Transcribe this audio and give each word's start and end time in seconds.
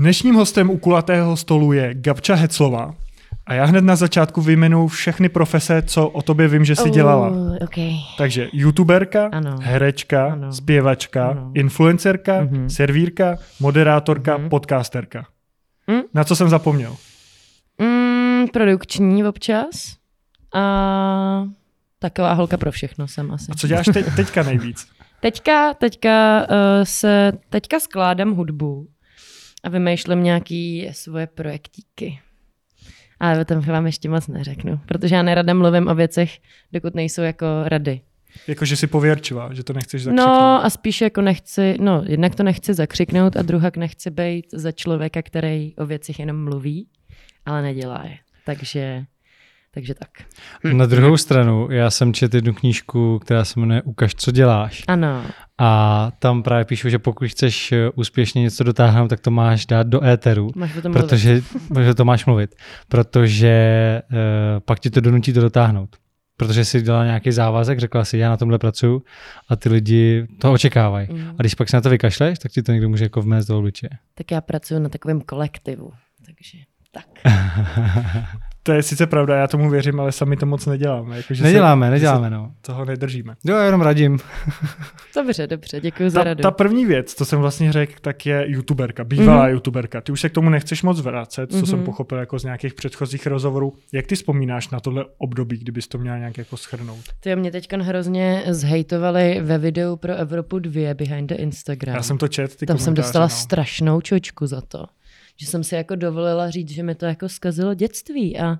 Dnešním 0.00 0.34
hostem 0.34 0.70
u 0.70 0.78
kulatého 0.78 1.36
stolu 1.36 1.72
je 1.72 1.94
Gabča 1.94 2.34
Heclová. 2.34 2.94
A 3.46 3.54
já 3.54 3.64
hned 3.64 3.84
na 3.84 3.96
začátku 3.96 4.40
vyjmenuji 4.40 4.88
všechny 4.88 5.28
profese, 5.28 5.82
co 5.82 6.08
o 6.08 6.22
tobě 6.22 6.48
vím, 6.48 6.64
že 6.64 6.76
jsi 6.76 6.90
dělala. 6.90 7.28
Uh, 7.28 7.56
okay. 7.62 7.90
Takže 8.18 8.48
youtuberka, 8.52 9.28
Ano. 9.32 9.56
herečka, 9.62 10.32
Ano. 10.32 10.52
zpěvačka, 10.52 11.28
Ano. 11.28 11.50
influencerka, 11.54 12.40
Mhm. 12.40 12.70
servírka, 12.70 13.36
moderátorka, 13.60 14.36
Mhm. 14.36 14.48
podcasterka. 14.48 15.26
Mm. 15.86 16.00
Na 16.14 16.24
co 16.24 16.36
jsem 16.36 16.48
zapomněl? 16.48 16.96
Mm, 17.78 18.46
produkční 18.52 19.24
občas. 19.24 19.70
A 20.54 21.44
taková 21.98 22.32
holka 22.32 22.56
pro 22.56 22.72
všechno 22.72 23.08
jsem 23.08 23.32
asi. 23.32 23.52
A 23.52 23.54
co 23.54 23.66
děláš 23.66 23.86
teď, 23.94 24.06
teďka 24.16 24.42
nejvíc? 24.42 24.86
Teďka, 25.20 25.74
teďka 25.74 26.40
uh, 26.40 26.46
se, 26.84 27.32
teďka 27.50 27.80
skládám 27.80 28.30
hudbu 28.34 28.86
a 29.62 29.68
vymýšlím 29.68 30.22
nějaký 30.22 30.88
svoje 30.92 31.26
projektíky. 31.26 32.18
Ale 33.20 33.40
o 33.40 33.44
tom 33.44 33.60
vám 33.60 33.86
ještě 33.86 34.08
moc 34.08 34.26
neřeknu, 34.28 34.80
protože 34.86 35.14
já 35.14 35.22
nerada 35.22 35.54
mluvím 35.54 35.88
o 35.88 35.94
věcech, 35.94 36.38
dokud 36.72 36.94
nejsou 36.94 37.22
jako 37.22 37.46
rady. 37.64 38.00
Jako, 38.46 38.64
že 38.64 38.76
jsi 38.76 38.86
pověrčivá, 38.86 39.54
že 39.54 39.64
to 39.64 39.72
nechceš 39.72 40.02
zakřiknout. 40.02 40.28
No 40.28 40.64
a 40.64 40.70
spíš 40.70 41.00
jako 41.00 41.20
nechci, 41.20 41.76
no 41.80 42.02
jednak 42.06 42.34
to 42.34 42.42
nechci 42.42 42.74
zakřiknout 42.74 43.36
a 43.36 43.42
druhak 43.42 43.76
nechci 43.76 44.10
být 44.10 44.46
za 44.52 44.72
člověka, 44.72 45.22
který 45.22 45.76
o 45.76 45.86
věcech 45.86 46.18
jenom 46.18 46.44
mluví, 46.44 46.88
ale 47.46 47.62
nedělá 47.62 48.02
je. 48.04 48.18
Takže, 48.46 49.04
takže 49.70 49.94
tak. 49.94 50.10
Na 50.72 50.86
druhou 50.86 51.16
stranu, 51.16 51.70
já 51.70 51.90
jsem 51.90 52.14
četl 52.14 52.36
jednu 52.36 52.54
knížku, 52.54 53.18
která 53.18 53.44
se 53.44 53.60
jmenuje 53.60 53.82
Ukaž, 53.82 54.14
co 54.14 54.30
děláš. 54.30 54.82
Ano, 54.88 55.24
A 55.62 56.12
tam 56.18 56.42
právě 56.42 56.64
píšu, 56.64 56.88
že 56.88 56.98
pokud 56.98 57.28
chceš 57.28 57.72
eh, 57.72 57.90
úspěšně 57.94 58.42
něco 58.42 58.64
dotáhnout, 58.64 59.08
tak 59.08 59.20
to 59.20 59.30
máš 59.30 59.66
dát 59.66 59.86
do 59.86 60.04
éteru, 60.04 60.50
máš 60.54 60.76
o 60.76 60.82
tom 60.82 60.92
mluvit. 60.92 61.08
protože, 61.08 61.40
protože 61.68 61.94
to 61.94 62.04
máš 62.04 62.26
mluvit. 62.26 62.54
Protože 62.88 64.02
uh, 64.10 64.16
pak 64.60 64.80
ti 64.80 64.90
to 64.90 65.00
donutí 65.00 65.32
to 65.32 65.40
dotáhnout. 65.40 65.96
Protože 66.36 66.64
jsi 66.64 66.82
dala 66.82 67.04
nějaký 67.04 67.32
závazek, 67.32 67.78
řekla 67.78 68.04
si, 68.04 68.18
já 68.18 68.30
na 68.30 68.36
tomhle 68.36 68.58
pracuju 68.58 69.02
a 69.48 69.56
ty 69.56 69.68
lidi 69.68 70.26
to 70.38 70.52
očekávají. 70.52 71.08
Mm. 71.12 71.30
A 71.38 71.42
když 71.42 71.54
pak 71.54 71.68
se 71.68 71.76
na 71.76 71.80
to 71.80 71.90
vykašleš, 71.90 72.38
tak 72.38 72.52
ti 72.52 72.62
to 72.62 72.72
někdo 72.72 72.88
může 72.88 73.04
jako 73.04 73.22
vmést 73.22 73.48
do 73.48 73.58
obličeje. 73.58 73.90
Tak 74.14 74.30
já 74.30 74.40
pracuji 74.40 74.80
na 74.80 74.88
takovém 74.88 75.20
kolektivu, 75.20 75.92
takže 76.26 76.58
tak. 76.92 77.06
To 78.62 78.72
je 78.72 78.82
sice 78.82 79.06
pravda, 79.06 79.36
já 79.36 79.46
tomu 79.46 79.70
věřím, 79.70 80.00
ale 80.00 80.12
sami 80.12 80.36
to 80.36 80.46
moc 80.46 80.66
neděláme. 80.66 81.16
Jako, 81.16 81.34
že 81.34 81.42
Neděláme, 81.42 81.86
se, 81.86 81.90
neděláme, 81.90 82.26
že 82.26 82.34
no. 82.34 82.46
se 82.56 82.72
toho 82.72 82.84
nedržíme. 82.84 83.34
Jo, 83.44 83.56
já 83.56 83.64
jenom 83.64 83.80
radím. 83.80 84.18
Dobře, 85.16 85.46
dobře, 85.46 85.80
děkuji 85.80 86.10
za 86.10 86.24
radu. 86.24 86.42
ta 86.42 86.50
první 86.50 86.86
věc, 86.86 87.14
co 87.14 87.24
jsem 87.24 87.40
vlastně 87.40 87.72
řekl, 87.72 87.92
tak 88.00 88.26
je 88.26 88.44
youtuberka, 88.48 89.04
bývalá 89.04 89.42
Mhm. 89.42 89.52
youtuberka. 89.52 90.00
Ty 90.00 90.12
už 90.12 90.20
se 90.20 90.28
k 90.28 90.32
tomu 90.32 90.50
nechceš 90.50 90.82
moc 90.82 91.00
vracet, 91.00 91.50
co 91.50 91.56
Mhm. 91.56 91.66
jsem 91.66 91.84
pochopil 91.84 92.18
jako 92.18 92.38
z 92.38 92.44
nějakých 92.44 92.74
předchozích 92.74 93.26
rozhovorů. 93.26 93.72
Jak 93.92 94.06
ty 94.06 94.14
vzpomínáš 94.14 94.70
na 94.70 94.80
tohle 94.80 95.04
období, 95.18 95.58
kdybys 95.58 95.88
to 95.88 95.98
měla 95.98 96.18
nějak 96.18 96.38
jako 96.38 96.56
schrnout? 96.56 97.00
Ty 97.20 97.36
mě 97.36 97.50
teď 97.50 97.72
hrozně 97.72 98.42
zhejtovali 98.48 99.40
ve 99.42 99.58
videu 99.58 99.96
pro 99.96 100.14
Evropu 100.14 100.58
2 100.58 100.94
Behind 100.94 101.28
the 101.28 101.34
Instagram. 101.34 101.96
Já 101.96 102.02
jsem 102.02 102.18
to 102.18 102.28
čet, 102.28 102.56
ty 102.56 102.66
Tam 102.66 102.78
jsem 102.78 102.94
dostala 102.94 103.24
no. 103.24 103.28
strašnou 103.28 104.00
čočku 104.00 104.46
za 104.46 104.60
to, 104.60 104.84
že 105.40 105.46
jsem 105.46 105.64
si 105.64 105.74
jako 105.74 105.96
dovolila 105.96 106.50
říct, 106.50 106.70
že 106.70 106.82
mi 106.82 106.94
to 106.94 107.06
jako 107.06 107.28
zkazilo 107.28 107.74
dětství 107.74 108.38
a 108.38 108.58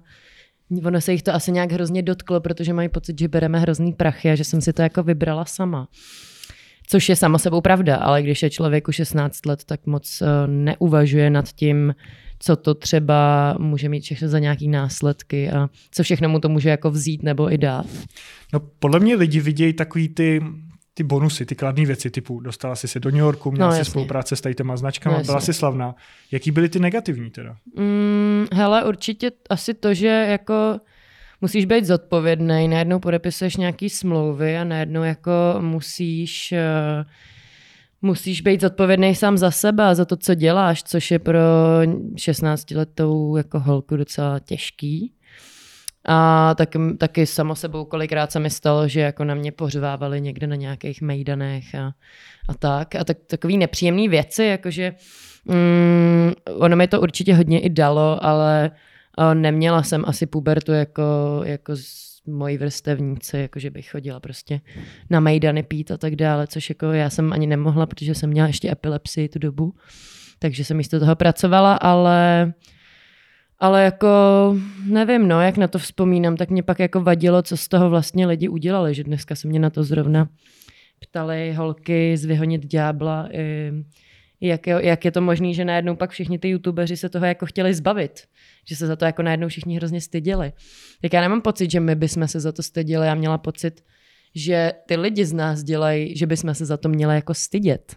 ono 0.84 1.00
se 1.00 1.12
jich 1.12 1.22
to 1.22 1.34
asi 1.34 1.52
nějak 1.52 1.72
hrozně 1.72 2.02
dotklo, 2.02 2.40
protože 2.40 2.72
mají 2.72 2.88
pocit, 2.88 3.18
že 3.18 3.28
bereme 3.28 3.58
hrozný 3.58 3.92
prachy 3.92 4.30
a 4.30 4.34
že 4.34 4.44
jsem 4.44 4.60
si 4.60 4.72
to 4.72 4.82
jako 4.82 5.02
vybrala 5.02 5.44
sama. 5.44 5.88
Což 6.86 7.08
je 7.08 7.16
sama 7.16 7.38
sebou 7.38 7.60
pravda, 7.60 7.96
ale 7.96 8.22
když 8.22 8.42
je 8.42 8.50
člověku 8.50 8.92
16 8.92 9.46
let, 9.46 9.64
tak 9.64 9.86
moc 9.86 10.22
eh, 10.22 10.26
neuvažuje 10.46 11.30
nad 11.30 11.52
tím, 11.52 11.94
co 12.38 12.56
to 12.56 12.74
třeba 12.74 13.54
může 13.58 13.88
mít 13.88 14.00
všechno 14.00 14.28
za 14.28 14.38
nějaký 14.38 14.68
následky 14.68 15.50
a 15.50 15.68
co 15.90 16.02
všechno 16.02 16.28
mu 16.28 16.40
to 16.40 16.48
může 16.48 16.68
jako 16.68 16.90
vzít 16.90 17.22
nebo 17.22 17.52
i 17.52 17.58
dát. 17.58 17.86
No, 18.52 18.60
podle 18.60 19.00
mě 19.00 19.16
lidi 19.16 19.40
vidějí 19.40 19.72
takový 19.72 20.08
ty, 20.08 20.40
ty 21.00 21.04
bonusy, 21.04 21.46
ty 21.46 21.54
kladné 21.54 21.86
věci, 21.86 22.10
typu 22.10 22.40
dostala 22.40 22.76
jsi 22.76 22.88
se 22.88 23.00
do 23.00 23.10
New 23.10 23.18
Yorku, 23.20 23.50
měla 23.50 23.66
No, 23.66 23.72
si 23.72 23.78
jasně. 23.78 23.90
spolupráce 23.90 24.36
s 24.36 24.40
tady 24.40 24.54
těma 24.54 24.76
značkama, 24.76 25.18
No, 25.18 25.24
byla 25.24 25.36
jasně. 25.36 25.52
si 25.54 25.58
slavná. 25.58 25.94
Jaký 26.32 26.50
byly 26.50 26.68
ty 26.68 26.78
negativní 26.78 27.30
teda? 27.30 27.56
Mm, 27.76 28.46
hele, 28.52 28.84
určitě 28.84 29.30
asi 29.50 29.74
to, 29.74 29.94
že 29.94 30.06
jako 30.06 30.78
musíš 31.40 31.64
být 31.64 31.84
zodpovědný, 31.84 32.68
najednou 32.68 32.98
podepisuješ 32.98 33.56
nějaký 33.56 33.90
smlouvy 33.90 34.56
a 34.58 34.64
najednou 34.64 35.02
jako 35.02 35.32
musíš 35.60 36.52
eh, 36.52 37.04
musíš 38.02 38.40
být 38.40 38.60
zodpovědný 38.60 39.14
sám 39.14 39.38
za 39.38 39.50
sebe 39.50 39.84
a 39.84 39.94
za 39.94 40.04
to, 40.04 40.16
co 40.16 40.34
děláš, 40.34 40.82
což 40.82 41.10
je 41.10 41.18
pro 41.18 41.38
16-letou 42.14 43.36
jako 43.36 43.60
holku 43.60 43.96
docela 43.96 44.38
těžký. 44.38 45.12
A 46.06 46.54
tak, 46.54 46.68
taky 46.98 47.26
samo 47.26 47.54
sebou 47.54 47.84
kolikrát 47.84 48.32
se 48.32 48.40
mi 48.40 48.50
stalo, 48.50 48.88
že 48.88 49.00
jako 49.00 49.24
na 49.24 49.34
mě 49.34 49.52
pořvávali 49.52 50.20
někde 50.20 50.46
na 50.46 50.56
nějakých 50.56 51.02
mejdanech 51.02 51.74
a, 51.74 51.92
a 52.48 52.54
tak. 52.54 52.94
A 52.94 53.04
tak, 53.04 53.16
takový 53.26 53.58
nepříjemný 53.58 54.08
věci, 54.08 54.44
jakože 54.44 54.94
mm, 55.44 56.32
ono 56.54 56.76
mi 56.76 56.88
to 56.88 57.00
určitě 57.00 57.34
hodně 57.34 57.60
i 57.60 57.70
dalo, 57.70 58.24
ale 58.24 58.70
uh, 59.18 59.34
neměla 59.34 59.82
jsem 59.82 60.04
asi 60.06 60.26
pubertu 60.26 60.72
jako, 60.72 61.02
jako 61.44 61.76
z 61.76 62.10
mojí 62.26 62.58
vrstevníci, 62.58 63.38
jakože 63.38 63.70
bych 63.70 63.90
chodila 63.90 64.20
prostě 64.20 64.60
na 65.10 65.20
mejdany 65.20 65.62
pít 65.62 65.90
a 65.90 65.96
tak 65.96 66.16
dále, 66.16 66.46
což 66.46 66.68
jako 66.68 66.86
já 66.86 67.10
jsem 67.10 67.32
ani 67.32 67.46
nemohla, 67.46 67.86
protože 67.86 68.14
jsem 68.14 68.30
měla 68.30 68.46
ještě 68.46 68.70
epilepsii 68.70 69.28
tu 69.28 69.38
dobu, 69.38 69.74
takže 70.38 70.64
jsem 70.64 70.76
místo 70.76 71.00
toho 71.00 71.16
pracovala, 71.16 71.74
ale 71.74 72.52
ale 73.60 73.84
jako 73.84 74.08
nevím, 74.86 75.28
no, 75.28 75.40
jak 75.42 75.56
na 75.56 75.68
to 75.68 75.78
vzpomínám, 75.78 76.36
tak 76.36 76.50
mě 76.50 76.62
pak 76.62 76.78
jako 76.78 77.00
vadilo, 77.00 77.42
co 77.42 77.56
z 77.56 77.68
toho 77.68 77.90
vlastně 77.90 78.26
lidi 78.26 78.48
udělali, 78.48 78.94
že 78.94 79.04
dneska 79.04 79.34
se 79.34 79.48
mě 79.48 79.58
na 79.58 79.70
to 79.70 79.84
zrovna 79.84 80.28
ptali 81.00 81.52
holky 81.52 82.16
z 82.16 82.24
Vyhonit 82.24 82.66
ďábla, 82.66 83.28
jak, 84.40 84.66
je, 84.66 84.78
jak 84.82 85.04
je 85.04 85.10
to 85.10 85.20
možné, 85.20 85.54
že 85.54 85.64
najednou 85.64 85.96
pak 85.96 86.10
všichni 86.10 86.38
ty 86.38 86.48
youtubeři 86.48 86.96
se 86.96 87.08
toho 87.08 87.26
jako 87.26 87.46
chtěli 87.46 87.74
zbavit, 87.74 88.20
že 88.68 88.76
se 88.76 88.86
za 88.86 88.96
to 88.96 89.04
jako 89.04 89.22
najednou 89.22 89.48
všichni 89.48 89.76
hrozně 89.76 90.00
styděli. 90.00 90.52
Tak 91.02 91.12
já 91.12 91.20
nemám 91.20 91.40
pocit, 91.40 91.70
že 91.70 91.80
my 91.80 91.94
bychom 91.94 92.28
se 92.28 92.40
za 92.40 92.52
to 92.52 92.62
styděli, 92.62 93.06
já 93.06 93.14
měla 93.14 93.38
pocit, 93.38 93.84
že 94.34 94.72
ty 94.86 94.96
lidi 94.96 95.24
z 95.24 95.32
nás 95.32 95.62
dělají, 95.62 96.16
že 96.16 96.26
bychom 96.26 96.54
se 96.54 96.66
za 96.66 96.76
to 96.76 96.88
měli 96.88 97.14
jako 97.14 97.34
stydět. 97.34 97.96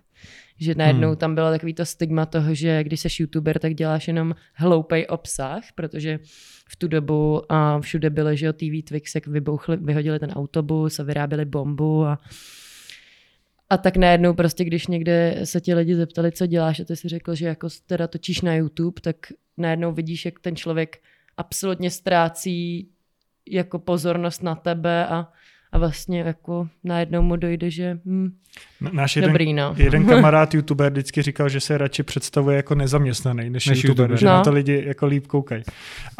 Že 0.63 0.75
najednou 0.75 1.07
Hmm. 1.07 1.17
tam 1.17 1.35
bylo 1.35 1.51
takový 1.51 1.73
to 1.73 1.85
stigma 1.85 2.25
toho, 2.25 2.53
že 2.53 2.83
když 2.83 2.99
jsi 2.99 3.07
youtuber, 3.19 3.59
tak 3.59 3.73
děláš 3.73 4.07
jenom 4.07 4.35
hloupej 4.53 5.05
obsah, 5.09 5.63
protože 5.75 6.19
v 6.69 6.75
tu 6.75 6.87
dobu 6.87 7.51
a 7.51 7.79
všude 7.79 8.09
byly, 8.09 8.37
že 8.37 8.45
jo, 8.45 8.53
TV 8.53 8.87
Twix, 8.87 9.15
jak 9.15 9.27
vybouchli, 9.27 9.77
vyhodili 9.77 10.19
ten 10.19 10.31
autobus 10.31 10.99
a 10.99 11.03
vyráběli 11.03 11.45
bombu 11.45 12.05
a 12.05 12.17
a 13.69 13.77
tak 13.77 13.97
najednou 13.97 14.33
prostě, 14.33 14.63
když 14.63 14.87
někde 14.87 15.41
se 15.43 15.61
ti 15.61 15.73
lidi 15.73 15.95
zeptali, 15.95 16.31
co 16.31 16.45
děláš 16.45 16.79
a 16.79 16.85
ty 16.85 16.95
si 16.95 17.07
řekl, 17.07 17.35
že 17.35 17.45
jako 17.45 17.67
teda 17.87 18.07
točíš 18.07 18.41
na 18.41 18.55
YouTube, 18.55 19.01
tak 19.01 19.15
najednou 19.57 19.91
vidíš, 19.91 20.25
jak 20.25 20.39
ten 20.39 20.55
člověk 20.55 20.97
absolutně 21.37 21.91
ztrácí 21.91 22.89
jako 23.49 23.79
pozornost 23.79 24.43
na 24.43 24.55
tebe 24.55 25.07
a, 25.07 25.27
a 25.73 25.77
vlastně 25.77 26.19
jako 26.19 26.67
najednou 26.83 27.21
mu 27.21 27.35
dojde, 27.35 27.71
že 27.71 27.97
hm, 28.05 28.29
Náš 28.91 29.15
jeden, 29.15 29.31
dobrý 29.31 29.53
no. 29.53 29.73
jeden 29.77 30.05
kamarád 30.09 30.53
youtuber 30.53 30.91
vždycky 30.91 31.21
říkal, 31.21 31.49
že 31.49 31.59
se 31.59 31.77
radši 31.77 32.03
představuje 32.03 32.55
jako 32.57 32.75
nezaměstnaný 32.75 33.49
než, 33.49 33.65
Než 33.67 33.83
youtuber, 33.83 34.03
youtuber. 34.11 34.19
že 34.19 34.25
No. 34.25 34.31
na 34.31 34.43
to 34.43 34.51
lidi 34.51 34.83
jako 34.85 35.05
líp 35.05 35.27
koukají. 35.27 35.63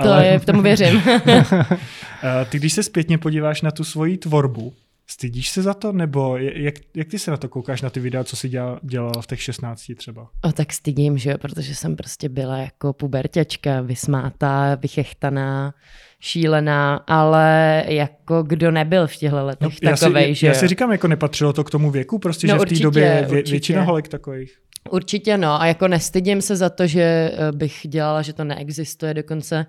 To 0.04 0.14
je, 0.14 0.40
v 0.40 0.46
tomu 0.46 0.62
věřím. 0.62 1.02
Eh, 2.42 2.46
ty 2.46 2.60
když 2.60 2.74
se 2.74 2.84
zpětně 2.84 3.18
podíváš 3.18 3.62
na 3.62 3.72
tu 3.72 3.84
svoji 3.84 4.18
tvorbu, 4.18 4.74
stydíš 5.08 5.50
se 5.50 5.62
za 5.62 5.74
to, 5.74 5.92
nebo 5.92 6.38
jak, 6.38 6.74
jak 6.96 7.08
ty 7.08 7.20
se 7.20 7.32
na 7.32 7.38
to 7.38 7.50
koukáš, 7.50 7.82
na 7.82 7.90
ty 7.90 8.00
videa, 8.00 8.24
co 8.24 8.36
jsi 8.36 8.50
dělal, 8.50 8.80
dělala 8.84 9.22
v 9.22 9.28
těch 9.28 9.42
16 9.42 9.92
třeba? 9.96 10.28
O, 10.42 10.52
tak 10.52 10.74
stydím, 10.74 11.18
že 11.18 11.30
jo, 11.32 11.38
protože 11.38 11.76
jsem 11.76 11.96
prostě 11.96 12.30
byla 12.30 12.58
jako 12.58 12.94
puberťačka, 12.94 13.82
vysmátá, 13.82 14.76
vychechtaná, 14.76 15.74
šílená, 16.24 16.96
ale 17.08 17.84
jako 17.88 18.44
kdo 18.44 18.72
nebyl 18.72 19.08
v 19.08 19.16
těchto 19.16 19.46
letech 19.46 19.82
No, 19.84 19.90
já, 19.90 19.98
si, 19.98 20.06
takovej, 20.06 20.28
já, 20.28 20.34
že 20.34 20.48
já 20.48 20.54
si 20.54 20.68
říkám, 20.68 20.92
jako 20.92 21.08
nepatřilo 21.08 21.54
to 21.54 21.64
k 21.64 21.70
tomu 21.70 21.92
věku, 21.92 22.20
prostě, 22.20 22.48
No, 22.48 22.54
že 22.54 22.56
v 22.56 22.60
té 22.60 22.62
určitě, 22.62 22.84
době 22.84 23.04
je 23.04 23.10
vě, 23.10 23.38
určitě. 23.38 23.52
většina 23.52 23.82
holek 23.84 24.08
takových. 24.08 24.58
Určitě 24.90 25.38
no 25.38 25.62
a 25.62 25.66
jako 25.66 25.88
nestydím 25.88 26.42
se 26.42 26.56
za 26.56 26.70
to, 26.70 26.88
že 26.88 27.02
eh, 27.02 27.52
bych 27.52 27.80
dělala, 27.84 28.22
že 28.22 28.34
to 28.34 28.44
neexistuje, 28.44 29.14
dokonce 29.14 29.66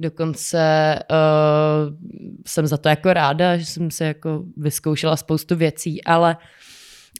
Dokonce 0.00 0.98
uh, 1.10 1.94
jsem 2.46 2.66
za 2.66 2.76
to 2.76 2.88
jako 2.88 3.12
ráda, 3.12 3.56
že 3.56 3.66
jsem 3.66 3.90
se 3.90 4.04
jako 4.04 4.44
vyzkoušela 4.56 5.16
spoustu 5.16 5.56
věcí, 5.56 6.04
ale 6.04 6.36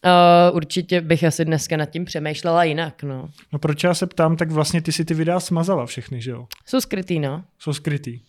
uh, 0.05 0.56
určitě 0.56 1.00
bych 1.00 1.25
asi 1.25 1.44
dneska 1.44 1.76
nad 1.76 1.87
tím 1.87 2.05
přemýšlela 2.05 2.64
jinak, 2.64 3.02
no. 3.02 3.29
No 3.52 3.58
proč 3.58 3.84
já 3.84 3.94
se 3.94 4.06
ptám, 4.06 4.37
tak 4.37 4.50
vlastně 4.50 4.82
ty 4.82 4.93
si 4.93 5.05
ty 5.05 5.14
videa 5.14 5.40
smazala 5.40 5.87
všechny, 5.87 6.20
že 6.20 6.31
jo? 6.31 6.46
Jsou 6.67 6.81
skrytý, 6.81 7.20
no. 7.20 7.44
Jsou 7.58 7.72
skrytý. 7.72 8.20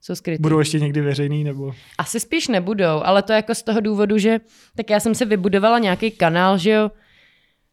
Jsou 0.00 0.14
skrytý. 0.14 0.42
Budou 0.42 0.58
ještě 0.58 0.80
někdy 0.80 1.00
veřejný, 1.00 1.44
nebo... 1.44 1.72
Asi 1.98 2.20
spíš 2.20 2.48
nebudou, 2.48 3.02
ale 3.04 3.22
to 3.22 3.32
jako 3.32 3.54
z 3.54 3.62
toho 3.62 3.80
důvodu, 3.80 4.18
že 4.18 4.40
tak 4.76 4.90
já 4.90 5.00
jsem 5.00 5.14
si 5.14 5.24
vybudovala 5.24 5.78
nějaký 5.78 6.10
kanál, 6.10 6.58
že 6.58 6.70
jo, 6.70 6.90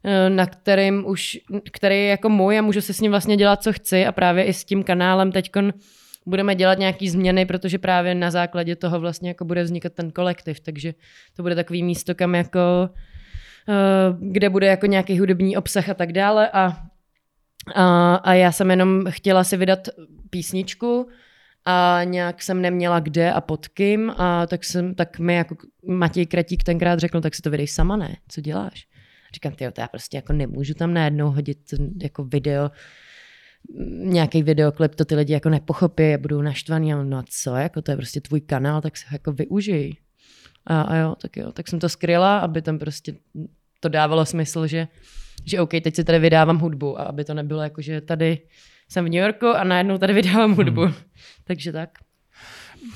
eh, 0.04 0.30
na 0.30 0.46
kterým 0.46 1.08
už, 1.08 1.38
který 1.72 1.96
je 1.96 2.06
jako 2.06 2.30
můj 2.30 2.60
a 2.60 2.62
můžu 2.62 2.82
si 2.82 2.94
s 2.94 3.02
ním 3.02 3.12
vlastně 3.12 3.38
dělat, 3.38 3.64
co 3.64 3.74
chci 3.74 4.06
a 4.06 4.12
právě 4.12 4.44
i 4.44 4.54
s 4.54 4.66
tím 4.66 4.84
kanálem 4.84 5.32
teďkon 5.32 5.74
budeme 6.26 6.56
dělat 6.56 6.80
nějaký 6.80 7.10
změny, 7.10 7.46
protože 7.46 7.78
právě 7.78 8.16
na 8.16 8.32
základě 8.32 8.76
toho 8.76 9.00
vlastně 9.00 9.30
jako 9.30 9.46
bude 9.46 9.64
vznikat 9.64 9.94
ten 9.94 10.12
kolektiv, 10.12 10.60
takže 10.60 10.94
to 11.36 11.42
bude 11.44 11.56
takový 11.56 11.84
místo, 11.84 12.16
kam 12.16 12.36
jako, 12.36 12.60
uh, 12.90 14.32
kde 14.32 14.50
bude 14.50 14.68
jako 14.68 14.86
nějaký 14.86 15.20
hudební 15.20 15.58
obsah 15.58 15.90
a 15.90 15.94
tak 15.94 16.12
dále 16.12 16.50
a, 16.50 16.78
a, 17.76 18.16
a 18.16 18.34
já 18.34 18.52
jsem 18.52 18.70
jenom 18.70 19.04
chtěla 19.10 19.44
si 19.44 19.58
vydat 19.58 19.88
písničku, 20.30 21.08
a 21.70 22.04
nějak 22.04 22.44
jsem 22.44 22.62
neměla 22.62 23.00
kde 23.00 23.34
a 23.34 23.42
pod 23.42 23.68
kým 23.68 24.12
a 24.18 24.48
tak, 24.48 24.64
jsem, 24.64 24.96
tak 24.96 25.20
mi 25.20 25.36
jako 25.36 25.56
Matěj 25.88 26.26
Kratík 26.26 26.64
tenkrát 26.64 27.00
řekl, 27.00 27.22
tak 27.22 27.36
si 27.36 27.42
to 27.42 27.50
vydej 27.50 27.68
sama, 27.68 27.96
ne? 27.98 28.18
Co 28.28 28.42
děláš? 28.42 28.88
Říkám, 29.34 29.54
ty 29.54 29.64
já 29.78 29.88
prostě 29.88 30.18
jako 30.18 30.34
nemůžu 30.34 30.74
tam 30.74 30.94
najednou 30.94 31.32
hodit 31.32 31.58
jako 32.02 32.24
video, 32.24 32.72
nějaký 34.00 34.44
videoklip, 34.44 34.96
to 34.96 35.06
ty 35.06 35.16
lidi 35.16 35.34
jako 35.34 35.50
nepochopí 35.50 36.14
a 36.14 36.18
budou 36.18 36.42
naštvaný 36.42 36.94
a 36.94 37.04
no 37.04 37.18
a 37.18 37.24
co, 37.30 37.56
jako 37.56 37.82
to 37.82 37.92
je 37.92 37.98
prostě 37.98 38.22
tvůj 38.22 38.42
kanál, 38.42 38.82
tak 38.82 38.98
se 38.98 39.06
jako 39.12 39.32
využij. 39.32 39.96
A, 40.66 40.82
a 40.82 40.96
jo, 40.96 41.16
tak 41.22 41.38
jo, 41.38 41.52
tak 41.52 41.68
jsem 41.68 41.80
to 41.80 41.90
skryla, 41.90 42.40
aby 42.40 42.62
tam 42.62 42.80
prostě 42.80 43.14
to 43.80 43.90
dávalo 43.90 44.26
smysl, 44.26 44.68
že, 44.68 44.88
že 45.46 45.62
OK, 45.62 45.72
teď 45.72 45.96
si 45.96 46.04
tady 46.04 46.20
vydávám 46.20 46.60
hudbu 46.60 47.00
a 47.00 47.04
aby 47.04 47.24
to 47.24 47.34
nebylo 47.34 47.62
jako, 47.62 47.82
že 47.82 48.02
tady 48.02 48.40
jsem 48.90 49.06
v 49.06 49.10
New 49.10 49.22
Yorku 49.22 49.48
a 49.48 49.64
najednou 49.64 49.98
tady 49.98 50.14
vydávám 50.14 50.56
hudbu. 50.56 50.82
Hmm. 50.82 50.94
Takže 51.44 51.72
tak. 51.72 51.90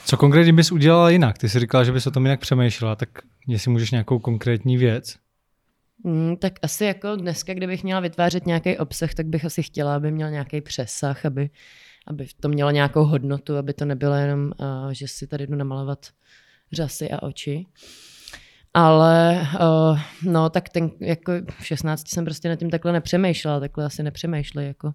Co 0.06 0.18
konkrétně 0.18 0.54
bys 0.54 0.72
udělala 0.72 1.10
jinak? 1.10 1.38
Ty 1.38 1.50
jsi 1.50 1.60
říkala, 1.60 1.84
že 1.84 1.92
bys 1.92 2.08
o 2.08 2.12
tom 2.12 2.26
jinak 2.26 2.40
přemýšlela, 2.40 2.96
tak 2.96 3.10
jestli 3.48 3.72
můžeš 3.72 3.92
nějakou 3.92 4.20
konkrétní 4.20 4.78
věc? 4.78 5.16
Mm, 6.04 6.38
tak 6.38 6.54
asi 6.62 6.86
jako 6.86 7.16
dneska, 7.16 7.54
kdybych 7.54 7.84
měla 7.84 8.00
vytvářet 8.00 8.46
nějaký 8.46 8.78
obsah, 8.78 9.14
tak 9.14 9.26
bych 9.26 9.46
asi 9.46 9.64
chtěla, 9.64 9.96
aby 9.96 10.12
měl 10.12 10.32
nějaký 10.32 10.62
přesah, 10.62 11.26
aby, 11.26 11.50
aby 12.08 12.28
to 12.40 12.50
mělo 12.50 12.72
nějakou 12.72 13.04
hodnotu, 13.04 13.58
aby 13.58 13.74
to 13.74 13.86
nebylo 13.86 14.16
jenom, 14.16 14.52
uh, 14.60 14.92
že 14.92 15.08
si 15.08 15.28
tady 15.28 15.48
jdu 15.48 15.56
namalovat 15.56 16.08
řasy 16.72 17.12
a 17.12 17.24
oči. 17.24 17.66
Ale 18.74 19.48
uh, 19.62 20.00
no, 20.24 20.50
tak 20.50 20.70
ten, 20.70 20.92
jako 21.00 21.34
v 21.60 21.66
16 21.66 22.08
jsem 22.08 22.26
prostě 22.26 22.50
nad 22.50 22.56
tím 22.56 22.70
takhle 22.70 22.92
nepřemýšlela, 22.92 23.60
takhle 23.60 23.86
asi 23.86 24.04
nepřemýšleli 24.04 24.68
jako 24.68 24.92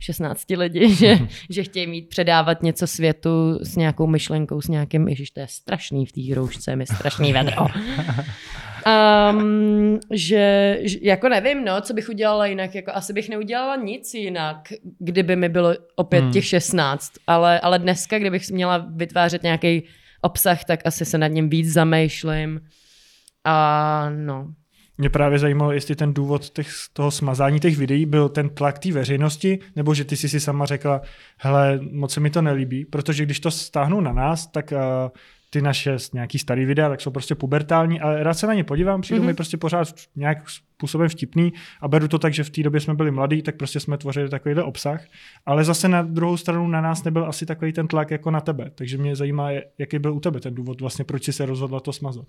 16 0.00 0.44
lidi, 0.50 0.94
že, 0.94 1.18
že 1.50 1.62
chtějí 1.62 1.86
mít 1.86 2.08
předávat 2.08 2.62
něco 2.62 2.86
světu 2.86 3.58
s 3.62 3.76
nějakou 3.76 4.06
myšlenkou, 4.06 4.60
s 4.60 4.68
nějakým, 4.68 5.08
ježiš, 5.08 5.30
to 5.30 5.40
je 5.40 5.46
strašný 5.48 6.06
v 6.06 6.12
té 6.12 6.34
roušce, 6.34 6.76
mi 6.76 6.86
strašný 6.86 7.32
vedro. 7.32 7.66
Um, 8.86 9.98
že, 10.12 10.78
že, 10.82 10.98
jako 11.02 11.28
nevím, 11.28 11.64
no, 11.64 11.80
co 11.80 11.94
bych 11.94 12.08
udělala 12.08 12.46
jinak, 12.46 12.74
jako 12.74 12.90
asi 12.94 13.12
bych 13.12 13.28
neudělala 13.28 13.76
nic 13.76 14.14
jinak, 14.14 14.72
kdyby 14.98 15.36
mi 15.36 15.48
bylo 15.48 15.74
opět 15.96 16.20
hmm. 16.20 16.32
těch 16.32 16.44
16, 16.44 17.12
ale, 17.26 17.60
ale 17.60 17.78
dneska, 17.78 18.18
kdybych 18.18 18.50
měla 18.50 18.86
vytvářet 18.90 19.42
nějaký 19.42 19.82
obsah, 20.20 20.64
tak 20.64 20.80
asi 20.84 21.04
se 21.04 21.18
nad 21.18 21.28
ním 21.28 21.48
víc 21.48 21.72
zamýšlím. 21.72 22.60
A 23.44 24.10
no, 24.10 24.52
mě 24.98 25.10
právě 25.10 25.38
zajímalo, 25.38 25.72
jestli 25.72 25.96
ten 25.96 26.14
důvod 26.14 26.50
těch, 26.50 26.68
toho 26.92 27.10
smazání 27.10 27.60
těch 27.60 27.76
videí 27.76 28.06
byl 28.06 28.28
ten 28.28 28.48
tlak 28.48 28.78
té 28.78 28.92
veřejnosti, 28.92 29.58
nebo 29.76 29.94
že 29.94 30.04
ty 30.04 30.16
jsi 30.16 30.28
si 30.28 30.40
sama 30.40 30.66
řekla, 30.66 31.00
hele, 31.38 31.80
moc 31.92 32.12
se 32.12 32.20
mi 32.20 32.30
to 32.30 32.42
nelíbí, 32.42 32.84
protože 32.84 33.24
když 33.24 33.40
to 33.40 33.50
stáhnou 33.50 34.00
na 34.00 34.12
nás, 34.12 34.46
tak 34.46 34.72
uh, 34.72 34.78
ty 35.50 35.62
naše 35.62 35.96
nějaký 36.12 36.38
starý 36.38 36.64
videa, 36.64 36.88
tak 36.88 37.00
jsou 37.00 37.10
prostě 37.10 37.34
pubertální, 37.34 38.00
ale 38.00 38.22
rád 38.22 38.34
se 38.34 38.46
na 38.46 38.54
ně 38.54 38.64
podívám, 38.64 39.00
přijdu 39.00 39.22
mm-hmm. 39.22 39.26
mi 39.26 39.34
prostě 39.34 39.56
pořád 39.56 39.88
nějak 40.16 40.38
způsobem 40.50 41.08
vtipný 41.08 41.52
a 41.80 41.88
beru 41.88 42.08
to 42.08 42.18
tak, 42.18 42.34
že 42.34 42.44
v 42.44 42.50
té 42.50 42.62
době 42.62 42.80
jsme 42.80 42.94
byli 42.94 43.10
mladí, 43.10 43.42
tak 43.42 43.56
prostě 43.56 43.80
jsme 43.80 43.98
tvořili 43.98 44.28
takovýhle 44.28 44.62
obsah, 44.62 45.04
ale 45.46 45.64
zase 45.64 45.88
na 45.88 46.02
druhou 46.02 46.36
stranu 46.36 46.68
na 46.68 46.80
nás 46.80 47.04
nebyl 47.04 47.24
asi 47.24 47.46
takový 47.46 47.72
ten 47.72 47.88
tlak 47.88 48.10
jako 48.10 48.30
na 48.30 48.40
tebe, 48.40 48.70
takže 48.74 48.98
mě 48.98 49.16
zajímá, 49.16 49.50
jaký 49.78 49.98
byl 49.98 50.14
u 50.14 50.20
tebe 50.20 50.40
ten 50.40 50.54
důvod 50.54 50.80
vlastně, 50.80 51.04
proč 51.04 51.24
jsi 51.24 51.32
se 51.32 51.46
rozhodla 51.46 51.80
to 51.80 51.92
smazat. 51.92 52.26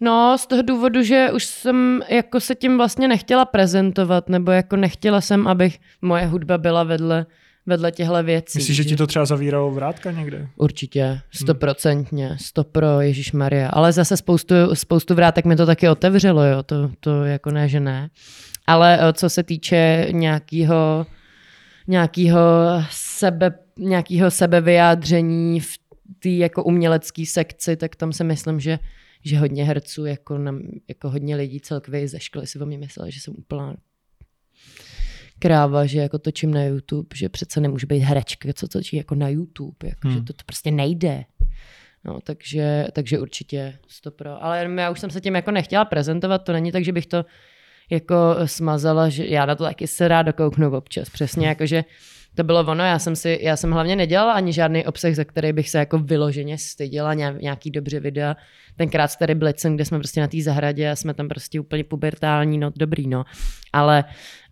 No, 0.00 0.38
z 0.38 0.46
toho 0.46 0.62
důvodu, 0.62 1.02
že 1.02 1.28
už 1.34 1.44
jsem 1.44 2.02
jako 2.08 2.40
se 2.40 2.54
tím 2.54 2.76
vlastně 2.76 3.08
nechtěla 3.08 3.44
prezentovat, 3.44 4.28
nebo 4.28 4.50
jako 4.50 4.76
nechtěla 4.76 5.20
jsem, 5.20 5.46
abych 5.46 5.78
moje 6.02 6.26
hudba 6.26 6.58
byla 6.58 6.84
vedle, 6.84 7.26
vedle 7.66 7.92
těchto 7.92 8.22
věcí. 8.22 8.58
Myslíš, 8.58 8.76
že 8.76 8.84
ti 8.84 8.96
to 8.96 9.06
třeba 9.06 9.24
zavíralo 9.24 9.70
vrátka 9.70 10.10
někde? 10.10 10.48
Určitě, 10.56 11.04
hmm. 11.04 11.20
stoprocentně, 11.32 12.36
sto 12.40 12.64
pro 12.64 13.00
Ježíš 13.00 13.32
Maria. 13.32 13.68
Ale 13.68 13.92
zase 13.92 14.16
spoustu, 14.16 14.54
spoustu 14.74 15.14
vrátek 15.14 15.44
mi 15.44 15.56
to 15.56 15.66
taky 15.66 15.88
otevřelo, 15.88 16.44
jo, 16.44 16.62
to, 16.62 16.90
to 17.00 17.24
jako 17.24 17.50
ne, 17.50 17.68
že 17.68 17.80
ne. 17.80 18.10
Ale 18.66 18.98
eh, 19.00 19.12
co 19.12 19.30
se 19.30 19.42
týče 19.42 20.08
nějakého 20.10 21.06
nějakého 21.86 22.40
sebe, 22.90 23.58
nějakého 23.78 24.30
sebevyjádření 24.30 25.60
v 25.60 25.78
té 26.18 26.28
jako 26.28 26.64
umělecké 26.64 27.26
sekci, 27.26 27.76
tak 27.76 27.96
tam 27.96 28.12
si 28.12 28.24
myslím, 28.24 28.60
že 28.60 28.78
že 29.24 29.38
hodně 29.38 29.64
herců, 29.64 30.04
jako, 30.04 30.38
na, 30.38 30.58
jako 30.88 31.10
hodně 31.10 31.36
lidí 31.36 31.60
celkově 31.60 32.08
ze 32.08 32.20
školy 32.20 32.46
si 32.46 32.58
o 32.58 32.66
mě 32.66 32.78
mysleli, 32.78 33.12
že 33.12 33.20
jsem 33.20 33.34
úplná 33.38 33.76
kráva, 35.38 35.86
že 35.86 35.98
jako 35.98 36.18
točím 36.18 36.54
na 36.54 36.64
YouTube, 36.64 37.08
že 37.14 37.28
přece 37.28 37.60
nemůže 37.60 37.86
být 37.86 37.98
herečka, 37.98 38.48
co 38.52 38.68
točí 38.68 38.96
jako 38.96 39.14
na 39.14 39.28
YouTube, 39.28 39.88
jako, 39.88 40.08
hmm. 40.08 40.16
že 40.16 40.22
to, 40.22 40.32
to 40.32 40.42
prostě 40.46 40.70
nejde. 40.70 41.24
No, 42.04 42.18
takže, 42.24 42.86
takže 42.92 43.18
určitě 43.18 43.78
stopro. 43.88 44.44
Ale 44.44 44.70
já 44.76 44.90
už 44.90 45.00
jsem 45.00 45.10
se 45.10 45.20
tím 45.20 45.34
jako 45.34 45.50
nechtěla 45.50 45.84
prezentovat, 45.84 46.38
to 46.38 46.52
není 46.52 46.72
tak, 46.72 46.84
že 46.84 46.92
bych 46.92 47.06
to 47.06 47.24
jako 47.90 48.16
smazala, 48.44 49.08
že 49.08 49.26
já 49.26 49.46
na 49.46 49.54
to 49.54 49.64
taky 49.64 49.86
se 49.86 50.08
rád 50.08 50.22
dokouknu 50.22 50.76
občas. 50.76 51.10
Přesně 51.10 51.46
jako, 51.46 51.66
že 51.66 51.84
to 52.34 52.44
bylo 52.44 52.60
ono, 52.60 52.84
já 52.84 52.98
jsem 52.98 53.16
si, 53.16 53.38
já 53.42 53.56
jsem 53.56 53.72
hlavně 53.72 53.96
nedělala 53.96 54.32
ani 54.32 54.52
žádný 54.52 54.86
obsah, 54.86 55.14
za 55.14 55.24
který 55.24 55.52
bych 55.52 55.70
se 55.70 55.78
jako 55.78 55.98
vyloženě 55.98 56.58
styděla, 56.58 57.14
nějaký 57.14 57.70
dobře 57.70 58.00
videa. 58.00 58.36
Tenkrát 58.76 59.08
starý 59.08 59.34
Blitzen, 59.34 59.74
kde 59.74 59.84
jsme 59.84 59.98
prostě 59.98 60.20
na 60.20 60.28
té 60.28 60.42
zahradě 60.42 60.90
a 60.90 60.96
jsme 60.96 61.14
tam 61.14 61.28
prostě 61.28 61.60
úplně 61.60 61.84
pubertální, 61.84 62.58
no 62.58 62.70
dobrý, 62.76 63.06
no. 63.08 63.24
Ale 63.72 64.04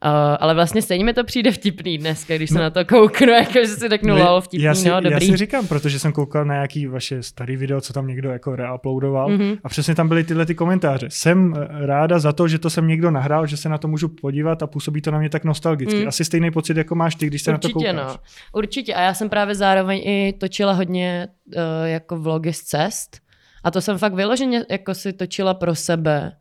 Uh, 0.04 0.10
ale 0.40 0.54
vlastně 0.54 0.82
stejně 0.82 1.04
mi 1.04 1.14
to 1.14 1.24
přijde 1.24 1.50
vtipný 1.50 1.98
dnes, 1.98 2.26
když 2.26 2.50
se 2.50 2.56
no. 2.56 2.62
na 2.62 2.70
to 2.70 2.84
kouknu, 2.84 3.32
jako 3.32 3.52
že 3.52 3.66
si 3.66 3.88
řeknu, 3.88 4.16
lol, 4.16 4.40
vtipný, 4.40 4.64
já 4.64 4.74
si, 4.74 4.88
no, 4.88 5.00
dobrý. 5.00 5.26
Já 5.26 5.32
si 5.32 5.36
říkám, 5.36 5.66
protože 5.66 5.98
jsem 5.98 6.12
koukal 6.12 6.44
na 6.44 6.54
nějaký 6.54 6.86
vaše 6.86 7.22
starý 7.22 7.56
video, 7.56 7.80
co 7.80 7.92
tam 7.92 8.06
někdo 8.06 8.30
jako 8.30 8.56
reuploadoval 8.56 9.30
mm-hmm. 9.30 9.58
a 9.64 9.69
přesně 9.69 9.94
tam 9.94 10.08
byly 10.08 10.24
tyhle 10.24 10.46
ty 10.46 10.54
komentáře. 10.54 11.06
Jsem 11.10 11.54
eh, 11.56 11.86
ráda 11.86 12.19
za 12.19 12.32
to, 12.32 12.48
že 12.48 12.58
to 12.58 12.70
jsem 12.70 12.88
někdo 12.88 13.10
nahrál, 13.10 13.46
že 13.46 13.56
se 13.56 13.69
na 13.69 13.78
to 13.78 13.88
můžu 13.88 14.08
podívat 14.08 14.62
a 14.62 14.66
působí 14.66 15.02
to 15.02 15.10
na 15.10 15.19
mě 15.19 15.28
tak 15.30 15.44
nostalgicky. 15.44 16.02
Mm. 16.02 16.08
Asi 16.08 16.24
stejný 16.24 16.50
pocit, 16.50 16.76
jako 16.76 16.94
máš 16.94 17.14
ty, 17.14 17.26
když 17.26 17.42
se 17.42 17.52
Určitě, 17.52 17.69
na 17.69 17.72
to 17.72 18.06
koukáš. 18.06 18.16
No. 18.16 18.22
Určitě. 18.52 18.94
A 18.94 19.00
já 19.00 19.14
jsem 19.14 19.29
právě 19.29 19.55
zároveň 19.55 20.00
i 20.05 20.34
točila 20.38 20.72
hodně 20.72 21.29
uh, 21.46 21.62
jako 21.84 22.17
vlogy 22.17 22.52
z 22.52 22.62
cest. 22.62 23.21
A 23.64 23.70
to 23.70 23.81
jsem 23.81 23.98
fakt 23.98 24.14
vyloženě 24.14 24.64
jako 24.70 24.94
si 24.94 25.12
točila 25.12 25.54
pro 25.54 25.74
sebe 25.74 26.32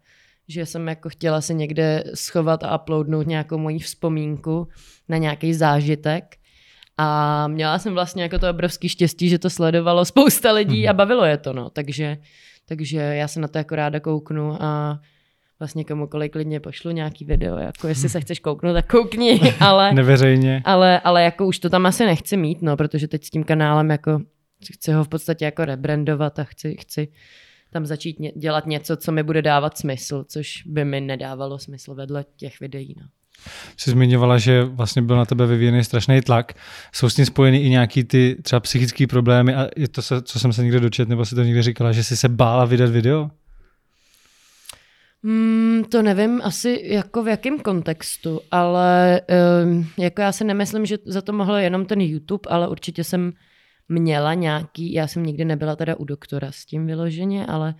že 0.52 0.66
jsem 0.66 0.88
jako 0.88 1.10
chtěla 1.10 1.42
si 1.42 1.54
někde 1.56 2.04
schovat 2.14 2.64
a 2.64 2.78
uploadnout 2.82 3.28
nějakou 3.28 3.58
moji 3.58 3.80
vzpomínku 3.80 4.68
na 5.10 5.18
nějaký 5.18 5.54
zážitek. 5.54 6.36
A 6.98 7.48
měla 7.48 7.80
jsem 7.80 7.94
vlastně 7.94 8.24
jako 8.24 8.40
to 8.40 8.50
obrovský 8.50 8.90
štěstí, 8.90 9.30
že 9.30 9.40
to 9.40 9.50
sledovalo 9.50 10.06
spousta 10.06 10.52
lidí 10.52 10.88
a 10.88 10.92
mhm. 10.92 10.98
bavilo 10.98 11.26
je 11.26 11.38
to, 11.38 11.54
no. 11.54 11.70
Takže, 11.70 12.18
takže 12.66 12.98
já 12.98 13.28
se 13.28 13.40
na 13.40 13.48
to 13.48 13.58
jako 13.58 13.76
ráda 13.76 14.00
kouknu 14.00 14.64
a 14.64 15.00
vlastně 15.60 15.84
komukoliv 15.84 16.32
klidně 16.32 16.60
pošlu 16.60 16.92
nějaký 16.92 17.26
video, 17.26 17.58
jako 17.58 17.88
jestli 17.88 18.10
se 18.10 18.22
chceš 18.22 18.40
kouknout, 18.40 18.74
tak 18.74 18.88
koukni, 18.88 19.40
ale... 19.60 19.94
Neveřejně. 19.94 20.62
Ale, 20.66 21.00
ale 21.00 21.24
jako 21.24 21.46
už 21.46 21.60
to 21.60 21.70
tam 21.70 21.86
asi 21.86 22.06
nechci 22.06 22.38
mít, 22.38 22.62
no, 22.62 22.78
protože 22.78 23.08
teď 23.08 23.24
s 23.24 23.30
tím 23.30 23.44
kanálem 23.44 23.90
jako 23.90 24.22
chci 24.74 24.92
ho 24.92 25.04
v 25.04 25.08
podstatě 25.08 25.46
jako 25.46 25.66
rebrandovat 25.66 26.40
a 26.40 26.44
chci, 26.44 26.76
chci 26.80 27.08
tam 27.72 27.86
začít 27.86 28.20
ně, 28.20 28.32
dělat 28.36 28.66
něco, 28.66 28.98
co 28.98 29.12
mi 29.12 29.24
bude 29.24 29.42
dávat 29.42 29.78
smysl, 29.78 30.26
což 30.28 30.64
by 30.66 30.86
mi 30.86 31.02
nedávalo 31.02 31.60
smysl 31.60 31.96
vedle 31.96 32.26
těch 32.36 32.60
videí. 32.60 32.96
No. 32.98 33.08
Jsi 33.78 33.92
zmiňovala, 33.92 34.38
že 34.38 34.64
vlastně 34.64 35.02
byl 35.02 35.18
na 35.18 35.26
tebe 35.26 35.46
vyvíjený 35.46 35.84
strašný 35.84 36.22
tlak. 36.22 36.54
Jsou 36.94 37.10
s 37.10 37.16
tím 37.16 37.26
spojeny 37.26 37.62
i 37.62 37.70
nějaký 37.70 38.04
ty 38.04 38.38
třeba 38.42 38.60
psychické 38.60 39.08
problémy 39.08 39.56
a 39.56 39.68
je 39.78 39.88
to, 39.88 40.02
co 40.22 40.40
jsem 40.40 40.54
se 40.54 40.64
někde 40.64 40.80
dočet, 40.80 41.10
nebo 41.10 41.26
si 41.26 41.36
to 41.36 41.44
někde 41.44 41.64
říkala, 41.64 41.92
že 41.92 42.04
jsi 42.04 42.18
se 42.18 42.30
bála 42.30 42.66
vydat 42.66 42.90
video? 42.90 43.30
Mm, 45.24 45.84
to 45.92 46.02
nevím 46.02 46.42
asi 46.44 46.82
jako 46.84 47.24
v 47.24 47.28
jakém 47.28 47.60
kontextu, 47.60 48.42
ale 48.52 49.22
um, 49.66 49.90
jako 49.98 50.22
já 50.22 50.32
si 50.32 50.44
nemyslím, 50.44 50.86
že 50.86 50.98
za 51.06 51.22
to 51.22 51.34
mohl 51.34 51.56
jenom 51.56 51.86
ten 51.86 52.02
YouTube, 52.02 52.50
ale 52.50 52.68
určitě 52.68 53.04
jsem 53.04 53.34
měla 53.92 54.34
nějaký, 54.34 54.94
já 54.94 55.08
jsem 55.08 55.24
nikdy 55.24 55.46
nebyla 55.46 55.76
teda 55.76 55.96
u 55.96 56.06
doktora 56.06 56.52
s 56.52 56.66
tím 56.66 56.86
vyloženě, 56.86 57.46
ale 57.46 57.76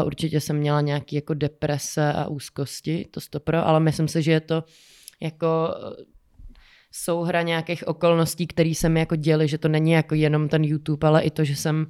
uh, 0.00 0.06
určitě 0.06 0.40
jsem 0.40 0.56
měla 0.56 0.80
nějaký 0.80 1.16
jako 1.16 1.34
deprese 1.34 2.12
a 2.12 2.28
úzkosti, 2.28 3.08
to 3.10 3.20
stopro, 3.20 3.66
ale 3.66 3.80
myslím 3.80 4.08
si, 4.08 4.22
že 4.22 4.32
je 4.32 4.40
to 4.40 4.64
jako 5.20 5.74
eh, 5.76 6.04
souhra 6.92 7.42
nějakých 7.42 7.88
okolností, 7.88 8.46
které 8.46 8.74
se 8.74 8.88
mi 8.88 9.00
jako 9.00 9.16
děly, 9.16 9.48
že 9.48 9.58
to 9.58 9.68
není 9.68 9.92
jako 9.92 10.14
jenom 10.14 10.48
ten 10.48 10.64
YouTube, 10.64 11.08
ale 11.08 11.22
i 11.22 11.30
to, 11.30 11.44
že 11.44 11.56
jsem 11.56 11.86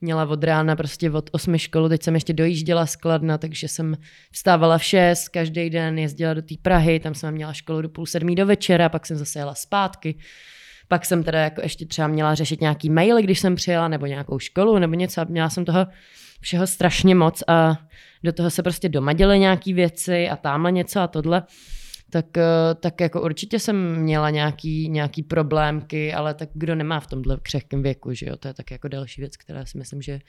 měla 0.00 0.24
od 0.24 0.44
rána 0.44 0.76
prostě 0.76 1.10
od 1.10 1.30
osmi 1.32 1.58
školu, 1.58 1.88
teď 1.88 2.02
jsem 2.02 2.14
ještě 2.14 2.32
dojížděla 2.32 2.86
skladna, 2.86 3.38
takže 3.38 3.68
jsem 3.68 3.96
vstávala 4.32 4.78
v 4.78 4.84
šest, 4.84 5.28
každý 5.28 5.70
den 5.70 5.98
jezdila 5.98 6.34
do 6.34 6.42
té 6.42 6.54
Prahy, 6.62 7.00
tam 7.00 7.14
jsem 7.14 7.34
měla 7.34 7.52
školu 7.52 7.82
do 7.82 7.88
půl 7.88 8.06
sedmí 8.06 8.34
do 8.34 8.46
večera, 8.46 8.88
pak 8.88 9.06
jsem 9.06 9.16
zase 9.16 9.38
jela 9.38 9.54
zpátky. 9.54 10.18
Pak 10.88 11.04
jsem 11.04 11.22
teda 11.22 11.40
jako 11.40 11.60
ještě 11.62 11.86
třeba 11.86 12.08
měla 12.08 12.34
řešit 12.34 12.60
nějaký 12.60 12.90
maily, 12.90 13.22
když 13.22 13.40
jsem 13.40 13.54
přijela, 13.54 13.88
nebo 13.88 14.06
nějakou 14.06 14.38
školu, 14.38 14.78
nebo 14.78 14.94
něco. 14.94 15.24
Měla 15.28 15.50
jsem 15.50 15.64
toho 15.64 15.86
všeho 16.40 16.66
strašně 16.66 17.14
moc 17.14 17.42
a 17.48 17.78
do 18.24 18.32
toho 18.32 18.50
se 18.50 18.62
prostě 18.62 18.88
doma 18.88 19.12
děly 19.12 19.38
nějaký 19.38 19.72
věci 19.72 20.28
a 20.28 20.36
tamhle 20.36 20.72
něco 20.72 21.00
a 21.00 21.06
tohle 21.06 21.42
tak, 22.10 22.36
eh, 22.36 22.74
tak 22.80 23.00
jako 23.00 23.22
určitě 23.22 23.58
jsem 23.58 23.96
měla 23.96 24.30
nějaký, 24.30 24.88
nějaký 24.88 25.22
problémky, 25.22 26.14
ale 26.14 26.34
tak 26.34 26.48
kdo 26.54 26.74
nemá 26.74 27.00
v 27.00 27.06
tomhle 27.06 27.38
křehkém 27.42 27.82
věku, 27.82 28.12
že 28.12 28.26
jo, 28.26 28.36
to 28.36 28.48
je 28.48 28.54
tak 28.54 28.70
jako 28.70 28.88
další 28.88 29.20
věc, 29.20 29.36
která 29.36 29.66
si 29.66 29.78
myslím, 29.78 30.02
že 30.02 30.20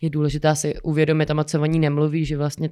je 0.00 0.10
důležitá 0.10 0.54
si 0.54 0.80
uvědomit 0.82 1.30
a 1.30 1.34
moc 1.34 1.50
se 1.50 1.58
o 1.58 1.66
ní 1.66 1.78
nemluví, 1.78 2.24
že 2.24 2.36
vlastně 2.36 2.68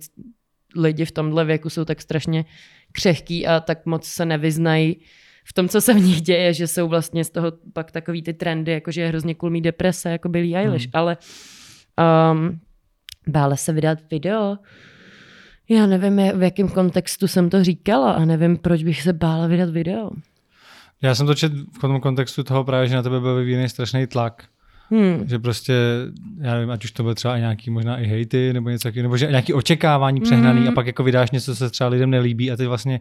lidi 0.76 1.04
v 1.04 1.12
tomhle 1.12 1.44
věku 1.44 1.70
jsou 1.70 1.84
tak 1.84 2.02
strašně 2.02 2.44
křehký 2.92 3.46
a 3.46 3.60
tak 3.60 3.86
moc 3.86 4.06
se 4.06 4.24
nevyznají 4.24 5.00
v 5.48 5.52
tom, 5.52 5.68
co 5.68 5.80
se 5.80 5.94
v 5.94 6.00
nich 6.00 6.22
děje, 6.22 6.54
že 6.54 6.66
jsou 6.66 6.88
vlastně 6.88 7.24
z 7.24 7.30
toho 7.30 7.52
pak 7.72 7.90
takový 7.90 8.22
ty 8.22 8.34
trendy, 8.34 8.72
jako 8.72 8.90
že 8.90 9.00
je 9.00 9.08
hrozně 9.08 9.34
cool 9.34 9.50
mít 9.50 9.60
deprese, 9.60 10.10
jako 10.10 10.28
Billie 10.28 10.58
Eilish, 10.58 10.84
hmm. 10.84 10.90
ale 10.92 11.16
um, 12.32 12.60
bále 13.28 13.56
se 13.56 13.72
vydat 13.72 13.98
video, 14.10 14.58
já 15.68 15.86
nevím, 15.86 16.16
v 16.16 16.42
jakém 16.42 16.68
kontextu 16.68 17.28
jsem 17.28 17.50
to 17.50 17.64
říkala 17.64 18.12
a 18.12 18.24
nevím, 18.24 18.56
proč 18.56 18.82
bych 18.82 19.02
se 19.02 19.12
bála 19.12 19.46
vydat 19.46 19.70
video. 19.70 20.10
Já 21.02 21.14
jsem 21.14 21.26
to 21.26 21.34
čet 21.34 21.52
v 21.52 21.78
tom 21.80 22.00
kontextu 22.00 22.44
toho 22.44 22.64
právě, 22.64 22.88
že 22.88 22.94
na 22.94 23.02
tebe 23.02 23.20
byl 23.20 23.36
vyvíjený 23.36 23.68
strašný 23.68 24.06
tlak. 24.06 24.44
Hmm. 24.90 25.28
Že 25.28 25.38
prostě, 25.38 25.72
já 26.40 26.54
nevím, 26.54 26.70
ať 26.70 26.84
už 26.84 26.90
to 26.90 27.02
byl 27.02 27.14
třeba 27.14 27.38
nějaký 27.38 27.70
možná 27.70 27.98
i 27.98 28.04
hejty 28.04 28.52
nebo 28.52 28.70
něco 28.70 28.88
takového, 28.88 29.02
nebo 29.02 29.16
že 29.16 29.26
nějaký 29.26 29.52
očekávání 29.52 30.20
přehnaný 30.20 30.60
hmm. 30.60 30.68
a 30.68 30.72
pak 30.72 30.86
jako 30.86 31.04
vydáš 31.04 31.30
něco, 31.30 31.52
co 31.52 31.56
se 31.56 31.70
třeba 31.70 31.90
lidem 31.90 32.10
nelíbí 32.10 32.52
a 32.52 32.56
ty 32.56 32.66
vlastně 32.66 33.00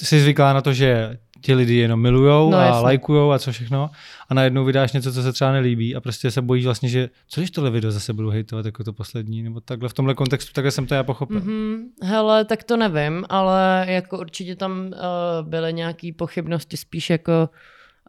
jsi 0.00 0.20
zvyklá 0.20 0.52
na 0.52 0.60
to, 0.60 0.72
že 0.72 1.18
ti 1.42 1.54
lidi 1.54 1.74
jenom 1.74 2.00
milujou 2.00 2.50
no, 2.50 2.58
a 2.58 2.64
jasný. 2.64 2.82
lajkujou 2.82 3.32
a 3.32 3.38
co 3.38 3.52
všechno 3.52 3.90
a 4.28 4.34
najednou 4.34 4.64
vydáš 4.64 4.92
něco, 4.92 5.12
co 5.12 5.22
se 5.22 5.32
třeba 5.32 5.52
nelíbí 5.52 5.96
a 5.96 6.00
prostě 6.00 6.30
se 6.30 6.42
bojíš 6.42 6.64
vlastně, 6.64 6.88
že 6.88 7.08
co 7.28 7.40
když 7.40 7.50
tohle 7.50 7.70
video 7.70 7.90
zase 7.90 8.12
budu 8.12 8.30
hejtovat 8.30 8.66
jako 8.66 8.84
to 8.84 8.92
poslední, 8.92 9.42
nebo 9.42 9.60
takhle 9.60 9.88
v 9.88 9.92
tomhle 9.92 10.14
kontextu, 10.14 10.52
takhle 10.52 10.70
jsem 10.70 10.86
to 10.86 10.94
já 10.94 11.02
pochopil. 11.02 11.40
Mm-hmm. 11.40 11.84
Hele, 12.02 12.44
tak 12.44 12.64
to 12.64 12.76
nevím, 12.76 13.24
ale 13.28 13.86
jako 13.88 14.18
určitě 14.18 14.56
tam 14.56 14.86
uh, 14.86 15.48
byly 15.48 15.72
nějaké 15.72 16.10
pochybnosti 16.16 16.76
spíš 16.76 17.10
jako 17.10 17.50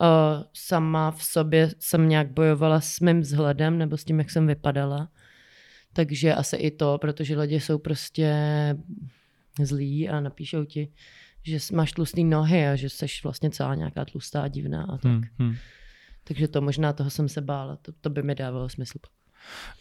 uh, 0.02 0.08
sama 0.54 1.12
v 1.12 1.24
sobě 1.24 1.70
jsem 1.80 2.10
nějak 2.10 2.32
bojovala 2.32 2.82
s 2.82 3.00
mým 3.00 3.22
vzhledem 3.22 3.78
nebo 3.78 3.98
s 3.98 4.04
tím, 4.04 4.20
jak 4.20 4.32
jsem 4.32 4.48
vypadala. 4.48 5.08
Takže 5.94 6.34
asi 6.34 6.56
i 6.56 6.72
to, 6.72 6.98
protože 6.98 7.38
lidi 7.38 7.60
jsou 7.60 7.78
prostě 7.78 8.36
zlí 9.62 10.10
a 10.10 10.20
napíšou 10.20 10.66
ti, 10.66 10.90
že 11.43 11.57
máš 11.73 11.91
tlustý 11.91 12.23
nohy 12.23 12.67
a 12.67 12.75
že 12.75 12.89
jsi 12.89 13.05
vlastně 13.23 13.50
celá 13.50 13.75
nějaká 13.75 14.05
tlustá 14.05 14.47
divná 14.47 14.83
a 14.83 14.97
tak. 14.97 15.12
Hmm, 15.12 15.23
hmm. 15.39 15.55
Takže 16.23 16.47
to 16.47 16.62
možná 16.62 16.93
toho 16.93 17.09
jsem 17.09 17.29
se 17.29 17.41
bála, 17.41 17.75
to, 17.75 17.91
to 18.01 18.09
by 18.09 18.23
mi 18.23 18.35
dávalo 18.35 18.69
smysl. 18.69 19.00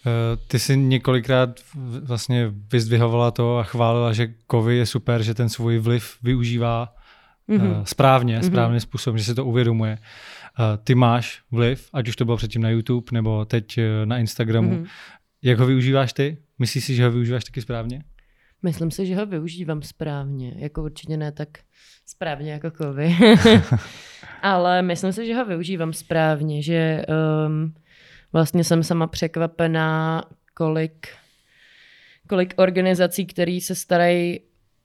Eh, 0.07 0.37
ty 0.49 0.59
jsi 0.59 0.77
několikrát 0.77 1.61
vlastně 2.03 2.53
vyzdvihovala 2.73 3.31
to 3.31 3.59
a 3.59 3.63
chválila, 3.63 4.13
že 4.13 4.35
Kovy 4.47 4.77
je 4.77 4.87
super, 4.87 5.23
že 5.23 5.35
ten 5.35 5.49
svůj 5.49 5.79
vliv 5.79 6.17
využívá 6.23 6.95
mm-hmm. 7.49 7.83
správně, 7.83 8.39
mm-hmm. 8.39 8.47
správným 8.47 8.81
způsobem, 8.81 9.19
že 9.19 9.25
se 9.25 9.35
to 9.35 9.45
uvědomuje. 9.45 9.99
Eh, 9.99 10.79
ty 10.85 10.95
máš 10.95 11.43
vliv, 11.51 11.89
ať 11.93 12.09
už 12.09 12.17
to 12.17 12.25
bylo 12.25 12.37
předtím 12.37 12.63
na 12.63 12.71
YouTube 12.71 13.07
nebo 13.13 13.45
teď 13.45 13.79
na 14.05 14.19
Instagramu. 14.19 14.71
Mm-hmm. 14.71 14.87
Jak 15.43 15.59
ho 15.59 15.67
využíváš 15.67 16.13
ty? 16.13 16.39
Myslíš 16.59 16.85
si, 16.85 16.95
že 16.95 17.05
ho 17.05 17.11
využíváš 17.11 17.45
taky 17.45 17.63
správně? 17.63 18.05
Myslím 18.63 18.91
si, 18.91 19.07
že 19.07 19.17
ho 19.17 19.27
využívám 19.27 19.83
správně. 19.83 20.55
Jako 20.57 20.83
určitě 20.83 21.17
ne 21.17 21.33
tak 21.33 21.49
správně 22.07 22.53
jako 22.53 22.71
kovy. 22.71 23.17
Ale 24.43 24.83
myslím 24.83 25.13
si, 25.13 25.27
že 25.27 25.35
ho 25.35 25.45
využívám 25.45 25.93
správně, 25.93 26.63
že 26.63 27.05
um, 27.47 27.75
vlastně 28.33 28.65
jsem 28.65 28.83
sama 28.83 29.07
překvapená, 29.07 30.23
kolik, 30.55 31.09
kolik 32.29 32.55
organizací, 32.57 33.27
které 33.27 33.59
se 33.63 33.75
starají 33.75 34.41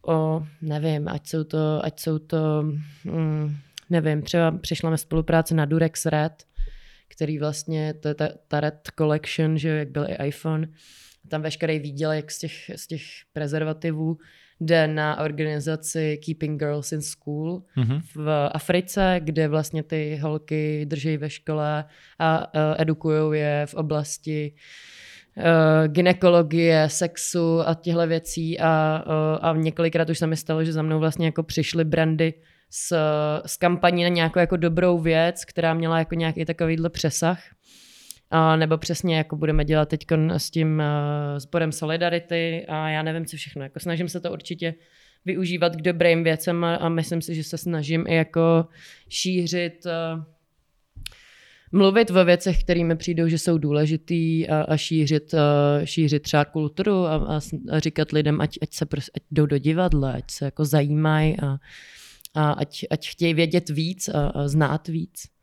o, 0.08 0.44
nevím, 0.62 1.08
ať 1.08 1.28
jsou 1.28 1.44
to, 1.44 1.86
ať 1.86 2.00
jsou 2.00 2.20
to, 2.20 2.64
mm, 3.04 3.56
nevím, 3.90 4.22
třeba 4.22 4.52
přišla 4.52 4.90
na 4.90 4.98
spolupráci 4.98 5.56
na 5.56 5.66
Durex 5.66 6.06
Red, 6.06 6.44
který 7.08 7.40
vlastně, 7.40 7.94
to 7.94 8.08
je 8.08 8.14
ta, 8.14 8.30
ta 8.48 8.60
Red 8.60 8.90
Collection, 8.98 9.58
že 9.58 9.70
jak 9.70 9.90
byl 9.90 10.06
i 10.10 10.28
iPhone, 10.28 10.68
tam 11.28 11.42
veškerý 11.42 11.80
výdělek 11.80 12.32
z 12.32 12.40
těch, 12.40 12.72
z 12.76 12.88
těch 12.88 13.02
prezervativů 13.34 14.18
jde 14.60 14.88
na 14.88 15.20
organizaci 15.20 16.20
Keeping 16.26 16.60
Girls 16.60 16.92
in 16.92 17.02
School 17.02 17.64
mm-hmm. 17.78 18.02
v 18.16 18.50
Africe, 18.52 19.16
kde 19.24 19.48
vlastně 19.48 19.84
ty 19.84 20.20
holky 20.22 20.86
drží 20.86 21.18
ve 21.18 21.30
škole 21.30 21.86
a 22.20 22.56
uh, 22.56 22.62
edukují 22.78 23.40
je 23.40 23.66
v 23.66 23.74
oblasti 23.74 24.54
uh, 25.38 25.44
ginekologie, 25.88 26.90
sexu 26.90 27.62
a 27.68 27.74
těchto 27.74 28.08
věcí 28.08 28.60
a, 28.60 29.04
uh, 29.08 29.50
a 29.50 29.54
několikrát 29.56 30.10
už 30.10 30.18
se 30.18 30.28
mi 30.28 30.38
stalo, 30.38 30.64
že 30.64 30.74
za 30.74 30.82
mnou 30.82 31.00
vlastně 31.00 31.26
jako 31.26 31.44
přišly 31.44 31.86
brandy 31.86 32.34
s, 32.70 32.98
s 33.46 33.58
kampaní 33.58 34.04
na 34.04 34.10
nějakou 34.10 34.40
jako 34.40 34.58
dobrou 34.58 35.00
věc, 35.00 35.46
která 35.46 35.74
měla 35.74 36.00
jako 36.00 36.16
nějaký 36.16 36.46
takovýhle 36.46 36.90
přesah 36.90 37.40
a 38.32 38.56
nebo 38.56 38.78
přesně 38.78 39.18
jako 39.18 39.36
budeme 39.36 39.66
dělat 39.66 39.90
teď 39.90 40.06
s 40.38 40.50
tím 40.50 40.80
uh, 40.80 41.40
sborem 41.40 41.72
Solidarity 41.72 42.66
a 42.68 42.90
já 42.90 43.04
nevím, 43.04 43.26
co 43.26 43.38
všechno. 43.38 43.64
Jako 43.64 43.80
snažím 43.80 44.10
se 44.10 44.20
to 44.20 44.32
určitě 44.32 44.74
využívat 45.26 45.76
k 45.76 45.82
dobrým 45.82 46.24
věcem 46.24 46.64
a, 46.64 46.76
a 46.76 46.90
myslím 46.90 47.22
si, 47.22 47.36
že 47.36 47.44
se 47.44 47.58
snažím 47.58 48.06
i 48.08 48.16
jako 48.16 48.68
šířit 49.10 49.86
uh, 49.86 50.24
mluvit 51.72 52.12
o 52.12 52.26
věcech, 52.26 52.64
které 52.64 52.84
mi 52.84 52.96
přijdou, 52.96 53.28
že 53.28 53.38
jsou 53.38 53.58
důležitý 53.58 54.50
a, 54.50 54.62
a 54.62 54.78
šířit, 54.78 55.34
uh, 55.34 55.40
šířit 55.86 56.24
třeba 56.24 56.46
kulturu 56.46 57.06
a, 57.06 57.16
a, 57.16 57.40
a 57.72 57.80
říkat 57.80 58.12
lidem, 58.12 58.42
ať, 58.42 58.58
ať 58.62 58.74
se 58.74 58.86
prostě, 58.86 59.12
ať 59.16 59.24
jdou 59.32 59.46
do 59.46 59.58
divadla, 59.58 60.12
ať 60.12 60.32
se 60.32 60.46
jako 60.46 60.66
zajímají 60.66 61.40
a, 61.40 61.58
a 62.36 62.52
ať, 62.52 62.86
ať 62.90 63.08
chtějí 63.10 63.34
vědět 63.34 63.70
víc 63.70 64.10
a, 64.10 64.28
a 64.28 64.48
znát 64.48 64.88
víc. 64.88 65.37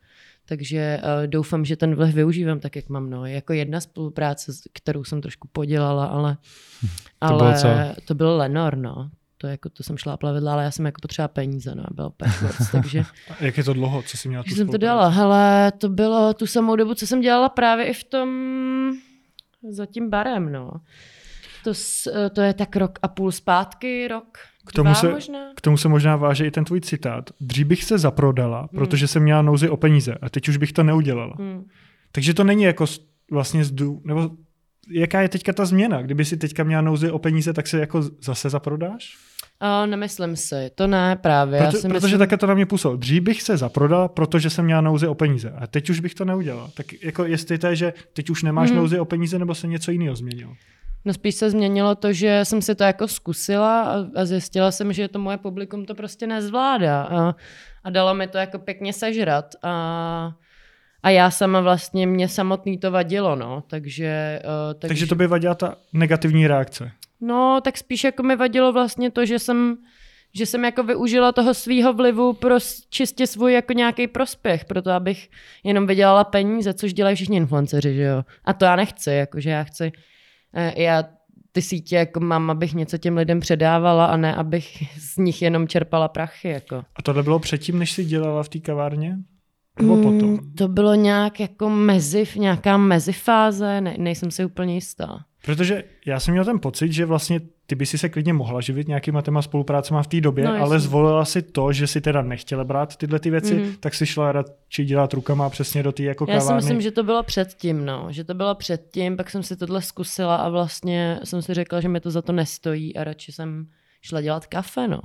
Takže 0.46 1.00
uh, 1.02 1.26
doufám, 1.26 1.64
že 1.64 1.76
ten 1.76 1.94
vliv 1.94 2.14
využívám 2.14 2.60
tak, 2.60 2.76
jak 2.76 2.88
mám. 2.88 3.10
No. 3.10 3.26
Jako 3.26 3.52
jedna 3.52 3.80
spolupráce, 3.80 4.52
kterou 4.72 5.04
jsem 5.04 5.20
trošku 5.20 5.48
podělala, 5.52 6.06
ale, 6.06 6.36
to, 7.18 7.26
ale 7.26 7.38
bylo 7.38 7.54
co? 7.54 7.68
to 8.04 8.14
byl 8.14 8.36
Lenor, 8.36 8.76
no. 8.76 9.10
To, 9.38 9.46
jako, 9.46 9.68
to 9.68 9.82
jsem 9.82 9.96
šla 9.96 10.16
plavidla, 10.16 10.52
ale 10.52 10.64
já 10.64 10.70
jsem 10.70 10.86
jako 10.86 11.00
potřeba 11.00 11.28
peníze, 11.28 11.74
no, 11.74 11.84
byl 11.94 12.12
moc, 12.42 12.70
takže... 12.72 13.02
jak 13.40 13.58
je 13.58 13.64
to 13.64 13.72
dlouho, 13.72 14.02
co 14.02 14.16
jsi 14.16 14.28
měla 14.28 14.44
tu 14.44 14.54
jsem 14.54 14.68
to 14.68 14.76
dělala, 14.76 15.08
hele, 15.08 15.72
to 15.78 15.88
bylo 15.88 16.34
tu 16.34 16.46
samou 16.46 16.76
dobu, 16.76 16.94
co 16.94 17.06
jsem 17.06 17.20
dělala 17.20 17.48
právě 17.48 17.86
i 17.86 17.92
v 17.92 18.04
tom, 18.04 18.28
za 19.70 19.86
tím 19.86 20.10
barem, 20.10 20.52
no. 20.52 20.70
To, 21.64 21.72
eh, 22.14 22.30
to 22.30 22.40
je 22.40 22.54
tak 22.54 22.76
rok 22.76 22.98
a 23.02 23.08
půl 23.08 23.32
zpátky, 23.32 24.08
rok, 24.08 24.38
k 24.66 24.72
tomu, 24.72 24.94
se, 24.94 25.14
k 25.56 25.60
tomu 25.60 25.76
se 25.76 25.88
možná 25.88 26.16
váže 26.16 26.46
i 26.46 26.50
ten 26.50 26.64
tvůj 26.64 26.80
citát. 26.80 27.30
Dřív 27.40 27.66
bych 27.66 27.84
se 27.84 27.98
zaprodala, 27.98 28.58
hmm. 28.58 28.68
protože 28.68 29.08
jsem 29.08 29.22
měla 29.22 29.42
nouzi 29.42 29.68
o 29.68 29.76
peníze 29.76 30.14
a 30.22 30.28
teď 30.28 30.48
už 30.48 30.56
bych 30.56 30.72
to 30.72 30.82
neudělala. 30.82 31.34
Hmm. 31.38 31.64
Takže 32.12 32.34
to 32.34 32.44
není 32.44 32.62
jako 32.62 32.84
vlastně 33.30 33.64
zdu, 33.64 34.02
nebo 34.04 34.30
jaká 34.90 35.22
je 35.22 35.28
teďka 35.28 35.52
ta 35.52 35.64
změna? 35.64 36.02
Kdyby 36.02 36.24
si 36.24 36.36
teďka 36.36 36.64
měla 36.64 36.82
nouzi 36.82 37.10
o 37.10 37.18
peníze, 37.18 37.52
tak 37.52 37.66
se 37.66 37.80
jako 37.80 38.02
zase 38.02 38.50
zaprodáš? 38.50 39.16
O, 39.60 39.86
nemyslím 39.86 40.36
si, 40.36 40.70
to 40.74 40.86
ne 40.86 41.16
právě. 41.16 41.58
Proto, 41.58 41.76
Já 41.76 41.80
si 41.80 41.88
protože 41.88 42.06
myslím... 42.06 42.18
také 42.18 42.36
to 42.36 42.46
na 42.46 42.54
mě 42.54 42.66
působilo. 42.66 42.96
Dřív 42.96 43.22
bych 43.22 43.42
se 43.42 43.56
zaprodala, 43.56 44.08
protože 44.08 44.50
jsem 44.50 44.64
měla 44.64 44.80
nouzi 44.80 45.06
o 45.06 45.14
peníze. 45.14 45.50
A 45.50 45.66
teď 45.66 45.90
už 45.90 46.00
bych 46.00 46.14
to 46.14 46.24
neudělal. 46.24 46.70
Tak 46.74 46.86
jako 47.02 47.24
jestli 47.24 47.58
to 47.58 47.66
je, 47.66 47.76
že 47.76 47.92
teď 48.12 48.30
už 48.30 48.42
nemáš 48.42 48.70
hmm. 48.70 48.78
nouzi 48.78 48.98
o 48.98 49.04
peníze, 49.04 49.38
nebo 49.38 49.54
se 49.54 49.66
něco 49.66 49.90
jiného 49.90 50.16
změnilo? 50.16 50.52
No 51.04 51.12
spíš 51.12 51.34
se 51.34 51.50
změnilo 51.50 51.94
to, 51.94 52.12
že 52.12 52.40
jsem 52.42 52.62
si 52.62 52.74
to 52.74 52.84
jako 52.84 53.08
zkusila 53.08 53.82
a, 53.82 53.94
a 54.14 54.24
zjistila 54.24 54.70
jsem, 54.70 54.92
že 54.92 55.08
to 55.08 55.18
moje 55.18 55.36
publikum 55.36 55.86
to 55.86 55.94
prostě 55.94 56.26
nezvládá 56.26 57.02
a, 57.02 57.34
a 57.84 57.90
dalo 57.90 58.14
mi 58.14 58.26
to 58.26 58.38
jako 58.38 58.58
pěkně 58.58 58.92
sežrat 58.92 59.54
a, 59.62 60.32
a 61.02 61.10
já 61.10 61.30
sama 61.30 61.60
vlastně, 61.60 62.06
mě 62.06 62.28
samotný 62.28 62.78
to 62.78 62.90
vadilo, 62.90 63.36
no, 63.36 63.62
takže... 63.66 64.40
Uh, 64.44 64.80
takže... 64.80 64.88
takže 64.88 65.06
to 65.06 65.14
by 65.14 65.26
vadila 65.26 65.54
ta 65.54 65.76
negativní 65.92 66.46
reakce? 66.46 66.90
No, 67.20 67.60
tak 67.64 67.78
spíš 67.78 68.04
jako 68.04 68.22
mi 68.22 68.36
vadilo 68.36 68.72
vlastně 68.72 69.10
to, 69.10 69.26
že 69.26 69.38
jsem 69.38 69.76
že 70.36 70.46
jsem 70.46 70.64
jako 70.64 70.82
využila 70.82 71.32
toho 71.32 71.54
svého 71.54 71.92
vlivu 71.92 72.32
pro 72.32 72.54
čistě 72.90 73.26
svůj 73.26 73.52
jako 73.52 73.72
nějaký 73.72 74.06
prospěch, 74.06 74.64
proto 74.64 74.90
abych 74.90 75.30
jenom 75.64 75.86
vydělala 75.86 76.24
peníze, 76.24 76.74
což 76.74 76.92
dělají 76.92 77.16
všichni 77.16 77.36
influenceři, 77.36 77.94
že 77.94 78.02
jo. 78.02 78.22
A 78.44 78.52
to 78.52 78.64
já 78.64 78.76
nechci, 78.76 79.10
jakože 79.10 79.50
já 79.50 79.64
chci 79.64 79.92
já 80.76 81.04
ty 81.52 81.62
sítě 81.62 81.96
jako 81.96 82.20
mám, 82.20 82.50
abych 82.50 82.74
něco 82.74 82.98
těm 82.98 83.16
lidem 83.16 83.40
předávala 83.40 84.06
a 84.06 84.16
ne, 84.16 84.34
abych 84.34 84.82
z 84.98 85.16
nich 85.16 85.42
jenom 85.42 85.68
čerpala 85.68 86.08
prachy. 86.08 86.48
Jako. 86.48 86.76
A 86.96 87.02
tohle 87.02 87.22
bylo 87.22 87.38
předtím, 87.38 87.78
než 87.78 87.92
jsi 87.92 88.04
dělala 88.04 88.42
v 88.42 88.48
té 88.48 88.58
kavárně? 88.58 89.18
Nebo 89.80 89.96
potom? 89.96 90.30
Mm, 90.30 90.52
to 90.58 90.68
bylo 90.68 90.94
nějak 90.94 91.40
jako 91.40 91.70
mezi, 91.70 92.24
nějaká 92.36 92.76
mezifáze, 92.76 93.80
ne, 93.80 93.96
nejsem 93.98 94.30
si 94.30 94.44
úplně 94.44 94.74
jistá. 94.74 95.24
Protože 95.44 95.84
já 96.06 96.20
jsem 96.20 96.32
měl 96.32 96.44
ten 96.44 96.60
pocit, 96.60 96.92
že 96.92 97.06
vlastně 97.06 97.40
ty 97.66 97.74
by 97.74 97.86
si 97.86 97.98
se 97.98 98.08
klidně 98.08 98.32
mohla 98.32 98.60
živit 98.60 98.88
nějakýma 98.88 99.22
těma 99.22 99.42
spoluprácema 99.42 100.02
v 100.02 100.06
té 100.06 100.20
době, 100.20 100.44
no, 100.44 100.62
ale 100.62 100.80
zvolila 100.80 101.24
si 101.24 101.42
to, 101.42 101.72
že 101.72 101.86
si 101.86 102.00
teda 102.00 102.22
nechtěla 102.22 102.64
brát 102.64 102.96
tyhle 102.96 103.18
ty 103.18 103.30
věci, 103.30 103.54
mm. 103.54 103.72
tak 103.80 103.94
si 103.94 104.06
šla 104.06 104.32
radši 104.32 104.84
dělat 104.84 105.14
rukama 105.14 105.50
přesně 105.50 105.82
do 105.82 105.92
té 105.92 106.02
jako 106.02 106.26
Já 106.28 106.40
si 106.40 106.52
myslím, 106.52 106.80
že 106.80 106.90
to 106.90 107.02
bylo 107.02 107.22
předtím, 107.22 107.84
no. 107.84 108.06
Že 108.10 108.24
to 108.24 108.34
bylo 108.34 108.54
předtím, 108.54 109.16
pak 109.16 109.30
jsem 109.30 109.42
si 109.42 109.56
tohle 109.56 109.82
zkusila 109.82 110.36
a 110.36 110.48
vlastně 110.48 111.20
jsem 111.24 111.42
si 111.42 111.54
řekla, 111.54 111.80
že 111.80 111.88
mi 111.88 112.00
to 112.00 112.10
za 112.10 112.22
to 112.22 112.32
nestojí 112.32 112.96
a 112.96 113.04
radši 113.04 113.32
jsem 113.32 113.66
šla 114.02 114.20
dělat 114.20 114.46
kafe, 114.46 114.88
no. 114.88 115.00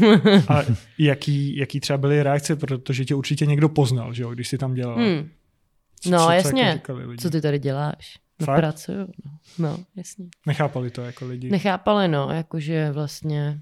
a 0.48 0.62
jaký, 0.98 1.56
jaký 1.56 1.80
třeba 1.80 1.96
byly 1.96 2.22
reakce, 2.22 2.56
protože 2.56 3.04
tě 3.04 3.14
určitě 3.14 3.46
někdo 3.46 3.68
poznal, 3.68 4.14
že 4.14 4.22
jo, 4.22 4.30
když 4.30 4.48
jsi 4.48 4.58
tam 4.58 4.74
dělala. 4.74 4.98
Hmm. 4.98 5.28
No 6.06 6.18
co, 6.18 6.30
jasně, 6.30 6.62
jako 6.62 6.94
co 7.20 7.30
ty 7.30 7.40
tady 7.40 7.58
děláš? 7.58 8.18
No, 8.42 8.46
Fakt? 8.46 8.56
pracuju, 8.56 8.98
no. 8.98 9.38
no, 9.58 9.78
jasně. 9.96 10.26
Nechápali 10.46 10.90
to 10.90 11.02
jako 11.02 11.26
lidi? 11.26 11.50
Nechápali, 11.50 12.08
no, 12.08 12.30
jakože 12.30 12.90
vlastně 12.92 13.60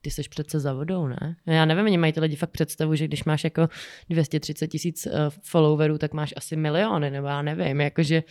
ty 0.00 0.10
jsi 0.10 0.22
přece 0.28 0.60
za 0.60 0.72
vodou, 0.72 1.06
ne? 1.06 1.36
Já 1.46 1.64
nevím, 1.64 1.84
oni 1.84 1.98
mají 1.98 2.12
ty 2.12 2.20
lidi 2.20 2.36
fakt 2.36 2.50
představu, 2.50 2.94
že 2.94 3.04
když 3.04 3.24
máš 3.24 3.44
jako 3.44 3.68
230 4.10 4.68
tisíc 4.68 5.06
uh, 5.06 5.12
followerů, 5.42 5.98
tak 5.98 6.12
máš 6.12 6.34
asi 6.36 6.56
miliony, 6.56 7.10
nebo 7.10 7.26
já 7.26 7.42
nevím, 7.42 7.80
jakože 7.80 8.22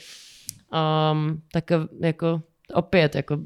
um, 1.12 1.42
tak 1.52 1.72
jako 2.02 2.42
opět, 2.74 3.16
jako 3.16 3.38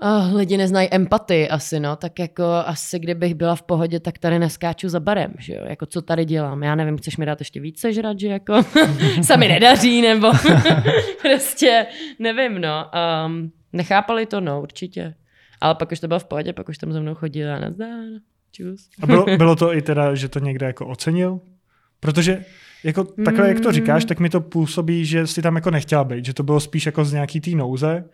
oh, 0.00 0.36
lidi 0.36 0.56
neznají 0.56 0.88
empatii 0.90 1.48
asi, 1.48 1.80
no, 1.80 1.96
tak 1.96 2.18
jako 2.18 2.44
asi 2.44 2.98
kdybych 2.98 3.34
byla 3.34 3.54
v 3.54 3.62
pohodě, 3.62 4.00
tak 4.00 4.18
tady 4.18 4.38
neskáču 4.38 4.88
za 4.88 5.00
barem, 5.00 5.34
že 5.38 5.54
jo, 5.54 5.60
jako 5.64 5.86
co 5.86 6.02
tady 6.02 6.24
dělám, 6.24 6.62
já 6.62 6.74
nevím, 6.74 6.98
chceš 6.98 7.16
mi 7.16 7.26
dát 7.26 7.40
ještě 7.40 7.60
více 7.60 7.92
žrat, 7.92 8.20
že 8.20 8.28
jako? 8.28 8.62
Se 9.22 9.36
mi 9.36 9.48
nedaří, 9.48 10.02
nebo 10.02 10.32
prostě 11.22 11.86
nevím, 12.18 12.60
no, 12.60 12.90
um, 13.26 13.52
nechápali 13.72 14.26
to, 14.26 14.40
no, 14.40 14.62
určitě, 14.62 15.14
ale 15.60 15.74
pak 15.74 15.92
už 15.92 16.00
to 16.00 16.08
bylo 16.08 16.20
v 16.20 16.24
pohodě, 16.24 16.52
pak 16.52 16.68
už 16.68 16.78
tam 16.78 16.92
za 16.92 17.00
mnou 17.00 17.14
chodila, 17.14 17.58
nazdár, 17.58 18.04
čus. 18.52 18.88
A 19.02 19.06
bylo, 19.06 19.24
bylo 19.36 19.56
to 19.56 19.74
i 19.74 19.82
teda, 19.82 20.14
že 20.14 20.28
to 20.28 20.38
někde 20.38 20.66
jako 20.66 20.86
ocenil? 20.86 21.40
Protože 22.00 22.44
jako 22.84 23.04
takhle, 23.04 23.48
jak 23.48 23.60
to 23.60 23.68
mm. 23.68 23.74
říkáš, 23.74 24.04
tak 24.04 24.20
mi 24.20 24.30
to 24.30 24.40
působí, 24.40 25.04
že 25.04 25.26
si 25.26 25.42
tam 25.42 25.54
jako 25.54 25.70
nechtěla 25.70 26.04
být, 26.04 26.24
že 26.24 26.34
to 26.34 26.42
bylo 26.42 26.60
spíš 26.60 26.86
jako 26.86 27.04
z 27.04 27.12
nějaký 27.12 27.40
tý 27.40 27.54
nouze, 27.54 28.04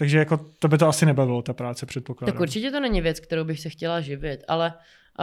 takže 0.00 0.18
jako 0.18 0.40
to 0.58 0.68
by 0.68 0.78
to 0.78 0.88
asi 0.88 1.06
nebavilo, 1.06 1.42
ta 1.42 1.52
práce, 1.52 1.86
předpokládám. 1.86 2.32
Tak 2.32 2.40
určitě 2.40 2.70
to 2.70 2.80
není 2.80 3.00
věc, 3.00 3.20
kterou 3.20 3.44
bych 3.44 3.60
se 3.60 3.68
chtěla 3.68 4.00
živit, 4.00 4.44
ale 4.48 4.74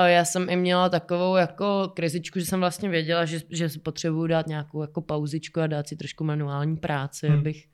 já 0.05 0.25
jsem 0.25 0.49
i 0.49 0.55
měla 0.55 0.89
takovou 0.89 1.35
jako 1.35 1.91
krizičku, 1.95 2.39
že 2.39 2.45
jsem 2.45 2.59
vlastně 2.59 2.89
věděla, 2.89 3.25
že, 3.25 3.39
že 3.49 3.69
potřebuju 3.83 4.27
dát 4.27 4.47
nějakou 4.47 4.81
jako 4.81 5.01
pauzičku 5.01 5.61
a 5.61 5.67
dát 5.67 5.87
si 5.87 5.95
trošku 5.95 6.23
manuální 6.23 6.77
práci, 6.77 7.27
hmm. 7.27 7.39
abych 7.39 7.65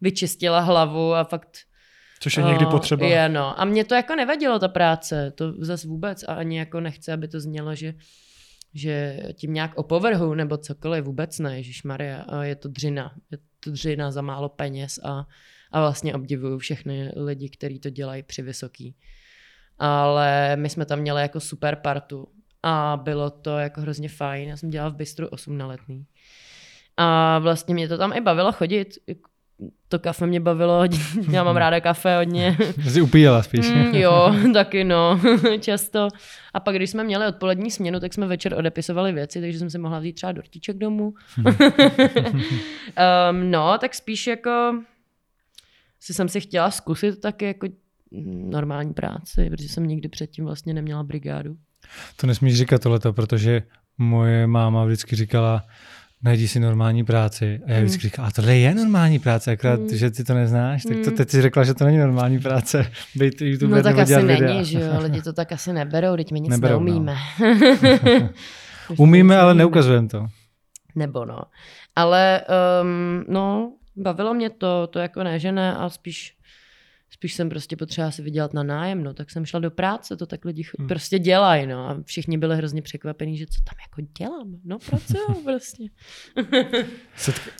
vyčistila 0.00 0.60
hlavu 0.60 1.14
a 1.14 1.24
fakt 1.24 1.58
Což 2.20 2.36
je 2.36 2.42
někdy 2.42 2.66
potřeba. 2.66 3.06
Je, 3.06 3.28
no. 3.28 3.60
A 3.60 3.64
mě 3.64 3.84
to 3.84 3.94
jako 3.94 4.14
nevadilo, 4.14 4.58
ta 4.58 4.68
práce, 4.68 5.30
to 5.30 5.54
zase 5.58 5.88
vůbec 5.88 6.22
a 6.22 6.34
ani 6.34 6.58
jako 6.58 6.80
nechci, 6.80 7.12
aby 7.12 7.28
to 7.28 7.40
znělo, 7.40 7.74
že, 7.74 7.94
že 8.74 9.18
tím 9.34 9.54
nějak 9.54 9.70
opovrhu 9.74 10.34
nebo 10.34 10.56
cokoliv, 10.56 11.04
vůbec 11.04 11.38
ne, 11.38 11.62
Maria, 11.84 12.24
je 12.42 12.56
to 12.56 12.68
dřina, 12.68 13.12
je 13.30 13.38
to 13.60 13.70
dřina 13.70 14.10
za 14.10 14.22
málo 14.22 14.48
peněz 14.48 14.98
a 15.04 15.26
a 15.72 15.80
vlastně 15.80 16.14
obdivuju 16.14 16.58
všechny 16.58 17.12
lidi, 17.16 17.48
kteří 17.48 17.78
to 17.78 17.90
dělají 17.90 18.22
při 18.22 18.42
vysoký. 18.42 18.94
Ale 19.78 20.56
my 20.56 20.68
jsme 20.68 20.86
tam 20.86 20.98
měli 20.98 21.22
jako 21.22 21.40
super 21.40 21.76
partu 21.76 22.28
a 22.62 23.00
bylo 23.02 23.30
to 23.30 23.58
jako 23.58 23.80
hrozně 23.80 24.08
fajn. 24.08 24.48
Já 24.48 24.56
jsem 24.56 24.70
dělala 24.70 24.90
v 24.90 24.96
Bistru 24.96 25.28
8 25.28 25.58
na 25.58 25.66
letný. 25.66 26.06
A 26.96 27.38
vlastně 27.38 27.74
mě 27.74 27.88
to 27.88 27.98
tam 27.98 28.12
i 28.12 28.20
bavilo 28.20 28.52
chodit. 28.52 28.98
To 29.88 29.98
kafe 29.98 30.26
mě 30.26 30.40
bavilo, 30.40 30.82
já 31.30 31.44
mám 31.44 31.56
ráda 31.56 31.80
kafe 31.80 32.16
hodně. 32.16 32.56
Jsi 32.88 33.00
upíjela 33.00 33.42
spíš. 33.42 33.70
Mm, 33.70 33.94
jo, 33.94 34.34
taky 34.54 34.84
no, 34.84 35.20
často. 35.60 36.08
A 36.54 36.60
pak, 36.60 36.76
když 36.76 36.90
jsme 36.90 37.04
měli 37.04 37.26
odpolední 37.26 37.70
směnu, 37.70 38.00
tak 38.00 38.14
jsme 38.14 38.26
večer 38.26 38.54
odepisovali 38.54 39.12
věci, 39.12 39.40
takže 39.40 39.58
jsem 39.58 39.70
si 39.70 39.78
mohla 39.78 39.98
vzít 39.98 40.12
třeba 40.12 40.32
dortiček 40.32 40.78
domů. 40.78 41.14
um, 41.38 43.50
no, 43.50 43.78
tak 43.78 43.94
spíš 43.94 44.26
jako 44.26 44.82
si 46.02 46.14
jsem 46.14 46.28
si 46.28 46.40
chtěla 46.40 46.70
zkusit 46.70 47.20
taky 47.20 47.44
jako 47.44 47.68
normální 48.50 48.94
práci, 48.94 49.50
protože 49.50 49.68
jsem 49.68 49.84
nikdy 49.84 50.08
předtím 50.08 50.44
vlastně 50.44 50.74
neměla 50.74 51.02
brigádu. 51.02 51.56
To 52.16 52.26
nesmíš 52.26 52.56
říkat 52.56 52.82
tohleto, 52.82 53.12
protože 53.12 53.62
moje 53.98 54.46
máma 54.46 54.84
vždycky 54.84 55.16
říkala, 55.16 55.62
najdi 56.22 56.48
si 56.48 56.60
normální 56.60 57.04
práci. 57.04 57.60
A 57.66 57.72
já 57.72 57.80
vždycky 57.80 58.06
mm. 58.06 58.10
říkám, 58.10 58.24
a 58.24 58.30
tohle 58.30 58.56
je 58.56 58.74
normální 58.74 59.18
práce, 59.18 59.52
akrát, 59.52 59.80
mm. 59.80 59.88
že 59.96 60.10
ty 60.10 60.24
to 60.24 60.34
neznáš, 60.34 60.82
tak 60.82 60.96
to 61.04 61.10
mm. 61.10 61.16
teď 61.16 61.30
si 61.30 61.42
řekla, 61.42 61.64
že 61.64 61.74
to 61.74 61.84
není 61.84 61.98
normální 61.98 62.38
práce. 62.38 62.90
Být 63.14 63.40
YouTuber 63.40 63.76
no 63.76 63.82
tak 63.82 63.98
asi 63.98 64.16
videa. 64.16 64.50
není, 64.50 64.64
že 64.64 64.80
jo, 64.80 64.92
lidi 65.02 65.22
to 65.22 65.32
tak 65.32 65.52
asi 65.52 65.72
neberou, 65.72 66.16
teď 66.16 66.32
my 66.32 66.40
nic 66.40 66.50
neberou, 66.50 66.80
no. 66.80 66.84
neumíme. 66.84 67.16
No. 68.90 68.96
Umíme, 68.98 69.38
ale 69.38 69.54
neukazujeme 69.54 70.08
to. 70.08 70.26
Nebo 70.94 71.24
no. 71.24 71.38
Ale 71.96 72.40
um, 72.82 73.24
no, 73.28 73.72
bavilo 73.96 74.34
mě 74.34 74.50
to, 74.50 74.86
to 74.86 74.98
jako 74.98 75.22
ne, 75.22 75.38
že 75.38 75.52
ne, 75.52 75.76
a 75.76 75.88
spíš 75.88 76.38
spíš 77.22 77.34
jsem 77.34 77.48
prostě 77.48 77.76
potřeba 77.76 78.10
si 78.10 78.22
vydělat 78.22 78.54
na 78.54 78.62
nájem, 78.62 79.04
no, 79.04 79.14
tak 79.14 79.30
jsem 79.30 79.46
šla 79.46 79.60
do 79.60 79.70
práce, 79.70 80.16
to 80.16 80.26
tak 80.26 80.44
lidi 80.44 80.62
hmm. 80.78 80.88
prostě 80.88 81.18
dělají, 81.18 81.66
no, 81.66 81.88
a 81.88 81.98
všichni 82.04 82.38
byli 82.38 82.56
hrozně 82.56 82.82
překvapení, 82.82 83.38
že 83.38 83.46
co 83.46 83.62
tam 83.64 83.74
jako 83.88 84.12
dělám, 84.18 84.56
no, 84.64 84.78
pracuju 84.78 85.42
prostě. 85.44 85.84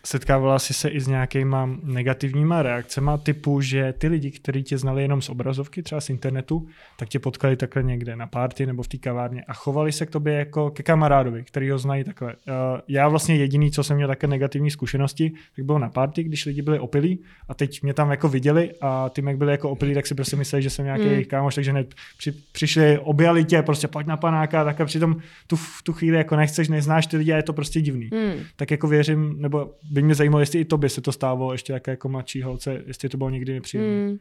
setkávala 0.04 0.58
jsi 0.58 0.74
se 0.74 0.88
i 0.88 1.00
s 1.00 1.06
nějakýma 1.06 1.78
negativníma 1.82 2.62
reakcemi 2.62 3.10
typu, 3.22 3.60
že 3.60 3.92
ty 3.92 4.08
lidi, 4.08 4.30
kteří 4.30 4.62
tě 4.62 4.78
znali 4.78 5.02
jenom 5.02 5.22
z 5.22 5.28
obrazovky, 5.28 5.82
třeba 5.82 6.00
z 6.00 6.10
internetu, 6.10 6.66
tak 6.98 7.08
tě 7.08 7.18
potkali 7.18 7.56
takhle 7.56 7.82
někde 7.82 8.16
na 8.16 8.26
párty 8.26 8.66
nebo 8.66 8.82
v 8.82 8.88
té 8.88 8.98
kavárně 8.98 9.42
a 9.42 9.52
chovali 9.52 9.92
se 9.92 10.06
k 10.06 10.10
tobě 10.10 10.34
jako 10.34 10.70
ke 10.70 10.82
kamarádovi, 10.82 11.44
který 11.44 11.70
ho 11.70 11.78
znají 11.78 12.04
takhle. 12.04 12.36
Já 12.88 13.08
vlastně 13.08 13.36
jediný, 13.36 13.70
co 13.70 13.84
jsem 13.84 13.96
měl 13.96 14.08
také 14.08 14.26
negativní 14.26 14.70
zkušenosti, 14.70 15.32
tak 15.56 15.64
bylo 15.64 15.78
na 15.78 15.88
párty, 15.88 16.22
když 16.22 16.46
lidi 16.46 16.62
byli 16.62 16.78
opilí 16.78 17.18
a 17.48 17.54
teď 17.54 17.82
mě 17.82 17.94
tam 17.94 18.10
jako 18.10 18.28
viděli 18.28 18.72
a 18.80 19.08
ty 19.08 19.22
byli 19.22 19.51
jako 19.52 19.70
opilí, 19.70 19.94
tak 19.94 20.06
si 20.06 20.14
prostě 20.14 20.36
mysleli, 20.36 20.62
že 20.62 20.70
jsem 20.70 20.84
nějaký 20.84 21.04
mm. 21.04 21.24
kámoš, 21.24 21.54
takže 21.54 21.70
hned 21.70 21.94
při, 22.18 22.32
přišli, 22.52 22.98
objali 22.98 23.44
tě, 23.44 23.62
prostě 23.62 23.88
pojď 23.88 24.06
na 24.06 24.16
panáka, 24.16 24.64
tak 24.64 24.80
a 24.80 24.84
přitom 24.84 25.16
tu, 25.46 25.58
tu 25.82 25.92
chvíli 25.92 26.16
jako 26.16 26.36
nechceš, 26.36 26.68
neznáš 26.68 27.06
ty 27.06 27.16
lidi 27.16 27.32
a 27.32 27.36
je 27.36 27.42
to 27.42 27.52
prostě 27.52 27.80
divný. 27.80 28.10
Mm. 28.12 28.44
Tak 28.56 28.70
jako 28.70 28.88
věřím, 28.88 29.34
nebo 29.38 29.74
by 29.90 30.02
mě 30.02 30.14
zajímalo, 30.14 30.40
jestli 30.40 30.60
i 30.60 30.64
to 30.64 30.78
by 30.78 30.88
se 30.88 31.00
to 31.00 31.12
stávalo 31.12 31.52
ještě 31.52 31.72
jako, 31.72 31.90
jako 31.90 32.08
mladší 32.08 32.42
holce, 32.42 32.82
jestli 32.86 33.08
to 33.08 33.16
bylo 33.16 33.30
někdy 33.30 33.54
nepříjemné. 33.54 34.06
Mm. 34.06 34.18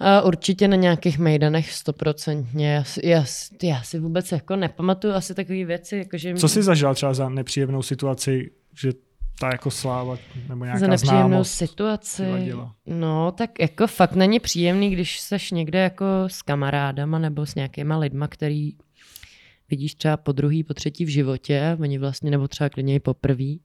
Uh, 0.00 0.26
určitě 0.26 0.68
na 0.68 0.76
nějakých 0.76 1.18
mejdanech 1.18 1.72
stoprocentně. 1.72 2.74
Já, 2.74 2.84
já, 3.02 3.24
já 3.62 3.82
si 3.82 3.98
vůbec 3.98 4.32
jako 4.32 4.56
nepamatuju 4.56 5.14
asi 5.14 5.34
takové 5.34 5.64
věci. 5.64 5.96
Jako 5.96 6.18
že... 6.18 6.34
Co 6.34 6.48
jsi 6.48 6.62
zažil 6.62 6.94
třeba 6.94 7.14
za 7.14 7.28
nepříjemnou 7.28 7.82
situaci, 7.82 8.50
že 8.80 8.92
ta 9.40 9.46
jako 9.52 9.70
sláva 9.70 10.18
nebo 10.48 10.64
nějaká 10.64 10.80
Za 10.80 10.86
nepříjemnou 10.86 11.44
situaci. 11.44 12.52
No, 12.86 13.32
tak 13.32 13.50
jako 13.60 13.86
fakt 13.86 14.14
není 14.14 14.40
příjemný, 14.40 14.90
když 14.90 15.20
seš 15.20 15.50
někde 15.50 15.78
jako 15.78 16.06
s 16.26 16.42
kamarádama 16.42 17.18
nebo 17.18 17.46
s 17.46 17.54
nějakýma 17.54 17.96
lidma, 17.96 18.28
který 18.28 18.72
vidíš 19.70 19.94
třeba 19.94 20.16
po 20.16 20.32
druhý, 20.32 20.64
po 20.64 20.74
třetí 20.74 21.04
v 21.04 21.08
životě, 21.08 21.76
oni 21.80 21.98
vlastně, 21.98 22.30
nebo 22.30 22.48
třeba 22.48 22.68
klidně 22.68 22.94
i 22.94 23.00
poprvý, 23.00 23.60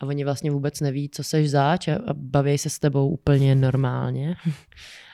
a 0.00 0.06
oni 0.06 0.24
vlastně 0.24 0.50
vůbec 0.50 0.80
neví, 0.80 1.08
co 1.08 1.24
seš 1.24 1.50
zač 1.50 1.88
a, 1.88 1.94
a 1.94 2.12
baví 2.12 2.58
se 2.58 2.70
s 2.70 2.78
tebou 2.78 3.08
úplně 3.08 3.54
normálně. 3.54 4.36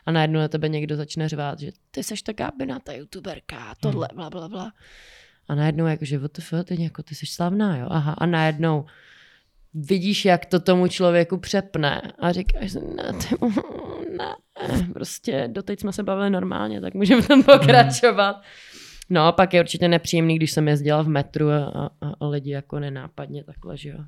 A 0.06 0.12
najednou 0.12 0.40
na 0.40 0.48
tebe 0.48 0.68
někdo 0.68 0.96
začne 0.96 1.28
řvát, 1.28 1.58
že 1.58 1.72
ty 1.90 2.02
seš 2.02 2.22
taká 2.22 2.52
ta 2.84 2.92
youtuberka, 2.92 3.74
tohle, 3.80 4.08
hmm. 4.10 4.16
bla, 4.16 4.30
bla, 4.30 4.48
bla. 4.48 4.72
A 5.48 5.54
najednou 5.54 5.86
jakože, 5.86 6.18
what 6.18 6.32
the 6.32 6.42
fuck, 6.42 6.68
ty, 6.68 6.82
jako, 6.82 7.02
ty 7.02 7.14
jsi 7.14 7.26
slavná, 7.26 7.76
jo, 7.76 7.86
aha. 7.90 8.12
A 8.18 8.26
najednou 8.26 8.84
vidíš, 9.74 10.24
jak 10.24 10.46
to 10.46 10.60
tomu 10.60 10.88
člověku 10.88 11.38
přepne 11.38 12.12
a 12.18 12.32
říkáš, 12.32 12.74
ne, 12.74 13.12
ty, 13.12 13.36
ne, 14.16 14.36
prostě 14.92 15.48
doteď 15.52 15.80
jsme 15.80 15.92
se 15.92 16.02
bavili 16.02 16.30
normálně, 16.30 16.80
tak 16.80 16.94
můžeme 16.94 17.22
tam 17.22 17.42
pokračovat. 17.42 18.36
No 19.10 19.26
a 19.26 19.32
pak 19.32 19.54
je 19.54 19.60
určitě 19.60 19.88
nepříjemný, 19.88 20.36
když 20.36 20.52
jsem 20.52 20.68
jezdila 20.68 21.02
v 21.02 21.08
metru 21.08 21.50
a, 21.50 21.90
a, 22.00 22.12
a 22.20 22.26
lidi 22.26 22.50
jako 22.50 22.78
nenápadně 22.78 23.44
takhle, 23.44 23.76
že 23.76 23.88
jo, 23.88 23.98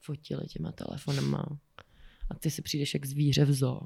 fotili 0.00 0.46
těma 0.46 0.72
telefonama 0.72 1.46
a 2.30 2.34
ty 2.34 2.50
si 2.50 2.62
přijdeš 2.62 2.94
jak 2.94 3.06
zvíře 3.06 3.44
v 3.44 3.52
zoo. 3.52 3.80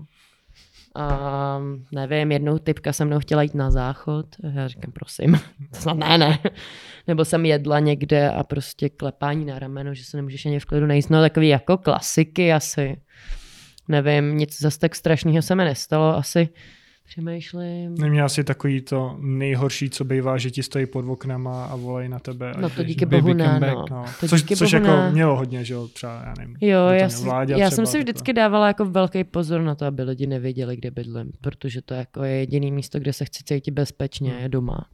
A 0.95 1.59
nevím, 1.93 2.33
jednou 2.33 2.59
typka 2.59 2.93
se 2.93 3.05
mnou 3.05 3.19
chtěla 3.19 3.43
jít 3.43 3.55
na 3.55 3.71
záchod. 3.71 4.27
Já 4.55 4.69
říkám, 4.69 4.93
prosím, 4.93 5.41
to 5.73 5.79
snad 5.81 5.97
ne, 5.97 6.19
ne. 6.19 6.39
Nebo 7.07 7.25
jsem 7.25 7.47
jedla 7.47 7.79
někde 7.79 8.31
a 8.31 8.45
prostě 8.45 8.89
klepání 8.89 9.45
na 9.45 9.59
rameno, 9.59 9.95
že 9.95 10.05
se 10.05 10.17
nemůžeš 10.17 10.47
ani 10.47 10.61
v 10.61 10.65
klidu 10.65 10.87
nejíst. 10.87 11.11
No 11.11 11.21
takový 11.21 11.49
jako 11.49 11.77
klasiky 11.77 12.53
asi. 12.53 13.01
Nevím, 13.89 14.37
nic 14.37 14.61
zase 14.61 14.79
tak 14.79 14.95
strašného 14.95 15.43
se 15.43 15.55
mi 15.55 15.65
nestalo. 15.65 16.17
Asi 16.17 16.49
Přemýšlím. 17.09 17.95
Neměl 17.95 18.29
jsi 18.29 18.45
takový 18.45 18.81
to 18.81 19.17
nejhorší, 19.21 19.91
co 19.91 20.05
bývá, 20.05 20.39
že 20.39 20.51
ti 20.51 20.63
stojí 20.63 20.87
pod 20.87 21.05
oknama 21.09 21.65
a 21.67 21.77
volají 21.77 22.09
na 22.09 22.19
tebe. 22.19 22.53
No 22.59 22.67
a 22.67 22.69
to 22.69 22.83
díky 22.85 23.07
bohu 23.07 23.33
ne, 23.33 23.53
no. 23.55 23.61
back, 23.61 23.91
No, 23.91 24.05
To 24.21 24.29
což, 24.29 24.43
díky 24.43 24.57
což 24.57 24.75
bohu 24.75 24.85
jako 24.85 24.97
ne. 24.97 25.11
mělo 25.13 25.37
hodně, 25.37 25.65
že 25.65 25.75
jo, 25.75 25.89
třeba, 25.89 26.23
já 26.27 26.35
nevím. 26.39 26.57
Jo, 26.61 26.87
já, 26.87 27.09
si, 27.09 27.27
já 27.29 27.45
třeba, 27.45 27.71
jsem 27.71 27.87
si 27.87 27.93
takhle. 27.93 28.01
vždycky 28.01 28.33
dávala 28.33 28.67
jako 28.67 28.85
velký 28.85 29.25
pozor 29.25 29.61
na 29.63 29.75
to, 29.75 29.85
aby 29.87 30.03
lidi 30.03 30.27
nevěděli, 30.27 30.77
kde 30.77 30.91
bydlím, 30.91 31.33
protože 31.41 31.83
to 31.83 31.95
jako 31.95 32.23
je 32.25 32.33
jediný 32.37 32.73
místo, 32.73 32.99
kde 32.99 33.13
se 33.13 33.25
chci 33.25 33.45
cítit 33.45 33.71
bezpečně, 33.71 34.31
Hmm. 34.31 34.43
je 34.43 34.49
doma. 34.49 34.87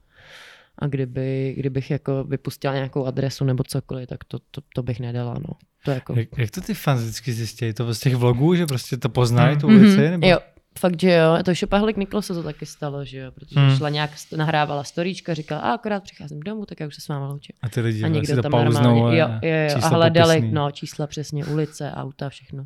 A 0.79 0.87
kdyby, 0.87 1.55
kdybych 1.57 1.91
jako 1.91 2.25
vypustila 2.25 2.75
nějakou 2.75 3.05
adresu 3.05 3.45
nebo 3.45 3.65
cokoliv, 3.65 4.09
tak 4.09 4.25
to, 4.25 4.39
to, 4.51 4.61
to 4.75 4.83
bych 4.83 5.01
nedala, 5.01 5.35
no. 5.35 5.55
To 5.85 5.91
jako... 5.91 6.15
Jak, 6.19 6.29
jak 6.39 6.51
to 6.51 6.61
ty 6.61 6.75
fans 6.75 7.01
vždycky 7.03 7.33
zjistí? 7.33 7.73
To 7.73 7.95
z 7.95 8.01
těch 8.01 8.15
vlogů, 8.17 8.55
že 8.55 8.67
prostě 8.67 8.97
to 8.97 9.09
poznají, 9.09 9.57
tu 9.59 9.69
Mhm, 9.69 9.79
ulici? 9.81 10.11
Nebo? 10.11 10.27
Jo, 10.27 10.39
fakt, 10.79 11.01
že 11.01 11.13
jo. 11.13 11.39
To 11.45 11.55
Šopahlik 11.55 11.97
Niklo 11.97 12.23
se 12.23 12.35
to 12.35 12.43
taky 12.43 12.67
stalo, 12.67 13.05
že 13.05 13.19
jo, 13.19 13.31
protože 13.33 13.61
Hmm. 13.61 13.77
šla 13.77 13.89
nějak, 13.89 14.11
nahrávala 14.37 14.85
storíčka, 14.85 15.35
říkala, 15.35 15.61
a 15.61 15.73
akorát 15.73 16.03
přicházím 16.03 16.41
domů, 16.41 16.67
tak 16.67 16.81
já 16.81 16.87
už 16.87 16.95
se 16.95 17.01
s 17.01 17.09
váma 17.09 17.27
loučím. 17.29 17.57
A 17.63 17.69
ty 17.69 17.81
lidi 17.81 18.05
A 18.05 18.09
někdo 18.09 18.43
tam 18.43 18.53
normálně, 18.53 19.19
jo, 19.19 19.27
a 19.27 19.47
jo, 19.47 19.55
jo, 19.71 19.79
a 19.83 19.89
hledali, 19.89 20.35
popisný. 20.35 20.55
no, 20.55 20.71
čísla 20.71 21.07
přesně, 21.07 21.45
ulice, 21.45 21.93
auta, 21.95 22.29
všechno. 22.29 22.65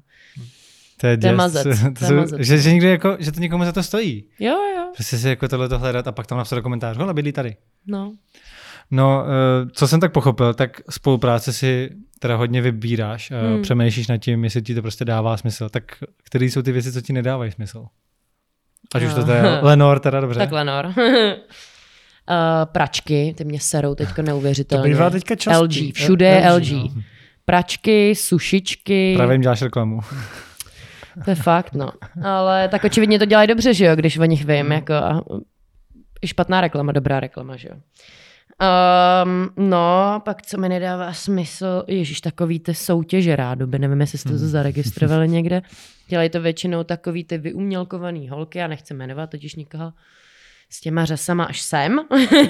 To 1.01 1.07
je 1.07 1.19
To 1.19 1.27
je 1.27 1.33
mazec, 1.35 1.65
to 1.99 2.05
jsou- 2.07 2.15
mazec. 2.15 2.41
Že, 2.41 2.59
že, 2.59 2.73
někdo 2.73 2.89
jako, 2.89 3.17
že 3.21 3.33
to 3.33 3.41
někomu 3.41 3.65
za 3.65 3.73
to 3.73 3.83
stojí. 3.83 4.25
Jo, 4.39 4.53
jo, 4.77 4.91
Prostě 4.95 5.19
si 5.19 5.29
jako 5.29 5.49
tohle 5.49 5.69
hledat 5.79 6.09
a 6.09 6.13
pak 6.13 6.27
tam 6.27 6.39
napsat 6.39 6.57
do 6.57 6.63
komentářů, 6.63 7.01
hele, 7.01 7.15
bydlí 7.15 7.33
tady. 7.33 7.57
no. 7.87 8.13
No, 8.91 9.25
eh, 9.27 9.71
co 9.73 9.89
jsem 9.89 10.01
tak 10.01 10.13
pochopil, 10.13 10.55
tak 10.55 10.81
spolupráce 10.91 11.53
si 11.53 11.91
teda 12.19 12.37
hodně 12.37 12.63
vybíráš, 12.63 13.31
hmm. 13.31 13.63
Přemýšlíš 13.63 14.09
nad 14.09 14.17
tím, 14.17 14.45
jestli 14.45 14.63
ti 14.63 14.75
to 14.75 14.83
prostě 14.83 15.05
dává 15.05 15.37
smysl. 15.37 15.69
Tak 15.69 15.85
které 16.25 16.45
jsou 16.45 16.63
ty 16.63 16.73
věci, 16.73 16.93
co 16.93 17.01
ti 17.01 17.13
nedávají 17.13 17.53
smysl? 17.53 17.87
Ať 18.95 19.03
už 19.03 19.15
to 19.15 19.31
je 19.31 19.43
Lenor, 19.63 20.01
teda 20.01 20.21
dobře. 20.21 20.39
Tak 20.39 20.53
Lenor. 20.53 20.87
uh, 20.87 20.93
pračky, 22.65 23.35
ty 23.37 23.45
mě 23.45 23.61
serou 23.61 23.95
teďko 23.95 24.23
neuvěřitelně. 24.23 24.83
To 24.83 24.89
bývá 24.89 25.11
teďka 25.11 25.37
častý. 25.37 25.89
LG, 25.89 25.95
všude 25.95 26.27
je 26.27 26.53
LG. 26.53 26.73
no. 26.73 27.03
Pračky, 27.45 28.15
sušičky, 28.15 29.15
Právě 29.17 29.35
jim 29.35 29.43
děláš 29.43 29.63
reklamu. 29.63 30.01
to 31.25 31.31
je 31.31 31.35
fakt, 31.35 31.75
no. 31.75 31.91
Ale 32.25 32.69
tak 32.69 32.85
očividně 32.85 33.19
to 33.19 33.25
dělají 33.25 33.49
dobře, 33.49 33.75
že 33.75 33.85
jo, 33.85 33.97
když 33.97 34.19
o 34.19 34.25
nich 34.25 34.45
vím, 34.45 34.73
jako 34.73 34.95
i 36.23 36.29
špatná 36.29 36.61
reklama, 36.61 36.93
dobrá 36.93 37.21
reklama, 37.21 37.57
že 37.57 37.69
jo. 37.69 37.77
Um, 38.61 39.51
no, 39.69 40.23
pak 40.25 40.43
co 40.43 40.61
mi 40.61 40.69
nedává 40.69 41.13
smysl, 41.13 41.85
ježíš, 41.87 42.21
takový 42.21 42.61
ty 42.61 42.75
soutěže 42.75 43.37
rádoby, 43.37 43.79
nevím, 43.79 44.01
jestli 44.01 44.19
jste 44.19 44.29
to 44.29 44.39
zaregistrovali 44.39 45.29
někde. 45.29 45.63
Dělají 46.09 46.31
to 46.31 46.41
většinou 46.41 46.85
takový 46.85 47.25
ty 47.25 47.39
vyumělkovaný 47.39 48.29
holky, 48.29 48.59
já 48.59 48.67
nechci 48.67 48.95
jmenovat 48.95 49.31
totiž 49.31 49.55
nikoho, 49.55 49.93
s 50.71 50.81
těma 50.81 51.05
řasama 51.05 51.45
až 51.45 51.61
sem 51.61 52.01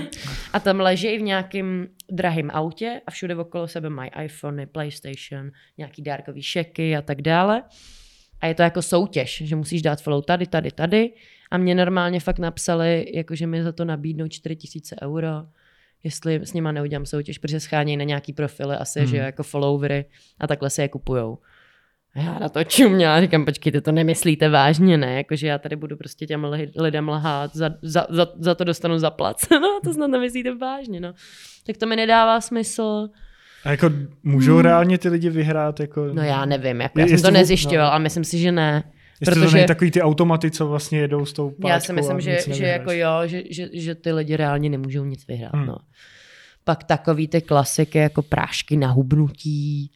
a 0.52 0.60
tam 0.60 0.80
ležejí 0.80 1.18
v 1.18 1.22
nějakém 1.22 1.88
drahém 2.10 2.50
autě 2.50 3.00
a 3.06 3.10
všude 3.10 3.36
okolo 3.36 3.68
sebe 3.68 3.90
mají 3.90 4.10
iPhony, 4.24 4.66
PlayStation, 4.66 5.50
nějaký 5.78 6.02
dárkový 6.02 6.42
šeky 6.42 6.96
a 6.96 7.02
tak 7.02 7.22
dále. 7.22 7.62
A 8.40 8.46
je 8.46 8.54
to 8.54 8.62
jako 8.62 8.82
soutěž, 8.82 9.42
že 9.44 9.56
musíš 9.56 9.82
dát 9.82 10.02
follow 10.02 10.24
tady, 10.24 10.46
tady, 10.46 10.70
tady. 10.70 11.12
A 11.50 11.58
mě 11.58 11.74
normálně 11.74 12.20
fakt 12.20 12.38
napsali, 12.38 13.06
jako 13.14 13.34
že 13.34 13.46
mi 13.46 13.62
za 13.62 13.72
to 13.72 13.84
nabídnou 13.84 14.28
4000 14.28 14.96
euro, 15.02 15.46
jestli 16.04 16.34
s 16.34 16.52
nima 16.52 16.72
neudělám 16.72 17.06
soutěž, 17.06 17.38
protože 17.38 17.60
schánějí 17.60 17.96
na 17.96 18.04
nějaký 18.04 18.32
profily 18.32 18.76
asi, 18.76 18.98
Hmm. 19.00 19.08
že 19.08 19.16
jako 19.16 19.42
followery 19.42 20.04
a 20.40 20.46
takhle 20.46 20.70
se 20.70 20.82
je 20.82 20.88
kupujou. 20.88 21.38
A 22.14 22.20
já 22.20 22.38
na 22.38 22.48
to 22.48 22.64
čuměla, 22.64 23.20
říkám, 23.20 23.44
počkejte, 23.44 23.80
to 23.80 23.92
nemyslíte 23.92 24.48
vážně, 24.48 24.96
ne? 24.98 25.14
Jakože 25.16 25.46
já 25.46 25.58
tady 25.58 25.76
budu 25.76 25.96
prostě 25.96 26.26
těm 26.26 26.44
li- 26.44 26.72
lidem 26.76 27.08
lhát, 27.08 27.56
za, 27.56 27.70
za, 27.82 28.06
za, 28.10 28.26
za 28.38 28.54
to 28.54 28.64
dostanu 28.64 28.98
zaplaceno, 28.98 29.80
to 29.84 29.92
snad 29.92 30.06
nemyslíte 30.06 30.54
vážně, 30.54 31.00
no. 31.00 31.12
Tak 31.66 31.76
to 31.76 31.86
mi 31.86 31.96
nedává 31.96 32.40
smysl. 32.40 33.08
A 33.64 33.70
jako 33.70 33.90
můžou 34.22 34.60
reálně 34.60 34.98
ty 34.98 35.08
lidi 35.08 35.30
vyhrát? 35.30 35.80
Jako, 35.80 36.06
No 36.12 36.22
já 36.22 36.44
nevím, 36.44 36.80
jako 36.80 37.00
já 37.00 37.06
jsem 37.06 37.22
to 37.22 37.30
nezjišťoval, 37.30 37.86
no. 37.86 37.92
ale 37.92 38.02
myslím 38.02 38.24
si, 38.24 38.38
že 38.38 38.52
ne. 38.52 38.82
Jestli 39.20 39.34
to 39.34 39.40
protože- 39.40 39.56
není 39.56 39.66
takový 39.66 39.90
ty 39.90 40.02
automaty, 40.02 40.50
co 40.50 40.66
vlastně 40.68 40.98
jedou 40.98 41.26
s 41.26 41.32
tou 41.32 41.50
páčkou 41.50 41.68
Já 41.68 41.80
si 41.80 41.92
myslím, 41.92 42.20
že, 42.20 42.38
že 42.48 42.66
jako 42.66 42.92
jo, 42.92 43.12
že, 43.24 43.42
že, 43.50 43.68
že 43.72 43.94
ty 43.94 44.12
lidi 44.12 44.36
reálně 44.36 44.70
nemůžou 44.70 45.04
nic 45.04 45.26
vyhrát. 45.26 45.54
Hmm. 45.54 45.66
No. 45.66 45.76
Pak 46.64 46.84
takový 46.84 47.28
ty 47.28 47.40
klasiky 47.40 47.98
jako 47.98 48.22
prášky 48.22 48.76
na 48.76 48.90
hubnutí, 48.90 49.90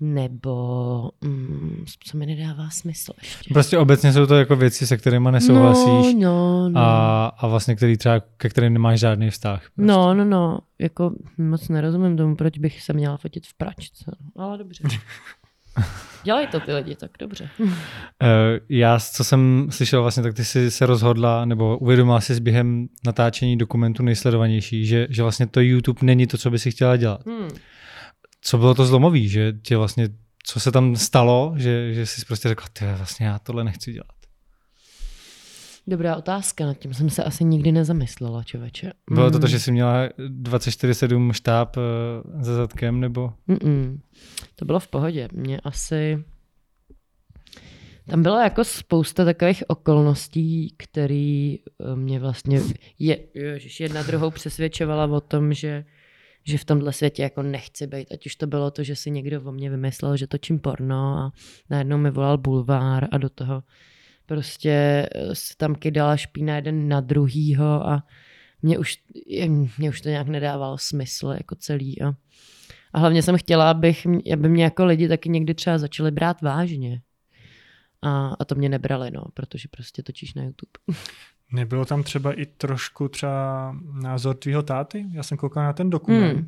nebo 0.00 1.10
mm, 1.20 1.84
co 2.04 2.18
mi 2.18 2.26
nedává 2.26 2.70
smysl 2.70 3.12
ještě. 3.22 3.54
Prostě 3.54 3.78
obecně 3.78 4.12
jsou 4.12 4.26
to 4.26 4.34
jako 4.34 4.56
věci, 4.56 4.86
se 4.86 4.96
kterými 4.96 5.28
nesouhlasíš 5.32 6.14
No, 6.14 6.20
no, 6.20 6.68
no. 6.68 6.80
a, 6.80 7.26
a 7.26 7.46
vlastně 7.46 7.76
který 7.76 7.96
třeba, 7.96 8.20
ke 8.36 8.48
kterým 8.48 8.72
nemáš 8.72 9.00
žádný 9.00 9.30
vztah. 9.30 9.60
Prostě. 9.60 9.92
No, 9.92 10.14
no, 10.14 10.24
no, 10.24 10.58
jako 10.78 11.14
moc 11.38 11.68
nerozumím 11.68 12.16
tomu, 12.16 12.36
proč 12.36 12.58
bych 12.58 12.82
se 12.82 12.92
měla 12.92 13.16
fotit 13.16 13.46
v 13.46 13.54
pračce, 13.54 14.04
no. 14.36 14.44
ale 14.44 14.58
dobře. 14.58 14.84
Dělají 16.24 16.46
to 16.46 16.60
ty 16.60 16.72
lidi, 16.72 16.96
tak 16.96 17.10
dobře. 17.18 17.48
Eh, 18.22 18.60
Já, 18.68 18.98
co 19.00 19.24
jsem 19.24 19.66
slyšel 19.70 20.02
vlastně, 20.02 20.22
tak 20.22 20.34
ty 20.34 20.44
jsi 20.44 20.70
se 20.70 20.86
rozhodla, 20.86 21.44
nebo 21.44 21.78
uvědomila 21.78 22.20
si 22.20 22.34
s 22.34 22.38
během 22.38 22.86
natáčení 23.06 23.56
dokumentu 23.56 24.02
nejsledovanější, 24.02 24.86
že, 24.86 25.06
že 25.10 25.22
vlastně 25.22 25.46
to 25.46 25.60
YouTube 25.60 25.98
není 26.02 26.26
to, 26.26 26.38
co 26.38 26.50
by 26.50 26.58
si 26.58 26.70
chtěla 26.70 26.96
dělat. 26.96 27.26
Hmm. 27.26 27.48
Co 28.40 28.58
bylo 28.58 28.74
to 28.74 28.86
zlomový, 28.86 29.28
že 29.28 29.52
tě 29.62 29.76
vlastně, 29.76 30.08
co 30.44 30.60
se 30.60 30.72
tam 30.72 30.96
stalo, 30.96 31.54
že, 31.56 31.94
že 31.94 32.06
jsi 32.06 32.24
prostě 32.26 32.48
řekla, 32.48 32.66
ty 32.72 32.84
vlastně 32.96 33.26
já 33.26 33.38
tohle 33.38 33.64
nechci 33.64 33.92
dělat. 33.92 34.21
Dobrá 35.86 36.16
otázka, 36.16 36.66
nad 36.66 36.78
tím 36.78 36.94
jsem 36.94 37.10
se 37.10 37.24
asi 37.24 37.44
nikdy 37.44 37.72
nezamyslela, 37.72 38.42
člověče. 38.42 38.92
Bylo 39.10 39.30
to 39.30 39.38
to, 39.38 39.46
že 39.46 39.60
jsi 39.60 39.72
měla 39.72 40.08
24-7 40.08 41.32
štáb 41.32 41.76
eh, 41.76 41.80
za 42.44 42.54
zadkem, 42.54 43.00
nebo? 43.00 43.32
Mm-mm. 43.48 44.00
To 44.56 44.64
bylo 44.64 44.80
v 44.80 44.88
pohodě. 44.88 45.28
Mě 45.32 45.60
asi... 45.60 46.24
Tam 48.06 48.22
bylo 48.22 48.40
jako 48.40 48.64
spousta 48.64 49.24
takových 49.24 49.62
okolností, 49.66 50.74
které 50.76 51.54
mě 51.94 52.20
vlastně 52.20 52.60
je, 52.98 53.18
ježiš, 53.34 53.80
jedna 53.80 54.02
druhou 54.02 54.30
přesvědčovala 54.30 55.16
o 55.16 55.20
tom, 55.20 55.52
že, 55.52 55.84
že 56.44 56.58
v 56.58 56.64
tomhle 56.64 56.92
světě 56.92 57.22
jako 57.22 57.42
nechci 57.42 57.86
být. 57.86 58.12
Ať 58.12 58.26
už 58.26 58.36
to 58.36 58.46
bylo 58.46 58.70
to, 58.70 58.82
že 58.82 58.96
si 58.96 59.10
někdo 59.10 59.42
o 59.42 59.52
mě 59.52 59.70
vymyslel, 59.70 60.16
že 60.16 60.26
točím 60.26 60.58
porno 60.58 61.18
a 61.18 61.32
najednou 61.70 61.98
mi 61.98 62.10
volal 62.10 62.38
bulvár 62.38 63.08
a 63.10 63.18
do 63.18 63.28
toho 63.28 63.62
prostě 64.32 65.08
eh, 65.14 65.34
se 65.34 65.56
tam 65.56 65.74
kydala 65.74 66.16
špína 66.16 66.56
jeden 66.56 66.88
na 66.88 67.00
druhýho 67.00 67.88
a 67.88 68.02
mě 68.62 68.78
už, 68.78 68.98
mě 69.78 69.88
už 69.88 70.00
to 70.00 70.08
nějak 70.08 70.28
nedávalo 70.28 70.78
smysl 70.78 71.34
jako 71.36 71.54
celý. 71.54 72.02
A, 72.02 72.12
a 72.92 72.98
hlavně 72.98 73.22
jsem 73.22 73.38
chtěla, 73.38 73.70
abych, 73.70 74.06
aby 74.32 74.48
mě 74.48 74.64
jako 74.64 74.84
lidi 74.84 75.08
taky 75.08 75.28
někdy 75.28 75.54
třeba 75.54 75.78
začali 75.78 76.10
brát 76.10 76.42
vážně. 76.42 77.02
A, 78.02 78.36
a 78.38 78.44
to 78.44 78.54
mě 78.54 78.68
nebrali, 78.68 79.10
no, 79.10 79.24
protože 79.34 79.68
prostě 79.68 80.02
točíš 80.02 80.34
na 80.34 80.42
YouTube. 80.42 80.72
Nebylo 81.52 81.84
tam 81.84 82.02
třeba 82.02 82.32
i 82.32 82.46
trošku 82.46 83.08
třeba 83.08 83.76
názor 84.02 84.36
tvýho 84.36 84.62
táty? 84.62 85.06
Já 85.12 85.22
jsem 85.22 85.38
koukal 85.38 85.64
na 85.64 85.72
ten 85.72 85.90
dokument 85.90 86.34
Hmm. 86.34 86.46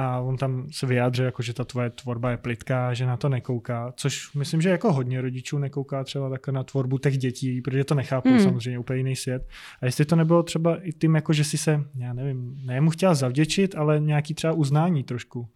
A 0.00 0.20
on 0.20 0.36
tam 0.36 0.66
se 0.72 0.86
vyjádřil, 0.86 1.24
jako, 1.24 1.42
že 1.42 1.52
ta 1.54 1.64
tvoje 1.64 1.90
tvorba 1.90 2.30
je 2.30 2.36
plitká, 2.36 2.94
že 2.94 3.06
na 3.06 3.16
to 3.16 3.28
nekouká, 3.28 3.92
což 3.96 4.34
myslím, 4.34 4.60
že 4.60 4.68
jako 4.68 4.92
hodně 4.92 5.20
rodičů 5.20 5.58
nekouká 5.58 6.04
třeba 6.04 6.30
takhle 6.30 6.52
na 6.54 6.62
tvorbu 6.64 6.98
těch 6.98 7.18
dětí, 7.18 7.60
protože 7.60 7.84
to 7.84 7.94
nechápou 7.94 8.28
Hmm. 8.30 8.40
samozřejmě 8.40 8.78
úplně 8.78 8.96
jiný 8.98 9.16
svět. 9.16 9.48
A 9.82 9.86
jestli 9.86 10.04
to 10.04 10.16
nebylo 10.16 10.42
třeba 10.42 10.76
i 10.82 10.92
tím, 10.92 11.14
jako, 11.14 11.32
že 11.32 11.44
si 11.44 11.58
se, 11.58 11.84
já 11.98 12.12
nevím, 12.12 12.56
ne 12.64 12.80
mu 12.80 12.90
chtěla 12.90 13.14
zavděčit, 13.14 13.74
ale 13.74 14.00
nějaký 14.00 14.34
třeba 14.34 14.52
uznání 14.52 15.04
trošku. 15.04 15.48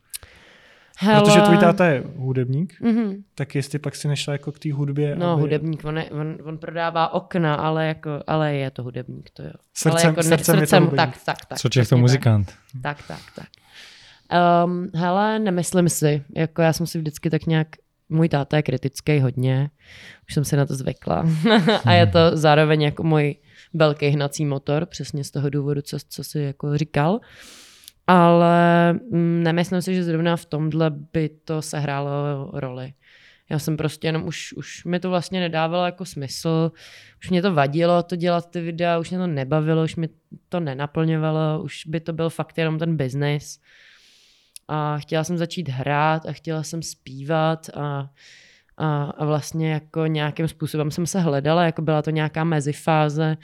Hele, 0.99 1.21
Protože 1.25 1.41
tvůj 1.41 1.59
táta 1.59 1.87
je 1.87 2.05
hudebník, 2.17 2.75
Mhm. 2.81 3.15
tak 3.35 3.55
jestli 3.55 3.79
pak 3.79 3.97
si 3.97 4.09
nešla 4.09 4.33
jako 4.33 4.53
k 4.53 4.59
té 4.59 4.73
hudbě. 4.73 5.17
No, 5.17 5.33
aby... 5.33 5.41
hudebník, 5.43 5.85
on, 5.85 5.99
je, 5.99 6.05
on, 6.11 6.37
on 6.45 6.59
prodává 6.59 7.13
okna, 7.15 7.55
ale, 7.55 7.87
jako, 7.87 8.11
ale 8.27 8.55
je 8.55 8.71
to 8.71 8.83
hudebník, 8.83 9.31
to 9.31 9.43
jo. 9.43 9.51
ale 9.87 9.95
Srdcem- 9.95 10.07
jako 10.11 10.23
srdcem 10.23 10.55
je 10.55 10.61
to 10.61 10.67
srdcem, 10.67 10.83
hudebník. 10.85 11.15
tak, 11.15 11.25
tak, 11.25 11.45
tak. 11.47 11.59
Co 11.59 11.69
Čech 11.69 11.89
to 11.89 11.95
tak. 11.95 12.01
muzikant? 12.01 12.53
Tak, 12.83 12.99
tak, 13.09 13.21
tak. 13.37 13.47
Um, 14.65 14.89
hele, 14.95 15.39
nemyslím 15.39 15.89
si. 15.89 16.25
Jako 16.37 16.63
já 16.63 16.73
jsem 16.73 16.87
si 16.87 16.99
vždycky 16.99 17.31
tak 17.31 17.47
nějak, 17.47 17.69
můj 18.09 18.29
táta 18.29 18.57
je 18.57 18.63
kritický 18.63 19.21
hodně, 19.21 19.71
už 20.29 20.35
jsem 20.35 20.45
si 20.45 20.57
na 20.57 20.67
to 20.67 20.75
zvykla. 20.75 21.27
a 21.85 21.93
je 21.93 22.07
to 22.07 22.19
zároveň 22.33 22.83
jako 22.83 23.03
můj 23.03 23.37
velký 23.75 24.09
hnací 24.09 24.45
motor, 24.45 24.87
přesně 24.87 25.25
z 25.25 25.31
toho 25.31 25.51
důvodu, 25.51 25.83
co, 25.83 25.99
co 26.09 26.25
si 26.25 26.39
jako 26.39 26.79
říkal. 26.79 27.21
Ale 28.07 28.93
mm, 28.93 29.43
nemyslím 29.43 29.83
si, 29.83 29.95
že 29.95 30.05
zrovna 30.05 30.37
v 30.37 30.45
tomhle 30.45 30.91
by 30.91 31.29
to 31.29 31.63
sehrálo 31.63 32.51
roli. 32.53 32.93
Já 33.51 33.59
jsem 33.59 33.77
prostě 33.77 34.09
jenom 34.09 34.27
už, 34.27 34.53
už 34.53 34.85
mi 34.85 35.01
to 35.01 35.11
vlastně 35.11 35.41
nedávalo 35.41 35.85
jako 35.85 36.05
smysl, 36.05 36.73
už 37.23 37.31
mě 37.31 37.43
to 37.43 37.55
vadilo 37.55 38.03
to 38.03 38.17
dělat 38.17 38.51
ty 38.51 38.61
videa, 38.61 38.99
už 38.99 39.11
mě 39.11 39.19
to 39.19 39.27
nebavilo, 39.27 39.85
už 39.85 39.97
mi 39.97 40.09
to 40.49 40.61
nenaplňovalo, 40.61 41.63
už 41.63 41.87
by 41.87 42.01
to 42.01 42.13
byl 42.13 42.31
fakt 42.31 42.59
jenom 42.59 42.79
ten 42.79 42.97
business. 42.97 43.59
A 44.75 44.99
chtěla 44.99 45.25
jsem 45.25 45.39
začít 45.39 45.69
hrát 45.69 46.27
a 46.27 46.33
chtěla 46.33 46.63
jsem 46.63 46.83
zpívat 46.83 47.69
a, 47.69 48.11
A, 48.77 49.05
a 49.05 49.25
vlastně 49.25 49.73
jako 49.73 50.07
nějakým 50.07 50.49
způsobem 50.49 50.91
jsem 50.91 51.07
se 51.07 51.21
hledala, 51.21 51.65
jako 51.65 51.83
byla 51.83 52.03
to 52.03 52.11
nějaká 52.11 52.45
mezifáze, 52.45 53.37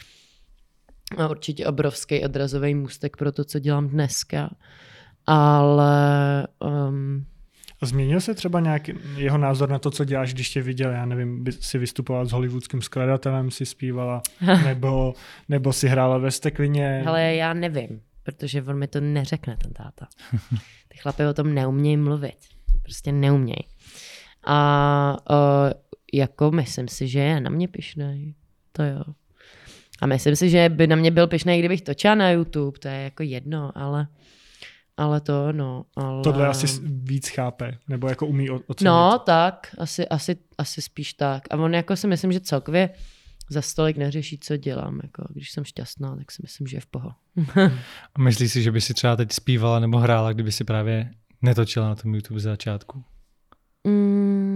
a 1.17 1.29
určitě 1.29 1.67
obrovský 1.67 2.25
odrazový 2.25 2.75
můstek 2.75 3.17
pro 3.17 3.33
to, 3.33 3.45
co 3.45 3.59
dělám 3.59 3.89
dneska. 3.89 4.51
Ale 5.27 6.47
um, 6.89 7.27
Změnil 7.83 8.21
se 8.21 8.35
třeba 8.35 8.61
nějaký 8.61 8.93
jeho 9.17 9.39
názor 9.39 9.69
na 9.69 9.79
to, 9.79 9.91
co 9.91 10.05
děláš, 10.05 10.35
když 10.35 10.51
tě 10.51 10.63
viděl, 10.63 10.91
já 10.91 11.05
nevím, 11.05 11.45
by 11.45 11.53
si 11.53 11.79
vystupoval 11.79 12.27
s 12.27 12.33
hollywoodským 12.33 12.83
skladatelem, 12.83 13.51
si 13.51 13.67
zpívala, 13.67 14.23
nebo, 14.65 15.15
nebo 15.49 15.73
si 15.73 15.89
hrála 15.89 16.19
ve 16.19 16.31
steklině? 16.31 17.05
Ale 17.07 17.35
já 17.35 17.55
nevím, 17.55 18.01
protože 18.29 18.63
on 18.63 18.79
mi 18.79 18.87
to 18.87 19.01
neřekne, 19.01 19.57
ten 19.57 19.73
táta. 19.73 20.07
Ty 20.89 20.99
chlapy 20.99 21.27
o 21.27 21.35
tom 21.35 21.55
neumějí 21.55 21.97
mluvit. 21.97 22.37
Prostě 22.83 23.13
neumějí. 23.13 23.65
A 24.45 25.17
uh, 25.31 25.73
jako 26.13 26.51
myslím 26.51 26.89
si, 26.89 27.09
že 27.09 27.19
je 27.19 27.41
na 27.41 27.51
mě 27.51 27.69
pišnej. 27.69 28.35
To 28.73 28.83
jo. 28.83 29.03
A 30.01 30.07
myslím 30.07 30.37
si, 30.37 30.51
že 30.51 30.69
by 30.69 30.87
na 30.87 30.97
mě 30.97 31.11
byl 31.11 31.27
pišnej, 31.27 31.59
kdybych 31.59 31.83
točila 31.83 32.15
na 32.15 32.31
YouTube, 32.31 32.79
to 32.79 32.89
je 32.89 33.03
jako 33.03 33.23
jedno, 33.23 33.73
ale 33.75 34.09
ale 34.97 35.21
to 35.21 35.53
no. 35.53 35.85
Ale... 35.97 36.23
Tohle 36.23 36.47
asi 36.47 36.67
víc 36.83 37.29
chápe, 37.29 37.79
nebo 37.89 38.09
jako 38.09 38.27
umí 38.27 38.51
ocenit. 38.51 38.83
No, 38.83 39.19
tak, 39.27 39.75
asi, 39.79 40.09
asi, 40.09 40.37
asi 40.59 40.83
spíš 40.83 41.15
tak. 41.15 41.43
A 41.51 41.57
on 41.57 41.75
jako 41.75 41.97
si 41.97 42.07
myslím, 42.07 42.33
že 42.33 42.41
celkově 42.41 42.91
za 43.51 43.63
stolik 43.63 43.97
neřeší, 43.97 44.39
co 44.39 44.57
dělám. 44.57 45.01
Jako, 45.03 45.25
když 45.31 45.51
jsem 45.51 45.65
šťastná, 45.65 46.17
tak 46.17 46.33
si 46.33 46.43
myslím, 46.43 46.67
že 46.67 46.77
je 46.77 46.81
v 46.81 46.87
poho. 46.87 47.15
A 48.15 48.21
myslíš 48.21 48.53
si, 48.53 48.63
že 48.63 48.73
by 48.73 48.81
si 48.81 48.95
třeba 48.95 49.17
teď 49.17 49.33
zpívala 49.33 49.79
nebo 49.81 49.99
hrála, 49.99 50.33
kdyby 50.33 50.53
si 50.53 50.65
právě 50.65 51.11
netočila 51.43 51.89
na 51.89 51.95
tom 51.95 52.15
YouTube 52.15 52.41
z 52.41 52.43
začátku? 52.43 53.05
Mm. 53.87 54.48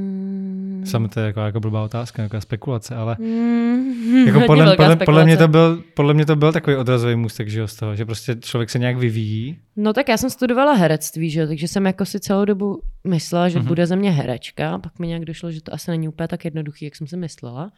Sam 0.85 1.09
to 1.09 1.21
je 1.21 1.27
jako, 1.27 1.41
jako 1.41 1.61
blbá 1.61 1.83
otázka, 1.83 2.23
jako 2.23 2.41
spekulace, 2.41 2.95
ale 2.95 3.17
mm. 3.19 4.27
jako 4.27 4.41
podle, 4.47 4.77
podle, 4.77 4.97
podle, 4.97 5.25
mě 5.25 5.37
to 5.37 5.49
byl, 5.49 5.83
podle 5.95 6.15
mě 6.15 6.27
to 6.27 6.37
byl 6.37 6.53
takový 6.53 6.77
odrazový 6.77 7.17
můstek, 7.17 7.49
že 7.49 7.61
jo, 7.61 7.69
z 7.69 7.77
toho, 7.77 7.97
že 7.97 8.05
prostě 8.05 8.37
člověk 8.41 8.71
se 8.71 8.79
nějak 8.79 8.97
vyvíjí. 8.97 9.59
No 9.77 9.93
tak 9.93 10.09
já 10.09 10.17
jsem 10.17 10.31
studovala 10.31 10.73
herectví, 10.73 11.31
že 11.31 11.41
jo, 11.41 11.47
takže 11.47 11.69
jsem 11.69 11.87
jako 11.87 12.05
si 12.05 12.21
celou 12.21 12.45
dobu 12.45 12.83
myslela, 13.05 13.49
že 13.49 13.59
mm-hmm. 13.59 13.67
bude 13.67 13.87
ze 13.87 13.97
mě 13.97 14.11
herečka, 14.11 14.79
pak 14.79 14.99
mi 14.99 15.07
nějak 15.07 15.25
došlo, 15.25 15.51
že 15.51 15.63
to 15.63 15.75
asi 15.75 15.91
není 15.91 16.09
úplně 16.09 16.29
tak 16.29 16.45
jednoduchý, 16.45 16.85
jak 16.85 16.97
jsem 16.97 17.07
si 17.07 17.17
myslela. 17.17 17.73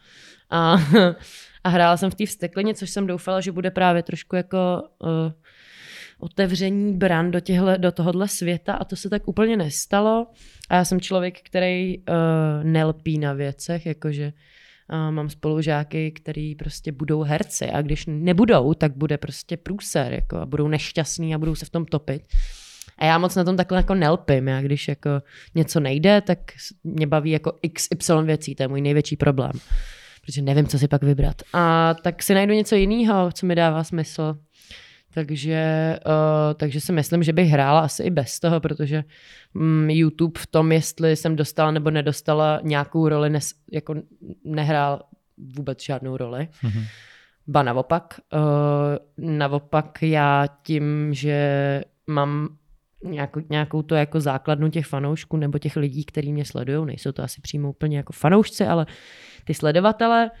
A, 0.49 0.77
a 1.63 1.69
hrála 1.69 1.97
jsem 1.97 2.11
v 2.11 2.15
té 2.15 2.25
vsteklině, 2.25 2.73
což 2.73 2.89
jsem 2.89 3.07
doufala, 3.07 3.41
že 3.41 3.51
bude 3.51 3.71
právě 3.71 4.03
trošku 4.03 4.35
jako 4.35 4.83
uh, 4.99 5.31
otevření 6.19 6.93
bran 6.93 7.31
do, 7.31 7.39
těhle, 7.39 7.77
do 7.77 7.91
tohohle 7.91 8.27
světa 8.27 8.73
a 8.73 8.85
to 8.85 8.95
se 8.95 9.09
tak 9.09 9.27
úplně 9.27 9.57
nestalo. 9.57 10.27
A 10.69 10.75
já 10.75 10.85
jsem 10.85 11.01
člověk, 11.01 11.41
který 11.41 11.97
uh, 11.97 12.03
nelpí 12.63 13.17
na 13.17 13.33
věcech, 13.33 13.85
jakože 13.85 14.33
uh, 14.91 15.11
mám 15.11 15.29
spolužáky, 15.29 16.11
který 16.11 16.55
prostě 16.55 16.91
budou 16.91 17.21
herci 17.21 17.69
a 17.69 17.81
když 17.81 18.05
nebudou, 18.07 18.73
tak 18.73 18.97
bude 18.97 19.17
prostě 19.17 19.57
průser 19.57 20.13
jako, 20.13 20.37
a 20.37 20.45
budou 20.45 20.67
nešťastní 20.67 21.35
a 21.35 21.37
budou 21.37 21.55
se 21.55 21.65
v 21.65 21.69
tom 21.69 21.85
topit. 21.85 22.21
A 22.97 23.05
já 23.05 23.17
moc 23.17 23.35
na 23.35 23.43
tom 23.43 23.57
takhle 23.57 23.77
jako 23.77 23.95
nelpím. 23.95 24.47
Já 24.47 24.61
když 24.61 24.87
jako 24.87 25.09
něco 25.55 25.79
nejde, 25.79 26.21
tak 26.21 26.39
mě 26.83 27.07
baví 27.07 27.31
jako 27.31 27.53
XY 27.73 28.13
věcí. 28.23 28.55
To 28.55 28.63
je 28.63 28.67
můj 28.67 28.81
největší 28.81 29.15
problém. 29.15 29.51
Protože 30.25 30.41
nevím, 30.41 30.67
co 30.67 30.79
si 30.79 30.87
pak 30.87 31.03
vybrat. 31.03 31.41
A 31.53 31.93
tak 31.93 32.23
si 32.23 32.33
najdu 32.33 32.53
něco 32.53 32.75
jiného, 32.75 33.31
co 33.31 33.45
mi 33.45 33.55
dává 33.55 33.83
smysl. 33.83 34.37
Takže, 35.15 35.99
uh, 36.05 36.53
takže 36.53 36.81
si 36.81 36.91
myslím, 36.91 37.23
že 37.23 37.33
bych 37.33 37.49
hrála 37.49 37.79
asi 37.79 38.03
i 38.03 38.09
bez 38.09 38.39
toho, 38.39 38.59
protože 38.59 39.03
um, 39.53 39.89
YouTube 39.89 40.39
v 40.39 40.47
tom, 40.47 40.71
jestli 40.71 41.15
jsem 41.15 41.35
dostala 41.35 41.71
nebo 41.71 41.91
nedostala 41.91 42.59
nějakou 42.63 43.09
roli, 43.09 43.29
nes, 43.29 43.53
jako 43.71 43.95
nehrál 44.43 45.03
vůbec 45.37 45.83
žádnou 45.83 46.17
roli. 46.17 46.47
Mm-hmm. 46.63 46.83
Ba 47.47 47.63
naopak. 47.63 48.19
Uh, 48.33 49.29
naopak 49.37 50.03
já 50.03 50.47
tím, 50.63 51.13
že 51.13 51.81
mám 52.07 52.47
nějakou, 53.03 53.41
nějakou 53.49 53.81
to 53.81 53.95
jako 53.95 54.21
základnu 54.21 54.69
těch 54.69 54.85
fanoušků 54.85 55.37
nebo 55.37 55.59
těch 55.59 55.75
lidí, 55.75 56.05
kteří 56.05 56.33
mě 56.33 56.45
sledují, 56.45 56.85
nejsou 56.85 57.11
to 57.11 57.23
asi 57.23 57.41
přímo 57.41 57.69
úplně 57.69 57.97
jako 57.97 58.13
fanoušci, 58.13 58.65
ale 58.65 58.85
ty 59.45 59.53
sledovatele, 59.53 60.31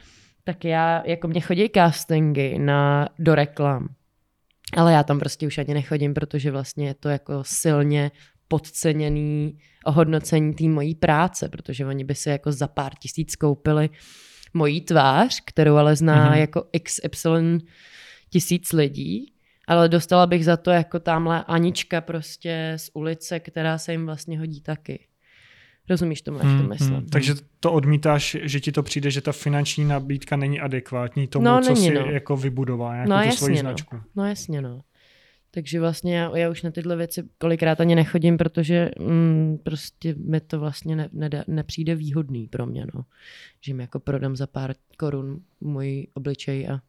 tak 0.43 0.65
já, 0.65 1.03
jako 1.05 1.27
mě 1.27 1.41
chodí 1.41 1.69
castingy 1.75 2.59
na, 2.59 3.09
do 3.19 3.35
reklam 3.35 3.87
ale 4.77 4.93
já 4.93 5.03
tam 5.03 5.19
prostě 5.19 5.47
už 5.47 5.57
ani 5.57 5.73
nechodím, 5.73 6.13
protože 6.13 6.51
vlastně 6.51 6.87
je 6.87 6.93
to 6.93 7.09
jako 7.09 7.43
silně 7.43 8.11
podceněný 8.47 9.57
ohodnocení 9.85 10.53
té 10.53 10.63
mojí 10.63 10.95
práce, 10.95 11.49
protože 11.49 11.85
oni 11.85 12.03
by 12.03 12.15
si 12.15 12.29
jako 12.29 12.51
za 12.51 12.67
pár 12.67 12.91
tisíc 12.99 13.35
koupili 13.35 13.89
mojí 14.53 14.81
tvář, 14.81 15.41
kterou 15.45 15.75
ale 15.75 15.95
zná 15.95 16.31
mm-hmm. 16.31 16.37
jako 16.37 16.63
XY 16.83 17.29
tisíc 18.29 18.73
lidí, 18.73 19.33
ale 19.67 19.89
dostala 19.89 20.27
bych 20.27 20.45
za 20.45 20.57
to 20.57 20.71
jako 20.71 20.99
tamhle 20.99 21.43
Anička 21.43 22.01
prostě 22.01 22.73
z 22.77 22.89
ulice, 22.93 23.39
která 23.39 23.77
se 23.77 23.91
jim 23.91 24.05
vlastně 24.05 24.39
hodí 24.39 24.61
taky. 24.61 25.07
Rozumíš 25.89 26.21
tomu, 26.21 26.37
jak 26.37 26.47
to 26.47 26.49
hmm, 26.49 26.69
myslím. 26.69 26.93
Hmm, 26.93 27.05
takže 27.05 27.33
to 27.59 27.73
odmítáš, 27.73 28.37
že 28.41 28.59
ti 28.59 28.71
to 28.71 28.83
přijde, 28.83 29.11
že 29.11 29.21
ta 29.21 29.31
finanční 29.31 29.85
nabídka 29.85 30.35
není 30.35 30.59
adekvátní 30.59 31.27
tomu, 31.27 31.45
no, 31.45 31.61
co 31.61 31.73
není, 31.73 31.87
si 31.87 31.93
no. 31.93 32.01
jako 32.01 32.37
vybudoval, 32.37 32.93
jako 32.93 33.09
no, 33.09 33.17
tu 33.17 33.25
jasně, 33.25 33.37
svoji 33.37 33.55
no. 33.55 33.59
značku. 33.59 33.95
No 34.15 34.27
jasně, 34.27 34.61
no. 34.61 34.81
Takže 35.51 35.79
vlastně 35.79 36.17
já, 36.17 36.37
já 36.37 36.49
už 36.49 36.61
na 36.61 36.71
tyhle 36.71 36.95
věci 36.95 37.23
kolikrát 37.37 37.81
ani 37.81 37.95
nechodím, 37.95 38.37
protože 38.37 38.91
mm, 38.99 39.57
prostě 39.63 40.15
mi 40.17 40.39
to 40.39 40.59
vlastně 40.59 40.95
ne, 40.95 41.09
ne, 41.13 41.29
nepřijde 41.47 41.95
výhodný 41.95 42.47
pro 42.47 42.65
mě, 42.65 42.85
no. 42.93 43.05
Že 43.61 43.73
mi 43.73 43.83
jako 43.83 43.99
prodám 43.99 44.35
za 44.35 44.47
pár 44.47 44.75
korun 44.97 45.39
můj 45.61 46.07
obličej 46.13 46.67
a 46.67 46.81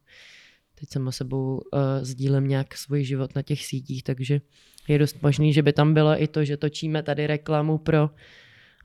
teď 0.74 0.88
sama 0.92 1.12
sebou 1.12 1.54
uh, 1.54 1.80
sdílem 2.02 2.48
nějak 2.48 2.76
svůj 2.76 3.04
život 3.04 3.35
na 3.35 3.42
těch 3.42 3.66
sítích, 3.66 4.02
takže 4.02 4.40
je 4.88 4.98
dost 4.98 5.22
možný, 5.22 5.52
že 5.52 5.62
by 5.62 5.72
tam 5.72 5.94
bylo 5.94 6.22
i 6.22 6.26
to, 6.26 6.44
že 6.44 6.56
točíme 6.56 7.02
tady 7.02 7.26
reklamu 7.26 7.78
pro 7.78 8.11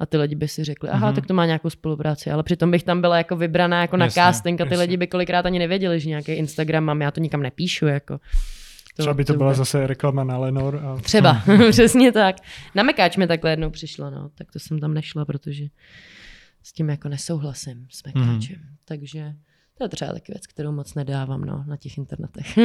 a 0.02 0.06
ty 0.06 0.18
lidi 0.18 0.36
by 0.36 0.48
si 0.48 0.64
řekli, 0.64 0.90
aha, 0.90 1.12
mm-hmm. 1.12 1.16
tak 1.16 1.26
to 1.26 1.34
má 1.34 1.46
nějakou 1.46 1.70
spolupráci, 1.70 2.32
ale 2.32 2.44
přitom 2.44 2.72
bych 2.72 2.84
tam 2.84 3.02
byla 3.02 3.18
jako 3.18 3.36
vybraná 3.36 3.82
jako 3.82 3.98
jasně, 3.98 4.22
na 4.22 4.32
casting 4.32 4.62
a 4.62 4.66
ty 4.66 4.74
jasně. 4.74 4.82
lidi 4.82 4.98
by 4.98 5.08
kolikrát 5.08 5.46
ani 5.46 5.60
nevěděli, 5.60 6.00
že 6.00 6.10
nějaký 6.10 6.32
Instagram 6.32 6.84
mám, 6.84 7.02
já 7.02 7.12
to 7.12 7.20
nikam 7.20 7.42
nepíšu, 7.42 7.86
jako. 7.86 8.18
To, 8.18 9.04
Třeba 9.04 9.14
by 9.14 9.26
to, 9.26 9.34
to 9.34 9.38
byla 9.38 9.50
bude. 9.50 9.58
zase 9.58 9.88
reklama 9.88 10.24
na 10.24 10.38
Lenor. 10.38 10.82
A... 10.86 11.02
Třeba, 11.02 11.42
přesně 11.72 12.12
tak. 12.12 12.36
Na 12.76 12.84
Mekáč 12.84 13.18
mi 13.18 13.28
takhle 13.28 13.52
jednou 13.52 13.70
přišla, 13.70 14.10
no, 14.10 14.30
tak 14.36 14.52
to 14.52 14.60
jsem 14.60 14.80
tam 14.80 14.94
nešla, 14.94 15.26
protože 15.26 15.66
s 16.64 16.74
tím 16.74 16.90
jako 16.90 17.10
nesouhlasím 17.10 17.88
s 17.90 18.04
Mekáčem. 18.04 18.56
Mm-hmm. 18.56 18.76
Takže 18.86 19.34
to 19.82 19.86
je 19.86 19.89
třeba 19.89 20.13
taky 20.13 20.32
věc, 20.32 20.48
kterou 20.48 20.72
moc 20.72 20.94
nedávám 20.94 21.41
no, 21.41 21.63
na 21.67 21.78
těch 21.78 21.98
internetech. 21.98 22.58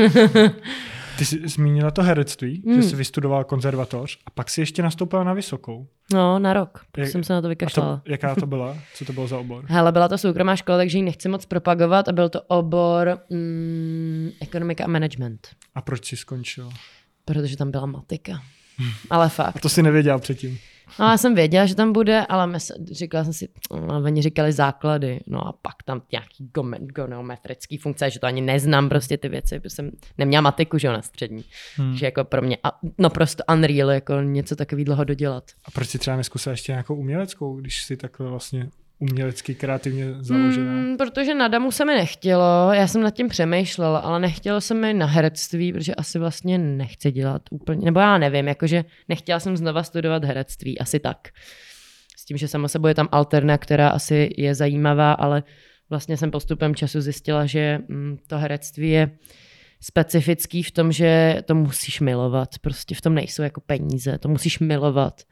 Ty 1.18 1.24
jsi 1.24 1.48
zmínila 1.48 1.90
to 1.90 2.02
herectví, 2.02 2.62
mm. 2.66 2.74
že 2.74 2.88
jsi 2.88 2.96
vystudovala 2.96 3.44
konzervatoř 3.44 4.18
a 4.26 4.30
pak 4.30 4.50
si 4.50 4.60
ještě 4.60 4.82
nastoupila 4.82 5.24
na 5.24 5.34
vysokou. 5.34 5.86
No, 6.12 6.38
na 6.38 6.52
rok. 6.52 6.84
Jak, 6.96 7.08
jsem 7.08 7.24
se 7.24 7.32
na 7.32 7.42
to 7.42 7.48
vykašlala. 7.48 7.96
To, 7.96 8.12
jaká 8.12 8.34
to 8.34 8.46
byla? 8.46 8.78
Co 8.94 9.04
to 9.04 9.12
bylo 9.12 9.28
za 9.28 9.38
obor? 9.38 9.64
Hele, 9.68 9.92
byla 9.92 10.08
to 10.08 10.18
soukromá 10.18 10.56
škola, 10.56 10.78
takže 10.78 10.98
ji 10.98 11.02
nechci 11.02 11.28
moc 11.28 11.46
propagovat 11.46 12.08
a 12.08 12.12
byl 12.12 12.28
to 12.28 12.42
obor 12.42 13.18
mm, 13.30 14.30
ekonomika 14.40 14.84
a 14.84 14.88
management. 14.88 15.48
A 15.74 15.82
proč 15.82 16.06
jsi 16.06 16.16
skončila? 16.16 16.70
Protože 17.24 17.56
tam 17.56 17.70
byla 17.70 17.86
matika. 17.86 18.42
Ale 19.10 19.28
fakt. 19.28 19.56
A 19.56 19.60
to 19.60 19.68
si 19.68 19.82
nevěděla 19.82 20.18
předtím. 20.18 20.58
No 20.98 21.06
já 21.06 21.18
jsem 21.18 21.34
věděla, 21.34 21.66
že 21.66 21.74
tam 21.74 21.92
bude, 21.92 22.26
ale 22.26 22.46
mes, 22.46 22.72
říkala 22.92 23.24
jsem 23.24 23.32
si, 23.32 23.48
no, 23.86 24.02
oni 24.04 24.22
říkali 24.22 24.52
základy, 24.52 25.20
no 25.26 25.48
a 25.48 25.52
pak 25.52 25.82
tam 25.84 26.02
nějaký 26.12 26.50
geometrický 26.94 27.76
funkce, 27.76 28.10
že 28.10 28.20
to 28.20 28.26
ani 28.26 28.40
neznám 28.40 28.88
prostě 28.88 29.18
ty 29.18 29.28
věci, 29.28 29.60
protože 29.60 29.74
jsem 29.74 29.90
neměla 30.18 30.40
matiku, 30.40 30.78
že 30.78 30.86
jo, 30.86 30.92
na 30.92 31.02
střední. 31.02 31.44
Hmm. 31.76 31.96
Že 31.96 32.06
jako 32.06 32.24
pro 32.24 32.42
mě, 32.42 32.58
no 32.98 33.10
prostě 33.10 33.42
unreal, 33.52 33.90
jako 33.90 34.20
něco 34.20 34.56
takový 34.56 34.84
dlouho 34.84 35.04
dodělat. 35.04 35.44
A 35.64 35.70
proč 35.70 35.88
si 35.88 35.98
třeba 35.98 36.16
neskusila 36.16 36.50
ještě 36.50 36.72
nějakou 36.72 36.94
uměleckou, 36.94 37.56
když 37.56 37.84
si 37.84 37.96
takhle 37.96 38.28
vlastně 38.30 38.68
umělecky 38.98 39.54
kreativně 39.54 40.14
založená? 40.20 40.72
Hmm, 40.72 40.96
protože 40.96 41.34
na 41.34 41.48
damu 41.48 41.70
se 41.70 41.84
mi 41.84 41.94
nechtělo, 41.94 42.72
já 42.72 42.86
jsem 42.86 43.02
nad 43.02 43.10
tím 43.10 43.28
přemýšlela, 43.28 43.98
ale 43.98 44.20
nechtělo 44.20 44.60
se 44.60 44.74
mi 44.74 44.94
na 44.94 45.06
herectví, 45.06 45.72
protože 45.72 45.94
asi 45.94 46.18
vlastně 46.18 46.58
nechci 46.58 47.12
dělat 47.12 47.42
úplně, 47.50 47.84
nebo 47.84 48.00
já 48.00 48.18
nevím, 48.18 48.48
jakože 48.48 48.84
nechtěla 49.08 49.40
jsem 49.40 49.56
znova 49.56 49.82
studovat 49.82 50.24
herectví, 50.24 50.78
asi 50.78 51.00
tak. 51.00 51.28
S 52.16 52.24
tím, 52.24 52.36
že 52.36 52.48
sama 52.48 52.68
sebou 52.68 52.86
je 52.86 52.94
tam 52.94 53.08
alterna, 53.12 53.58
která 53.58 53.88
asi 53.88 54.30
je 54.36 54.54
zajímavá, 54.54 55.12
ale 55.12 55.42
vlastně 55.90 56.16
jsem 56.16 56.30
postupem 56.30 56.74
času 56.74 57.00
zjistila, 57.00 57.46
že 57.46 57.78
mm, 57.88 58.18
to 58.26 58.38
herectví 58.38 58.90
je 58.90 59.10
specifický 59.80 60.62
v 60.62 60.70
tom, 60.70 60.92
že 60.92 61.42
to 61.44 61.54
musíš 61.54 62.00
milovat. 62.00 62.58
Prostě 62.58 62.94
v 62.94 63.00
tom 63.00 63.14
nejsou 63.14 63.42
jako 63.42 63.60
peníze, 63.60 64.18
to 64.18 64.28
musíš 64.28 64.58
milovat 64.58 65.22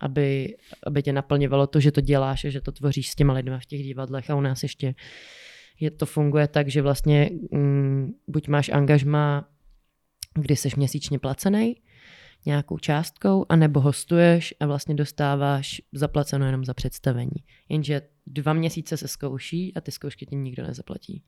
aby, 0.00 0.56
aby 0.86 1.02
tě 1.02 1.12
naplňovalo 1.12 1.66
to, 1.66 1.80
že 1.80 1.92
to 1.92 2.00
děláš 2.00 2.44
a 2.44 2.50
že 2.50 2.60
to 2.60 2.72
tvoříš 2.72 3.10
s 3.10 3.14
těma 3.14 3.32
lidmi 3.32 3.56
v 3.58 3.66
těch 3.66 3.82
divadlech 3.82 4.30
a 4.30 4.34
u 4.34 4.40
nás 4.40 4.62
ještě 4.62 4.94
je, 5.80 5.90
to 5.90 6.06
funguje 6.06 6.48
tak, 6.48 6.68
že 6.68 6.82
vlastně 6.82 7.30
mm, 7.52 8.12
buď 8.28 8.48
máš 8.48 8.68
angažma, 8.68 9.48
kdy 10.34 10.56
jsi 10.56 10.68
měsíčně 10.76 11.18
placený, 11.18 11.74
nějakou 12.46 12.78
částkou, 12.78 13.46
anebo 13.48 13.80
hostuješ 13.80 14.54
a 14.60 14.66
vlastně 14.66 14.94
dostáváš 14.94 15.82
zaplaceno 15.92 16.46
jenom 16.46 16.64
za 16.64 16.74
představení. 16.74 17.44
Jenže 17.68 18.02
dva 18.26 18.52
měsíce 18.52 18.96
se 18.96 19.08
zkouší 19.08 19.74
a 19.74 19.80
ty 19.80 19.90
zkoušky 19.90 20.26
ti 20.26 20.36
nikdo 20.36 20.62
nezaplatí. 20.62 21.22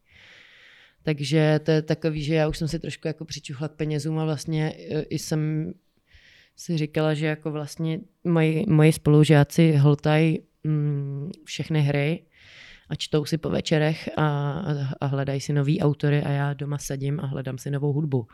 Takže 1.02 1.60
to 1.62 1.70
je 1.70 1.82
takový, 1.82 2.22
že 2.22 2.34
já 2.34 2.48
už 2.48 2.58
jsem 2.58 2.68
si 2.68 2.78
trošku 2.78 3.08
jako 3.08 3.24
přičuchla 3.24 3.68
k 3.68 3.76
penězům 3.76 4.18
a 4.18 4.24
vlastně 4.24 4.74
e, 4.78 5.02
i 5.02 5.18
jsem 5.18 5.72
si 6.58 6.78
říkala, 6.78 7.14
že 7.14 7.26
jako 7.26 7.50
vlastně 7.50 8.00
moji, 8.24 8.64
moji 8.68 8.92
spolužáci 8.92 9.72
hltají 9.72 10.38
mm, 10.64 11.30
všechny 11.44 11.80
hry 11.80 12.22
a 12.88 12.94
čtou 12.94 13.24
si 13.24 13.38
po 13.38 13.50
večerech 13.50 14.10
a, 14.16 14.50
a 15.00 15.06
hledají 15.06 15.40
si 15.40 15.52
nový 15.52 15.80
autory 15.80 16.22
a 16.22 16.28
já 16.28 16.52
doma 16.54 16.78
sedím 16.78 17.20
a 17.20 17.26
hledám 17.26 17.58
si 17.58 17.70
novou 17.70 17.92
hudbu. 17.92 18.26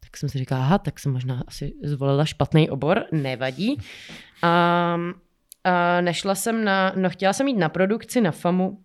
Tak 0.00 0.16
jsem 0.16 0.28
si 0.28 0.38
říkala, 0.38 0.60
aha, 0.60 0.78
tak 0.78 0.98
jsem 0.98 1.12
možná 1.12 1.44
asi 1.46 1.72
zvolila 1.82 2.24
špatný 2.24 2.70
obor, 2.70 3.04
nevadí. 3.12 3.78
A, 4.42 4.96
a 5.64 6.00
nešla 6.00 6.34
jsem 6.34 6.64
na, 6.64 6.92
no 6.96 7.10
chtěla 7.10 7.32
jsem 7.32 7.48
jít 7.48 7.58
na 7.58 7.68
produkci, 7.68 8.20
na 8.20 8.30
FAMu, 8.30 8.78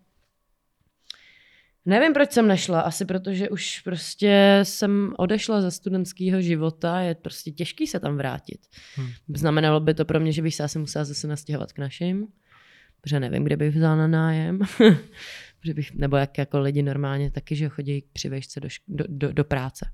Nevím, 1.86 2.12
proč 2.12 2.32
jsem 2.32 2.48
nešla, 2.48 2.80
asi 2.80 3.04
protože 3.04 3.48
už 3.48 3.80
prostě 3.80 4.60
jsem 4.62 5.14
odešla 5.18 5.60
ze 5.60 5.70
studentského 5.70 6.40
života, 6.40 7.00
je 7.00 7.14
prostě 7.14 7.50
těžký 7.50 7.86
se 7.86 8.00
tam 8.00 8.16
vrátit. 8.16 8.60
Hmm. 8.94 9.08
Znamenalo 9.34 9.80
by 9.80 9.94
to 9.94 10.04
pro 10.04 10.20
mě, 10.20 10.32
že 10.32 10.42
bych 10.42 10.54
se 10.54 10.64
asi 10.64 10.78
musela 10.78 11.04
zase 11.04 11.26
nastěhovat 11.26 11.72
k 11.72 11.78
našim, 11.78 12.26
protože 13.00 13.20
nevím, 13.20 13.44
kde 13.44 13.56
bych 13.56 13.74
vzala 13.74 13.96
na 13.96 14.06
nájem. 14.06 14.58
že 15.64 15.74
bych, 15.74 15.94
nebo 15.94 16.16
jak 16.16 16.38
jako 16.38 16.60
lidi 16.60 16.82
normálně 16.82 17.30
taky, 17.30 17.56
že 17.56 17.68
chodí 17.68 18.04
při 18.12 18.28
vejšce 18.28 18.60
do, 18.60 18.68
do, 18.88 19.04
do, 19.08 19.32
do 19.32 19.44
práce. 19.44 19.90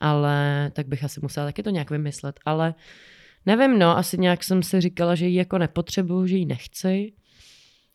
Ale 0.00 0.70
tak 0.74 0.88
bych 0.88 1.04
asi 1.04 1.20
musela 1.22 1.46
taky 1.46 1.62
to 1.62 1.70
nějak 1.70 1.90
vymyslet. 1.90 2.40
Ale 2.44 2.74
nevím, 3.46 3.78
no, 3.78 3.98
asi 3.98 4.18
nějak 4.18 4.44
jsem 4.44 4.62
si 4.62 4.80
říkala, 4.80 5.14
že 5.14 5.26
ji 5.26 5.36
jako 5.36 5.58
nepotřebuju, 5.58 6.26
že 6.26 6.36
ji 6.36 6.46
nechci. 6.46 7.12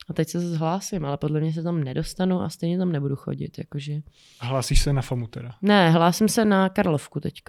A 0.08 0.12
teď 0.12 0.28
se 0.28 0.40
zhlásím, 0.40 1.04
ale 1.04 1.16
podle 1.16 1.40
mě 1.40 1.52
se 1.52 1.62
tam 1.62 1.84
nedostanu 1.84 2.40
a 2.40 2.48
stejně 2.48 2.78
tam 2.78 2.92
nebudu 2.92 3.16
chodit. 3.16 3.58
Jakože... 3.58 3.94
Hlásíš 4.40 4.82
se 4.82 4.92
na 4.92 5.02
FAMu 5.02 5.26
teda? 5.26 5.54
Ne, 5.62 5.90
hlásím 5.90 6.28
se 6.28 6.44
na 6.44 6.68
Karlovku 6.68 7.20
teď. 7.20 7.42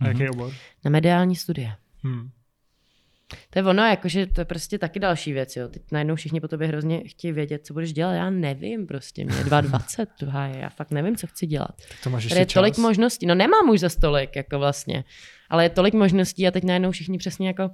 A 0.00 0.08
jaký 0.08 0.28
obor? 0.28 0.52
Na 0.84 0.90
mediální 0.90 1.36
studie. 1.36 1.76
Hmm. 2.02 2.30
To 3.50 3.58
je 3.58 3.64
ono, 3.64 3.82
jakože 3.82 4.26
to 4.26 4.40
je 4.40 4.44
prostě 4.44 4.78
taky 4.78 5.00
další 5.00 5.32
věc, 5.32 5.56
jo. 5.56 5.68
Teď 5.68 5.82
najednou 5.92 6.14
všichni 6.14 6.40
po 6.40 6.48
tobě 6.48 6.68
hrozně 6.68 7.02
chtějí 7.08 7.32
vědět, 7.32 7.66
co 7.66 7.74
budeš 7.74 7.92
dělat. 7.92 8.12
Já 8.12 8.30
nevím 8.30 8.86
prostě, 8.86 9.24
mě 9.24 9.36
je 9.36 9.44
22, 9.44 10.46
já 10.46 10.68
fakt 10.68 10.90
nevím, 10.90 11.16
co 11.16 11.26
chci 11.26 11.46
dělat. 11.46 11.82
To 12.04 12.10
máš 12.10 12.24
ještě 12.24 12.38
je 12.38 12.46
čas. 12.46 12.54
tolik 12.54 12.78
možností, 12.78 13.26
no 13.26 13.34
nemám 13.34 13.70
už 13.70 13.80
za 13.80 13.88
stolik, 13.88 14.36
jako 14.36 14.58
vlastně, 14.58 15.04
ale 15.50 15.64
je 15.64 15.70
tolik 15.70 15.94
možností 15.94 16.48
a 16.48 16.50
teď 16.50 16.64
najednou 16.64 16.90
všichni 16.90 17.18
přesně 17.18 17.48
jako, 17.48 17.70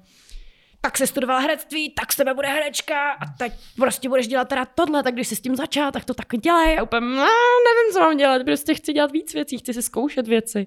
tak 0.81 0.99
se 0.99 1.07
studovala 1.07 1.41
herectví, 1.41 1.91
tak 1.91 2.12
z 2.12 2.17
tebe 2.17 2.35
bude 2.35 2.49
herečka 2.49 3.11
a 3.11 3.27
teď 3.38 3.53
prostě 3.77 4.09
budeš 4.09 4.29
dělat 4.29 4.49
teda 4.49 4.64
tohle, 4.64 5.03
tak 5.03 5.14
když 5.14 5.29
jsi 5.29 5.37
s 5.37 5.41
tím 5.41 5.57
začal, 5.57 5.91
tak 5.93 6.05
to 6.05 6.14
tak 6.14 6.27
dělej. 6.43 6.79
A 6.79 6.83
úplně, 6.83 7.01
no, 7.01 7.27
nevím, 7.69 7.93
co 7.93 8.01
mám 8.01 8.17
dělat, 8.17 8.43
prostě 8.45 8.75
chci 8.75 8.93
dělat 8.93 9.12
víc 9.12 9.35
věcí, 9.35 9.59
chci 9.59 9.75
si 9.75 9.83
zkoušet 9.83 10.29
věci. 10.29 10.67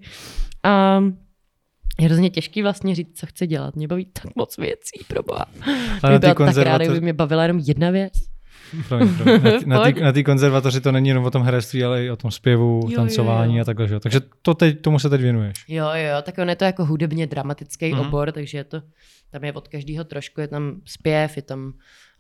A 0.64 1.00
je 2.00 2.06
hrozně 2.06 2.30
těžký 2.30 2.62
vlastně 2.62 2.96
říct, 2.96 3.20
co 3.20 3.26
chci 3.26 3.48
dělat. 3.48 3.76
Mě 3.76 3.88
baví 3.88 4.06
tak 4.06 4.36
moc 4.36 4.58
věcí, 4.58 5.06
pro 5.08 5.24
boha. 5.24 5.46
Mě 6.10 6.20
byla 6.20 6.36
tak 6.36 6.58
ráda, 6.58 6.86
kdyby 6.86 7.02
mě 7.02 7.14
bavila 7.14 7.44
jenom 7.44 7.60
jedna 7.66 7.90
věc. 7.90 8.14
Promiň, 8.88 9.16
promiň. 9.18 10.02
Na 10.02 10.12
té 10.12 10.24
konzervatoři 10.24 10.82
to 10.82 10.92
není 10.92 11.10
jenom 11.10 11.26
o 11.26 11.32
tom 11.32 11.44
herectví, 11.44 11.84
ale 11.84 12.06
i 12.06 12.10
o 12.10 12.16
tom 12.16 12.32
zpěvu, 12.32 12.88
jo, 12.90 12.96
tancování 12.96 13.54
jo, 13.54 13.58
jo. 13.58 13.62
a 13.62 13.66
takhle. 13.66 13.88
Že? 13.88 14.00
Takže 14.00 14.22
to 14.42 14.54
teď, 14.54 14.82
tomu 14.82 15.00
se 15.00 15.10
teď 15.10 15.22
věnuješ. 15.22 15.56
Jo, 15.68 15.86
jo, 15.94 16.22
tak 16.24 16.38
on 16.38 16.50
je 16.50 16.56
to 16.56 16.66
jako 16.66 16.86
hudebně 16.86 17.28
dramatický 17.28 17.94
mm-hmm. 17.94 18.08
obor, 18.08 18.32
takže 18.32 18.58
je 18.58 18.64
to, 18.64 18.82
tam 19.32 19.44
je 19.44 19.54
od 19.54 19.68
každého 19.68 20.04
trošku, 20.04 20.42
je 20.42 20.48
tam 20.48 20.82
zpěv, 20.86 21.36
je 21.36 21.42
tam 21.42 21.74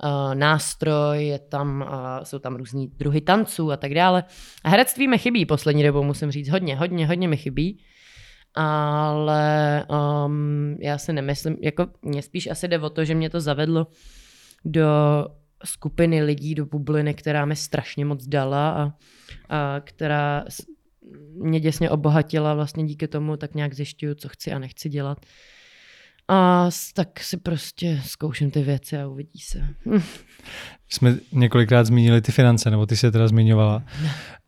uh, 0.03 0.35
nástroj, 0.35 1.25
je 1.25 1.39
tam, 1.39 1.85
uh, 1.87 2.23
jsou 2.23 2.39
tam 2.39 2.55
různý 2.55 2.87
druhy 2.87 3.21
tanců 3.21 3.71
a 3.71 3.77
tak 3.77 3.93
dále. 3.93 4.23
A 4.63 4.69
herectví 4.69 5.07
mi 5.07 5.17
chybí 5.17 5.45
poslední 5.45 5.83
dobou, 5.83 6.03
musím 6.03 6.31
říct, 6.31 6.49
hodně, 6.49 6.75
hodně, 6.75 7.07
hodně 7.07 7.27
mi 7.27 7.37
chybí. 7.37 7.83
Ale 8.55 9.85
um, 10.25 10.77
já 10.81 10.97
si 10.97 11.13
nemyslím, 11.13 11.57
jako 11.61 11.87
mě 12.01 12.21
spíš 12.21 12.47
asi 12.47 12.67
jde 12.67 12.79
o 12.79 12.89
to, 12.89 13.05
že 13.05 13.15
mě 13.15 13.29
to 13.29 13.39
zavedlo 13.39 13.87
do 14.65 14.87
skupiny 15.63 16.23
lidí 16.23 16.55
do 16.55 16.65
bubliny, 16.65 17.13
která 17.13 17.45
mi 17.45 17.55
strašně 17.55 18.05
moc 18.05 18.27
dala 18.27 18.71
a, 18.71 18.93
a 19.49 19.79
která 19.79 20.45
mě 21.33 21.59
děsně 21.59 21.89
obohatila 21.89 22.53
vlastně 22.53 22.85
díky 22.85 23.07
tomu, 23.07 23.37
tak 23.37 23.55
nějak 23.55 23.73
zjišťuju, 23.73 24.15
co 24.15 24.29
chci 24.29 24.51
a 24.51 24.59
nechci 24.59 24.89
dělat. 24.89 25.25
A 26.27 26.69
tak 26.93 27.19
si 27.19 27.37
prostě 27.37 28.01
zkouším 28.05 28.51
ty 28.51 28.61
věci 28.61 28.97
a 28.97 29.07
uvidí 29.07 29.39
se. 29.39 29.67
Jsme 30.89 31.17
několikrát 31.31 31.83
zmínili 31.83 32.21
ty 32.21 32.31
finance, 32.31 32.71
nebo 32.71 32.85
ty 32.85 32.97
se 32.97 33.11
teda 33.11 33.27
zmiňovala. 33.27 33.83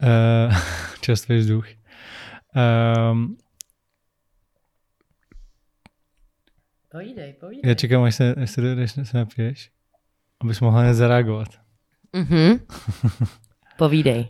Uh, 0.03 0.55
čerstvý 1.01 1.37
vzduch. 1.37 1.67
Um, 3.11 3.37
povídej, 6.91 7.33
povídej. 7.33 7.69
Já 7.69 7.73
čekám, 7.73 8.03
až 8.03 8.15
se, 8.15 8.35
až 8.35 8.51
se, 8.51 8.83
až 8.83 8.91
se 8.91 9.17
napiješ. 9.17 9.71
Abys 10.43 10.59
mohla 10.59 10.81
hned 10.81 10.93
zareagovat. 10.93 11.47
Mhm. 12.13 12.59
Povídej. 13.77 14.29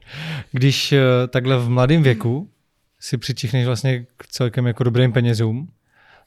Když 0.51 0.91
uh, 0.91 0.97
takhle 1.29 1.57
v 1.57 1.69
mladém 1.69 2.03
věku 2.03 2.49
si 2.99 3.17
přičichneš 3.17 3.65
vlastně 3.65 4.05
k 4.17 4.27
celkem 4.27 4.67
jako 4.67 4.83
dobrým 4.83 5.11
penězům, 5.11 5.71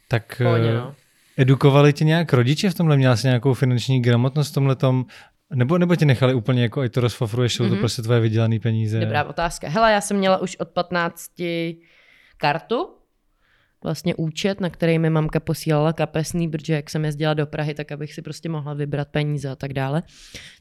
tak 0.08 0.42
Pohodě, 0.44 0.74
no. 0.74 0.94
edukovali 1.36 1.92
tě 1.92 2.04
nějak 2.04 2.32
rodiče 2.32 2.70
v 2.70 2.74
tomhle? 2.74 2.96
Měla 2.96 3.16
jsi 3.16 3.26
nějakou 3.26 3.54
finanční 3.54 4.02
gramotnost 4.02 4.50
v 4.50 4.54
tomhle 4.54 4.76
tom? 4.76 5.04
Nebo, 5.54 5.78
nebo 5.78 5.96
tě 5.96 6.04
nechali 6.04 6.34
úplně 6.34 6.62
jako, 6.62 6.84
i 6.84 6.88
to 6.88 7.00
rozfofruješ, 7.00 7.54
jsou 7.54 7.64
mm-hmm. 7.64 7.68
to 7.68 7.74
mhm. 7.74 7.80
prostě 7.80 8.02
tvoje 8.02 8.20
vydělané 8.20 8.60
peníze? 8.60 9.00
Dobrá 9.00 9.24
otázka. 9.24 9.68
Hele, 9.68 9.92
já 9.92 10.00
jsem 10.00 10.16
měla 10.16 10.38
už 10.38 10.56
od 10.56 10.68
15 10.68 11.30
kartu, 12.36 12.95
vlastně 13.84 14.14
účet, 14.14 14.60
na 14.60 14.70
který 14.70 14.98
mi 14.98 15.10
mamka 15.10 15.40
posílala 15.40 15.92
kapesný, 15.92 16.48
protože 16.48 16.74
jak 16.74 16.90
jsem 16.90 17.04
jezdila 17.04 17.34
do 17.34 17.46
Prahy, 17.46 17.74
tak 17.74 17.92
abych 17.92 18.14
si 18.14 18.22
prostě 18.22 18.48
mohla 18.48 18.74
vybrat 18.74 19.08
peníze 19.08 19.48
a 19.48 19.56
tak 19.56 19.72
dále. 19.72 20.02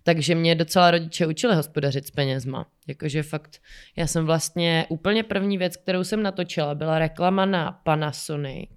Takže 0.04 0.36
mě 0.36 0.56
docela 0.56 0.92
rodiče 0.92 1.28
učili 1.28 1.56
hospodařit 1.56 2.08
s 2.08 2.12
penězma. 2.12 2.66
Jakože 2.88 3.24
fakt, 3.24 3.62
já 3.96 4.08
jsem 4.08 4.26
vlastně 4.26 4.86
úplně 4.90 5.24
první 5.24 5.58
věc, 5.58 5.78
kterou 5.78 6.04
jsem 6.04 6.24
natočila, 6.24 6.76
byla 6.76 7.00
reklama 7.00 7.46
na 7.46 7.72
Panasonic. 7.72 8.70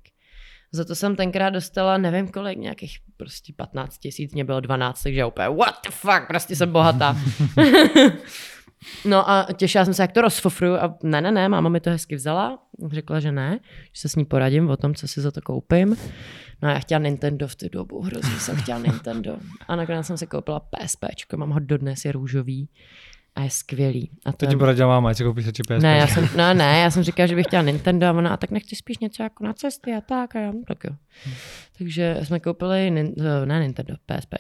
Za 0.72 0.84
to 0.84 0.94
jsem 0.94 1.16
tenkrát 1.16 1.50
dostala, 1.50 1.98
nevím 1.98 2.28
kolik, 2.28 2.58
nějakých 2.58 2.98
prostě 3.16 3.52
15 3.56 3.98
tisíc, 3.98 4.34
mě 4.34 4.44
bylo 4.44 4.60
12, 4.60 5.02
takže 5.02 5.24
úplně 5.24 5.48
what 5.48 5.74
the 5.84 5.90
fuck, 5.90 6.26
prostě 6.28 6.56
jsem 6.56 6.72
bohatá. 6.72 7.16
No 9.04 9.30
a 9.30 9.46
těšila 9.56 9.84
jsem 9.84 9.94
se, 9.94 10.02
jak 10.02 10.12
to 10.12 10.20
rozfofruju 10.20 10.74
a 10.74 10.98
ne, 11.02 11.20
ne, 11.20 11.32
ne, 11.32 11.48
máma 11.48 11.68
mi 11.68 11.80
to 11.80 11.90
hezky 11.90 12.14
vzala, 12.14 12.58
řekla, 12.90 13.20
že 13.20 13.32
ne, 13.32 13.58
že 13.92 14.00
se 14.00 14.08
s 14.08 14.16
ní 14.16 14.24
poradím 14.24 14.70
o 14.70 14.76
tom, 14.76 14.94
co 14.94 15.08
si 15.08 15.20
za 15.20 15.30
to 15.30 15.40
koupím. 15.40 15.96
No 16.62 16.68
a 16.68 16.72
já 16.72 16.78
chtěla 16.78 16.98
Nintendo 16.98 17.48
v 17.48 17.56
tu 17.56 17.68
dobu, 17.68 18.02
hrozně 18.02 18.40
jsem 18.40 18.56
chtěla 18.56 18.78
Nintendo. 18.78 19.36
A 19.68 19.76
nakonec 19.76 20.06
jsem 20.06 20.16
si 20.16 20.26
koupila 20.26 20.60
PSP, 20.60 21.04
mám 21.36 21.50
ho 21.50 21.60
dodnes, 21.60 22.04
je 22.04 22.12
růžový 22.12 22.68
a 23.34 23.42
je 23.42 23.50
skvělý. 23.50 24.10
A 24.24 24.32
to, 24.32 24.38
to 24.38 24.46
ti 24.46 24.56
poradila 24.56 24.88
máma, 24.88 25.10
ať 25.10 25.16
si 25.16 25.24
koupíš 25.24 25.46
PSP. 25.46 25.70
Ne, 25.82 25.98
já 25.98 26.06
jsem, 26.06 26.28
no, 26.36 26.54
ne, 26.54 26.80
já 26.80 26.90
jsem 26.90 27.02
říkala, 27.02 27.26
že 27.26 27.34
bych 27.34 27.46
chtěla 27.46 27.62
Nintendo 27.62 28.06
a 28.06 28.12
ona, 28.12 28.30
a 28.30 28.36
tak 28.36 28.50
nechci 28.50 28.76
spíš 28.76 28.98
něco 28.98 29.22
jako 29.22 29.44
na 29.44 29.52
cesty 29.52 29.94
a 29.94 30.00
tak 30.00 30.36
a 30.36 30.40
já, 30.40 30.52
tak 30.68 30.84
jo. 30.84 30.90
Hmm. 31.24 31.34
Takže 31.78 32.20
jsme 32.22 32.40
koupili, 32.40 32.90
ne 33.44 33.60
Nintendo, 33.60 33.94
PSP. 34.06 34.34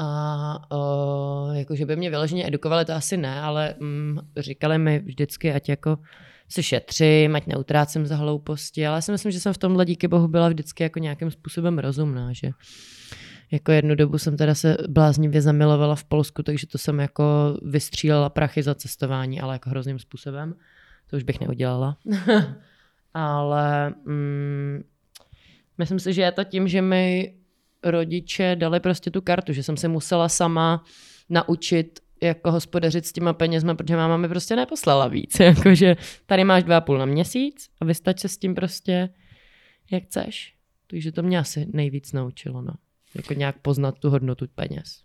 A 0.00 0.58
uh, 0.72 1.56
jakože 1.56 1.86
by 1.86 1.96
mě 1.96 2.10
vyloženě 2.10 2.46
edukovali, 2.46 2.84
to 2.84 2.92
asi 2.92 3.16
ne, 3.16 3.40
ale 3.40 3.74
um, 3.80 4.20
říkali 4.36 4.78
mi 4.78 4.98
vždycky, 4.98 5.52
ať 5.52 5.68
jako 5.68 5.98
se 6.48 6.62
šetřím, 6.62 7.36
ať 7.36 7.46
neutrácím 7.46 8.06
za 8.06 8.16
hlouposti, 8.16 8.86
ale 8.86 8.96
já 8.96 9.00
si 9.00 9.12
myslím, 9.12 9.32
že 9.32 9.40
jsem 9.40 9.52
v 9.52 9.58
tomhle 9.58 9.84
díky 9.84 10.08
bohu 10.08 10.28
byla 10.28 10.48
vždycky 10.48 10.82
jako 10.82 10.98
nějakým 10.98 11.30
způsobem 11.30 11.78
rozumná, 11.78 12.32
že 12.32 12.50
jako 13.50 13.72
jednu 13.72 13.94
dobu 13.94 14.18
jsem 14.18 14.36
teda 14.36 14.54
se 14.54 14.76
bláznivě 14.88 15.42
zamilovala 15.42 15.94
v 15.94 16.04
Polsku, 16.04 16.42
takže 16.42 16.66
to 16.66 16.78
jsem 16.78 17.00
jako 17.00 17.58
vystřílela 17.62 18.28
prachy 18.28 18.62
za 18.62 18.74
cestování, 18.74 19.40
ale 19.40 19.54
jako 19.54 19.70
hrozným 19.70 19.98
způsobem. 19.98 20.54
To 21.10 21.16
už 21.16 21.22
bych 21.22 21.40
neudělala. 21.40 21.96
ale 23.14 23.94
mm, 24.04 24.82
myslím 25.78 25.98
si, 25.98 26.12
že 26.12 26.22
je 26.22 26.32
to 26.32 26.44
tím, 26.44 26.68
že 26.68 26.82
mi 26.82 27.34
rodiče 27.82 28.56
dali 28.56 28.80
prostě 28.80 29.10
tu 29.10 29.20
kartu, 29.20 29.52
že 29.52 29.62
jsem 29.62 29.76
se 29.76 29.88
musela 29.88 30.28
sama 30.28 30.84
naučit 31.28 32.00
jako 32.22 32.52
hospodařit 32.52 33.06
s 33.06 33.12
těma 33.12 33.32
penězma, 33.32 33.74
protože 33.74 33.96
máma 33.96 34.16
mi 34.16 34.28
prostě 34.28 34.56
neposlala 34.56 35.08
víc. 35.08 35.40
Jakože 35.40 35.96
tady 36.26 36.44
máš 36.44 36.64
dva 36.64 36.76
a 36.76 36.80
půl 36.80 36.98
na 36.98 37.04
měsíc 37.04 37.68
a 37.80 37.84
vystač 37.84 38.20
se 38.20 38.28
s 38.28 38.38
tím 38.38 38.54
prostě, 38.54 39.08
jak 39.90 40.02
chceš. 40.04 40.54
Takže 40.86 41.12
to 41.12 41.22
mě 41.22 41.38
asi 41.38 41.66
nejvíc 41.72 42.12
naučilo, 42.12 42.62
no. 42.62 42.72
Jako 43.14 43.34
nějak 43.34 43.58
poznat 43.58 43.98
tu 43.98 44.10
hodnotu 44.10 44.46
peněz. 44.54 45.02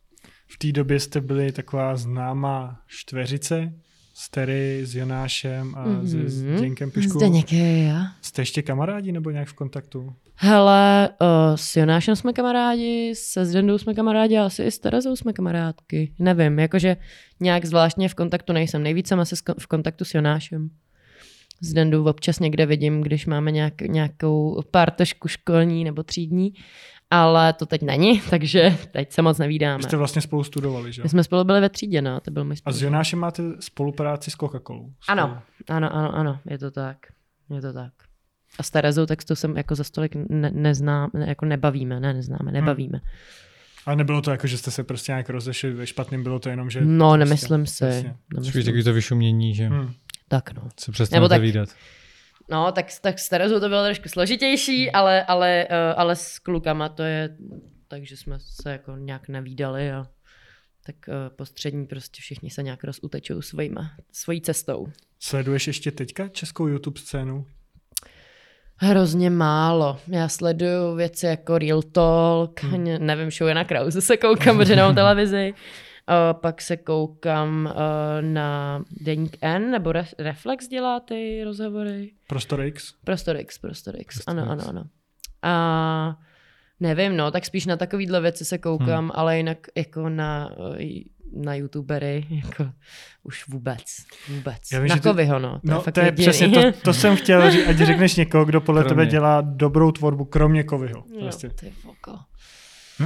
V 0.48 0.58
té 0.58 0.72
době 0.72 1.00
jste 1.00 1.22
byli 1.22 1.52
taková 1.52 1.96
známá 1.96 2.82
štveřice, 2.88 3.74
s 4.14 4.30
Terry, 4.30 4.82
s 4.86 4.96
Jonášem 4.96 5.76
a 5.76 5.88
mm-hmm. 5.88 6.04
s, 6.04 6.56
s 6.56 6.62
Děnkem 6.62 6.92
Piškou. 6.92 7.20
Zdeněk, 7.20 7.54
já. 7.54 8.06
Jste 8.22 8.42
ještě 8.42 8.62
kamarádi 8.62 9.12
nebo 9.12 9.30
nějak 9.30 9.48
v 9.48 9.54
kontaktu? 9.54 10.14
Hele, 10.36 11.10
uh, 11.22 11.28
s 11.56 11.76
Jonášem 11.76 12.16
jsme 12.16 12.34
kamarádi, 12.34 13.14
se 13.16 13.46
Zdendou 13.46 13.78
jsme 13.78 13.94
kamarádi, 13.94 14.38
a 14.38 14.46
asi 14.46 14.64
i 14.64 14.72
s 14.72 14.80
Terezou 14.80 15.16
jsme 15.16 15.34
kamarádky. 15.34 16.14
Nevím, 16.20 16.60
jakože 16.60 16.98
nějak 17.40 17.66
zvláštně 17.66 18.10
v 18.10 18.16
kontaktu 18.16 18.54
nejsem. 18.54 18.84
Nejvíc 18.84 19.08
jsem 19.08 19.20
asi 19.20 19.36
v 19.60 19.68
kontaktu 19.68 20.06
s 20.06 20.14
Jonášem. 20.14 20.70
S 21.62 21.74
Dendou 21.74 22.06
občas 22.06 22.40
někde 22.40 22.66
vidím, 22.66 23.02
když 23.02 23.26
máme 23.26 23.52
nějak, 23.52 23.82
nějakou 23.82 24.62
pártošku 24.72 25.28
školní 25.28 25.84
nebo 25.84 26.04
třídní, 26.04 26.54
ale 27.14 27.54
to 27.54 27.66
teď 27.66 27.82
není, 27.82 28.22
takže 28.30 28.78
teď 28.92 29.12
se 29.12 29.22
moc 29.22 29.38
nevídáme. 29.38 29.78
Vy 29.78 29.84
jste 29.84 29.98
vlastně 29.98 30.22
spolu 30.22 30.44
studovali, 30.44 30.94
že? 30.94 31.04
My 31.04 31.10
jsme 31.10 31.24
spolu 31.24 31.44
byli 31.44 31.62
ve 31.62 31.70
třídě, 31.70 32.02
no, 32.02 32.20
to 32.20 32.32
byl 32.32 32.46
můj 32.46 32.56
A 32.66 32.72
s 32.72 32.82
Jonášem 32.82 33.20
máte 33.20 33.44
spolupráci 33.60 34.32
s 34.32 34.36
Coca-Colou? 34.36 34.94
Ano, 35.08 35.42
ano, 35.70 35.96
ano, 35.96 36.16
ano, 36.16 36.40
je 36.46 36.58
to 36.58 36.72
tak. 36.72 36.98
Je 37.50 37.62
to 37.62 37.74
tak. 37.74 37.94
A 38.60 38.64
s 38.64 38.70
Terezou 38.70 39.06
tak 39.06 39.24
to 39.24 39.36
jsem 39.36 39.58
jako 39.58 39.76
za 39.76 39.84
stolik 39.84 40.16
ne, 40.30 40.52
neznám, 40.52 41.10
ne, 41.14 41.30
jako 41.30 41.46
nebavíme, 41.46 42.00
ne, 42.00 42.14
neznáme, 42.14 42.44
hmm. 42.44 42.54
nebavíme. 42.54 42.98
Hmm. 42.98 43.10
Ale 43.86 43.96
nebylo 43.96 44.22
to 44.22 44.32
jako, 44.32 44.48
že 44.48 44.58
jste 44.58 44.72
se 44.72 44.84
prostě 44.84 45.12
nějak 45.12 45.30
rozešli 45.30 45.74
ve 45.74 45.88
špatným, 45.88 46.24
bylo 46.24 46.40
to 46.40 46.50
jenom, 46.50 46.70
že... 46.70 46.82
No, 46.82 47.10
prostě, 47.10 47.20
nemyslím 47.20 47.66
si. 47.66 48.14
Prostě. 48.28 48.52
Spíš 48.52 48.66
takový 48.66 48.84
to 48.84 48.94
vyšumění, 48.94 49.56
že... 49.56 49.68
Hmm. 49.68 49.94
Tak 50.28 50.54
no. 50.54 50.70
Se 50.80 50.92
přestanete 50.92 51.30
tak, 51.30 51.42
výdat. 51.42 51.70
No, 52.54 52.72
tak, 52.72 52.86
tak 53.02 53.20
s 53.20 53.30
Terezou 53.30 53.60
to 53.60 53.70
bylo 53.70 53.84
trošku 53.84 54.10
složitější, 54.10 54.92
ale, 54.92 55.24
ale, 55.24 55.68
uh, 55.70 56.00
ale 56.02 56.16
s 56.16 56.40
klukama 56.40 56.90
to 56.90 57.04
je, 57.04 57.38
takže 57.88 58.18
jsme 58.18 58.38
se 58.40 58.72
jako 58.72 58.98
nějak 58.98 59.28
nevídali 59.28 59.92
a 59.92 60.06
tak 60.86 60.96
uh, 61.08 61.36
postřední 61.36 61.88
prostě 61.88 62.22
všichni 62.22 62.50
se 62.50 62.64
nějak 62.64 62.84
rozutečou 62.84 63.42
svojima, 63.42 63.92
svojí 64.12 64.42
cestou. 64.42 64.88
Sleduješ 65.20 65.68
ještě 65.68 65.92
teďka 65.92 66.28
českou 66.28 66.68
YouTube 66.68 67.00
scénu? 67.00 67.46
Hrozně 68.76 69.30
málo. 69.30 70.00
Já 70.08 70.30
sleduju 70.30 70.96
věci 70.96 71.26
jako 71.26 71.58
Real 71.58 71.82
Talk, 71.82 72.64
hmm. 72.64 72.86
nevím, 73.00 73.32
show 73.32 73.54
na 73.54 73.64
Krause 73.64 74.02
se 74.02 74.18
koukám, 74.18 74.58
protože 74.58 74.76
nemám 74.76 74.96
televizi. 75.04 75.54
Uh, 76.10 76.40
pak 76.40 76.62
se 76.62 76.78
koukám 76.78 77.66
uh, 77.66 77.82
na 78.22 78.84
Deník 79.02 79.38
N, 79.42 79.72
nebo 79.72 79.92
Re- 79.92 80.06
Reflex 80.20 80.68
dělá 80.68 81.00
ty 81.00 81.44
rozhovory. 81.44 82.12
Prostor 82.28 82.62
X? 82.62 82.94
Prostor 83.04 83.38
X, 83.38 83.58
Prostor 83.58 83.96
X, 84.00 84.16
Prostor 84.16 84.40
ano, 84.40 84.54
X. 84.56 84.68
ano, 84.68 84.70
ano. 84.70 84.90
A 85.42 86.18
nevím, 86.80 87.18
no, 87.18 87.32
tak 87.32 87.46
spíš 87.46 87.66
na 87.66 87.78
takovýhle 87.78 88.22
věci 88.22 88.46
se 88.46 88.58
koukám, 88.58 89.04
hmm. 89.04 89.12
ale 89.14 89.38
jinak 89.38 89.58
jako 89.76 90.10
na 90.10 90.50
na 91.34 91.56
youtubery, 91.56 92.26
jako 92.30 92.72
už 93.24 93.48
vůbec, 93.48 93.84
vůbec. 94.30 94.72
Já 94.74 94.80
vím, 94.80 94.88
na 94.88 95.00
Kovyho, 95.00 95.40
no. 95.40 95.52
To 95.54 95.60
no, 95.64 95.76
je, 95.76 95.82
fakt 95.82 95.94
to 95.94 96.00
je 96.00 96.12
přesně, 96.12 96.50
to, 96.50 96.80
to 96.80 96.94
jsem 96.94 97.16
chtěl 97.16 97.52
říct, 97.52 97.68
ať 97.68 97.78
řekneš 97.78 98.16
někoho, 98.16 98.46
kdo 98.46 98.62
podle 98.62 98.82
kromě. 98.82 98.90
tebe 98.90 99.12
dělá 99.12 99.42
dobrou 99.42 99.92
tvorbu, 99.92 100.26
kromě 100.26 100.64
Kovyho. 100.64 101.04
Prostě. 101.20 101.48
Jo, 101.48 101.54
ty 101.56 101.74
voko. 101.86 102.20
Uh, 103.00 103.06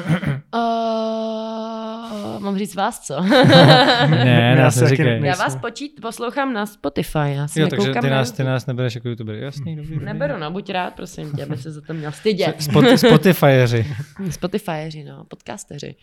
mám 2.39 2.57
říct 2.57 2.75
vás, 2.75 2.99
co? 2.99 3.21
ne, 4.09 4.55
já, 4.59 4.71
se 4.71 4.89
říkej. 4.89 5.21
Já 5.23 5.35
vás 5.35 5.55
počít, 5.55 6.01
poslouchám 6.01 6.53
na 6.53 6.65
Spotify. 6.65 7.19
Já 7.25 7.47
si 7.47 7.61
jo, 7.61 7.67
takže 7.67 7.93
ty 8.01 8.09
nás, 8.09 8.31
ty 8.31 8.43
nás 8.43 8.65
nebereš 8.65 8.95
jako 8.95 9.09
youtuber. 9.09 9.35
Jasný, 9.35 9.75
dobrý, 9.75 9.91
dobrý. 9.91 10.05
Neberu, 10.05 10.37
no, 10.37 10.51
buď 10.51 10.69
rád, 10.69 10.93
prosím 10.93 11.31
tě, 11.31 11.43
aby 11.43 11.57
se 11.57 11.71
za 11.71 11.81
to 11.81 11.93
měl 11.93 12.11
stydět. 12.11 12.61
Spot, 12.61 12.85
Spotifyeři. 12.95 13.85
Spotifyeři, 14.29 15.03
no, 15.03 15.23
podcasteři. 15.23 15.95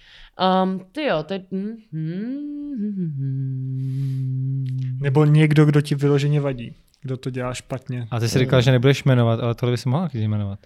Um, 0.62 0.80
ty 0.92 1.04
jo, 1.04 1.22
to 1.22 1.34
je... 1.34 1.44
Mm, 1.50 1.76
mm, 1.92 2.24
Nebo 5.00 5.24
někdo, 5.24 5.64
kdo 5.64 5.80
ti 5.80 5.94
vyloženě 5.94 6.40
vadí. 6.40 6.74
Kdo 7.02 7.16
to 7.16 7.30
dělá 7.30 7.54
špatně. 7.54 8.06
A 8.10 8.20
ty 8.20 8.28
jsi 8.28 8.38
říkal, 8.38 8.60
že 8.60 8.72
nebudeš 8.72 9.04
jmenovat, 9.04 9.40
ale 9.40 9.54
tohle 9.54 9.72
by 9.72 9.76
si 9.76 9.88
mohla 9.88 10.08
jmenovat. 10.14 10.58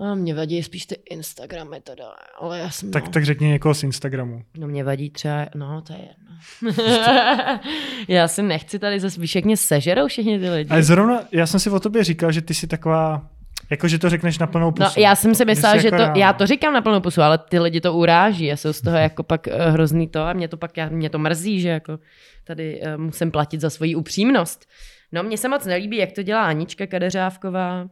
A 0.00 0.14
mě 0.14 0.34
vadí 0.34 0.62
spíš 0.62 0.86
ty 0.86 0.96
Instagramy 1.10 1.80
teda, 1.80 2.04
ale 2.40 2.58
já 2.58 2.70
jsem... 2.70 2.90
Tak, 2.90 3.04
no. 3.04 3.10
tak 3.10 3.24
řekni 3.24 3.48
někoho 3.48 3.74
z 3.74 3.82
Instagramu. 3.82 4.42
No 4.58 4.68
mě 4.68 4.84
vadí 4.84 5.10
třeba, 5.10 5.46
no 5.54 5.82
to 5.82 5.92
je 5.92 5.98
jedno. 5.98 6.28
já 8.08 8.28
si 8.28 8.42
nechci 8.42 8.78
tady 8.78 9.00
zase, 9.00 9.20
mě 9.44 9.56
sežerou 9.56 10.06
všichni 10.06 10.38
ty 10.38 10.50
lidi. 10.50 10.70
Ale 10.70 10.82
zrovna, 10.82 11.20
já 11.32 11.46
jsem 11.46 11.60
si 11.60 11.70
o 11.70 11.80
tobě 11.80 12.04
říkal, 12.04 12.32
že 12.32 12.42
ty 12.42 12.54
jsi 12.54 12.66
taková, 12.66 13.26
jako 13.70 13.88
že 13.88 13.98
to 13.98 14.10
řekneš 14.10 14.38
na 14.38 14.46
plnou 14.46 14.72
pusu. 14.72 14.92
No 14.96 15.02
já 15.02 15.16
jsem 15.16 15.34
si 15.34 15.44
myslela, 15.44 15.76
že, 15.76 15.88
jako 15.88 15.96
to, 15.96 16.18
já 16.18 16.32
to 16.32 16.46
říkám 16.46 16.72
na 16.72 16.82
plnou 16.82 17.00
pusu, 17.00 17.22
ale 17.22 17.38
ty 17.38 17.58
lidi 17.58 17.80
to 17.80 17.94
uráží 17.94 18.52
a 18.52 18.56
jsou 18.56 18.72
z 18.72 18.80
toho 18.80 18.96
jako 18.96 19.22
pak 19.22 19.46
uh, 19.46 19.60
hrozný 19.60 20.08
to 20.08 20.22
a 20.22 20.32
mě 20.32 20.48
to 20.48 20.56
pak, 20.56 20.76
já, 20.76 20.88
mě 20.88 21.10
to 21.10 21.18
mrzí, 21.18 21.60
že 21.60 21.68
jako 21.68 21.98
tady 22.44 22.80
uh, 22.80 23.02
musím 23.02 23.30
platit 23.30 23.60
za 23.60 23.70
svoji 23.70 23.94
upřímnost. 23.94 24.66
No 25.12 25.22
mně 25.22 25.38
se 25.38 25.48
moc 25.48 25.64
nelíbí, 25.64 25.96
jak 25.96 26.12
to 26.12 26.22
dělá 26.22 26.46
Anička 26.46 26.86
Kadeřávková, 26.86 27.88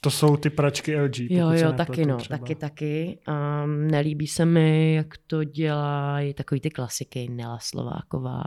to 0.00 0.10
jsou 0.10 0.36
ty 0.36 0.50
pračky 0.50 1.00
LG. 1.00 1.18
Jo, 1.18 1.50
jo, 1.50 1.72
taky 1.72 2.06
no, 2.06 2.16
třeba. 2.16 2.38
taky, 2.38 2.54
taky. 2.54 3.18
Um, 3.64 3.88
nelíbí 3.88 4.26
se 4.26 4.44
mi, 4.44 4.94
jak 4.94 5.14
to 5.26 5.44
dělají 5.44 6.34
takový 6.34 6.60
ty 6.60 6.70
klasiky, 6.70 7.28
Nela 7.28 7.58
Slováková. 7.58 8.44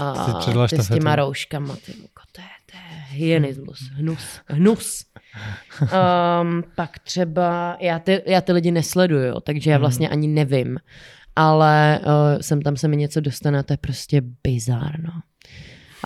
A 0.00 0.42
ty 0.68 0.78
s 0.78 0.88
těma 0.88 1.16
rouškama, 1.16 1.76
ty 1.76 1.92
muko, 2.00 2.22
to 2.32 2.40
je, 2.40 2.46
to 2.70 2.76
je 2.76 3.00
hyenismus, 3.08 3.78
hnus, 3.92 4.40
hnus. 4.46 5.04
Um, 5.82 6.62
pak 6.74 6.98
třeba, 6.98 7.76
já 7.80 7.98
ty, 7.98 8.22
já 8.26 8.40
ty 8.40 8.52
lidi 8.52 8.70
nesleduju, 8.70 9.40
takže 9.40 9.70
já 9.70 9.76
hmm. 9.76 9.80
vlastně 9.80 10.08
ani 10.08 10.28
nevím, 10.28 10.78
ale 11.36 12.00
uh, 12.02 12.40
sem 12.40 12.62
tam 12.62 12.76
se 12.76 12.88
mi 12.88 12.96
něco 12.96 13.20
dostane, 13.20 13.62
to 13.62 13.72
je 13.72 13.76
prostě 13.76 14.22
bizárno. 14.42 15.10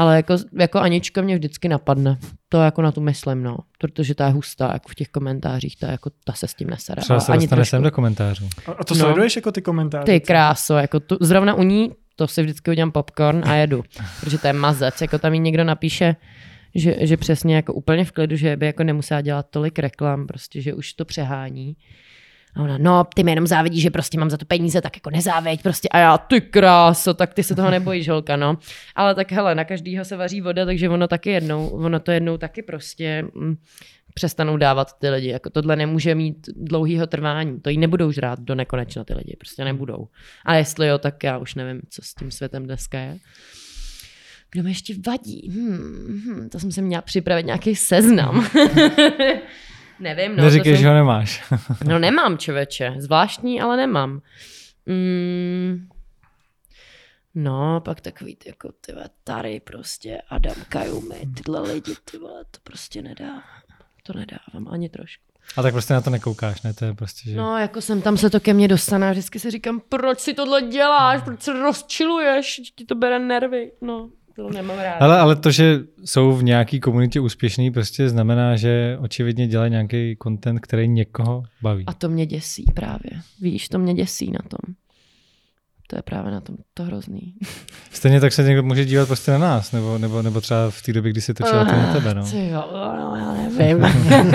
Ale 0.01 0.17
jako, 0.17 0.37
jako 0.59 0.79
Anička 0.79 1.23
mě 1.23 1.35
vždycky 1.35 1.69
napadne. 1.69 2.19
To 2.49 2.63
jako 2.63 2.83
na 2.83 2.93
tu 2.93 3.01
myslím, 3.01 3.43
no. 3.43 3.57
Protože 3.79 4.15
ta 4.15 4.27
je 4.27 4.33
hustá, 4.33 4.71
jako 4.73 4.89
v 4.89 4.95
těch 4.95 5.09
komentářích, 5.09 5.77
ta, 5.77 5.91
jako, 5.91 6.11
ta 6.25 6.33
se 6.33 6.49
s 6.49 6.55
tím 6.55 6.71
nesere. 6.71 7.03
Třeba 7.03 7.21
se 7.21 7.33
dostane 7.33 7.65
sem 7.65 7.83
do 7.83 7.91
komentářů. 7.91 8.49
A, 8.67 8.71
a 8.73 8.85
to 8.85 8.95
no. 8.95 9.01
sleduješ 9.01 9.37
jako 9.37 9.53
ty 9.53 9.63
komentáře? 9.63 10.05
Ty 10.05 10.21
kráso, 10.21 10.75
jako 10.75 11.01
tu, 11.01 11.17
zrovna 11.21 11.55
u 11.55 11.63
ní, 11.63 11.93
to 12.17 12.29
si 12.29 12.43
vždycky 12.43 12.71
udělám 12.71 12.93
popcorn 12.93 13.43
a 13.45 13.55
jedu. 13.55 13.83
protože 14.21 14.39
to 14.39 14.47
je 14.47 14.53
mazec, 14.53 15.01
jako 15.01 15.19
tam 15.19 15.35
jí 15.35 15.41
někdo 15.41 15.65
napíše, 15.65 16.17
že, 16.75 16.97
že 17.01 17.17
přesně 17.17 17.57
jako 17.57 17.73
úplně 17.73 18.05
v 18.05 18.13
klidu, 18.13 18.37
že 18.37 18.57
by 18.57 18.67
jako 18.67 18.85
nemusela 18.85 19.21
dělat 19.21 19.47
tolik 19.51 19.79
reklam, 19.79 20.27
prostě, 20.27 20.61
že 20.61 20.75
už 20.75 20.93
to 20.93 21.05
přehání. 21.05 21.77
A 22.57 22.63
ona, 22.63 22.79
no, 22.79 23.05
ty 23.15 23.23
mi 23.23 23.33
jenom 23.33 23.47
závidí, 23.47 23.81
že 23.81 23.91
prostě 23.91 24.19
mám 24.19 24.31
za 24.31 24.37
to 24.37 24.45
peníze, 24.45 24.81
tak 24.81 24.97
jako 24.97 25.11
nezáveď 25.11 25.63
prostě. 25.63 25.89
A 25.89 25.99
já, 25.99 26.19
ty 26.19 26.41
kráso, 26.41 27.15
tak 27.15 27.35
ty 27.35 27.43
se 27.43 27.55
toho 27.55 27.71
nebojíš, 27.71 28.09
holka, 28.09 28.37
no. 28.37 28.59
Ale 28.95 29.15
tak 29.15 29.33
hele, 29.33 29.55
na 29.55 29.65
každýho 29.65 30.05
se 30.05 30.17
vaří 30.17 30.41
voda, 30.41 30.65
takže 30.65 30.89
ono 30.89 31.09
taky 31.09 31.31
jednou, 31.31 31.69
ono 31.69 32.01
to 32.01 32.11
jednou 32.11 32.37
taky 32.37 32.63
prostě 32.63 33.25
mm, 33.35 33.57
přestanou 34.15 34.57
dávat 34.57 34.99
ty 34.99 35.09
lidi. 35.09 35.29
Jako 35.29 35.51
tohle 35.51 35.77
nemůže 35.77 36.15
mít 36.15 36.49
dlouhýho 36.57 37.07
trvání. 37.07 37.61
To 37.61 37.71
jí 37.71 37.79
nebudou 37.79 38.13
žrát 38.13 38.41
do 38.41 38.55
nekonečna 38.55 39.05
ty 39.05 39.15
lidi, 39.15 39.37
prostě 39.39 39.65
nebudou. 39.65 40.09
A 40.45 40.55
jestli 40.55 40.87
jo, 40.87 40.99
tak 40.99 41.25
já 41.25 41.39
už 41.39 41.55
nevím, 41.55 41.81
co 41.91 42.03
s 42.03 42.15
tím 42.15 42.31
světem 42.31 42.65
dneska 42.65 42.99
je. 42.99 43.19
Kdo 44.53 44.63
mi 44.63 44.71
ještě 44.71 44.95
vadí? 45.07 45.51
Hmm, 45.55 46.23
hmm, 46.27 46.49
to 46.49 46.61
jsem 46.61 46.73
si 46.73 46.83
měla 46.83 47.03
připravit 47.03 47.47
nějaký 47.47 47.77
seznam. 47.77 48.47
Nevím, 50.01 50.37
no. 50.37 50.45
Neříkej, 50.45 50.73
jsem... 50.73 50.83
že 50.83 50.89
ho 50.89 50.95
nemáš. 50.95 51.53
no 51.85 51.99
nemám, 51.99 52.39
čověče. 52.39 52.95
Zvláštní, 52.99 53.61
ale 53.61 53.77
nemám. 53.77 54.21
Mm, 54.87 55.89
no, 57.35 57.81
pak 57.81 58.01
takový 58.01 58.37
ty, 58.37 58.49
jako 58.49 58.73
ty 58.81 58.93
Tary 59.25 59.61
prostě, 59.61 60.23
Adam 60.29 60.57
Kajumi, 60.69 61.27
tyhle 61.37 61.61
lidi, 61.61 61.95
ty 62.11 62.19
vole, 62.19 62.45
to 62.51 62.59
prostě 62.63 63.03
nedá. 63.03 63.43
To 64.03 64.13
nedávám 64.13 64.69
ani 64.73 64.89
trošku. 64.89 65.25
A 65.57 65.63
tak 65.63 65.75
prostě 65.75 65.95
na 65.95 66.01
to 66.01 66.11
nekoukáš, 66.11 66.63
ne? 66.63 66.75
To 66.75 66.85
je 66.85 66.95
prostě, 66.95 67.31
že... 67.31 67.37
No, 67.37 67.59
jako 67.59 67.81
jsem 67.81 68.03
tam 68.03 68.17
se 68.17 68.31
to 68.31 68.41
ke 68.41 68.55
mně 68.55 68.69
dostane 68.69 69.09
a 69.09 69.11
vždycky 69.11 69.39
si 69.39 69.51
říkám, 69.51 69.81
proč 69.89 70.21
si 70.21 70.35
tohle 70.35 70.63
děláš, 70.63 71.23
proč 71.23 71.43
se 71.43 71.53
rozčiluješ, 71.53 72.61
ti 72.77 72.85
to 72.85 72.95
bere 72.95 73.19
nervy, 73.19 73.73
no 73.81 74.11
to 74.37 74.51
nemám 74.51 74.79
rád. 74.79 75.03
Ale, 75.03 75.19
ale 75.19 75.37
to, 75.37 75.51
že 75.51 75.81
jsou 76.05 76.33
v 76.33 76.45
nějaký 76.45 76.81
komunitě 76.81 77.21
úspěšný, 77.21 77.71
prostě 77.71 78.09
znamená, 78.09 78.57
že 78.57 78.99
očividně 79.01 79.47
dělají 79.47 79.71
nějaký 79.71 80.17
content, 80.23 80.61
který 80.61 80.89
někoho 80.89 81.43
baví. 81.63 81.85
A 81.87 81.95
to 81.95 82.09
mě 82.09 82.27
děsí 82.27 82.65
právě. 82.75 83.11
Víš, 83.41 83.69
to 83.69 83.79
mě 83.79 83.95
děsí 83.95 84.31
na 84.31 84.41
tom. 84.49 84.75
To 85.87 85.97
je 85.97 86.03
právě 86.03 86.33
na 86.33 86.41
tom 86.41 86.57
to 86.75 86.83
hrozný. 86.83 87.35
Stejně 87.91 88.21
tak 88.21 88.33
se 88.33 88.43
někdo 88.43 88.63
může 88.63 88.85
dívat 88.85 89.07
prostě 89.07 89.31
na 89.31 89.39
nás, 89.39 89.73
nebo, 89.73 89.99
nebo, 89.99 90.23
nebo 90.23 90.41
třeba 90.41 90.71
v 90.71 90.83
té 90.83 90.93
době, 90.93 91.11
kdy 91.11 91.21
se 91.21 91.35
točila 91.35 91.65
to 91.65 91.73
na 91.73 91.93
tebe. 91.93 92.15
No. 92.15 92.23
Jo, 92.33 92.71
no, 92.73 93.17
já 93.17 93.33
nevím. 93.33 93.87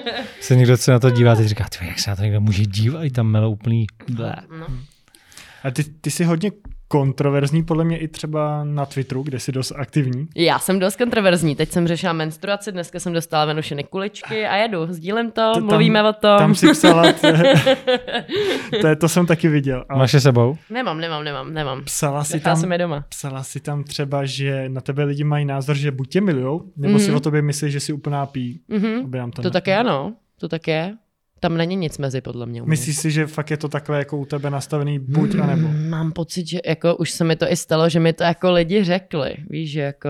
se 0.40 0.56
někdo 0.56 0.76
se 0.76 0.92
na 0.92 0.98
to 0.98 1.10
dívá, 1.10 1.36
teď 1.36 1.46
říká, 1.46 1.66
jak 1.80 1.98
se 1.98 2.10
na 2.10 2.16
to 2.16 2.22
někdo 2.22 2.40
může 2.40 2.66
dívat, 2.66 3.12
tam 3.12 3.26
melo 3.26 3.50
úplný. 3.50 3.86
No. 4.18 4.66
A 5.64 5.70
ty, 5.70 5.84
ty 5.84 6.10
jsi 6.10 6.24
hodně 6.24 6.50
kontroverzní 6.90 7.62
podle 7.62 7.84
mě 7.84 7.98
i 7.98 8.08
třeba 8.08 8.64
na 8.64 8.86
Twitteru, 8.86 9.22
kde 9.22 9.40
jsi 9.40 9.52
dost 9.52 9.72
aktivní. 9.76 10.28
Já 10.36 10.58
jsem 10.58 10.78
dost 10.78 10.96
kontroverzní. 10.96 11.56
Teď 11.56 11.70
jsem 11.70 11.88
řešila 11.88 12.12
menstruaci, 12.12 12.72
dneska 12.72 13.00
jsem 13.00 13.12
dostala 13.12 13.44
venušeny 13.44 13.84
kuličky 13.84 14.46
a 14.46 14.56
jedu, 14.56 14.86
sdílím 14.88 15.30
to, 15.30 15.52
to 15.54 15.60
mluvíme 15.60 16.02
o 16.08 16.12
tom. 16.12 16.38
Tam 16.38 16.54
si 16.54 16.70
psala, 16.72 17.12
to, 17.12 17.28
to, 18.80 18.96
to 18.96 19.08
jsem 19.08 19.26
taky 19.26 19.48
viděl. 19.48 19.84
Ale... 19.88 19.98
Máš 19.98 20.14
je 20.14 20.20
sebou? 20.20 20.56
Nemám, 20.70 21.00
nemám, 21.00 21.24
nemám, 21.24 21.54
nemám. 21.54 21.84
Psala 21.84 22.24
si, 22.24 22.40
tam, 22.40 22.56
jsem 22.56 22.72
je 22.72 22.78
doma. 22.78 23.04
psala 23.08 23.42
si 23.42 23.60
tam 23.60 23.84
třeba, 23.84 24.24
že 24.24 24.68
na 24.68 24.80
tebe 24.80 25.04
lidi 25.04 25.24
mají 25.24 25.44
názor, 25.44 25.76
že 25.76 25.90
buď 25.90 26.08
tě 26.08 26.20
milujou, 26.20 26.72
nebo 26.76 26.94
mm-hmm. 26.94 27.04
si 27.04 27.08
mhm. 27.08 27.16
o 27.16 27.20
tobě 27.20 27.42
myslí, 27.42 27.70
že 27.70 27.80
jsi 27.80 27.92
úplná 27.92 28.26
pí. 28.26 28.60
Mm-hmm. 28.70 29.30
to, 29.30 29.42
to 29.42 29.50
také 29.50 29.76
ano. 29.76 30.14
to 30.40 30.48
tak 30.48 30.68
je. 30.68 30.96
Tam 31.40 31.56
není 31.56 31.76
nic 31.76 31.98
mezi, 31.98 32.20
podle 32.20 32.46
mě. 32.46 32.62
u 32.62 32.64
mě. 32.64 32.70
Myslíš 32.70 32.96
si, 32.96 33.10
že 33.10 33.26
fakt 33.26 33.50
je 33.50 33.56
to 33.56 33.68
takhle 33.68 33.98
jako 33.98 34.18
u 34.18 34.24
tebe 34.24 34.50
nastavený 34.50 34.98
buď 34.98 35.34
a 35.34 35.46
nebo? 35.46 35.68
Mám 35.88 36.12
pocit, 36.12 36.46
že 36.48 36.60
jako 36.66 36.96
už 36.96 37.10
se 37.10 37.24
mi 37.24 37.36
to 37.36 37.52
i 37.52 37.56
stalo, 37.56 37.88
že 37.88 38.00
mi 38.00 38.12
to 38.12 38.22
jako 38.24 38.52
lidi 38.52 38.84
řekli. 38.84 39.34
Víš, 39.50 39.70
že 39.70 39.80
jako, 39.80 40.08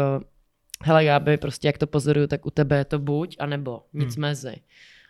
hele 0.82 1.04
Gáby, 1.04 1.36
prostě 1.36 1.68
jak 1.68 1.78
to 1.78 1.86
pozoruju, 1.86 2.26
tak 2.26 2.46
u 2.46 2.50
tebe 2.50 2.76
je 2.78 2.84
to 2.84 2.98
buď 2.98 3.36
a 3.38 3.46
nebo 3.46 3.80
nic 3.94 4.16
Hmm. 4.16 4.20
mezi. 4.22 4.54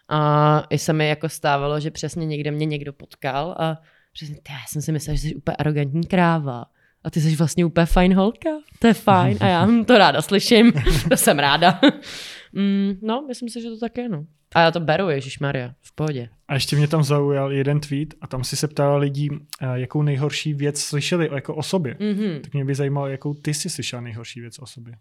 A 0.09 0.62
i 0.71 0.79
se 0.79 0.93
mi 0.93 1.09
jako 1.09 1.29
stávalo, 1.29 1.81
že 1.81 1.91
přesně 1.91 2.27
někde 2.27 2.51
mě 2.51 2.66
někdo 2.66 2.93
potkal 2.93 3.55
a 3.59 3.79
přesně, 4.12 4.37
já 4.51 4.57
jsem 4.68 4.83
si 4.83 4.93
myslela, 4.93 5.16
že 5.16 5.23
jsi 5.23 5.35
úplně 5.35 5.57
arrogantní 5.57 6.07
kráva. 6.07 6.64
A 7.05 7.11
ty 7.11 7.21
jsi 7.21 7.37
vlastně 7.37 7.64
úplně 7.64 7.87
fajn 7.87 8.14
holka. 8.14 8.51
To 8.79 8.87
je 8.87 8.95
fajn. 8.95 9.39
A 9.41 9.47
já 9.47 9.64
hm, 9.64 9.85
to 9.85 9.99
ráda 9.99 10.23
slyším. 10.23 10.73
to 11.09 11.16
jsem 11.16 11.39
ráda. 11.39 11.81
mm, 12.53 12.93
no, 13.03 13.25
myslím 13.29 13.49
si, 13.49 13.62
že 13.62 13.68
to 13.68 13.79
tak 13.79 13.99
je, 13.99 14.09
no. 14.09 14.25
A 14.55 14.61
já 14.61 14.71
to 14.71 14.81
beru, 14.81 15.09
Ježíš 15.09 15.39
Maria, 15.39 15.75
v 15.81 15.95
pohodě. 15.95 16.29
A 16.49 16.55
ještě 16.55 16.77
mě 16.77 16.89
tam 16.89 17.05
zaujal 17.05 17.53
jeden 17.53 17.81
tweet 17.81 18.15
a 18.21 18.27
tam 18.27 18.45
si 18.45 18.57
se 18.57 18.69
ptala 18.69 18.97
lidí, 18.97 19.29
eh, 19.33 19.67
jakou 19.75 20.03
nejhorší 20.03 20.55
věc 20.55 20.81
slyšeli 20.81 21.29
jako 21.33 21.55
o 21.55 21.63
sobě. 21.63 21.97
Mhm. 22.01 22.41
Tak 22.43 22.53
mě 22.55 22.65
by 22.65 22.75
zajímalo, 22.75 23.09
jakou 23.09 23.35
ty 23.35 23.55
jsi 23.55 23.71
slyšela 23.71 24.03
nejhorší 24.03 24.41
věc 24.41 24.59
o 24.59 24.67
sobě. 24.67 24.95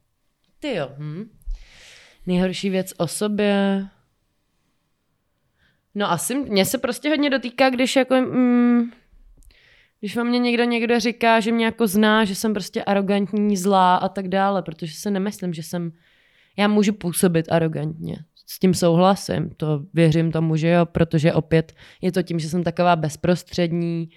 Ty 0.60 0.76
jo. 0.76 0.89
Hm. 0.97 1.30
Nejhorší 2.28 2.70
věc 2.70 2.93
o 2.97 3.08
sobě. 3.08 3.86
No 5.95 6.12
asi 6.12 6.36
mě 6.36 6.66
se 6.66 6.78
prostě 6.78 7.10
hodně 7.10 7.30
dotýká, 7.30 7.70
když 7.70 7.95
jako... 7.95 8.16
Mm, 8.16 8.91
když 10.00 10.18
o 10.18 10.24
mě 10.24 10.39
někdo 10.39 10.64
někdo 10.64 11.00
říká, 11.00 11.39
že 11.39 11.52
mě 11.52 11.66
jako 11.66 11.88
zná, 11.88 12.26
že 12.26 12.36
jsem 12.36 12.54
prostě 12.54 12.84
arrogantní, 12.84 13.58
zlá 13.58 13.95
a 13.95 14.10
tak 14.10 14.28
dále, 14.28 14.62
protože 14.62 14.93
se 14.93 15.12
nemyslím, 15.12 15.54
že 15.54 15.64
jsem... 15.64 15.91
Já 16.58 16.68
můžu 16.68 16.93
působit 16.93 17.52
arrogantně. 17.52 18.18
S 18.50 18.60
tím 18.60 18.74
souhlasím, 18.74 19.50
to 19.50 19.84
věřím 19.93 20.32
tomu, 20.32 20.56
že 20.56 20.70
jo, 20.70 20.86
protože 20.86 21.34
opět 21.34 21.74
je 22.02 22.12
to 22.12 22.24
tím, 22.24 22.39
že 22.39 22.50
jsem 22.50 22.64
taková 22.64 22.95
bezprostřední, 22.95 24.10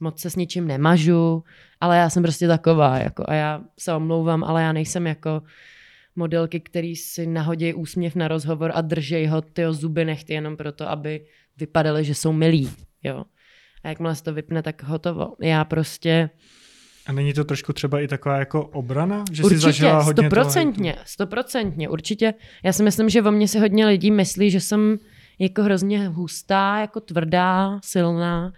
moc 0.00 0.20
se 0.20 0.30
s 0.30 0.36
ničím 0.36 0.66
nemažu, 0.66 1.44
ale 1.80 1.98
já 1.98 2.10
jsem 2.10 2.22
prostě 2.22 2.48
taková, 2.48 2.98
jako 2.98 3.24
a 3.28 3.34
já 3.34 3.60
se 3.78 3.94
omlouvám, 3.94 4.44
ale 4.44 4.62
já 4.62 4.72
nejsem 4.72 5.06
jako 5.06 5.42
modelky, 6.16 6.60
který 6.60 6.96
si 6.96 7.26
nahodí 7.26 7.74
úsměv 7.74 8.14
na 8.14 8.28
rozhovor 8.28 8.72
a 8.74 8.80
držej 8.80 9.26
ho 9.26 9.42
tyho 9.42 9.72
zuby 9.72 10.04
nechty 10.04 10.34
jenom 10.34 10.56
proto, 10.56 10.88
aby 10.88 11.26
vypadaly, 11.56 12.04
že 12.04 12.14
jsou 12.14 12.32
milí, 12.32 12.70
jo. 13.02 13.24
A 13.84 13.88
jakmile 13.88 14.14
se 14.14 14.22
to 14.22 14.32
vypne, 14.34 14.62
tak 14.62 14.82
hotovo. 14.82 15.34
Já 15.40 15.64
prostě 15.64 16.30
A 17.06 17.12
není 17.12 17.32
to 17.32 17.44
trošku 17.44 17.72
třeba 17.72 18.00
i 18.00 18.08
taková 18.08 18.38
jako 18.38 18.66
obrana? 18.66 19.24
Že 19.32 19.36
jsi 19.36 19.44
určitě, 19.44 19.60
zažila 19.60 20.02
hodně 20.02 20.22
stoprocentně, 20.22 20.96
stoprocentně, 21.04 21.88
určitě. 21.88 22.34
Já 22.62 22.72
si 22.72 22.82
myslím, 22.82 23.08
že 23.08 23.22
o 23.22 23.30
mě 23.30 23.48
si 23.48 23.58
hodně 23.58 23.86
lidí 23.86 24.10
myslí, 24.10 24.50
že 24.50 24.60
jsem 24.60 24.98
jako 25.38 25.62
hrozně 25.62 26.08
hustá, 26.08 26.80
jako 26.80 27.00
tvrdá, 27.00 27.80
silná 27.84 28.52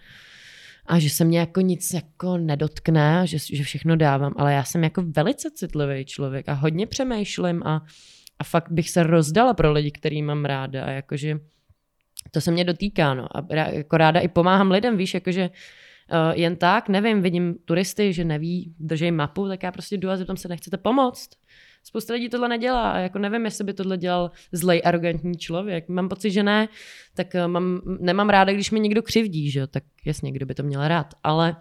a 0.86 0.98
že 0.98 1.10
se 1.10 1.24
mě 1.24 1.38
jako 1.38 1.60
nic 1.60 1.92
jako 1.92 2.38
nedotkne, 2.38 3.26
že, 3.26 3.38
že 3.52 3.64
všechno 3.64 3.96
dávám, 3.96 4.32
ale 4.36 4.52
já 4.54 4.64
jsem 4.64 4.84
jako 4.84 5.02
velice 5.16 5.50
citlivý 5.50 6.04
člověk 6.04 6.48
a 6.48 6.52
hodně 6.52 6.86
přemýšlím 6.86 7.62
a, 7.62 7.82
a 8.38 8.44
fakt 8.44 8.72
bych 8.72 8.90
se 8.90 9.02
rozdala 9.02 9.54
pro 9.54 9.72
lidi, 9.72 9.90
který 9.90 10.22
mám 10.22 10.44
ráda 10.44 10.84
a 10.84 10.90
jakože 10.90 11.38
to 12.30 12.40
se 12.40 12.50
mě 12.50 12.64
dotýká, 12.64 13.14
no. 13.14 13.36
A 13.36 13.46
jako 13.70 13.96
ráda 13.96 14.20
i 14.20 14.28
pomáhám 14.28 14.70
lidem, 14.70 14.96
víš, 14.96 15.14
jakože 15.14 15.48
uh, 15.48 15.56
jen 16.32 16.56
tak, 16.56 16.88
nevím, 16.88 17.22
vidím 17.22 17.54
turisty, 17.64 18.12
že 18.12 18.24
neví, 18.24 18.74
držej 18.78 19.10
mapu, 19.10 19.48
tak 19.48 19.62
já 19.62 19.72
prostě 19.72 19.96
jdu 19.96 20.10
a 20.10 20.16
zeptám 20.16 20.36
se, 20.36 20.48
nechcete 20.48 20.76
pomoct? 20.76 21.30
Spousta 21.84 22.14
lidí 22.14 22.28
tohle 22.28 22.48
nedělá 22.48 22.90
a 22.90 22.98
jako 22.98 23.18
nevím, 23.18 23.44
jestli 23.44 23.64
by 23.64 23.72
tohle 23.72 23.98
dělal 23.98 24.30
zlej, 24.52 24.82
arrogantní 24.84 25.36
člověk. 25.36 25.88
Mám 25.88 26.08
pocit, 26.08 26.30
že 26.30 26.42
ne, 26.42 26.68
tak 27.14 27.26
uh, 27.34 27.48
mám, 27.48 27.80
nemám 28.00 28.28
ráda, 28.28 28.52
když 28.52 28.70
mi 28.70 28.80
někdo 28.80 29.02
křivdí, 29.02 29.50
že 29.50 29.66
tak 29.66 29.82
jasně, 30.04 30.32
kdo 30.32 30.46
by 30.46 30.54
to 30.54 30.62
měl 30.62 30.88
rád, 30.88 31.14
ale 31.22 31.56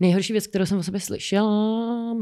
nejhorší 0.00 0.32
věc, 0.32 0.46
kterou 0.46 0.66
jsem 0.66 0.78
o 0.78 0.82
sobě 0.82 1.00
slyšela, 1.00 2.16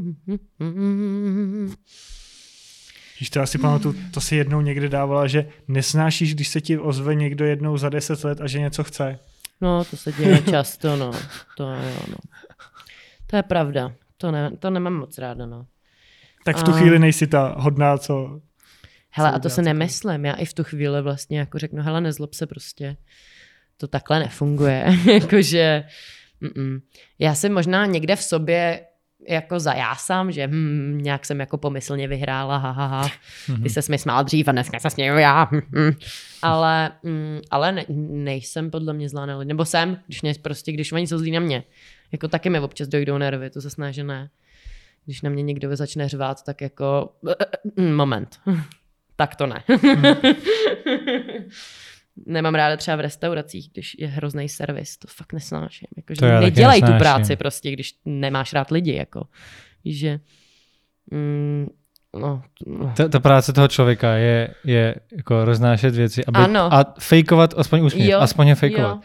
Víš, 3.21 3.31
to 3.31 3.39
já 3.39 3.47
si 3.47 3.59
pamatuju, 3.59 3.95
to 4.11 4.21
si 4.21 4.37
jednou 4.37 4.61
někde 4.61 4.89
dávala, 4.89 5.27
že 5.27 5.49
nesnášíš, 5.69 6.35
když 6.35 6.49
se 6.49 6.61
ti 6.61 6.79
ozve 6.79 7.15
někdo 7.15 7.45
jednou 7.45 7.77
za 7.77 7.89
deset 7.89 8.25
let 8.25 8.41
a 8.41 8.47
že 8.47 8.61
něco 8.61 8.85
chce. 8.85 9.19
No, 9.63 9.85
to 9.85 9.97
se 9.97 10.13
děje 10.13 10.43
často, 10.43 10.97
no. 10.97 11.13
To 11.57 11.63
jo, 11.71 11.93
no. 12.09 12.17
To 13.27 13.37
je 13.37 13.43
pravda. 13.43 13.93
To, 14.17 14.31
ne, 14.31 14.51
to 14.59 14.71
nemám 14.71 14.95
moc 14.95 15.19
ráda, 15.19 15.47
no. 15.47 15.67
Tak 16.45 16.57
v 16.57 16.63
tu 16.63 16.71
A- 16.71 16.75
chvíli 16.75 16.99
nejsi 16.99 17.27
ta 17.27 17.55
hodná, 17.59 17.99
co... 17.99 18.41
Hele, 19.11 19.31
Co 19.31 19.37
a 19.37 19.39
to 19.39 19.51
se 19.51 19.63
nemyslím. 19.63 20.25
Já 20.25 20.33
i 20.35 20.45
v 20.45 20.55
tu 20.55 20.65
chvíli 20.65 21.03
vlastně 21.03 21.39
jako 21.39 21.59
řeknu, 21.59 21.83
hele, 21.83 22.01
nezlob 22.01 22.35
se 22.35 22.47
prostě. 22.47 22.97
To 23.77 23.89
takhle 23.89 24.19
nefunguje. 24.19 24.87
Jakože, 25.13 25.85
já 27.19 27.35
si 27.35 27.49
možná 27.49 27.87
někde 27.87 28.17
v 28.17 28.23
sobě 28.23 28.87
jako 29.29 29.61
zajásám, 29.61 30.33
že 30.33 30.47
hm, 30.47 30.99
nějak 31.03 31.27
jsem 31.27 31.41
jako 31.41 31.59
pomyslně 31.59 32.09
vyhrála, 32.09 32.57
ha, 32.57 32.71
ha, 32.71 32.87
ha. 32.87 33.09
Mhm. 33.49 33.63
Ty 33.63 33.71
se 33.71 33.81
mi 33.91 33.99
smál 33.99 34.25
dřív 34.25 34.49
a 34.49 34.53
dneska 34.53 34.79
se 34.79 34.91
směju 34.91 35.19
já. 35.19 35.49
hm, 35.53 35.61
hm. 35.77 35.93
Ale, 36.43 36.93
mm, 37.03 37.41
ale 37.51 37.73
ne, 37.73 37.85
nejsem 38.09 38.71
podle 38.71 38.93
mě 38.93 39.09
zlá 39.09 39.27
na 39.27 39.39
lidi. 39.39 39.49
Nebo 39.49 39.65
jsem, 39.65 39.99
když 40.07 40.23
mě 40.23 40.35
prostě, 40.43 40.73
když 40.73 40.93
oni 40.93 41.07
jsou 41.07 41.19
zlí 41.19 41.31
na 41.31 41.41
mě. 41.41 41.65
Jako 42.13 42.29
taky 42.29 42.51
mi 42.51 42.61
občas 42.61 42.89
dojdou 42.89 43.19
nervy, 43.19 43.51
to 43.51 43.61
se 43.61 43.71
snaží 43.71 44.03
ne. 44.03 44.31
Když 45.05 45.23
na 45.23 45.31
mě 45.31 45.43
někdo 45.43 45.77
začne 45.77 46.09
řvát, 46.09 46.43
tak 46.45 46.61
jako 46.61 47.13
mm, 47.77 47.95
moment. 47.95 48.41
tak 49.17 49.37
to 49.37 49.47
ne. 49.47 49.63
Nemám 52.27 52.55
ráda 52.55 52.77
třeba 52.77 52.97
v 52.97 53.01
restauracích, 53.01 53.69
když 53.73 53.97
je 53.99 54.07
hrozný 54.09 54.49
servis, 54.49 54.97
to 54.99 55.09
fakt 55.11 55.33
nesnáším. 55.33 55.89
Jako, 55.97 56.15
že 56.15 56.21
taky 56.21 56.45
nedělej 56.45 56.81
tu 56.81 56.85
nesnáším. 56.85 56.99
práci 56.99 57.37
prostě, 57.37 57.71
když 57.73 57.95
nemáš 58.05 58.53
rád 58.53 58.71
lidi. 58.71 58.95
Jako. 58.95 59.23
Že 59.85 60.21
mm, 61.11 61.67
no, 62.21 62.43
no. 62.67 62.93
Ta, 62.97 63.09
ta 63.09 63.21
práce 63.21 63.53
toho 63.53 63.69
člověka 63.69 64.13
je, 64.15 64.49
je 64.65 64.95
jako 65.17 65.45
roznášet 65.45 65.95
věci 65.95 66.25
aby, 66.25 66.39
Ano. 66.39 66.75
a 66.75 66.95
fejkovat 66.99 67.55
aspoň 67.57 67.81
úsměv, 67.85 68.09
Jo, 68.11 68.19
aspoň 68.21 68.49
je 68.49 68.55
fejkovat. 68.55 68.91
jo. 68.97 69.01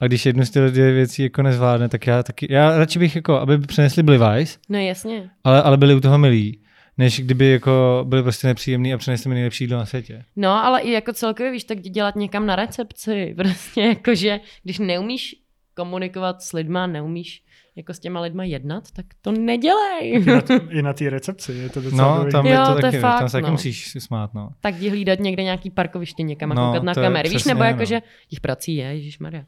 A 0.00 0.06
když 0.06 0.26
jednu 0.26 0.44
z 0.44 0.50
těch 0.50 0.62
dvě 0.70 0.92
věcí 0.92 1.22
jako 1.22 1.42
nezvládne, 1.42 1.88
tak 1.88 2.06
já 2.06 2.22
taky, 2.22 2.46
já 2.50 2.78
radši 2.78 2.98
bych 2.98 3.16
jako, 3.16 3.34
aby 3.40 3.58
přinesli 3.58 4.02
Blivajs, 4.02 4.58
No 4.68 4.78
jasně. 4.78 5.30
ale, 5.44 5.62
ale 5.62 5.76
byli 5.76 5.94
u 5.94 6.00
toho 6.00 6.18
milí, 6.18 6.61
než 7.02 7.20
kdyby 7.20 7.50
jako 7.50 8.04
byli 8.08 8.22
prostě 8.22 8.46
nepříjemný 8.46 8.94
a 8.94 8.98
přinesli 8.98 9.28
mi 9.28 9.34
nejlepší 9.34 9.64
jídlo 9.64 9.78
na 9.78 9.86
světě. 9.86 10.24
No, 10.36 10.50
ale 10.64 10.80
i 10.80 10.90
jako 10.90 11.12
celkově, 11.12 11.52
víš, 11.52 11.64
tak 11.64 11.80
dělat 11.80 12.16
někam 12.16 12.46
na 12.46 12.56
recepci. 12.56 13.34
Prostě 13.36 13.80
jakože, 13.82 14.40
když 14.62 14.78
neumíš 14.78 15.34
komunikovat 15.74 16.42
s 16.42 16.52
lidma, 16.52 16.86
neumíš 16.86 17.42
jako 17.76 17.94
s 17.94 17.98
těma 17.98 18.20
lidma 18.20 18.44
jednat, 18.44 18.84
tak 18.92 19.06
to 19.22 19.32
nedělej. 19.32 20.12
I 20.12 20.24
na, 20.24 20.40
t- 20.40 20.60
i 20.70 20.82
na 20.82 20.92
té 20.92 21.10
recepci, 21.10 21.52
je 21.52 21.68
to 21.70 21.80
docela 21.80 22.08
No, 22.12 22.16
dobrý. 22.18 22.32
tam 22.32 22.46
Jo, 22.46 22.52
je 22.52 22.58
to 22.58 22.70
to 22.72 22.76
je 22.76 22.82
taky, 22.82 22.98
fakt, 22.98 23.18
tam 23.18 23.28
se 23.28 23.32
taky 23.36 23.46
no. 23.46 23.52
musíš 23.52 23.88
si 23.88 24.00
smát, 24.00 24.34
no. 24.34 24.48
tak 24.60 24.74
jdi 24.74 24.88
hlídat 24.88 25.18
někde 25.18 25.42
nějaký 25.42 25.70
parkoviště 25.70 26.22
někam 26.22 26.52
a 26.52 26.54
No, 26.54 26.66
koukat 26.66 26.82
na 26.82 26.94
to 26.94 27.00
je 27.00 27.06
kamery. 27.06 27.28
Víš, 27.28 27.44
nebo 27.44 27.64
jako, 27.64 27.78
no. 27.78 27.84
že 27.84 28.02
těch 28.28 28.40
prací 28.40 28.76
je, 28.76 28.86
Ježíš 28.86 29.18
Maria. 29.18 29.44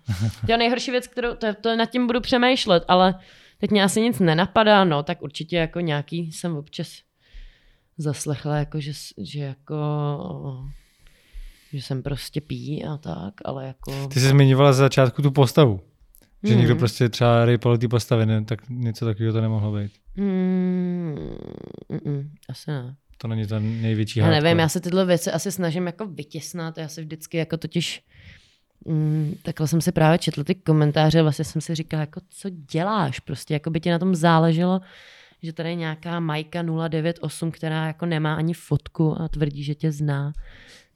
To 0.47 0.57
nejhorší 0.57 0.91
věc, 0.91 1.07
kterou, 1.07 1.35
to, 1.35 1.47
to 1.61 1.77
nad 1.77 1.91
tím 1.91 2.07
budu 2.07 2.21
přemýšlet, 2.21 2.85
ale 2.89 3.15
teď 3.59 3.71
mě 3.71 3.85
asi 3.85 4.01
nic 4.01 4.19
nenapadá, 4.21 4.85
no, 4.85 5.03
tak 5.03 5.23
určitě 5.23 5.57
jako 5.57 5.81
nějaký 5.81 6.33
jsem 6.33 6.57
občas 6.57 6.89
zaslechla, 7.99 8.57
jako, 8.57 8.81
že, 8.81 8.93
že 9.19 9.41
jako 9.41 9.77
že 11.73 11.83
jsem 11.83 12.03
prostě 12.03 12.41
pí 12.41 12.85
a 12.85 12.97
tak, 12.97 13.35
ale 13.45 13.67
jako... 13.67 14.09
Ty 14.09 14.21
jsi 14.21 14.29
zmiňovala 14.29 14.73
za 14.73 14.79
začátku 14.79 15.23
tu 15.23 15.31
postavu. 15.31 15.81
Že 16.43 16.51
Hmm. 16.51 16.59
někdo 16.59 16.77
prostě 16.77 17.09
třeba 17.09 17.45
rejpal 17.45 17.79
ty 17.79 17.89
postavy, 17.89 18.27
ne, 18.27 18.45
tak 18.45 18.69
něco 18.69 19.05
takového 19.05 19.33
to 19.33 19.41
nemohlo 19.41 19.73
být. 19.73 19.93
Mm, 20.17 21.15
mm, 21.89 21.99
mm, 22.05 22.31
asi 22.49 22.71
ne. 22.71 22.97
To 23.19 23.29
není 23.29 23.47
ta 23.47 23.59
největší 23.59 24.21
Já 24.21 24.31
nevím, 24.31 24.59
já 24.59 24.69
se 24.69 24.81
tyhle 24.81 25.05
věci 25.05 25.31
asi 25.31 25.53
snažím 25.53 25.87
jako 25.87 26.07
vytěsnat, 26.07 26.79
já 26.79 26.89
se 26.89 27.01
vždycky 27.01 27.37
jako 27.37 27.57
totiž 27.57 28.03
Mm, 28.87 29.35
takhle 29.43 29.69
jsem 29.69 29.81
si 29.81 29.93
právě 29.93 30.19
četl 30.19 30.45
ty 30.45 30.55
komentáře, 30.55 31.23
vlastně 31.23 31.45
jsem 31.45 31.61
si 31.61 31.75
říkala, 31.75 32.01
jako 32.01 32.21
co 32.31 32.51
děláš, 32.51 33.21
prostě 33.21 33.55
jako 33.55 33.71
by 33.71 33.81
ti 33.81 33.91
na 33.91 33.99
tom 33.99 34.15
záleželo, 34.15 34.81
že 35.45 35.53
tady 35.53 35.69
je 35.69 35.75
nějaká 35.75 36.21
Majka 36.21 36.63
098, 36.89 37.51
která 37.51 37.87
jako 37.87 38.07
nemá 38.07 38.35
ani 38.35 38.55
fotku 38.55 39.21
a 39.21 39.29
tvrdí, 39.29 39.63
že 39.63 39.75
tě 39.75 39.93
zná. 39.93 40.33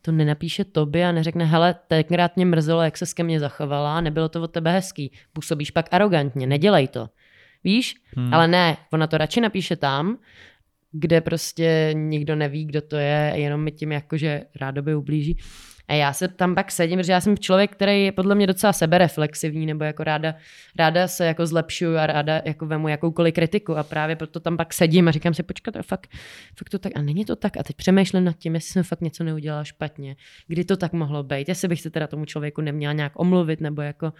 To 0.02 0.12
nenapíše 0.12 0.64
tobě 0.64 1.08
a 1.08 1.12
neřekne, 1.12 1.44
hele, 1.44 1.74
tenkrát 1.88 2.36
mě 2.36 2.46
mrzelo, 2.46 2.82
jak 2.82 2.96
se 2.96 3.04
ke 3.14 3.22
mně 3.22 3.40
zachovala, 3.40 4.00
nebylo 4.00 4.28
to 4.28 4.42
od 4.42 4.50
tebe 4.50 4.72
hezký, 4.72 5.12
působíš 5.32 5.70
pak 5.70 5.86
arrogantně, 5.90 6.46
nedělej 6.46 6.88
to. 6.88 7.08
Víš? 7.64 7.94
Hmm. 8.16 8.34
Ale 8.34 8.48
ne, 8.48 8.76
ona 8.92 9.06
to 9.06 9.18
radši 9.18 9.40
napíše 9.40 9.76
tam, 9.76 10.18
kde 10.92 11.20
prostě 11.20 11.90
nikdo 11.92 12.36
neví, 12.36 12.64
kdo 12.64 12.82
to 12.82 12.96
je, 12.96 13.32
jenom 13.34 13.60
mi 13.60 13.72
tím 13.72 13.92
jakože 13.92 14.42
rádoby 14.60 14.94
ublíží, 14.94 15.38
A 15.88 15.94
já 15.94 16.12
se 16.12 16.28
tam 16.28 16.54
pak 16.54 16.72
sedím, 16.72 16.98
protože 16.98 17.12
já 17.12 17.20
jsem 17.20 17.38
člověk, 17.38 17.72
který 17.72 18.04
je 18.04 18.12
podle 18.12 18.34
mě 18.34 18.46
docela 18.46 18.72
sebereflexivní, 18.72 19.66
nebo 19.66 19.84
jako 19.84 20.04
ráda, 20.04 20.34
ráda 20.78 21.08
se 21.08 21.26
jako 21.26 21.46
zlepšuju 21.46 21.96
a 21.96 22.06
ráda 22.06 22.42
jako 22.44 22.66
vemu 22.66 22.88
jakoukoliv 22.88 23.34
kritiku. 23.34 23.76
A 23.76 23.82
právě 23.82 24.16
proto 24.16 24.40
tam 24.40 24.56
pak 24.56 24.74
sedím 24.74 25.08
a 25.08 25.10
říkám 25.10 25.34
si, 25.34 25.42
počkat, 25.42 25.72
to 25.72 25.82
fakt, 25.82 26.10
fakt 26.58 26.68
to 26.70 26.78
tak 26.78 26.92
a 26.96 27.02
není 27.02 27.24
to 27.24 27.36
tak? 27.36 27.56
A 27.56 27.62
teď 27.62 27.76
přemýšlím 27.76 28.24
nad 28.24 28.36
tím, 28.38 28.54
jestli 28.54 28.72
jsem 28.72 28.82
fakt 28.82 29.00
něco 29.00 29.24
neudělala 29.24 29.64
špatně, 29.64 30.16
kdy 30.46 30.64
to 30.64 30.76
tak 30.76 30.92
mohlo 30.92 31.22
být, 31.22 31.48
jestli 31.48 31.68
bych 31.68 31.80
se 31.80 31.90
teda 31.90 32.06
tomu 32.06 32.24
člověku 32.24 32.60
neměla 32.60 32.92
nějak 32.92 33.12
omluvit 33.16 33.60
nebo 33.60 33.82
jako 33.82 34.12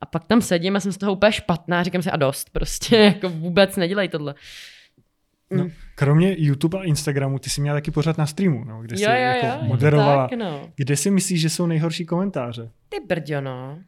a 0.00 0.06
pak 0.06 0.24
tam 0.24 0.42
sedím 0.42 0.76
a 0.76 0.80
jsem 0.80 0.92
z 0.92 0.98
toho 0.98 1.12
úplně 1.12 1.32
špatná, 1.32 1.82
říkám 1.82 2.02
si 2.02 2.10
a 2.10 2.16
dost, 2.16 2.50
prostě 2.50 2.96
jako 3.14 3.28
vůbec 3.28 3.76
nedělej 3.76 4.08
tohle. 4.08 4.34
No, 5.50 5.64
mm. 5.64 5.70
kromě 5.94 6.34
YouTube 6.38 6.78
a 6.78 6.82
Instagramu, 6.82 7.38
ty 7.38 7.50
jsi 7.50 7.60
měla 7.60 7.76
taky 7.76 7.90
pořád 7.90 8.18
na 8.18 8.26
streamu, 8.26 8.64
no, 8.64 8.82
kde 8.82 8.96
jsi 8.96 9.02
Jo, 9.02 9.10
jo, 9.10 9.16
jako 9.16 9.46
jo, 9.46 9.68
moderovala. 9.68 10.28
Tak, 10.28 10.38
no. 10.38 10.68
Kde 10.76 10.96
si 10.96 11.10
myslíš, 11.10 11.40
že 11.40 11.50
jsou 11.50 11.66
nejhorší 11.66 12.06
komentáře? 12.06 12.70
Ty 12.88 12.96
brďo, 13.08 13.40
no. 13.40 13.78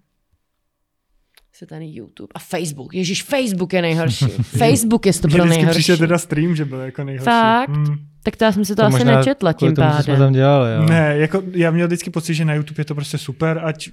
Se 1.53 1.67
ten 1.67 1.83
YouTube. 1.83 2.29
A 2.35 2.39
Facebook. 2.39 2.95
Ježíš, 2.95 3.23
Facebook 3.23 3.73
je 3.73 3.83
nejhorší. 3.83 4.25
Facebook 4.43 5.07
je 5.07 5.13
to 5.13 5.29
vždycky 5.29 5.49
nejhorší. 5.49 5.71
přišel 5.71 5.97
teda 5.97 6.19
stream, 6.19 6.57
že 6.57 6.65
byl 6.65 6.81
jako 6.81 7.05
nejhorší. 7.05 7.25
Fakt? 7.25 7.69
Hmm. 7.69 7.97
Tak 8.23 8.37
to 8.37 8.45
já 8.45 8.53
jsem 8.53 8.65
si 8.65 8.75
to, 8.75 8.83
To 8.83 8.89
asi 8.89 9.05
nečetla 9.05 9.53
tím 9.53 9.69
co 9.77 9.83
jsme 9.83 9.91
pádem. 9.91 10.19
tam 10.19 10.33
dělali, 10.33 10.75
jo. 10.75 10.83
Ne, 10.83 11.17
jako 11.19 11.43
já 11.53 11.71
měl 11.71 11.87
vždycky 11.87 12.11
pocit, 12.11 12.35
že 12.35 12.45
na 12.45 12.55
YouTube 12.55 12.81
je 12.81 12.85
to 12.85 12.95
prostě 12.95 13.19
super, 13.19 13.61
ať 13.65 13.91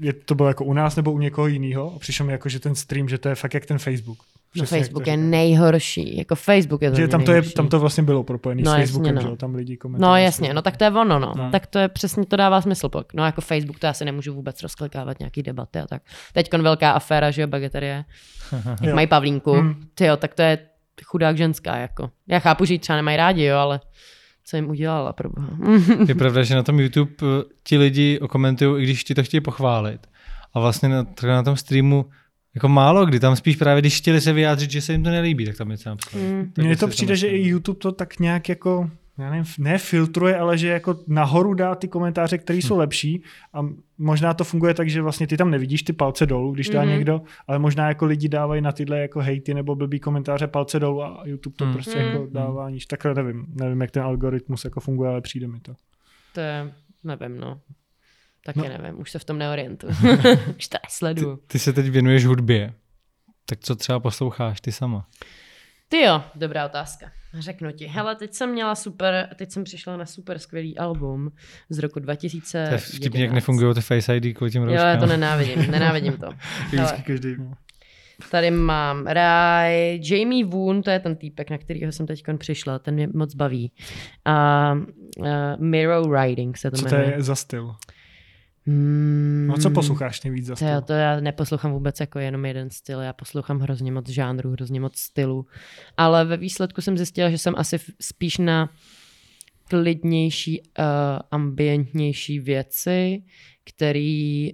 je 0.00 0.12
to 0.12 0.34
bylo 0.34 0.48
jako 0.48 0.64
u 0.64 0.72
nás 0.72 0.96
nebo 0.96 1.12
u 1.12 1.18
někoho 1.18 1.46
jiného. 1.46 1.92
A 1.96 1.98
přišlo 1.98 2.26
mi 2.26 2.32
jako, 2.32 2.48
že 2.48 2.60
ten 2.60 2.74
stream, 2.74 3.08
že 3.08 3.18
to 3.18 3.28
je 3.28 3.34
fakt 3.34 3.54
jak 3.54 3.66
ten 3.66 3.78
Facebook. 3.78 4.18
No 4.18 4.62
Přesně 4.62 4.78
jak 4.78 4.84
Facebook 4.86 5.06
je 5.06 5.12
říkáš. 5.12 5.30
nejhorší. 5.30 6.16
Jako 6.18 6.34
Facebook 6.34 6.82
je 6.82 6.90
to 6.90 6.96
Že 6.96 7.08
tam 7.08 7.24
to, 7.24 7.32
je, 7.32 7.42
tam 7.42 7.68
to 7.68 7.80
vlastně 7.80 8.02
bylo 8.02 8.22
propojené 8.24 8.62
No, 8.62 8.70
s 8.70 8.74
jasně, 8.74 8.86
Facebookem, 8.86 9.14
no. 9.14 9.20
že 9.20 9.36
tam 9.36 9.54
lidi 9.54 9.76
komentovali. 9.76 10.20
No 10.20 10.24
jasně, 10.24 10.54
no 10.54 10.62
tak 10.62 10.76
to 10.76 10.84
je 10.84 10.90
ono, 10.90 11.18
no. 11.18 11.32
No. 11.36 11.50
Tak 11.52 11.66
to 11.66 11.78
je 11.78 11.88
přesně, 11.88 12.26
to 12.26 12.36
dává 12.36 12.60
smysl 12.60 12.88
pak. 12.88 13.14
No 13.14 13.24
jako 13.24 13.40
Facebook, 13.40 13.78
to 13.78 13.86
já 13.86 13.92
si 13.92 14.04
nemůžu 14.04 14.34
vůbec 14.34 14.62
rozklikávat 14.62 15.18
nějaký 15.18 15.42
debaty 15.42 15.78
a 15.78 15.86
tak. 15.86 16.02
Teď 16.32 16.52
velká 16.54 16.90
aféra, 16.90 17.30
že 17.30 17.42
jo, 17.42 17.48
bageterie. 17.48 18.04
Jak 18.64 18.82
Jo. 18.82 18.94
mají 18.94 19.06
Pavlínku. 19.06 19.52
Hmm. 19.52 19.74
Ty 19.94 20.04
jo, 20.04 20.16
tak 20.16 20.34
to 20.34 20.42
je 20.42 20.58
chudák 21.04 21.36
ženská, 21.36 21.76
jako. 21.76 22.10
Já 22.28 22.38
chápu, 22.38 22.64
že 22.64 22.74
ji 22.74 22.78
třeba 22.78 22.96
nemají 22.96 23.16
rádi, 23.16 23.44
jo, 23.44 23.56
ale 23.56 23.80
co 24.48 24.56
jim 24.56 24.70
udělala, 24.70 25.12
pro 25.12 25.30
boha. 25.30 25.48
Je 26.08 26.14
pravda, 26.14 26.42
že 26.42 26.54
na 26.54 26.62
tom 26.62 26.80
YouTube 26.80 27.10
eh, 27.22 27.44
ti 27.62 27.78
lidi 27.78 28.18
okomentují, 28.20 28.82
i 28.82 28.86
když 28.86 29.04
ti 29.04 29.14
to 29.14 29.22
chtějí 29.22 29.40
pochválit. 29.40 30.06
A 30.54 30.60
vlastně 30.60 30.88
na, 30.88 31.06
na 31.26 31.42
tom 31.42 31.56
streamu 31.56 32.06
jako 32.54 32.68
málo 32.68 33.06
kdy, 33.06 33.20
tam 33.20 33.36
spíš 33.36 33.56
právě, 33.56 33.82
když 33.82 33.98
chtěli 33.98 34.20
se 34.20 34.32
vyjádřit, 34.32 34.70
že 34.70 34.80
se 34.80 34.92
jim 34.92 35.04
to 35.04 35.10
nelíbí, 35.10 35.46
tak 35.46 35.56
tam 35.56 35.68
něco 35.68 35.88
napsali. 35.88 36.24
Mm. 36.24 36.50
Tak 36.52 36.62
Mně 36.64 36.68
jestli 36.68 36.86
to 36.86 36.88
přijde, 36.88 37.16
že 37.16 37.28
i 37.28 37.48
YouTube 37.48 37.78
to 37.78 37.92
tak 37.92 38.18
nějak 38.18 38.48
jako, 38.48 38.90
já 39.18 39.30
nevím, 39.30 39.44
ne 39.58 39.78
filtruje, 39.78 40.36
ale 40.36 40.58
že 40.58 40.68
jako 40.68 40.98
nahoru 41.06 41.54
dá 41.54 41.74
ty 41.74 41.88
komentáře, 41.88 42.38
které 42.38 42.58
jsou 42.58 42.76
lepší 42.78 43.22
a 43.52 43.60
možná 43.98 44.34
to 44.34 44.44
funguje 44.44 44.74
tak, 44.74 44.90
že 44.90 45.02
vlastně 45.02 45.26
ty 45.26 45.36
tam 45.36 45.50
nevidíš 45.50 45.82
ty 45.82 45.92
palce 45.92 46.26
dolů, 46.26 46.52
když 46.52 46.68
dá 46.68 46.80
Mhm. 46.82 46.90
někdo, 46.90 47.22
ale 47.46 47.58
možná 47.58 47.88
jako 47.88 48.04
lidi 48.06 48.28
dávají 48.28 48.62
na 48.62 48.72
tyhle 48.72 48.98
jako 49.00 49.20
hejty 49.20 49.54
nebo 49.54 49.74
blbý 49.74 50.00
komentáře 50.00 50.46
palce 50.46 50.80
dolů 50.80 51.02
a 51.02 51.22
YouTube 51.24 51.56
to 51.56 51.64
Hmm. 51.64 51.74
prostě 51.74 51.98
Hmm. 51.98 52.08
jako 52.12 52.26
dává 52.32 52.70
níž. 52.70 52.86
Takhle 52.86 53.14
nevím, 53.14 53.46
nevím, 53.48 53.80
jak 53.80 53.90
ten 53.90 54.02
algoritmus 54.02 54.64
jako 54.64 54.80
funguje, 54.80 55.10
ale 55.10 55.20
přijde 55.20 55.46
mi 55.48 55.60
to. 55.60 55.74
To 56.34 56.40
je, 56.40 56.72
nevím, 57.04 57.38
no. 57.40 57.60
Taky 58.44 58.58
No. 58.58 58.64
nevím, 58.82 59.00
už 59.00 59.10
se 59.10 59.18
v 59.18 59.24
tom 59.24 59.38
neorientuju. 59.38 59.92
už 60.58 60.68
to 60.68 60.78
nesleduju. 60.86 61.36
Ty, 61.36 61.42
ty 61.46 61.58
se 61.58 61.72
teď 61.72 61.86
věnuješ 61.88 62.26
hudbě, 62.26 62.74
tak 63.46 63.58
co 63.60 63.76
třeba 63.76 64.00
posloucháš 64.00 64.60
ty 64.60 64.72
sama? 64.72 65.06
Ty 65.88 66.00
jo, 66.00 66.22
dobrá 66.34 66.66
otázka. 66.66 67.10
Řeknu 67.38 67.72
ti. 67.72 67.86
Hele, 67.86 68.16
teď 68.16 68.34
jsem 68.34 68.50
měla 68.52 68.74
super, 68.74 69.28
teď 69.36 69.50
jsem 69.50 69.64
přišla 69.64 69.96
na 69.96 70.06
super 70.06 70.38
skvělý 70.38 70.78
album 70.78 71.32
z 71.70 71.78
roku 71.78 72.00
2000. 72.00 72.66
To 72.68 72.74
je 72.74 72.78
vtipně, 72.78 73.22
jak 73.22 73.32
nefungují 73.32 73.74
ty 73.74 73.80
Face 73.80 74.16
ID 74.16 74.36
kvůli 74.36 74.50
těm 74.50 74.62
Jo, 74.62 74.68
rouškám. 74.68 74.88
já 74.88 74.96
to 74.96 75.06
nenávidím, 75.06 75.70
nenávidím 75.70 76.12
to. 76.16 76.28
Hele, 76.76 77.02
každý. 77.06 77.36
tady 78.30 78.50
mám 78.50 79.06
Rai, 79.06 80.00
Jamie 80.04 80.44
Woon, 80.44 80.82
to 80.82 80.90
je 80.90 81.00
ten 81.00 81.16
týpek, 81.16 81.50
na 81.50 81.58
kterýho 81.58 81.92
jsem 81.92 82.06
teď 82.06 82.22
přišla, 82.38 82.78
ten 82.78 82.94
mě 82.94 83.08
moc 83.14 83.34
baví. 83.34 83.72
A 84.24 84.72
uh, 85.18 85.26
Mirror 85.58 86.20
Riding 86.20 86.58
se 86.58 86.70
to 86.70 86.76
Co 86.76 86.84
to 86.84 86.94
jmenuje. 86.94 87.12
je 87.16 87.22
za 87.22 87.34
styl? 87.34 87.74
Hmm, 88.68 89.46
No 89.48 89.56
co 89.58 89.70
posloucháš 89.70 90.22
nejvíc 90.22 90.46
za 90.46 90.52
To, 90.52 90.56
styl? 90.56 90.68
jo, 90.68 90.80
to 90.80 90.92
já 90.92 91.20
neposlouchám 91.20 91.72
vůbec 91.72 92.00
jako 92.00 92.18
jenom 92.18 92.44
jeden 92.44 92.70
styl, 92.70 93.00
já 93.00 93.12
poslouchám 93.12 93.58
hrozně 93.60 93.92
moc 93.92 94.08
žánrů, 94.08 94.50
hrozně 94.50 94.80
moc 94.80 94.96
stylů. 94.98 95.46
Ale 95.96 96.24
ve 96.24 96.36
výsledku 96.36 96.80
jsem 96.80 96.96
zjistila, 96.96 97.30
že 97.30 97.38
jsem 97.38 97.54
asi 97.56 97.78
spíš 98.00 98.38
na 98.38 98.70
klidnější, 99.68 100.60
uh, 100.60 100.84
ambientnější 101.30 102.38
věci, 102.40 103.22
které 103.64 104.48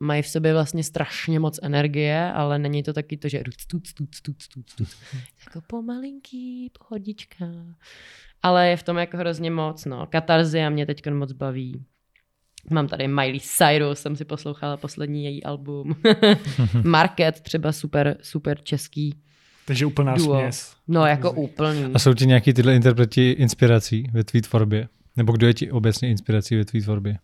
mají 0.00 0.22
v 0.22 0.28
sobě 0.28 0.52
vlastně 0.52 0.84
strašně 0.84 1.40
moc 1.40 1.58
energie, 1.62 2.32
ale 2.32 2.58
není 2.58 2.82
to 2.82 2.92
taky 2.92 3.16
to, 3.16 3.28
že 3.28 3.42
tuc, 3.44 3.66
tuc, 3.66 3.92
tuc, 3.92 4.20
tuc, 4.20 4.48
tuc, 4.48 4.74
tuc. 4.74 4.96
jako 5.46 5.60
pomalinký, 5.66 6.70
pohodička. 6.78 7.46
Ale 8.42 8.68
je 8.68 8.76
v 8.76 8.82
tom 8.82 8.96
jako 8.96 9.16
hrozně 9.16 9.50
moc, 9.50 9.84
no. 9.84 10.06
Katarzia 10.06 10.70
mě 10.70 10.86
teď 10.86 11.10
moc 11.10 11.32
baví. 11.32 11.84
Mám 12.70 12.88
tady 12.88 13.08
Miley 13.08 13.40
Cyrus, 13.40 14.00
jsem 14.00 14.16
si 14.16 14.24
poslouchala 14.24 14.76
poslední 14.76 15.24
její 15.24 15.44
album. 15.44 15.96
Market, 16.84 17.40
třeba 17.40 17.72
super, 17.72 18.16
super 18.22 18.58
český. 18.62 19.14
Takže 19.66 19.86
úplná 19.86 20.14
Duo. 20.14 20.38
směs. 20.40 20.72
No 20.88 21.06
jako 21.06 21.32
úplný. 21.32 21.90
A 21.94 21.98
jsou 21.98 22.14
ti 22.14 22.26
nějaký 22.26 22.52
tyhle 22.52 22.74
interpreti 22.74 23.30
inspirací 23.30 24.10
ve 24.12 24.24
tvý 24.24 24.42
tvorbě? 24.42 24.88
Nebo 25.16 25.32
kdo 25.32 25.46
je 25.46 25.54
ti 25.54 25.70
obecně 25.70 26.08
inspirací 26.10 26.56
ve 26.56 26.64
tvý 26.64 26.82
tvorbě? 26.82 27.18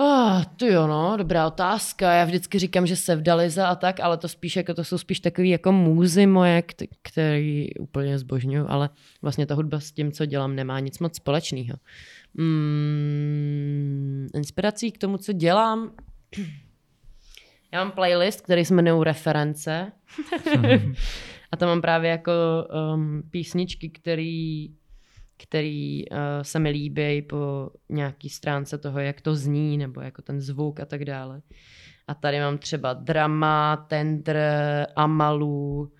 Ah, 0.00 0.44
ty 0.56 0.66
jo, 0.66 0.86
no, 0.86 1.16
dobrá 1.16 1.46
otázka. 1.46 2.12
Já 2.12 2.24
vždycky 2.24 2.58
říkám, 2.58 2.86
že 2.86 2.96
Sevdaliza 2.96 3.68
a 3.68 3.74
tak, 3.74 4.00
ale 4.00 4.16
to 4.16 4.28
spíš 4.28 4.56
jako, 4.56 4.74
to 4.74 4.84
jsou 4.84 4.98
spíš 4.98 5.20
takový 5.20 5.48
jako 5.50 5.72
můzy 5.72 6.26
moje, 6.26 6.62
kt- 6.62 6.82
který 7.02 7.74
úplně 7.74 8.18
zbožňuju, 8.18 8.66
ale 8.68 8.90
vlastně 9.22 9.46
ta 9.46 9.54
hudba 9.54 9.80
s 9.80 9.92
tím, 9.92 10.12
co 10.12 10.26
dělám, 10.26 10.54
nemá 10.56 10.80
nic 10.80 10.98
moc 10.98 11.16
společného. 11.16 11.76
Mm, 12.34 14.26
inspirací 14.34 14.92
k 14.92 14.98
tomu, 14.98 15.18
co 15.18 15.32
dělám, 15.32 15.90
já 17.72 17.84
mám 17.84 17.92
playlist, 17.92 18.40
který 18.40 18.64
se 18.64 18.74
jmenuje 18.74 19.04
Reference. 19.04 19.92
a 21.52 21.56
tam 21.56 21.68
mám 21.68 21.80
právě 21.80 22.10
jako 22.10 22.32
um, 22.94 23.22
písničky, 23.30 23.90
který, 23.90 24.68
který 25.36 26.10
uh, 26.10 26.18
se 26.42 26.58
mi 26.58 26.70
líbí 26.70 27.22
po 27.22 27.70
nějaký 27.88 28.28
stránce 28.28 28.78
toho, 28.78 28.98
jak 28.98 29.20
to 29.20 29.34
zní, 29.34 29.78
nebo 29.78 30.00
jako 30.00 30.22
ten 30.22 30.40
zvuk 30.40 30.80
a 30.80 30.84
tak 30.84 31.04
dále. 31.04 31.42
A 32.08 32.14
tady 32.14 32.40
mám 32.40 32.58
třeba 32.58 32.92
Drama, 32.92 33.76
Tender, 33.76 34.86
Amalu, 34.96 35.92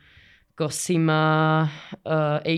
Cosima, 0.59 1.71
uh, 2.07 2.13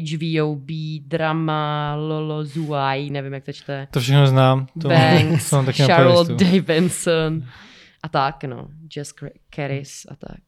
HVOB, 0.05 0.67
Drama, 1.07 1.95
Lolo 1.97 2.45
Zuai, 2.45 3.11
nevím, 3.11 3.33
jak 3.33 3.45
to 3.45 3.53
čte. 3.53 3.89
To 3.91 4.01
všechno 4.01 4.27
znám. 4.27 4.67
To 4.83 4.89
Banks, 4.89 5.51
to 5.51 5.57
mám 5.57 5.67
taky 5.67 5.83
Charlotte. 5.83 6.45
Davidson 6.45 7.43
a 8.03 8.09
tak, 8.09 8.45
no. 8.45 8.69
Jess 8.97 9.15
Caris 9.55 10.07
a 10.11 10.17
tak. 10.17 10.41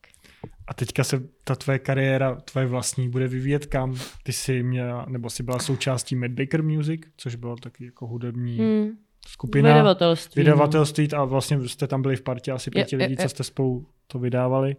A 0.67 0.75
teďka 0.75 1.05
se 1.05 1.23
ta 1.45 1.55
tvoje 1.55 1.79
kariéra, 1.79 2.35
tvoje 2.35 2.67
vlastní, 2.67 3.09
bude 3.09 3.29
vyvíjet 3.29 3.67
kam? 3.67 3.97
Ty 4.23 4.33
jsi 4.33 4.63
měla, 4.63 5.07
nebo 5.09 5.31
jsi 5.31 5.43
byla 5.43 5.59
součástí 5.59 6.17
Mad 6.17 6.31
Baker 6.31 6.63
Music, 6.63 7.01
což 7.17 7.35
bylo 7.35 7.57
taky 7.57 7.85
jako 7.85 8.07
hudební 8.07 8.59
Hmm. 8.59 8.89
skupina. 9.27 9.69
Vydavatelství. 9.69 10.41
no. 10.41 10.45
Vydavatelství 10.45 11.09
a 11.13 11.25
vlastně 11.25 11.69
jste 11.69 11.87
tam 11.87 12.03
byli 12.03 12.17
v 12.17 12.23
partě 12.23 12.53
asi 12.53 12.71
pěti 12.71 12.97
Je, 12.97 13.03
je, 13.03 13.07
lidí, 13.07 13.17
je. 13.19 13.23
co 13.25 13.29
jste 13.29 13.45
spolu 13.45 13.87
to 14.07 14.19
vydávali. 14.19 14.77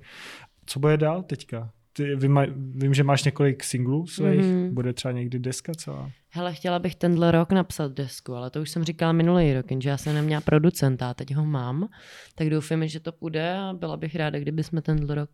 Co 0.66 0.80
bude 0.80 0.98
dál 0.98 1.24
teďka? 1.24 1.70
Ty, 1.96 2.16
vím, 2.16 2.40
vím, 2.76 2.94
že 2.94 3.04
máš 3.04 3.24
několik 3.24 3.64
singlů 3.64 4.08
svých, 4.08 4.40
Mhm. 4.40 4.42
mm-hmm. 4.42 4.74
bude 4.74 4.94
třeba 4.94 5.12
někdy 5.12 5.40
deska 5.40 5.74
celá. 5.74 6.12
Hele, 6.30 6.54
chtěla 6.54 6.80
bych 6.80 6.96
tenhle 6.96 7.32
rok 7.32 7.52
napsat 7.52 7.92
desku, 7.92 8.36
ale 8.36 8.50
to 8.50 8.62
už 8.62 8.70
jsem 8.70 8.84
říkala 8.84 9.12
minulý 9.12 9.54
rok, 9.54 9.66
že 9.80 9.90
já 9.90 9.98
jsem 9.98 10.16
neměla 10.16 10.42
producenta 10.42 11.10
a 11.10 11.14
teď 11.14 11.36
ho 11.36 11.46
mám, 11.46 11.88
tak 12.36 12.50
doufám, 12.50 12.88
že 12.88 13.00
to 13.00 13.12
půjde 13.12 13.58
a 13.58 13.74
byla 13.74 13.98
bych 13.98 14.16
ráda, 14.16 14.40
kdyby 14.40 14.64
jsme 14.64 14.82
tenhle 14.82 15.16
rok 15.16 15.30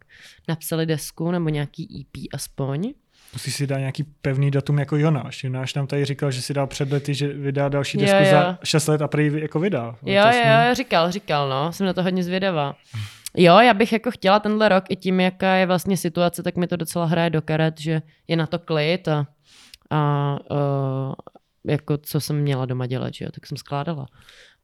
napsali 0.47 0.85
desku 0.85 1.31
nebo 1.31 1.49
nějaký 1.49 2.01
EP 2.01 2.23
aspoň. 2.33 2.93
Musíš 3.33 3.55
si 3.55 3.67
dát 3.67 3.77
nějaký 3.77 4.03
pevný 4.03 4.51
datum 4.51 4.79
jako 4.79 4.95
Jonáš. 4.97 5.43
Jonáš 5.43 5.73
nám 5.73 5.87
tady 5.87 6.05
říkal, 6.05 6.31
že 6.31 6.41
si 6.41 6.53
dal 6.53 6.67
před 6.67 6.91
lety, 6.91 7.13
že 7.13 7.27
vydá 7.33 7.69
další 7.69 7.97
Jo, 7.97 8.01
desku 8.05 8.23
jo. 8.23 8.31
za 8.31 8.59
6 8.63 8.87
let 8.87 9.01
a 9.01 9.07
prý 9.07 9.31
jako 9.41 9.59
vydá. 9.59 9.95
Jo, 10.05 10.23
To 10.25 10.31
jsme- 10.31 10.65
jo, 10.69 10.75
říkal, 10.75 11.11
říkal, 11.11 11.49
no, 11.49 11.71
jsem 11.73 11.85
na 11.87 11.93
to 11.93 12.03
hodně 12.03 12.23
zvědavá. 12.23 12.75
Jo, 13.37 13.59
já 13.59 13.73
bych 13.73 13.93
jako 13.93 14.11
chtěla 14.11 14.39
tenhle 14.39 14.69
rok 14.69 14.83
i 14.89 14.95
tím, 14.95 15.19
jaká 15.19 15.55
je 15.55 15.65
vlastně 15.65 15.97
situace, 15.97 16.43
tak 16.43 16.55
mi 16.55 16.67
to 16.67 16.75
docela 16.75 17.05
hraje 17.05 17.29
do 17.29 17.41
karet, 17.41 17.79
že 17.79 18.01
je 18.27 18.35
na 18.35 18.47
to 18.47 18.59
klid 18.59 19.07
a, 19.07 19.27
a 19.89 20.37
uh, 20.51 21.13
jako 21.67 21.97
co 21.97 22.21
jsem 22.21 22.41
měla 22.41 22.65
doma 22.65 22.85
dělat, 22.85 23.13
že 23.13 23.25
jo, 23.25 23.31
tak 23.31 23.47
jsem 23.47 23.57
skládala. 23.57 24.05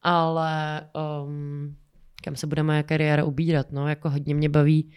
Ale 0.01 0.81
um, 1.23 1.75
kam 2.23 2.35
se 2.35 2.47
bude 2.47 2.63
moje 2.63 2.83
kariéra 2.83 3.23
ubírat, 3.23 3.71
no, 3.71 3.87
jako 3.87 4.09
hodně 4.09 4.35
mě 4.35 4.49
baví 4.49 4.91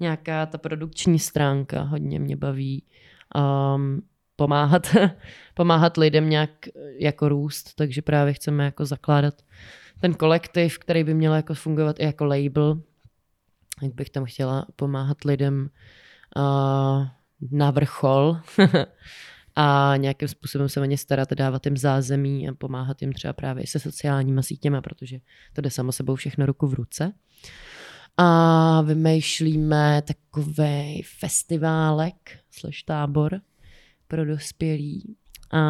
nějaká 0.00 0.46
ta 0.46 0.58
produkční 0.58 1.18
stránka, 1.18 1.82
hodně 1.82 2.18
mě 2.18 2.36
baví 2.36 2.84
um, 3.74 4.02
pomáhat, 4.36 4.86
pomáhat 5.54 5.96
lidem 5.96 6.30
nějak 6.30 6.50
jako 6.98 7.28
růst, 7.28 7.74
takže 7.76 8.02
právě 8.02 8.32
chceme 8.32 8.64
jako 8.64 8.86
zakládat 8.86 9.34
ten 10.00 10.14
kolektiv, 10.14 10.78
který 10.78 11.04
by 11.04 11.14
měl 11.14 11.34
jako 11.34 11.54
fungovat 11.54 12.00
i 12.00 12.04
jako 12.04 12.24
label, 12.24 12.80
jak 13.82 13.94
bych 13.94 14.10
tam 14.10 14.24
chtěla 14.24 14.66
pomáhat 14.76 15.24
lidem 15.24 15.70
uh, 16.36 17.06
na 17.50 17.70
vrchol 17.70 18.36
a 19.56 19.94
nějakým 19.96 20.28
způsobem 20.28 20.68
se 20.68 20.80
o 20.80 20.84
ně 20.84 20.98
starat, 20.98 21.32
dávat 21.32 21.66
jim 21.66 21.76
zázemí 21.76 22.48
a 22.48 22.54
pomáhat 22.54 23.02
jim 23.02 23.12
třeba 23.12 23.32
právě 23.32 23.66
se 23.66 23.78
sociálníma 23.80 24.42
sítěma, 24.42 24.80
protože 24.80 25.18
to 25.52 25.60
jde 25.60 25.70
samo 25.70 25.92
sebou 25.92 26.14
všechno 26.14 26.46
ruku 26.46 26.66
v 26.66 26.74
ruce. 26.74 27.12
A 28.16 28.80
vymýšlíme 28.82 30.02
takový 30.02 31.02
festiválek 31.18 32.38
slash 32.50 32.82
tábor 32.84 33.40
pro 34.08 34.24
dospělí. 34.24 35.16
A 35.52 35.60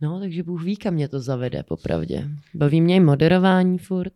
no, 0.00 0.20
takže 0.20 0.42
Bůh 0.42 0.62
ví, 0.62 0.76
kam 0.76 0.94
mě 0.94 1.08
to 1.08 1.20
zavede, 1.20 1.62
popravdě. 1.62 2.28
Baví 2.54 2.80
mě 2.80 2.96
i 2.96 3.00
moderování 3.00 3.78
furt 3.78 4.14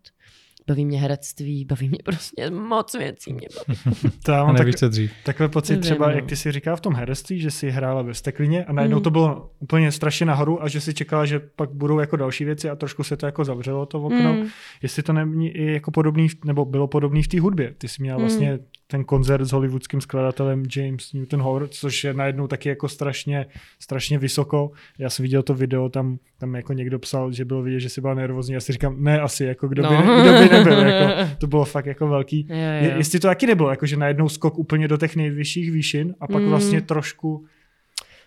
baví 0.68 0.84
mě 0.84 1.00
herectví, 1.00 1.64
baví 1.64 1.88
mě 1.88 1.98
prostě 2.04 2.50
moc 2.50 2.94
věcí. 2.94 3.32
Mě 3.32 3.48
baví. 3.56 3.80
to 4.24 4.32
já 4.32 4.44
mám 4.44 4.56
tak, 4.56 4.76
co 4.76 4.88
dřív. 4.88 5.12
takhle 5.24 5.48
pocit 5.48 5.72
Nevím, 5.72 5.82
třeba, 5.82 6.08
no. 6.08 6.14
jak 6.14 6.26
ty 6.26 6.36
si 6.36 6.52
říkal 6.52 6.76
v 6.76 6.80
tom 6.80 6.94
herectví, 6.94 7.40
že 7.40 7.50
si 7.50 7.70
hrála 7.70 8.02
ve 8.02 8.14
steklině 8.14 8.64
a 8.64 8.72
najednou 8.72 8.96
mm. 8.96 9.02
to 9.02 9.10
bylo 9.10 9.50
úplně 9.58 9.92
strašně 9.92 10.26
nahoru 10.26 10.62
a 10.62 10.68
že 10.68 10.80
si 10.80 10.94
čekala, 10.94 11.26
že 11.26 11.38
pak 11.38 11.70
budou 11.70 11.98
jako 11.98 12.16
další 12.16 12.44
věci 12.44 12.70
a 12.70 12.76
trošku 12.76 13.04
se 13.04 13.16
to 13.16 13.26
jako 13.26 13.44
zavřelo 13.44 13.86
to 13.86 14.02
okno. 14.02 14.32
Mm. 14.32 14.46
Jestli 14.82 15.02
to 15.02 15.12
není 15.12 15.48
i 15.48 15.72
jako 15.72 15.90
podobný, 15.90 16.28
nebo 16.44 16.64
bylo 16.64 16.88
podobný 16.88 17.22
v 17.22 17.28
té 17.28 17.40
hudbě. 17.40 17.74
Ty 17.78 17.88
jsi 17.88 18.02
měla 18.02 18.18
mm. 18.18 18.58
Ten 18.90 19.04
koncert 19.04 19.44
s 19.44 19.52
hollywoodským 19.52 20.00
skladatelem 20.00 20.62
James 20.76 21.12
Newton 21.12 21.42
Howard, 21.42 21.74
což 21.74 22.04
je 22.04 22.14
najednou 22.14 22.46
taky 22.46 22.68
jako 22.68 22.88
strašně, 22.88 23.46
strašně 23.78 24.18
vysoko. 24.18 24.70
Já 24.98 25.10
jsem 25.10 25.22
viděl 25.22 25.42
to 25.42 25.54
video, 25.54 25.88
tam, 25.88 26.18
tam 26.38 26.54
jako 26.54 26.72
někdo 26.72 26.98
psal, 26.98 27.32
že 27.32 27.44
bylo 27.44 27.62
vidět, 27.62 27.80
že 27.80 27.88
si 27.88 28.00
byla 28.00 28.14
nervózní. 28.14 28.54
Já 28.54 28.60
si 28.60 28.72
říkám, 28.72 29.04
ne 29.04 29.20
asi, 29.20 29.44
jako 29.44 29.68
kdo, 29.68 29.82
no. 29.82 29.90
by, 29.90 30.22
kdo 30.22 30.32
by 30.32 30.48
nebyl. 30.48 30.78
Jako, 30.78 31.30
to 31.38 31.46
bylo 31.46 31.64
fakt 31.64 31.86
jako 31.86 32.08
velký. 32.08 32.46
Jo, 32.50 32.56
jo. 32.56 32.96
Jestli 32.96 33.20
to 33.20 33.28
taky 33.28 33.46
nebylo, 33.46 33.70
jako 33.70 33.86
že 33.86 33.96
najednou 33.96 34.28
skok 34.28 34.58
úplně 34.58 34.88
do 34.88 34.96
těch 34.96 35.16
nejvyšších 35.16 35.72
výšin 35.72 36.14
a 36.20 36.26
pak 36.26 36.42
mm. 36.42 36.48
vlastně 36.48 36.80
trošku... 36.80 37.46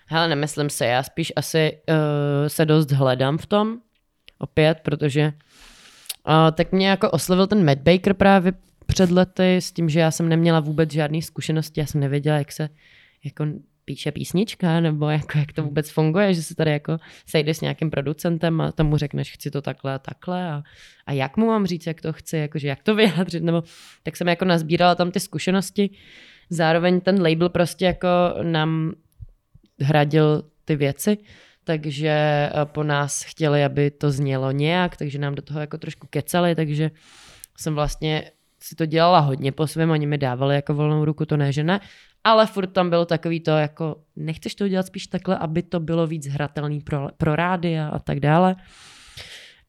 Hele, 0.05 0.27
nemyslím 0.27 0.69
se, 0.69 0.85
já 0.85 1.03
spíš 1.03 1.33
asi 1.35 1.71
uh, 1.89 1.95
se 2.47 2.65
dost 2.65 2.91
hledám 2.91 3.37
v 3.37 3.45
tom, 3.45 3.77
opět, 4.37 4.79
protože 4.83 5.33
uh, 6.27 6.33
tak 6.53 6.71
mě 6.71 6.89
jako 6.89 7.09
oslovil 7.09 7.47
ten 7.47 7.65
Matt 7.65 7.81
Baker 7.81 8.13
právě 8.13 8.53
před 8.91 9.11
lety 9.11 9.55
s 9.55 9.71
tím, 9.71 9.89
že 9.89 9.99
já 9.99 10.11
jsem 10.11 10.29
neměla 10.29 10.59
vůbec 10.59 10.91
žádné 10.91 11.21
zkušenosti, 11.21 11.79
já 11.79 11.85
jsem 11.85 12.01
nevěděla, 12.01 12.37
jak 12.37 12.51
se 12.51 12.69
jako 13.23 13.45
píše 13.85 14.11
písnička, 14.11 14.79
nebo 14.79 15.09
jako, 15.09 15.37
jak 15.37 15.51
to 15.51 15.63
vůbec 15.63 15.89
funguje, 15.89 16.33
že 16.33 16.43
se 16.43 16.55
tady 16.55 16.71
jako 16.71 16.97
sejdeš 17.25 17.57
s 17.57 17.61
nějakým 17.61 17.89
producentem 17.89 18.61
a 18.61 18.71
tomu 18.71 18.97
řekneš, 18.97 19.31
chci 19.33 19.51
to 19.51 19.61
takhle 19.61 19.93
a 19.93 19.99
takhle 19.99 20.51
a, 20.51 20.63
a 21.05 21.13
jak 21.13 21.37
mu 21.37 21.47
mám 21.47 21.65
říct, 21.65 21.87
jak 21.87 22.01
to 22.01 22.13
chci, 22.13 22.37
jakože 22.37 22.67
jak 22.67 22.83
to 22.83 22.95
vyjádřit, 23.01 23.43
nebo 23.43 23.63
tak 24.03 24.17
jsem 24.17 24.27
jako 24.27 24.45
nazbírala 24.45 24.95
tam 24.95 25.11
ty 25.11 25.19
zkušenosti. 25.19 25.89
Zároveň 26.49 27.01
ten 27.01 27.21
label 27.21 27.49
prostě 27.49 27.85
jako 27.85 28.07
nám 28.41 28.93
hradil 29.81 30.43
ty 30.65 30.75
věci, 30.75 31.17
takže 31.63 32.09
eh, 32.09 32.51
po 32.65 32.83
nás 32.83 33.23
chtěli, 33.23 33.63
aby 33.63 33.91
to 33.91 34.11
znělo 34.11 34.51
nějak, 34.51 34.97
takže 34.97 35.19
nám 35.19 35.35
do 35.35 35.41
toho 35.41 35.59
jako 35.59 35.77
trošku 35.77 36.07
kecali, 36.09 36.55
takže 36.55 36.91
jsem 37.57 37.75
vlastně 37.75 38.31
si 38.63 38.75
to 38.75 38.85
dělala 38.85 39.19
hodně 39.19 39.51
po 39.51 39.67
svém, 39.67 39.89
oni 39.89 40.07
mi 40.07 40.17
dávali 40.17 40.55
jako 40.55 40.73
volnou 40.73 41.05
ruku, 41.05 41.25
to 41.25 41.37
ne, 41.37 41.51
že 41.51 41.63
ne, 41.63 41.79
ale 42.23 42.47
furt 42.47 42.67
tam 42.67 42.89
bylo 42.89 43.05
takový 43.05 43.39
to, 43.39 43.51
jako 43.51 43.95
nechceš 44.15 44.55
to 44.55 44.63
udělat 44.63 44.85
spíš 44.85 45.07
takhle, 45.07 45.37
aby 45.37 45.63
to 45.63 45.79
bylo 45.79 46.07
víc 46.07 46.27
hratelný 46.27 46.81
pro, 46.81 47.09
pro 47.17 47.35
rády 47.35 47.79
a, 47.79 47.87
a 47.87 47.99
tak 47.99 48.19
dále. 48.19 48.55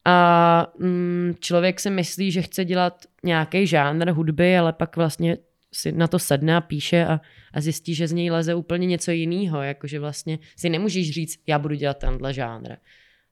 A 0.05 0.67
mm, 0.79 1.33
člověk 1.39 1.79
si 1.79 1.89
myslí, 1.89 2.31
že 2.31 2.41
chce 2.41 2.65
dělat 2.65 3.05
nějaký 3.23 3.67
žánr 3.67 4.11
hudby, 4.11 4.57
ale 4.57 4.73
pak 4.73 4.95
vlastně 4.95 5.37
si 5.73 5.91
na 5.91 6.07
to 6.07 6.19
sedne 6.19 6.55
a 6.55 6.61
píše 6.61 7.05
a, 7.05 7.21
a 7.53 7.61
zjistí, 7.61 7.95
že 7.95 8.07
z 8.07 8.11
něj 8.11 8.31
leze 8.31 8.55
úplně 8.55 8.87
něco 8.87 9.11
jiného, 9.11 9.61
jakože 9.61 9.99
vlastně 9.99 10.39
si 10.55 10.69
nemůžeš 10.69 11.11
říct, 11.11 11.39
já 11.47 11.59
budu 11.59 11.75
dělat 11.75 11.97
tenhle 11.97 12.33
žánr. 12.33 12.75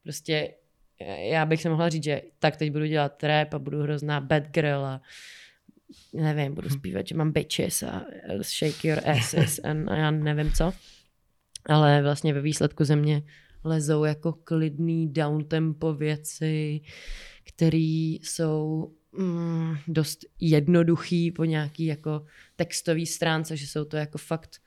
Prostě 0.04 0.54
já 1.30 1.46
bych 1.46 1.62
se 1.62 1.70
mohla 1.70 1.90
říct, 1.90 2.04
že 2.04 2.22
tak 2.40 2.58
teď 2.58 2.72
budu 2.72 2.86
dělat 2.86 3.24
rap 3.24 3.54
a 3.54 3.60
budu 3.60 3.82
hrozná 3.82 4.22
bad 4.22 4.44
girl 4.48 4.86
a 4.86 5.02
nevím, 6.14 6.56
budu 6.56 6.70
zpívat, 6.70 7.08
že 7.08 7.16
mám 7.16 7.32
bitches 7.32 7.84
a 7.84 8.06
shake 8.42 8.88
your 8.88 9.10
asses 9.10 9.60
a, 9.64 9.96
já 9.96 10.12
nevím 10.12 10.52
co. 10.52 10.74
Ale 11.66 12.02
vlastně 12.02 12.34
ve 12.34 12.42
výsledku 12.42 12.84
ze 12.84 12.96
mě 12.96 13.24
lezou 13.64 14.04
jako 14.04 14.34
klidný 14.34 15.14
downtempo 15.14 15.94
věci, 15.94 16.82
které 17.44 18.18
jsou 18.22 18.92
mm, 19.12 19.76
dost 19.88 20.20
jednoduchý 20.40 21.32
po 21.32 21.46
nějaký 21.46 21.86
jako 21.86 22.26
textový 22.56 23.06
stránce, 23.06 23.58
že 23.58 23.68
jsou 23.68 23.86
to 23.86 23.98
jako 23.98 24.18
fakt 24.18 24.62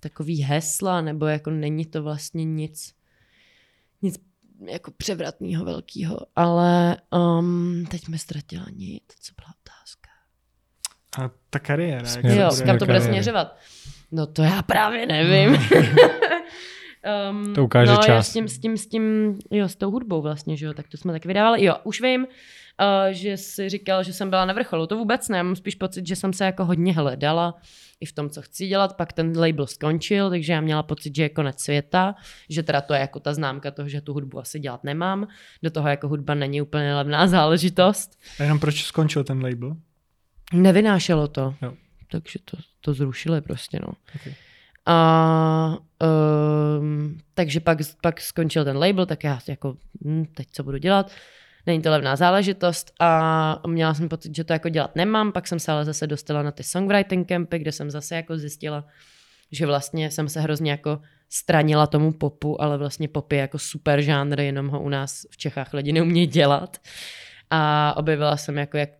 takový 0.00 0.42
hesla, 0.42 1.00
nebo 1.00 1.26
jako 1.26 1.50
není 1.50 1.86
to 1.86 2.02
vlastně 2.02 2.44
nic, 2.44 2.94
nic 4.02 4.18
jako 4.68 4.90
převratného 4.90 5.64
velkého, 5.64 6.18
ale 6.36 6.96
um, 7.12 7.86
teď 7.90 8.08
mi 8.08 8.18
ztratila 8.18 8.66
nic, 8.72 9.02
co 9.20 9.32
byla 9.36 9.54
otázka. 9.62 10.09
A 11.18 11.30
ta 11.50 11.58
kariéra. 11.58 12.08
Jak 12.16 12.24
jo, 12.24 12.50
kam 12.66 12.78
to 12.78 12.86
bude 12.86 13.00
směřovat? 13.00 13.56
No 14.12 14.26
to 14.26 14.42
já 14.42 14.62
právě 14.62 15.06
nevím. 15.06 15.52
um, 17.30 17.54
to 17.54 17.64
ukáže 17.64 17.92
no, 17.92 17.98
čas. 17.98 18.28
s 18.28 18.32
tím, 18.32 18.48
s 18.48 18.58
tím, 18.58 18.76
s 18.76 18.86
tím, 18.86 19.38
jo, 19.50 19.68
s 19.68 19.76
tou 19.76 19.90
hudbou 19.90 20.22
vlastně, 20.22 20.56
že 20.56 20.66
jo, 20.66 20.74
tak 20.74 20.88
to 20.88 20.96
jsme 20.96 21.12
tak 21.12 21.24
vydávali. 21.24 21.64
Jo, 21.64 21.76
už 21.84 22.00
vím, 22.00 22.20
uh, 22.20 22.26
že 23.10 23.36
jsi 23.36 23.68
říkal, 23.68 24.02
že 24.02 24.12
jsem 24.12 24.30
byla 24.30 24.44
na 24.44 24.52
vrcholu. 24.52 24.86
To 24.86 24.96
vůbec 24.96 25.28
ne, 25.28 25.42
mám 25.42 25.56
spíš 25.56 25.74
pocit, 25.74 26.06
že 26.06 26.16
jsem 26.16 26.32
se 26.32 26.44
jako 26.44 26.64
hodně 26.64 26.94
hledala 26.94 27.54
i 28.00 28.06
v 28.06 28.12
tom, 28.12 28.30
co 28.30 28.42
chci 28.42 28.66
dělat. 28.66 28.96
Pak 28.96 29.12
ten 29.12 29.38
label 29.38 29.66
skončil, 29.66 30.30
takže 30.30 30.52
já 30.52 30.60
měla 30.60 30.82
pocit, 30.82 31.16
že 31.16 31.22
je 31.22 31.28
konec 31.28 31.60
světa, 31.60 32.14
že 32.48 32.62
teda 32.62 32.80
to 32.80 32.94
je 32.94 33.00
jako 33.00 33.20
ta 33.20 33.34
známka 33.34 33.70
toho, 33.70 33.88
že 33.88 34.00
tu 34.00 34.12
hudbu 34.12 34.38
asi 34.38 34.58
dělat 34.60 34.84
nemám. 34.84 35.28
Do 35.62 35.70
toho 35.70 35.88
jako 35.88 36.08
hudba 36.08 36.34
není 36.34 36.62
úplně 36.62 36.94
levná 36.94 37.26
záležitost. 37.26 38.18
A 38.40 38.42
jenom 38.42 38.58
proč 38.58 38.84
skončil 38.84 39.24
ten 39.24 39.42
label? 39.42 39.76
Nevynášelo 40.52 41.28
to. 41.28 41.54
Jo. 41.62 41.74
Takže 42.10 42.38
to, 42.44 42.56
to 42.80 42.94
zrušili 42.94 43.40
prostě, 43.40 43.78
no. 43.82 43.92
Okay. 44.16 44.34
A 44.86 45.78
um, 46.78 47.18
takže 47.34 47.60
pak, 47.60 47.78
pak 48.02 48.20
skončil 48.20 48.64
ten 48.64 48.76
label, 48.76 49.06
tak 49.06 49.24
já 49.24 49.38
jako, 49.48 49.76
hm, 50.04 50.24
teď 50.34 50.48
co 50.52 50.62
budu 50.62 50.78
dělat? 50.78 51.10
Není 51.66 51.82
to 51.82 51.90
levná 51.90 52.16
záležitost 52.16 52.92
a 53.00 53.62
měla 53.66 53.94
jsem 53.94 54.08
pocit, 54.08 54.36
že 54.36 54.44
to 54.44 54.52
jako 54.52 54.68
dělat 54.68 54.96
nemám, 54.96 55.32
pak 55.32 55.46
jsem 55.46 55.58
se 55.58 55.72
ale 55.72 55.84
zase 55.84 56.06
dostala 56.06 56.42
na 56.42 56.50
ty 56.50 56.62
songwriting 56.62 57.28
campy, 57.28 57.58
kde 57.58 57.72
jsem 57.72 57.90
zase 57.90 58.16
jako 58.16 58.38
zjistila, 58.38 58.84
že 59.52 59.66
vlastně 59.66 60.10
jsem 60.10 60.28
se 60.28 60.40
hrozně 60.40 60.70
jako 60.70 61.00
stranila 61.28 61.86
tomu 61.86 62.12
popu, 62.12 62.62
ale 62.62 62.78
vlastně 62.78 63.08
pop 63.08 63.32
je 63.32 63.38
jako 63.38 63.58
super 63.58 64.00
žánr, 64.00 64.40
jenom 64.40 64.68
ho 64.68 64.80
u 64.80 64.88
nás 64.88 65.26
v 65.30 65.36
Čechách 65.36 65.74
lidi 65.74 65.92
neumějí 65.92 66.26
dělat. 66.26 66.76
A 67.50 67.94
objevila 67.96 68.36
jsem 68.36 68.58
jako, 68.58 68.76
jak 68.76 68.90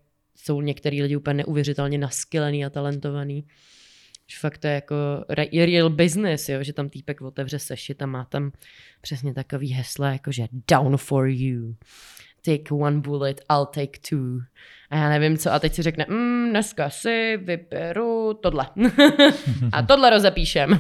jsou 0.42 0.60
některý 0.60 1.02
lidi 1.02 1.16
úplně 1.16 1.34
neuvěřitelně 1.34 1.98
naskylený 1.98 2.64
a 2.64 2.70
talentovaný. 2.70 3.44
Že 4.26 4.36
fakt 4.40 4.58
to 4.58 4.66
je 4.66 4.74
jako 4.74 4.94
real 5.54 5.90
business, 5.90 6.48
jo? 6.48 6.62
že 6.62 6.72
tam 6.72 6.88
týpek 6.88 7.20
otevře 7.20 7.58
sešit 7.58 8.02
a 8.02 8.06
má 8.06 8.24
tam 8.24 8.52
přesně 9.00 9.34
takový 9.34 9.72
hesla, 9.72 10.12
jako 10.12 10.32
že 10.32 10.46
down 10.70 10.96
for 10.96 11.28
you, 11.28 11.74
take 12.44 12.74
one 12.74 13.00
bullet, 13.00 13.40
I'll 13.50 13.66
take 13.66 13.98
two. 14.10 14.40
A 14.90 14.96
já 14.96 15.08
nevím 15.08 15.38
co, 15.38 15.52
a 15.52 15.58
teď 15.58 15.74
si 15.74 15.82
řekne, 15.82 16.06
mm, 16.08 16.50
dneska 16.50 16.90
si 16.90 17.36
vyberu 17.36 18.34
tohle. 18.42 18.66
a 19.72 19.82
tohle 19.82 20.10
rozepíšem. 20.10 20.78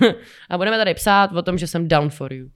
a 0.50 0.58
budeme 0.58 0.78
tady 0.78 0.94
psát 0.94 1.32
o 1.32 1.42
tom, 1.42 1.58
že 1.58 1.66
jsem 1.66 1.88
down 1.88 2.10
for 2.10 2.32
you. 2.32 2.48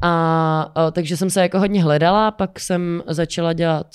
A, 0.00 0.72
a 0.74 0.90
takže 0.90 1.16
jsem 1.16 1.30
se 1.30 1.42
jako 1.42 1.58
hodně 1.58 1.82
hledala, 1.82 2.30
pak 2.30 2.60
jsem 2.60 3.02
začala 3.06 3.52
dělat 3.52 3.86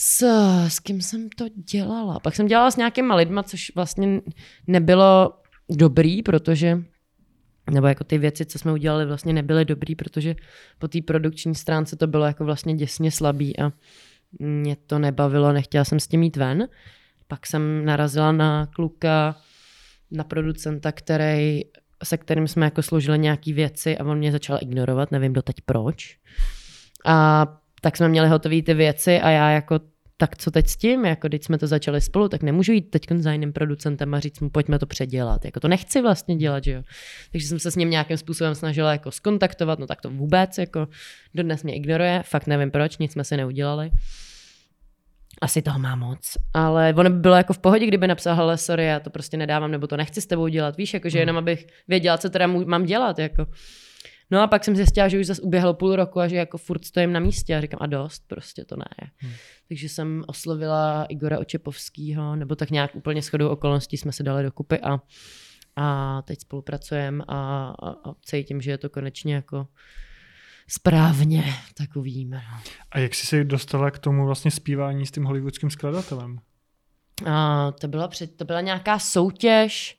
s, 0.00 0.22
s 0.68 0.78
kým 0.78 1.02
jsem 1.02 1.28
to 1.28 1.44
dělala? 1.48 2.20
Pak 2.20 2.36
jsem 2.36 2.46
dělala 2.46 2.70
s 2.70 2.76
nějakýma 2.76 3.14
lidma, 3.14 3.42
což 3.42 3.72
vlastně 3.74 4.20
nebylo 4.66 5.34
dobrý, 5.68 6.22
protože 6.22 6.82
nebo 7.70 7.86
jako 7.86 8.04
ty 8.04 8.18
věci, 8.18 8.46
co 8.46 8.58
jsme 8.58 8.72
udělali, 8.72 9.06
vlastně 9.06 9.32
nebyly 9.32 9.64
dobrý, 9.64 9.94
protože 9.94 10.36
po 10.78 10.88
té 10.88 11.02
produkční 11.02 11.54
stránce 11.54 11.96
to 11.96 12.06
bylo 12.06 12.24
jako 12.26 12.44
vlastně 12.44 12.74
děsně 12.74 13.10
slabý 13.10 13.58
a 13.58 13.72
mě 14.38 14.76
to 14.76 14.98
nebavilo, 14.98 15.52
nechtěla 15.52 15.84
jsem 15.84 16.00
s 16.00 16.08
tím 16.08 16.22
jít 16.22 16.36
ven. 16.36 16.68
Pak 17.28 17.46
jsem 17.46 17.84
narazila 17.84 18.32
na 18.32 18.66
kluka, 18.66 19.36
na 20.10 20.24
producenta, 20.24 20.92
který, 20.92 21.60
se 22.04 22.16
kterým 22.16 22.48
jsme 22.48 22.64
jako 22.64 22.82
složili 22.82 23.18
nějaký 23.18 23.52
věci 23.52 23.98
a 23.98 24.04
on 24.04 24.18
mě 24.18 24.32
začal 24.32 24.58
ignorovat, 24.62 25.12
nevím 25.12 25.32
doteď 25.32 25.56
proč. 25.60 26.18
A 27.06 27.46
tak 27.80 27.96
jsme 27.96 28.08
měli 28.08 28.28
hotové 28.28 28.62
ty 28.62 28.74
věci 28.74 29.20
a 29.20 29.30
já 29.30 29.50
jako 29.50 29.80
tak 30.20 30.36
co 30.36 30.50
teď 30.50 30.68
s 30.68 30.76
tím, 30.76 31.04
jako 31.04 31.28
teď 31.28 31.44
jsme 31.44 31.58
to 31.58 31.66
začali 31.66 32.00
spolu, 32.00 32.28
tak 32.28 32.42
nemůžu 32.42 32.72
jít 32.72 32.90
teď 32.90 33.02
za 33.18 33.32
jiným 33.32 33.52
producentem 33.52 34.14
a 34.14 34.20
říct 34.20 34.40
mu, 34.40 34.50
pojďme 34.50 34.78
to 34.78 34.86
předělat, 34.86 35.44
jako 35.44 35.60
to 35.60 35.68
nechci 35.68 36.02
vlastně 36.02 36.36
dělat, 36.36 36.64
že 36.64 36.72
jo. 36.72 36.82
Takže 37.32 37.46
jsem 37.46 37.58
se 37.58 37.70
s 37.70 37.76
ním 37.76 37.90
nějakým 37.90 38.16
způsobem 38.16 38.54
snažila 38.54 38.92
jako 38.92 39.10
skontaktovat, 39.10 39.78
no 39.78 39.86
tak 39.86 40.00
to 40.00 40.10
vůbec, 40.10 40.58
jako 40.58 40.88
dodnes 41.34 41.62
mě 41.62 41.74
ignoruje, 41.74 42.22
fakt 42.26 42.46
nevím 42.46 42.70
proč, 42.70 42.98
nic 42.98 43.12
jsme 43.12 43.24
si 43.24 43.36
neudělali. 43.36 43.90
Asi 45.40 45.62
toho 45.62 45.78
má 45.78 45.96
moc, 45.96 46.36
ale 46.54 46.94
ono 46.96 47.10
by 47.10 47.16
bylo 47.16 47.34
jako 47.34 47.52
v 47.52 47.58
pohodě, 47.58 47.86
kdyby 47.86 48.06
napsal, 48.06 48.36
hele, 48.36 48.58
sorry, 48.58 48.84
já 48.84 49.00
to 49.00 49.10
prostě 49.10 49.36
nedávám, 49.36 49.70
nebo 49.70 49.86
to 49.86 49.96
nechci 49.96 50.20
s 50.20 50.26
tebou 50.26 50.48
dělat, 50.48 50.76
víš, 50.76 50.94
jakože 50.94 51.18
hmm. 51.18 51.22
jenom 51.22 51.36
abych 51.36 51.66
věděla, 51.88 52.18
co 52.18 52.30
teda 52.30 52.46
mám 52.46 52.84
dělat, 52.84 53.18
jako. 53.18 53.46
No 54.30 54.40
a 54.40 54.46
pak 54.46 54.64
jsem 54.64 54.76
zjistila, 54.76 55.08
že 55.08 55.20
už 55.20 55.26
zase 55.26 55.42
uběhlo 55.42 55.74
půl 55.74 55.96
roku 55.96 56.20
a 56.20 56.28
že 56.28 56.36
jako 56.36 56.58
furt 56.58 56.84
stojím 56.84 57.12
na 57.12 57.20
místě 57.20 57.56
a 57.56 57.60
říkám 57.60 57.78
a 57.82 57.86
dost, 57.86 58.22
prostě 58.26 58.64
to 58.64 58.76
ne. 58.76 59.10
Hmm. 59.16 59.32
Takže 59.68 59.88
jsem 59.88 60.24
oslovila 60.26 61.04
Igora 61.04 61.38
Očepovského, 61.38 62.36
nebo 62.36 62.54
tak 62.56 62.70
nějak 62.70 62.96
úplně 62.96 63.22
shodou 63.22 63.48
okolností 63.48 63.96
jsme 63.96 64.12
se 64.12 64.22
dali 64.22 64.42
dokupy 64.42 64.78
a, 64.80 65.00
a 65.76 66.22
teď 66.22 66.40
spolupracujeme 66.40 67.24
a, 67.28 67.74
a, 67.82 67.90
a 67.90 68.14
cítím, 68.24 68.60
že 68.60 68.70
je 68.70 68.78
to 68.78 68.90
konečně 68.90 69.34
jako 69.34 69.66
správně, 70.68 71.44
tak 71.74 71.96
uvidíme. 71.96 72.42
No. 72.52 72.58
A 72.90 72.98
jak 72.98 73.14
jsi 73.14 73.26
se 73.26 73.44
dostala 73.44 73.90
k 73.90 73.98
tomu 73.98 74.26
vlastně 74.26 74.50
zpívání 74.50 75.06
s 75.06 75.10
tím 75.10 75.24
hollywoodským 75.24 75.70
skladatelem? 75.70 76.38
A 77.26 77.72
to, 77.80 77.88
byla 77.88 78.08
před, 78.08 78.36
to 78.36 78.44
byla 78.44 78.60
nějaká 78.60 78.98
soutěž, 78.98 79.98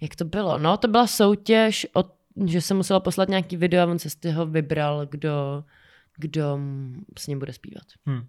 jak 0.00 0.16
to 0.16 0.24
bylo? 0.24 0.58
No, 0.58 0.76
to 0.76 0.88
byla 0.88 1.06
soutěž 1.06 1.86
od 1.92 2.21
že 2.46 2.60
jsem 2.60 2.76
musela 2.76 3.00
poslat 3.00 3.28
nějaký 3.28 3.56
video 3.56 3.88
a 3.88 3.90
on 3.90 3.98
se 3.98 4.10
z 4.10 4.14
toho 4.14 4.46
vybral, 4.46 5.06
kdo, 5.06 5.64
kdo 6.16 6.58
s 7.18 7.26
ním 7.26 7.38
bude 7.38 7.52
zpívat. 7.52 7.84
Hmm. 8.06 8.26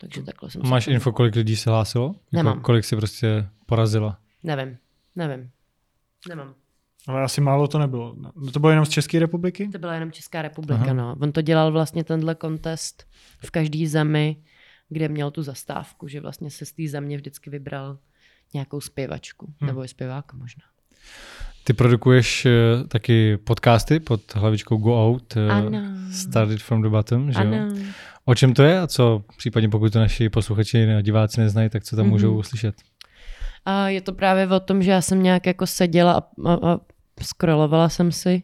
Takže 0.00 0.22
takhle 0.22 0.50
jsem 0.50 0.62
Máš 0.68 0.86
info, 0.86 1.12
kolik 1.12 1.34
lidí 1.34 1.56
se 1.56 1.70
hlásilo? 1.70 2.04
Jako 2.06 2.18
Nemám. 2.32 2.60
kolik 2.60 2.84
si 2.84 2.96
prostě 2.96 3.48
porazila? 3.66 4.18
Nevím, 4.42 4.78
nevím. 5.16 5.50
Nemám. 6.28 6.54
Ale 7.08 7.22
asi 7.22 7.40
málo 7.40 7.68
to 7.68 7.78
nebylo. 7.78 8.16
No, 8.18 8.50
to 8.52 8.60
bylo 8.60 8.70
jenom 8.70 8.86
z 8.86 8.88
České 8.88 9.18
republiky? 9.18 9.68
To 9.68 9.78
byla 9.78 9.94
jenom 9.94 10.12
Česká 10.12 10.42
republika, 10.42 10.82
Aha. 10.82 10.92
no. 10.92 11.16
On 11.20 11.32
to 11.32 11.42
dělal 11.42 11.72
vlastně 11.72 12.04
tenhle 12.04 12.34
kontest 12.34 13.08
v 13.44 13.50
každé 13.50 13.88
zemi, 13.88 14.36
kde 14.88 15.08
měl 15.08 15.30
tu 15.30 15.42
zastávku, 15.42 16.08
že 16.08 16.20
vlastně 16.20 16.50
se 16.50 16.66
z 16.66 16.72
té 16.72 16.88
země 16.88 17.16
vždycky 17.16 17.50
vybral 17.50 17.98
nějakou 18.54 18.80
zpěvačku, 18.80 19.54
hmm. 19.60 19.66
nebo 19.66 19.84
i 19.84 19.88
zpěváka 19.88 20.36
možná. 20.36 20.62
Ty 21.64 21.72
produkuješ 21.72 22.46
uh, 22.46 22.52
taky 22.88 23.36
podcasty 23.36 24.00
pod 24.00 24.34
hlavičkou 24.34 24.76
Go 24.76 25.06
Out, 25.06 25.36
uh, 25.36 25.52
ano. 25.52 25.78
Started 26.12 26.62
from 26.62 26.82
the 26.82 26.88
Bottom, 26.88 27.32
že 27.32 27.38
ano. 27.38 27.56
jo? 27.56 27.84
O 28.24 28.34
čem 28.34 28.54
to 28.54 28.62
je 28.62 28.80
a 28.80 28.86
co, 28.86 29.24
případně 29.36 29.68
pokud 29.68 29.92
to 29.92 29.98
naši 29.98 30.28
posluchači 30.28 30.94
a 30.94 31.00
diváci 31.00 31.40
neznají, 31.40 31.70
tak 31.70 31.84
co 31.84 31.96
tam 31.96 32.06
mm-hmm. 32.06 32.10
můžou 32.10 32.42
slyšet? 32.42 32.74
A 33.64 33.88
je 33.88 34.00
to 34.00 34.12
právě 34.12 34.46
o 34.46 34.60
tom, 34.60 34.82
že 34.82 34.90
já 34.90 35.00
jsem 35.00 35.22
nějak 35.22 35.46
jako 35.46 35.66
seděla 35.66 36.12
a, 36.12 36.48
a, 36.48 36.72
a 36.72 36.80
scrollovala 37.22 37.88
jsem 37.88 38.12
si 38.12 38.42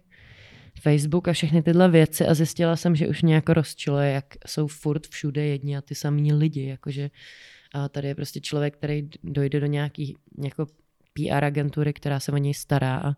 Facebook 0.83 1.29
a 1.29 1.33
všechny 1.33 1.63
tyhle 1.63 1.89
věci 1.89 2.27
a 2.27 2.35
zjistila 2.35 2.77
jsem, 2.77 2.97
že 2.97 3.09
už 3.09 3.23
mě 3.23 3.35
jako 3.35 3.55
rozčiluje, 3.55 4.11
jak 4.11 4.25
jsou 4.47 4.67
furt 4.67 5.07
všude 5.07 5.45
jedni 5.45 5.77
a 5.77 5.81
ty 5.81 5.95
samý 5.95 6.33
lidi, 6.33 6.67
jakože 6.67 7.11
a 7.75 7.89
tady 7.89 8.09
je 8.09 8.15
prostě 8.15 8.41
člověk, 8.41 8.77
který 8.77 9.09
dojde 9.25 9.61
do 9.61 9.67
nějaký 9.67 10.17
jako 10.45 10.67
PR 11.27 11.45
agentury, 11.45 11.93
která 11.93 12.21
se 12.21 12.33
o 12.33 12.37
něj 12.37 12.55
stará 12.55 12.97
a, 12.97 13.13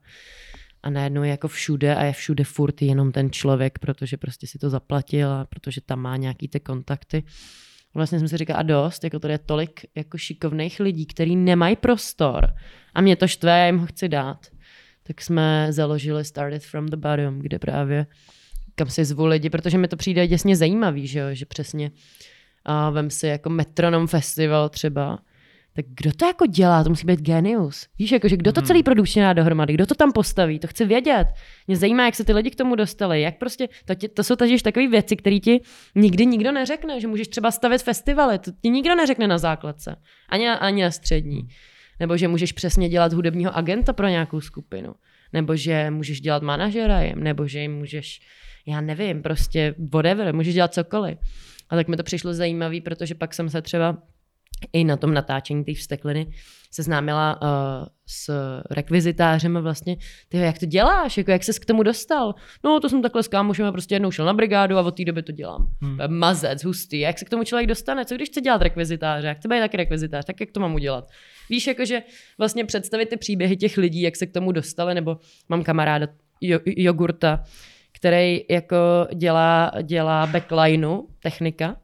a 0.83 0.91
najednou 0.91 1.23
je 1.23 1.31
jako 1.31 1.49
všude 1.49 1.97
a 1.97 2.05
je 2.05 2.13
všude 2.13 2.45
furt 2.45 2.83
jenom 2.83 3.13
ten 3.13 3.31
člověk, 3.31 3.79
protože 3.79 4.17
prostě 4.17 4.47
si 4.47 4.59
to 4.59 4.71
zaplatil 4.71 5.31
a 5.33 5.45
protože 5.45 5.81
tam 5.81 6.01
má 6.01 6.17
nějaký 6.17 6.49
ty 6.49 6.61
kontakty. 6.61 7.23
Vlastně 7.95 8.19
jsem 8.19 8.29
si 8.29 8.37
říkal, 8.37 8.57
a 8.59 8.63
dost, 8.63 9.05
jako 9.05 9.19
tady 9.19 9.35
je 9.35 9.39
tolik 9.39 9.81
jako 9.95 10.19
šikovných 10.19 10.81
lidí, 10.81 11.07
kteří 11.07 11.37
nemají 11.37 11.77
prostor 11.77 12.47
a 12.95 13.01
mě 13.01 13.17
to 13.17 13.29
štve, 13.29 13.51
já 13.51 13.67
jim 13.67 13.79
ho 13.79 13.87
chci 13.87 14.09
dát. 14.09 14.47
Tak 15.03 15.21
jsme 15.21 15.67
založili 15.71 16.25
Started 16.25 16.65
from 16.65 16.87
the 16.87 16.97
Bottom, 16.97 17.39
kde 17.39 17.59
právě 17.59 18.07
kam 18.75 18.91
si 18.91 19.05
zvu 19.05 19.27
lidi, 19.27 19.51
protože 19.51 19.79
mi 19.79 19.89
to 19.89 19.97
přijde 19.97 20.27
děsně 20.27 20.57
zajímavý, 20.57 21.07
že, 21.07 21.19
jo? 21.19 21.27
že 21.33 21.47
přesně 21.47 21.91
a 22.65 22.91
vem 22.91 23.11
si 23.11 23.27
jako 23.27 23.51
Metronom 23.51 24.07
Festival 24.07 24.69
třeba, 24.69 25.19
tak 25.73 25.85
kdo 25.89 26.13
to 26.13 26.27
jako 26.27 26.47
dělá? 26.47 26.85
To 26.85 26.91
musí 26.91 27.07
být 27.07 27.21
genius. 27.21 27.87
Víš, 27.99 28.13
jakože 28.13 28.37
kdo 28.37 28.53
to 28.53 28.61
hmm. 28.61 28.67
celý 28.67 28.83
produkčně 28.83 29.23
dá 29.23 29.33
dohromady? 29.33 29.75
Kdo 29.75 29.87
to 29.87 29.95
tam 29.95 30.13
postaví? 30.13 30.59
To 30.59 30.67
chci 30.67 30.85
vědět. 30.85 31.27
Mě 31.67 31.77
zajímá, 31.77 32.05
jak 32.05 32.15
se 32.15 32.25
ty 32.25 32.33
lidi 32.33 32.51
k 32.51 32.57
tomu 32.57 32.75
dostali. 32.75 33.21
Jak 33.21 33.39
prostě, 33.39 33.69
to, 33.85 33.95
tě, 33.95 34.09
to 34.09 34.25
jsou 34.25 34.37
tažiž 34.37 34.63
takové 34.63 34.89
věci, 34.89 35.17
které 35.17 35.39
ti 35.39 35.61
nikdy 35.95 36.27
nikdo 36.27 36.53
neřekne, 36.53 37.01
že 37.01 37.09
můžeš 37.09 37.29
třeba 37.29 37.51
stavit 37.51 37.83
festivaly. 37.83 38.39
To 38.39 38.51
ti 38.63 38.71
nikdo 38.71 38.95
neřekne 38.95 39.29
na 39.29 39.39
základce. 39.39 39.97
Ani, 40.29 40.49
ani 40.49 40.83
na 40.83 40.91
střední. 40.91 41.49
Nebo 42.01 42.17
že 42.17 42.29
můžeš 42.29 42.53
přesně 42.53 42.89
dělat 42.89 43.13
hudebního 43.13 43.57
agenta 43.57 43.93
pro 43.93 44.09
nějakou 44.09 44.41
skupinu. 44.41 44.95
Nebo 45.33 45.57
že 45.57 45.91
můžeš 45.91 46.21
dělat 46.21 46.43
manažera 46.43 47.01
jim. 47.01 47.25
Nebo 47.25 47.47
že 47.47 47.61
jim 47.61 47.75
můžeš, 47.75 48.21
já 48.67 48.81
nevím, 48.81 49.23
prostě 49.23 49.75
whatever, 49.93 50.35
můžeš 50.35 50.55
dělat 50.55 50.75
cokoliv. 50.75 51.19
A 51.69 51.77
tak 51.77 51.89
mi 51.89 51.97
to 51.97 52.03
přišlo 52.03 52.35
zajímavé, 52.35 52.81
protože 52.81 53.15
pak 53.15 53.35
jsem 53.35 53.51
se 53.51 53.63
třeba 53.63 53.97
i 54.73 54.85
na 54.85 54.97
tom 54.97 55.15
natáčení 55.15 55.65
té 55.65 55.75
vstekliny 55.75 56.27
seznámila 56.71 57.43
uh, 57.43 57.49
s 58.07 58.31
rekvizitářem 58.71 59.57
a 59.57 59.61
vlastně, 59.61 59.97
ty 60.29 60.37
jak 60.37 60.59
to 60.59 60.67
děláš, 60.67 61.19
jako 61.19 61.31
jak 61.31 61.45
ses 61.45 61.59
k 61.59 61.65
tomu 61.65 61.83
dostal? 61.83 62.35
No 62.65 62.81
to 62.81 62.89
jsem 62.89 63.03
takhle 63.03 63.23
s 63.23 63.29
kámošem 63.29 63.67
a 63.67 63.73
prostě 63.73 63.95
jednou 63.95 64.11
šel 64.11 64.25
na 64.25 64.35
brigádu 64.35 64.79
a 64.79 64.83
od 64.83 64.97
té 64.97 65.05
doby 65.05 65.23
to 65.23 65.33
dělám. 65.33 65.69
Hmm. 65.83 65.99
Mazec, 66.19 66.65
hustý, 66.65 67.01
jak 67.01 67.19
se 67.19 67.25
k 67.25 67.31
tomu 67.31 67.45
člověk 67.45 67.69
dostane? 67.69 68.05
Co 68.05 68.15
když 68.15 68.29
chce 68.29 68.41
dělat 68.41 68.63
rekvizitáře? 68.63 69.27
Jak 69.27 69.39
chce 69.39 69.49
být 69.49 69.61
taky 69.61 69.77
rekvizitář? 69.77 70.25
Tak 70.25 70.41
jak 70.41 70.51
to 70.51 70.61
mám 70.61 70.75
udělat? 70.75 71.11
Víš, 71.51 71.67
jakože 71.67 72.03
vlastně 72.39 72.65
představit 72.65 73.09
ty 73.09 73.17
příběhy 73.17 73.57
těch 73.57 73.77
lidí, 73.77 74.01
jak 74.01 74.17
se 74.17 74.27
k 74.27 74.33
tomu 74.33 74.53
dostali, 74.53 74.95
nebo 74.95 75.19
mám 75.49 75.65
kamaráda 75.65 76.07
jo, 76.41 76.59
jogurta, 76.67 77.45
který 77.93 78.41
jako 78.51 78.77
dělá, 79.15 79.73
dělá 79.83 80.27
backlineu, 80.27 81.03
technika, 81.23 81.77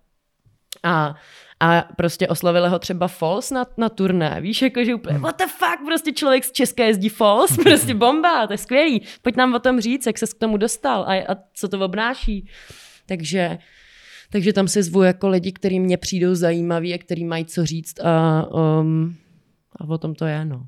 a 0.82 1.14
a 1.60 1.88
prostě 1.96 2.28
oslovili 2.28 2.68
ho 2.68 2.78
třeba 2.78 3.08
Falls 3.08 3.50
na, 3.50 3.66
na 3.76 3.88
turné, 3.88 4.40
víš, 4.40 4.62
jako 4.62 4.84
že 4.84 4.94
úplně, 4.94 5.18
what 5.18 5.38
the 5.38 5.44
fuck, 5.46 5.86
prostě 5.86 6.12
člověk 6.12 6.44
z 6.44 6.52
České 6.52 6.86
jezdí 6.86 7.08
Falls, 7.08 7.56
prostě 7.62 7.94
bomba, 7.94 8.46
to 8.46 8.52
je 8.52 8.58
skvělý, 8.58 9.02
pojď 9.22 9.36
nám 9.36 9.54
o 9.54 9.58
tom 9.58 9.80
říct, 9.80 10.06
jak 10.06 10.18
se 10.18 10.26
k 10.26 10.38
tomu 10.38 10.56
dostal 10.56 11.02
a, 11.02 11.32
a 11.32 11.36
co 11.54 11.68
to 11.68 11.80
obnáší. 11.84 12.48
Takže, 13.06 13.58
takže 14.30 14.52
tam 14.52 14.68
si 14.68 14.82
zvu 14.82 15.02
jako 15.02 15.28
lidi, 15.28 15.52
kteří 15.52 15.80
mě 15.80 15.96
přijdou 15.96 16.34
zajímaví 16.34 16.94
a 16.94 16.98
kteří 16.98 17.24
mají 17.24 17.44
co 17.44 17.66
říct 17.66 18.00
a, 18.00 18.46
um, 18.80 19.16
a 19.80 19.84
o 19.84 19.98
tom 19.98 20.14
to 20.14 20.24
je, 20.24 20.44
no. 20.44 20.66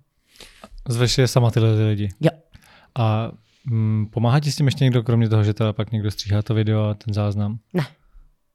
Zveš 0.89 1.19
je 1.19 1.29
sama 1.29 1.51
tyhle 1.51 1.89
lidi? 1.89 2.09
Jo. 2.21 2.31
A 2.99 3.33
mm, 3.71 4.07
pomáhá 4.13 4.41
ti 4.41 4.53
s 4.53 4.57
tím 4.57 4.67
ještě 4.67 4.85
někdo, 4.85 5.03
kromě 5.03 5.29
toho, 5.29 5.45
že 5.45 5.55
teda 5.55 5.73
pak 5.73 5.93
někdo 5.93 6.11
stříhá 6.11 6.43
to 6.43 6.55
video 6.55 6.85
a 6.85 6.95
ten 6.95 7.15
záznam? 7.15 7.59
Ne, 7.75 7.87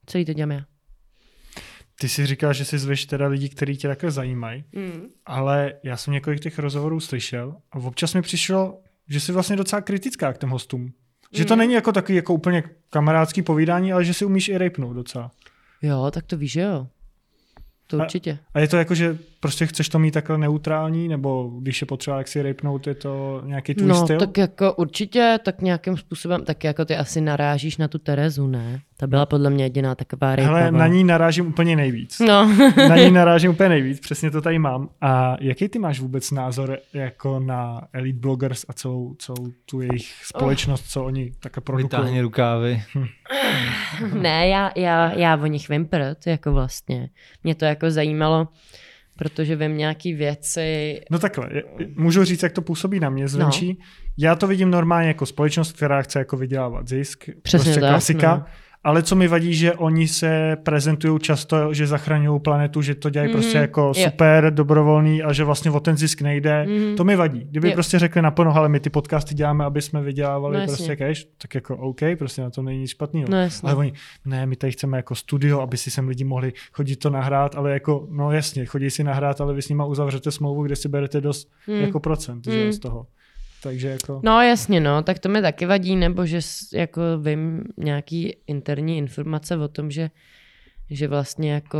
celý 0.05 0.25
to 0.25 0.34
dělám 0.34 0.51
já. 0.51 0.72
Ty 2.03 2.09
si 2.09 2.25
říkal, 2.25 2.53
že 2.53 2.65
si 2.65 2.79
zveš 2.79 3.05
teda 3.05 3.27
lidi, 3.27 3.49
kteří 3.49 3.77
tě 3.77 3.87
takhle 3.87 4.11
zajímají, 4.11 4.63
mm. 4.71 5.07
ale 5.25 5.73
já 5.83 5.97
jsem 5.97 6.13
několik 6.13 6.39
těch 6.39 6.59
rozhovorů 6.59 6.99
slyšel 6.99 7.55
a 7.71 7.77
občas 7.77 8.13
mi 8.13 8.21
přišlo, 8.21 8.79
že 9.09 9.19
jsi 9.19 9.31
vlastně 9.31 9.55
docela 9.55 9.81
kritická 9.81 10.33
k 10.33 10.37
těm 10.37 10.49
hostům. 10.49 10.93
Že 11.33 11.45
to 11.45 11.53
mm. 11.53 11.59
není 11.59 11.73
jako 11.73 11.91
takový 11.91 12.15
jako 12.15 12.33
úplně 12.33 12.63
kamarádský 12.89 13.41
povídání, 13.41 13.93
ale 13.93 14.05
že 14.05 14.13
si 14.13 14.25
umíš 14.25 14.49
i 14.49 14.57
rejpnout 14.57 14.95
docela. 14.95 15.31
Jo, 15.81 16.11
tak 16.13 16.25
to 16.25 16.37
víš, 16.37 16.51
že 16.51 16.61
jo. 16.61 16.87
To 17.97 18.03
určitě. 18.03 18.31
A, 18.31 18.57
a 18.57 18.59
je 18.59 18.67
to 18.67 18.77
jako, 18.77 18.95
že 18.95 19.17
prostě 19.39 19.65
chceš 19.65 19.89
to 19.89 19.99
mít 19.99 20.11
takhle 20.11 20.37
neutrální, 20.37 21.07
nebo 21.07 21.51
když 21.59 21.81
je 21.81 21.87
potřeba 21.87 22.17
jak 22.17 22.27
si 22.27 22.41
rapnout, 22.41 22.87
je 22.87 22.95
to 22.95 23.41
nějaký 23.45 23.73
tvůj 23.73 23.87
no, 23.87 24.03
styl? 24.03 24.19
tak 24.19 24.37
jako 24.37 24.73
určitě, 24.73 25.39
tak 25.45 25.61
nějakým 25.61 25.97
způsobem, 25.97 26.45
tak 26.45 26.63
jako 26.63 26.85
ty 26.85 26.95
asi 26.95 27.21
narážíš 27.21 27.77
na 27.77 27.87
tu 27.87 27.97
Terezu, 27.97 28.47
ne? 28.47 28.81
Ta 28.97 29.07
byla 29.07 29.25
podle 29.25 29.49
mě 29.49 29.65
jediná 29.65 29.95
taková 29.95 30.35
rejpavá. 30.35 30.59
Ale 30.59 30.71
na 30.71 30.87
ní 30.87 31.03
narážím 31.03 31.47
úplně 31.47 31.75
nejvíc. 31.75 32.19
No. 32.19 32.55
na 32.89 32.95
ní 32.95 33.11
narážím 33.11 33.51
úplně 33.51 33.69
nejvíc, 33.69 33.99
přesně 33.99 34.31
to 34.31 34.41
tady 34.41 34.59
mám. 34.59 34.89
A 35.01 35.37
jaký 35.41 35.69
ty 35.69 35.79
máš 35.79 35.99
vůbec 35.99 36.31
názor 36.31 36.77
jako 36.93 37.39
na 37.39 37.81
Elite 37.93 38.19
Bloggers 38.19 38.65
a 38.67 38.73
celou, 38.73 39.15
celou 39.19 39.47
tu 39.65 39.81
jejich 39.81 40.13
společnost, 40.23 40.81
oh. 40.81 40.87
co 40.87 41.03
oni 41.03 41.31
také 41.39 41.61
produkují? 41.61 41.85
Vytáhni 41.85 42.21
rukávy. 42.21 42.83
Hm. 42.95 43.05
ne, 44.21 44.47
já, 44.47 44.71
já, 44.75 45.13
já 45.13 45.37
o 45.37 45.45
nich 45.45 45.69
vím 45.69 45.85
prd, 45.85 46.27
jako 46.27 46.51
vlastně. 46.51 47.09
Mě 47.43 47.55
to 47.55 47.65
jako 47.65 47.82
zajímalo, 47.91 48.47
protože 49.15 49.55
vím 49.55 49.77
nějaký 49.77 50.13
věci. 50.13 50.99
No 51.11 51.19
takhle, 51.19 51.49
můžu 51.95 52.23
říct, 52.23 52.43
jak 52.43 52.51
to 52.51 52.61
působí 52.61 52.99
na 52.99 53.09
mě 53.09 53.27
zvenčí. 53.27 53.77
No. 53.79 53.86
Já 54.17 54.36
to 54.36 54.47
vidím 54.47 54.71
normálně 54.71 55.07
jako 55.07 55.25
společnost, 55.25 55.71
která 55.71 56.01
chce 56.01 56.19
jako 56.19 56.38
vydělávat 56.38 56.88
zisk. 56.88 57.29
Přesně 57.41 57.63
prostě 57.63 57.81
tak, 57.81 57.89
klasika. 57.89 58.36
No. 58.36 58.45
Ale 58.84 59.03
co 59.03 59.15
mi 59.15 59.27
vadí, 59.27 59.53
že 59.53 59.73
oni 59.73 60.07
se 60.07 60.57
prezentují 60.63 61.19
často, 61.19 61.73
že 61.73 61.88
zachraňují 61.88 62.39
planetu, 62.39 62.81
že 62.81 62.95
to 62.95 63.09
dělají 63.09 63.29
mm-hmm. 63.29 63.34
prostě 63.34 63.57
jako 63.57 63.81
Jo. 63.81 63.93
super, 63.93 64.53
dobrovolný 64.53 65.23
a 65.23 65.34
že 65.34 65.43
vlastně 65.43 65.71
o 65.71 65.79
ten 65.79 65.97
zisk 65.97 66.21
nejde. 66.21 66.65
Mhm. 66.65 66.95
To 66.95 67.03
mi 67.03 67.15
vadí. 67.15 67.45
Kdyby 67.49 67.67
Jo. 67.67 67.73
prostě 67.73 67.99
řekli 67.99 68.21
naplno, 68.21 68.55
ale 68.55 68.69
my 68.69 68.79
ty 68.79 68.89
podcasty 68.89 69.36
děláme, 69.36 69.65
aby 69.65 69.81
jsme 69.81 70.01
vydělávali 70.01 70.57
No 70.57 70.65
prostě 70.65 70.95
cash, 70.95 71.25
tak 71.38 71.55
jako 71.55 71.77
OK, 71.77 71.99
prostě 72.17 72.41
na 72.41 72.49
tom 72.49 72.65
není 72.65 72.79
nic 72.79 72.89
špatného. 72.89 73.27
No 73.29 73.38
jasně. 73.38 73.67
Ale 73.67 73.75
oni, 73.75 73.93
ne, 74.25 74.45
my 74.45 74.55
tady 74.55 74.71
chceme 74.71 74.97
jako 74.97 75.15
studio, 75.15 75.59
aby 75.61 75.77
si 75.77 75.91
sem 75.91 76.07
lidi 76.07 76.23
mohli 76.23 76.53
chodit 76.71 76.95
to 76.95 77.09
nahrát, 77.09 77.55
ale 77.55 77.71
jako, 77.71 78.07
no 78.11 78.31
jasně, 78.31 78.65
chodí 78.65 78.89
si 78.89 79.03
nahrát, 79.03 79.41
ale 79.41 79.53
vy 79.53 79.61
s 79.61 79.69
nima 79.69 79.86
uzavřete 79.86 80.31
smlouvu, 80.31 80.63
kde 80.63 80.75
si 80.75 80.89
berete 80.89 81.21
dost 81.21 81.51
Hmm. 81.67 81.81
jako 81.81 81.99
procent 81.99 82.45
že, 82.45 82.57
jo, 82.57 82.63
Hmm. 82.63 82.73
z 82.73 82.79
toho. 82.79 83.05
Takže 83.64 83.88
jako... 83.88 84.22
No 84.24 84.41
jasně, 84.41 84.80
no, 84.80 85.03
tak 85.03 85.20
to 85.20 85.30
mi 85.30 85.41
taky 85.41 85.66
vadí, 85.66 85.95
nebo 85.95 86.26
že 86.26 86.39
jako 86.74 87.01
vím 87.22 87.64
nějaký 87.78 88.36
interní 88.47 88.97
informace 88.97 89.57
o 89.57 89.68
tom, 89.68 89.91
že, 89.91 90.09
že 90.89 91.07
vlastně 91.07 91.51
jako 91.51 91.80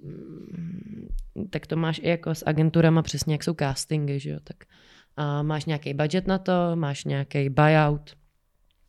mm, 0.00 1.08
tak 1.50 1.66
to 1.66 1.76
máš 1.76 2.00
i 2.04 2.08
jako 2.08 2.34
s 2.34 2.46
agenturama 2.46 3.02
přesně, 3.02 3.34
jak 3.34 3.44
jsou 3.44 3.54
castingy, 3.54 4.18
že 4.18 4.30
jo, 4.30 4.38
tak 4.44 4.56
a 5.16 5.42
máš 5.42 5.64
nějaký 5.64 5.94
budget 5.94 6.26
na 6.26 6.38
to, 6.38 6.52
máš 6.74 7.04
nějaký 7.04 7.48
buyout 7.48 8.16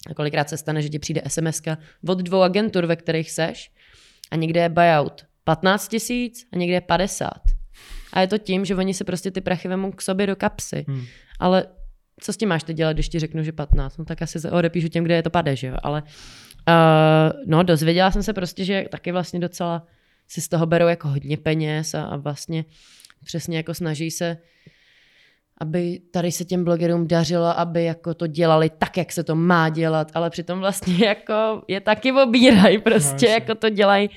a 0.10 0.14
kolikrát 0.14 0.50
se 0.50 0.58
stane, 0.58 0.82
že 0.82 0.90
ti 0.90 1.00
přijde 1.00 1.22
sms 1.28 1.62
od 2.08 2.18
dvou 2.18 2.42
agentur, 2.42 2.86
ve 2.86 2.96
kterých 2.96 3.32
seš 3.32 3.72
a 4.32 4.36
někde 4.36 4.62
je 4.62 4.70
buyout 4.70 5.26
15 5.44 5.88
tisíc 5.88 6.48
a 6.54 6.58
někde 6.58 6.74
je 6.74 6.82
50. 6.82 7.32
A 8.14 8.22
je 8.22 8.28
to 8.28 8.38
tím, 8.38 8.66
že 8.66 8.76
oni 8.76 8.94
si 8.94 9.04
prostě 9.04 9.32
ty 9.32 9.42
prachy 9.42 9.68
vemou 9.68 9.92
k 9.92 10.02
sobě 10.02 10.28
do 10.28 10.36
kapsy. 10.36 10.86
Hmm. 10.88 11.06
Ale 11.40 11.66
co 12.20 12.34
s 12.34 12.38
tím 12.38 12.50
máš 12.50 12.64
teď 12.64 12.78
dělat, 12.78 12.94
když 12.94 13.10
ti 13.10 13.20
řeknu, 13.20 13.44
že 13.44 13.52
15? 13.52 13.98
No 13.98 14.06
tak 14.06 14.22
asi 14.22 14.40
se 14.40 14.52
odepíšu 14.52 14.88
těm, 14.88 15.04
kde 15.04 15.16
je 15.16 15.24
to 15.24 15.30
pade, 15.30 15.56
že 15.56 15.68
jo? 15.68 15.76
Ale 15.84 16.04
uh, 16.04 17.44
no, 17.46 17.64
dozvěděla 17.64 18.12
jsem 18.12 18.24
se 18.24 18.34
prostě, 18.34 18.66
že 18.66 18.86
taky 18.92 19.12
vlastně 19.12 19.40
docela 19.40 19.88
si 20.28 20.42
z 20.42 20.48
toho 20.48 20.66
berou 20.66 20.88
jako 20.88 21.08
hodně 21.08 21.38
peněz 21.38 21.94
a, 21.94 22.04
a 22.04 22.18
vlastně 22.18 22.66
přesně 23.24 23.58
jako 23.58 23.74
snaží 23.74 24.12
se 24.12 24.38
aby 25.62 26.00
tady 26.12 26.32
se 26.32 26.46
těm 26.46 26.64
blogerům 26.64 27.08
dařilo, 27.08 27.60
aby 27.60 27.84
jako 27.84 28.14
to 28.14 28.28
dělali 28.28 28.70
tak, 28.70 28.98
jak 28.98 29.12
se 29.12 29.24
to 29.24 29.36
má 29.36 29.70
dělat, 29.70 30.12
ale 30.14 30.30
přitom 30.30 30.60
vlastně 30.60 31.06
jako 31.06 31.62
je 31.68 31.82
taky 31.82 32.12
obírají 32.12 32.78
prostě, 32.78 33.26
jasně. 33.26 33.30
jako 33.30 33.56
to 33.56 33.70
dělají 33.70 34.10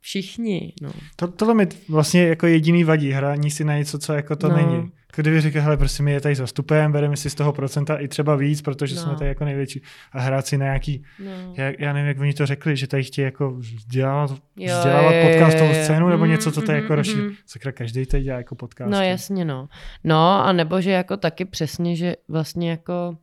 všichni, 0.00 0.72
no. 0.82 0.90
To, 1.16 1.28
tohle 1.28 1.54
mi 1.54 1.66
vlastně 1.88 2.22
jako 2.22 2.46
jediný 2.46 2.84
vadí, 2.84 3.10
hraní 3.10 3.50
si 3.50 3.64
na 3.64 3.76
něco, 3.78 3.98
co 3.98 4.12
jako 4.12 4.36
to 4.36 4.48
No. 4.48 4.56
není. 4.56 4.74
Jako 5.12 5.22
kdyby 5.22 5.40
řekl, 5.40 5.60
hele, 5.60 5.78
my 6.02 6.12
je 6.12 6.20
tady 6.20 6.34
zastupujeme, 6.34 6.92
bereme 6.92 7.16
si 7.16 7.30
z 7.30 7.34
toho 7.34 7.52
procenta 7.52 7.96
i 7.96 8.08
třeba 8.08 8.36
víc, 8.36 8.62
protože 8.62 8.94
No. 8.94 9.02
jsme 9.02 9.14
tady 9.14 9.28
jako 9.28 9.44
největší. 9.44 9.82
A 10.12 10.20
hrát 10.20 10.46
si 10.46 10.58
na 10.58 10.64
nějaký, 10.64 11.02
no. 11.24 11.30
já, 11.56 11.72
já 11.78 11.92
nevím, 11.92 12.08
jak 12.08 12.20
oni 12.20 12.32
to 12.34 12.46
řekli, 12.46 12.76
že 12.76 12.86
tady 12.86 13.04
chtějí 13.04 13.24
jako 13.24 13.50
vzdělávat, 13.50 14.30
Jo, 14.56 14.76
vzdělávat 14.78 15.12
jo, 15.14 15.28
podcastovou 15.28 15.74
scénu 15.74 16.08
nebo 16.08 16.22
Mhm, 16.24 16.30
něco, 16.30 16.52
co 16.52 16.60
tady 16.60 16.72
mhm, 16.78 16.82
jako 16.82 16.94
rozšíří. 16.94 17.18
mhm. 17.20 17.34
Sakra, 17.46 17.72
každý 17.72 18.06
tady 18.06 18.22
dělá 18.22 18.38
jako 18.38 18.54
podcast. 18.54 18.90
No 18.90 19.02
jasně, 19.02 19.44
no. 19.44 19.68
No 20.04 20.44
a 20.46 20.52
nebo, 20.52 20.80
že 20.80 20.90
jako 20.90 21.16
taky 21.16 21.44
přesně, 21.44 21.96
že 21.96 22.16
vlastně 22.28 22.70
jako 22.70 23.16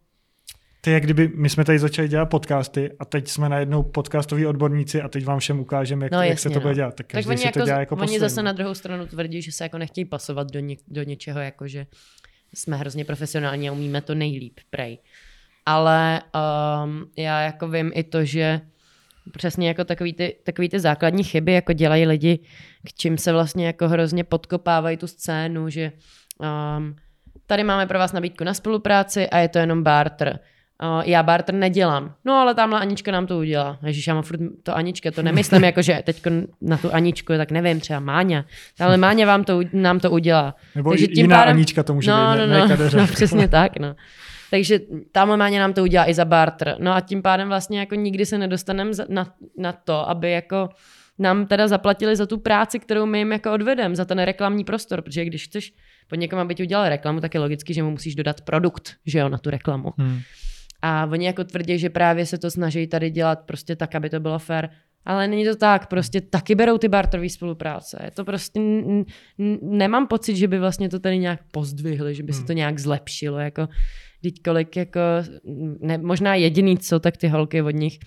To 0.88 0.92
je 0.92 0.94
jak 0.94 1.04
kdyby 1.04 1.32
my 1.36 1.50
jsme 1.50 1.66
tady 1.66 1.80
začali 1.80 2.08
dělat 2.08 2.26
podcasty 2.26 2.92
a 3.00 3.06
teď 3.06 3.28
jsme 3.28 3.50
najednou 3.50 3.84
podcastoví 3.84 4.46
odborníci 4.46 5.02
a 5.02 5.08
teď 5.08 5.26
vám 5.26 5.40
všem 5.40 5.60
ukážeme, 5.60 6.06
jak, 6.06 6.12
No, 6.12 6.18
to, 6.18 6.22
jak 6.22 6.30
jasně, 6.30 6.50
se 6.50 6.54
to 6.54 6.60
bude 6.60 6.72
no. 6.72 6.76
dělat. 6.76 6.96
Tak 6.96 7.08
tak 7.08 7.28
oni, 7.28 7.44
jako, 7.46 7.60
to 7.60 7.66
dělá 7.66 7.80
jako 7.80 7.96
oni 7.96 8.20
zase 8.20 8.44
na 8.44 8.52
druhou 8.52 8.74
stranu 8.74 9.06
tvrdí, 9.06 9.42
že 9.42 9.52
se 9.52 9.64
jako 9.64 9.78
nechtějí 9.78 10.06
pasovat 10.06 10.52
do, 10.52 10.60
ně, 10.60 10.76
do 10.88 11.04
něčeho, 11.04 11.40
jako 11.40 11.68
že 11.68 11.88
jsme 12.54 12.78
hrozně 12.78 13.06
profesionální 13.06 13.70
a 13.70 13.72
umíme 13.72 14.02
to 14.02 14.16
nejlíp, 14.16 14.60
prej. 14.70 14.98
Ale 15.66 16.22
um, 16.84 17.12
já 17.18 17.42
jako 17.42 17.68
vím 17.68 17.92
i 17.94 18.04
to, 18.04 18.26
že 18.26 18.62
přesně 19.38 19.68
jako 19.68 19.84
takový 19.84 20.14
ty, 20.14 20.36
takový 20.44 20.70
ty 20.70 20.80
základní 20.80 21.24
chyby, 21.24 21.54
jako 21.54 21.74
dělají 21.74 22.06
lidi, 22.06 22.40
k 22.88 22.94
čím 22.94 23.18
se 23.18 23.32
vlastně 23.32 23.68
jako 23.68 23.88
hrozně 23.88 24.24
podkopávají 24.24 24.98
tu 24.98 25.08
scénu, 25.08 25.70
že 25.70 25.92
um, 26.78 26.96
tady 27.46 27.64
máme 27.64 27.88
pro 27.88 28.00
vás 28.00 28.14
nabídku 28.14 28.44
na 28.44 28.54
spolupráci 28.54 29.30
a 29.30 29.38
je 29.38 29.48
to 29.50 29.60
jenom 29.60 29.84
barter. 29.84 30.40
Uh, 30.84 31.04
já 31.06 31.24
barter 31.24 31.56
nedělám. 31.56 32.14
No 32.26 32.34
ale 32.34 32.56
tamhle 32.56 32.80
Anička 32.80 33.12
nám 33.12 33.28
to 33.28 33.38
udělá. 33.38 33.78
Ježíš, 33.86 34.08
já 34.08 34.14
mám 34.14 34.24
furt 34.24 34.40
to 34.64 34.76
Anička, 34.76 35.12
to 35.12 35.24
nemyslím 35.24 35.64
jako, 35.64 35.82
že 35.82 36.02
teď 36.06 36.22
na 36.62 36.78
tu 36.78 36.94
Aničku, 36.94 37.34
tak 37.38 37.52
nevím, 37.52 37.80
třeba 37.80 38.00
Máňa. 38.00 38.46
Ale 38.80 38.98
Máňa 38.98 39.26
vám 39.28 39.44
to, 39.44 39.62
nám 39.74 40.00
to 40.00 40.12
udělá. 40.12 40.56
Nebo 40.76 40.90
Takže 40.90 41.08
tím 41.08 41.18
jiná 41.18 41.38
pádem- 41.38 41.56
Anička 41.56 41.84
to 41.84 41.94
může 41.94 42.12
no, 42.12 42.18
být, 42.18 42.40
no, 42.40 42.48
ne, 42.48 42.60
no, 42.60 42.68
ne 42.68 42.68
kadeře. 42.68 42.98
no, 42.98 43.08
přesně 43.08 43.48
tak, 43.48 43.80
no. 43.80 43.96
Takže 44.52 44.80
tamhle 45.12 45.38
Máňa 45.38 45.60
nám 45.60 45.74
to 45.74 45.84
udělá 45.84 46.10
i 46.10 46.14
za 46.14 46.26
barter. 46.26 46.76
No 46.80 46.94
a 46.94 47.02
tím 47.02 47.22
pádem 47.22 47.48
vlastně 47.48 47.80
jako 47.80 47.96
nikdy 47.96 48.26
se 48.26 48.38
nedostaneme 48.38 48.92
na, 49.10 49.34
na 49.58 49.72
to, 49.72 50.10
aby 50.10 50.32
jako 50.32 50.70
nám 51.20 51.46
teda 51.46 51.68
zaplatili 51.68 52.16
za 52.16 52.26
tu 52.26 52.38
práci, 52.38 52.80
kterou 52.80 53.06
my 53.06 53.18
jim 53.18 53.32
jako 53.32 53.54
odvedem, 53.54 53.96
za 53.96 54.06
ten 54.06 54.20
reklamní 54.20 54.64
prostor, 54.64 55.02
protože 55.02 55.26
když 55.26 55.44
chceš 55.44 55.74
pod 56.10 56.16
někom, 56.16 56.40
aby 56.40 56.56
ti 56.56 56.64
udělal 56.64 56.90
reklamu, 56.90 57.20
tak 57.22 57.34
je 57.34 57.40
logicky, 57.40 57.74
že 57.74 57.84
mu 57.84 57.92
musíš 57.92 58.16
dodat 58.16 58.42
produkt, 58.42 58.94
že 59.06 59.20
jo, 59.20 59.30
na 59.30 59.38
tu 59.38 59.50
reklamu. 59.50 59.94
Hmm. 59.98 60.20
A 60.88 61.08
oni 61.12 61.26
jako 61.26 61.44
tvrdí, 61.44 61.80
že 61.80 61.90
právě 61.90 62.26
se 62.26 62.38
to 62.38 62.52
snaží 62.52 62.88
tady 62.88 63.10
dělat 63.10 63.40
prostě 63.46 63.76
tak, 63.76 63.96
aby 63.96 64.10
to 64.10 64.20
bylo 64.20 64.40
fair. 64.40 64.68
Ale 65.06 65.28
není 65.28 65.46
to 65.46 65.56
tak, 65.56 65.88
prostě 65.88 66.22
taky 66.22 66.56
berou 66.56 66.78
ty 66.78 66.88
barterové 66.88 67.30
spolupráce. 67.30 67.98
Je 68.06 68.12
to 68.12 68.26
prostě, 68.26 68.60
n- 68.60 69.04
n- 69.40 69.58
nemám 69.62 70.08
pocit, 70.08 70.36
že 70.36 70.48
by 70.48 70.60
vlastně 70.60 70.90
to 70.90 71.00
tady 71.00 71.18
nějak 71.18 71.40
pozdvihli, 71.52 72.16
že 72.16 72.24
by 72.24 72.34
se 72.34 72.38
Hmm. 72.40 72.48
to 72.48 72.54
nějak 72.54 72.80
zlepšilo, 72.80 73.40
jako, 73.40 73.68
teď 74.22 74.34
kolik 74.46 74.76
jako, 74.76 75.00
ne, 75.80 75.98
možná 75.98 76.36
jediný 76.36 76.78
co, 76.78 77.00
tak 77.00 77.18
ty 77.18 77.28
holky 77.28 77.62
od 77.62 77.72
nich 77.76 78.00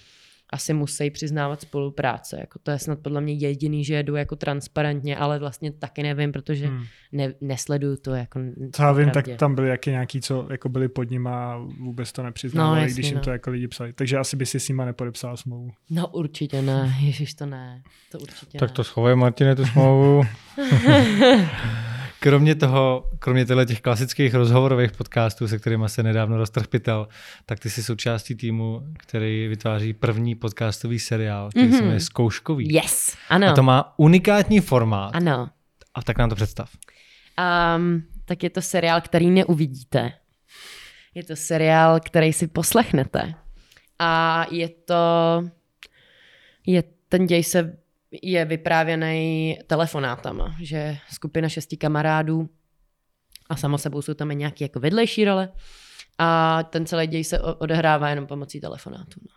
asi 0.53 0.73
musí 0.75 1.11
přiznávat 1.11 1.61
spolupráce. 1.61 2.37
Jako 2.41 2.59
to 2.63 2.71
je 2.71 2.79
snad 2.79 2.99
podle 2.99 3.21
mě 3.21 3.33
jediný, 3.33 3.85
že 3.85 3.95
jedu 3.95 4.17
jako 4.17 4.37
transparentně, 4.37 5.17
ale 5.17 5.39
vlastně 5.39 5.73
taky 5.73 6.03
nevím, 6.03 6.33
protože 6.33 6.67
Hmm. 6.67 6.85
ne, 7.13 7.35
nesleduju 7.41 7.97
to 7.97 8.15
jako 8.15 8.41
Co 8.73 8.83
já 8.83 8.93
vím, 8.93 9.11
tak 9.11 9.25
tam 9.37 9.55
byly 9.55 9.69
jaký 9.69 9.91
nějaký, 9.91 10.21
co 10.21 10.47
jako 10.51 10.69
byli 10.69 10.89
pod 10.89 11.11
ním 11.11 11.27
a 11.27 11.59
vůbec 11.81 12.13
to 12.13 12.23
nepřiznávali, 12.23 12.77
No, 12.77 12.83
jasně, 12.83 12.95
když 12.95 13.07
jim 13.07 13.17
no. 13.19 13.23
to 13.25 13.31
jako 13.31 13.51
lidi 13.51 13.69
psali. 13.69 13.93
Takže 13.93 14.17
asi 14.19 14.37
by 14.37 14.47
si 14.47 14.61
s 14.61 14.69
nima 14.69 14.85
nepodepsal 14.85 15.37
smlouvu. 15.37 15.71
No 15.91 16.09
určitě 16.09 16.63
ne, 16.63 16.95
ježiš 17.01 17.35
to 17.35 17.47
ne, 17.47 17.83
to 18.13 18.19
určitě 18.19 18.59
Tak 18.59 18.71
ne. 18.71 18.75
to 18.75 18.85
schovej, 18.85 19.17
Martine, 19.17 19.57
tu 19.57 19.65
smlouvu. 19.67 20.23
Kromě 22.21 22.55
toho, 22.55 23.09
kromě 23.19 23.45
těchto 23.45 23.65
těch 23.65 23.81
klasických 23.81 24.35
rozhovorových 24.35 24.93
podcastů, 24.93 25.49
se 25.49 25.59
kterými 25.59 25.85
se 25.89 26.03
nedávno 26.03 26.37
roztrh 26.37 26.67
pytel, 26.67 27.09
tak 27.47 27.61
ty 27.61 27.71
jsi 27.71 27.83
součástí 27.83 28.35
týmu, 28.35 28.83
který 28.99 29.49
vytváří 29.49 29.93
první 29.93 30.35
podcastový 30.35 30.99
seriál, 30.99 31.51
který 31.51 31.67
mm-hmm. 31.67 31.71
se 31.71 31.77
Mhm. 31.77 31.85
jmenuje 31.85 32.01
Zkouškový. 32.01 32.75
Yes, 32.75 33.17
ano, 33.29 33.47
A 33.49 33.53
to 33.53 33.63
má 33.63 33.95
unikátní 33.97 34.61
formát. 34.61 35.11
ano. 35.17 35.49
A 35.95 36.03
tak 36.03 36.19
nám 36.19 36.29
to 36.29 36.35
představ. 36.35 36.71
Um, 37.77 38.03
tak 38.25 38.43
je 38.43 38.51
to 38.51 38.63
seriál, 38.63 39.01
který 39.01 39.31
neuvidíte. 39.31 40.13
Je 41.15 41.25
to 41.25 41.37
seriál, 41.37 42.01
který 42.01 42.33
si 42.33 42.47
poslechnete. 42.47 43.35
A 43.99 44.45
je 44.51 44.69
to... 44.69 44.95
Je, 46.67 46.83
ten 47.09 47.27
děj 47.27 47.45
se 47.45 47.77
je 48.23 48.45
vyprávěný 48.45 49.59
telefonátama, 49.67 50.55
že 50.63 50.97
skupina 51.13 51.49
šesti 51.49 51.77
kamarádů 51.77 52.49
a 53.51 53.57
samo 53.57 53.79
sebou 53.79 54.03
jsou 54.03 54.15
tam 54.15 54.31
i 54.31 54.37
nějaké 54.37 54.65
jako 54.65 54.81
vedlejší 54.81 55.25
role 55.25 55.49
a 56.19 56.63
ten 56.63 56.87
celý 56.87 57.07
děj 57.07 57.25
se 57.25 57.41
odehrává 57.41 58.09
jenom 58.11 58.27
pomocí 58.27 58.61
telefonátu. 58.61 59.21
No. 59.23 59.29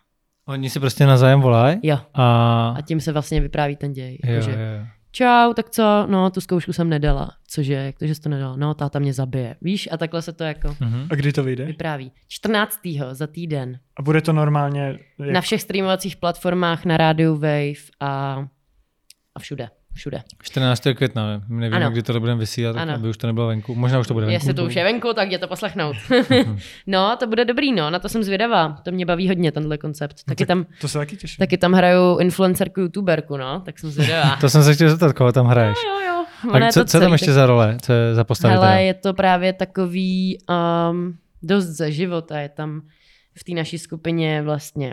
Oni 0.54 0.70
si 0.70 0.80
prostě 0.80 1.06
na 1.06 1.16
zájem 1.16 1.40
volají 1.40 1.78
Jo. 1.82 1.98
a... 2.14 2.68
A 2.78 2.80
tím 2.82 3.00
se 3.00 3.12
vlastně 3.12 3.40
vypráví 3.40 3.76
ten 3.76 3.92
děj. 3.92 4.18
Jo, 4.24 4.32
jakože, 4.32 4.50
jo. 4.50 4.86
čau, 5.10 5.52
tak 5.52 5.70
co, 5.70 6.06
no 6.10 6.30
tu 6.30 6.40
zkoušku 6.40 6.72
jsem 6.72 6.88
nedala. 6.88 7.30
Cože, 7.48 7.74
jak 7.74 7.98
to, 7.98 8.06
že 8.06 8.14
jsi 8.14 8.20
to 8.20 8.28
nedala? 8.28 8.56
No, 8.56 8.74
táta 8.74 8.98
mě 8.98 9.12
zabije. 9.12 9.56
Víš, 9.62 9.88
a 9.92 9.96
takhle 9.96 10.22
se 10.22 10.32
to 10.32 10.44
jako 10.44 10.76
Mhm. 10.80 11.06
A 11.10 11.14
kdy 11.14 11.32
to 11.32 11.42
vyjde? 11.42 11.64
vypráví. 11.64 12.12
14. 12.28 12.80
za 13.12 13.26
týden. 13.26 13.78
A 13.98 14.02
bude 14.02 14.20
to 14.20 14.32
normálně... 14.32 14.98
Jak... 15.18 15.30
Na 15.32 15.40
všech 15.40 15.62
streamovacích 15.62 16.16
platformách, 16.16 16.84
na 16.84 16.96
rádiu 16.96 17.34
Wave 17.34 17.72
a, 18.00 18.44
a 19.36 19.40
všude. 19.40 19.68
Všude. 19.94 20.22
14. 20.42 20.82
května, 20.94 21.42
my 21.48 21.60
nevíme, 21.60 21.76
Ano. 21.76 21.90
kdy 21.90 22.02
to 22.02 22.20
budeme 22.20 22.40
vysílat, 22.40 22.74
tak 22.74 22.82
Ano. 22.82 22.94
aby 22.94 23.08
už 23.08 23.16
to 23.16 23.26
nebylo 23.26 23.46
venku. 23.46 23.74
Možná 23.74 23.98
už 23.98 24.06
to 24.06 24.14
bude 24.14 24.26
venku. 24.26 24.34
Jestli 24.34 24.54
to 24.54 24.64
už 24.64 24.74
je 24.76 24.84
venku, 24.84 25.12
tak 25.14 25.28
jděte 25.28 25.40
to 25.40 25.48
poslechnout. 25.48 25.96
no, 26.86 27.16
to 27.20 27.26
bude 27.26 27.44
dobrý, 27.44 27.72
no, 27.72 27.90
na 27.90 27.98
to 27.98 28.08
jsem 28.08 28.22
zvědavá. 28.22 28.76
To 28.82 28.90
mě 28.90 29.06
baví 29.06 29.28
hodně, 29.28 29.52
tenhle 29.52 29.78
koncept. 29.78 30.16
No, 30.28 30.30
Taky, 30.30 30.46
tak 30.46 30.48
tam, 30.48 30.66
To 30.80 30.88
se 30.88 30.98
taky 30.98 31.16
těším. 31.16 31.36
taky 31.38 31.58
tam 31.58 31.72
hraju 31.72 32.18
influencerku, 32.18 32.80
youtuberku, 32.80 33.36
no, 33.36 33.60
tak 33.60 33.78
jsem 33.78 33.90
zvědavá. 33.90 34.36
To 34.40 34.48
jsem 34.50 34.62
se 34.64 34.74
chtěl 34.74 34.90
zeptat, 34.90 35.12
koho 35.12 35.32
tam 35.32 35.46
hraješ. 35.46 35.78
jo, 35.86 36.00
jo. 36.08 36.24
Ono 36.44 36.52
Tak 36.52 36.62
je 36.62 36.72
co, 36.72 36.80
to 36.80 36.86
co 36.86 36.96
je 36.96 37.00
tam 37.00 37.12
ještě 37.12 37.32
za 37.32 37.46
role? 37.46 37.76
Co 37.82 37.92
je 37.92 38.14
za 38.14 38.24
postavy? 38.24 38.54
Teda? 38.54 38.74
je 38.74 38.94
to 38.94 39.14
právě 39.14 39.52
takový 39.52 40.38
um, 40.90 41.16
dost 41.42 41.64
ze 41.66 41.92
života. 41.92 42.38
Je 42.40 42.48
tam 42.48 42.82
v 43.38 43.44
té 43.44 43.52
naší 43.52 43.78
skupině 43.78 44.42
vlastně 44.42 44.92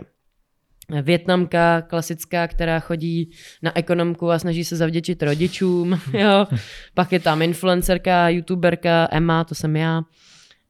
Větnamka 1.02 1.82
klasická, 1.82 2.48
která 2.48 2.80
chodí 2.80 3.30
na 3.62 3.76
ekonomku 3.78 4.30
a 4.30 4.38
snaží 4.38 4.64
se 4.64 4.76
zavděčit 4.76 5.22
rodičům. 5.22 6.00
Jo. 6.12 6.46
Pak 6.94 7.12
je 7.12 7.20
tam 7.20 7.42
influencerka, 7.42 8.28
youtuberka 8.28 9.08
Emma, 9.10 9.44
to 9.44 9.54
jsem 9.54 9.76
já. 9.76 10.02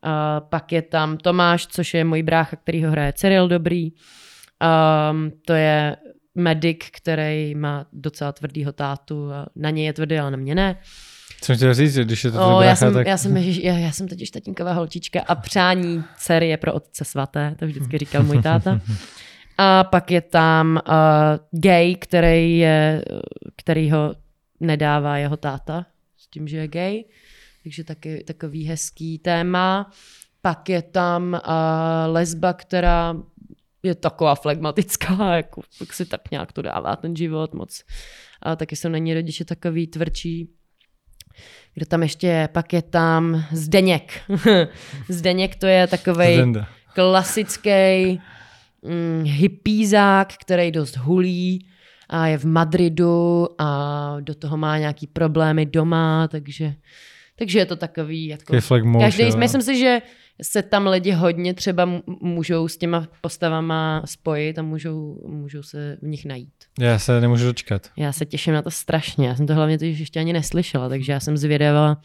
A 0.03 0.41
pak 0.41 0.73
je 0.73 0.83
tam 0.83 1.16
Tomáš, 1.16 1.66
což 1.66 1.95
je 1.95 2.05
můj 2.05 2.23
brácha, 2.23 2.57
který 2.57 2.85
ho 2.85 2.91
hraje 2.91 3.12
Cyril 3.12 3.49
Dobrý. 3.49 3.91
Um, 3.91 5.33
to 5.47 5.53
je 5.53 5.97
medic, 6.35 6.79
který 6.93 7.55
má 7.55 7.87
docela 7.93 8.33
tvrdýho 8.33 8.73
tátu 8.73 9.33
a 9.33 9.47
na 9.57 9.70
něj 9.70 9.85
je 9.85 9.93
tvrdý, 9.93 10.18
ale 10.18 10.31
na 10.31 10.37
mě 10.37 10.55
ne. 10.55 10.77
Co 11.41 11.55
chtěl 11.55 11.75
říct, 11.75 11.95
že 11.95 12.05
když 12.05 12.25
je 12.25 12.31
to 12.31 12.37
O, 12.37 12.49
brácha, 12.49 12.64
já, 12.64 12.77
jsem, 12.77 12.95
tak... 12.95 13.07
já, 13.07 13.16
jsem, 13.16 13.37
já, 13.37 13.79
já 13.79 13.93
jsem 13.93 14.09
totiž 14.09 14.31
tatínková 14.31 14.73
holčička 14.73 15.20
a 15.27 15.35
přání 15.35 16.05
dcery 16.16 16.49
je 16.49 16.57
pro 16.57 16.73
otce 16.73 17.05
svaté, 17.05 17.55
to 17.59 17.66
vždycky 17.66 17.99
říkal 17.99 18.23
můj 18.23 18.43
táta. 18.43 18.81
A 19.59 19.84
pak 19.84 20.11
je 20.11 20.20
tam 20.20 20.80
uh, 20.88 21.61
gay, 21.61 21.94
který, 21.94 22.59
je, 22.59 23.05
který 23.57 23.90
ho 23.90 24.14
nedává 24.61 25.16
jeho 25.16 25.36
táta 25.36 25.86
s 26.16 26.26
tím, 26.26 26.48
že 26.48 26.57
je 26.57 26.68
gay. 26.68 27.05
Takže 27.62 27.84
taky 27.84 28.24
takový 28.24 28.64
hezký 28.64 29.18
téma. 29.18 29.90
Pak 30.42 30.68
je 30.68 30.82
tam 30.82 31.32
uh, 31.32 32.12
lesba, 32.12 32.53
která 32.53 33.14
je 33.82 33.94
taková 33.94 34.34
flegmatická, 34.34 35.36
jako, 35.36 35.62
jak 35.80 35.92
si 35.92 36.07
tak 36.07 36.30
nějak 36.30 36.53
to 36.53 36.62
dává 36.62 36.96
ten 36.96 37.16
život 37.16 37.55
moc. 37.55 37.84
A 38.42 38.57
taky 38.57 38.76
jsou 38.76 38.88
na 38.88 38.98
ní 38.98 39.14
rodiče 39.14 39.44
takový 39.44 39.86
tvrdší. 39.86 40.48
Kdo 41.74 41.86
tam 41.86 42.03
ještě 42.03 42.26
je? 42.26 42.48
Pak 42.48 42.72
je 42.72 42.82
tam 42.82 43.44
Zdeněk. 43.53 44.12
Zdeněk 45.09 45.57
to 45.57 45.66
je 45.66 45.86
takový 45.86 46.53
klasický 46.94 48.20
mm, 48.83 49.22
hippízák, 49.24 50.33
který 50.41 50.70
dost 50.70 50.97
hulí 50.97 51.66
a 52.09 52.26
je 52.26 52.39
v 52.39 52.45
Madridu 52.45 53.49
a 53.59 54.16
do 54.20 54.35
toho 54.35 54.57
má 54.57 54.78
nějaký 54.78 55.07
problémy 55.07 55.66
doma, 55.66 56.28
takže, 56.28 56.74
takže 57.37 57.59
je 57.59 57.66
to 57.66 57.76
takový 57.76 58.26
jako... 58.26 58.53
Každý, 59.01 59.22
jo. 59.22 59.37
myslím 59.37 59.62
si, 59.62 59.78
že 59.78 60.03
se 60.43 60.62
tam 60.62 60.87
lidi 60.87 61.11
hodně 61.11 61.55
třeba 61.55 61.89
můžou 62.20 62.68
s 62.68 62.76
těma 62.76 63.09
postavama 63.20 64.03
spojit 64.05 64.59
a 64.59 64.62
můžou, 64.62 65.22
můžou 65.28 65.62
se 65.62 65.99
v 66.03 66.07
nich 66.07 66.24
najít. 66.24 66.53
Já 66.80 66.99
se 66.99 67.20
nemůžu 67.20 67.45
dočkat. 67.45 67.91
Já 67.97 68.12
se 68.12 68.26
těším 68.26 68.55
na 68.55 68.62
to 68.62 68.70
strašně. 68.70 69.28
Já 69.28 69.37
jsem 69.37 69.47
to 69.47 69.55
hlavně 69.55 69.78
ještě 69.80 70.20
ani 70.20 70.33
neslyšela, 70.33 70.89
takže 70.89 71.12
já 71.12 71.20
jsem 71.20 71.37
zvědavá, 71.37 71.97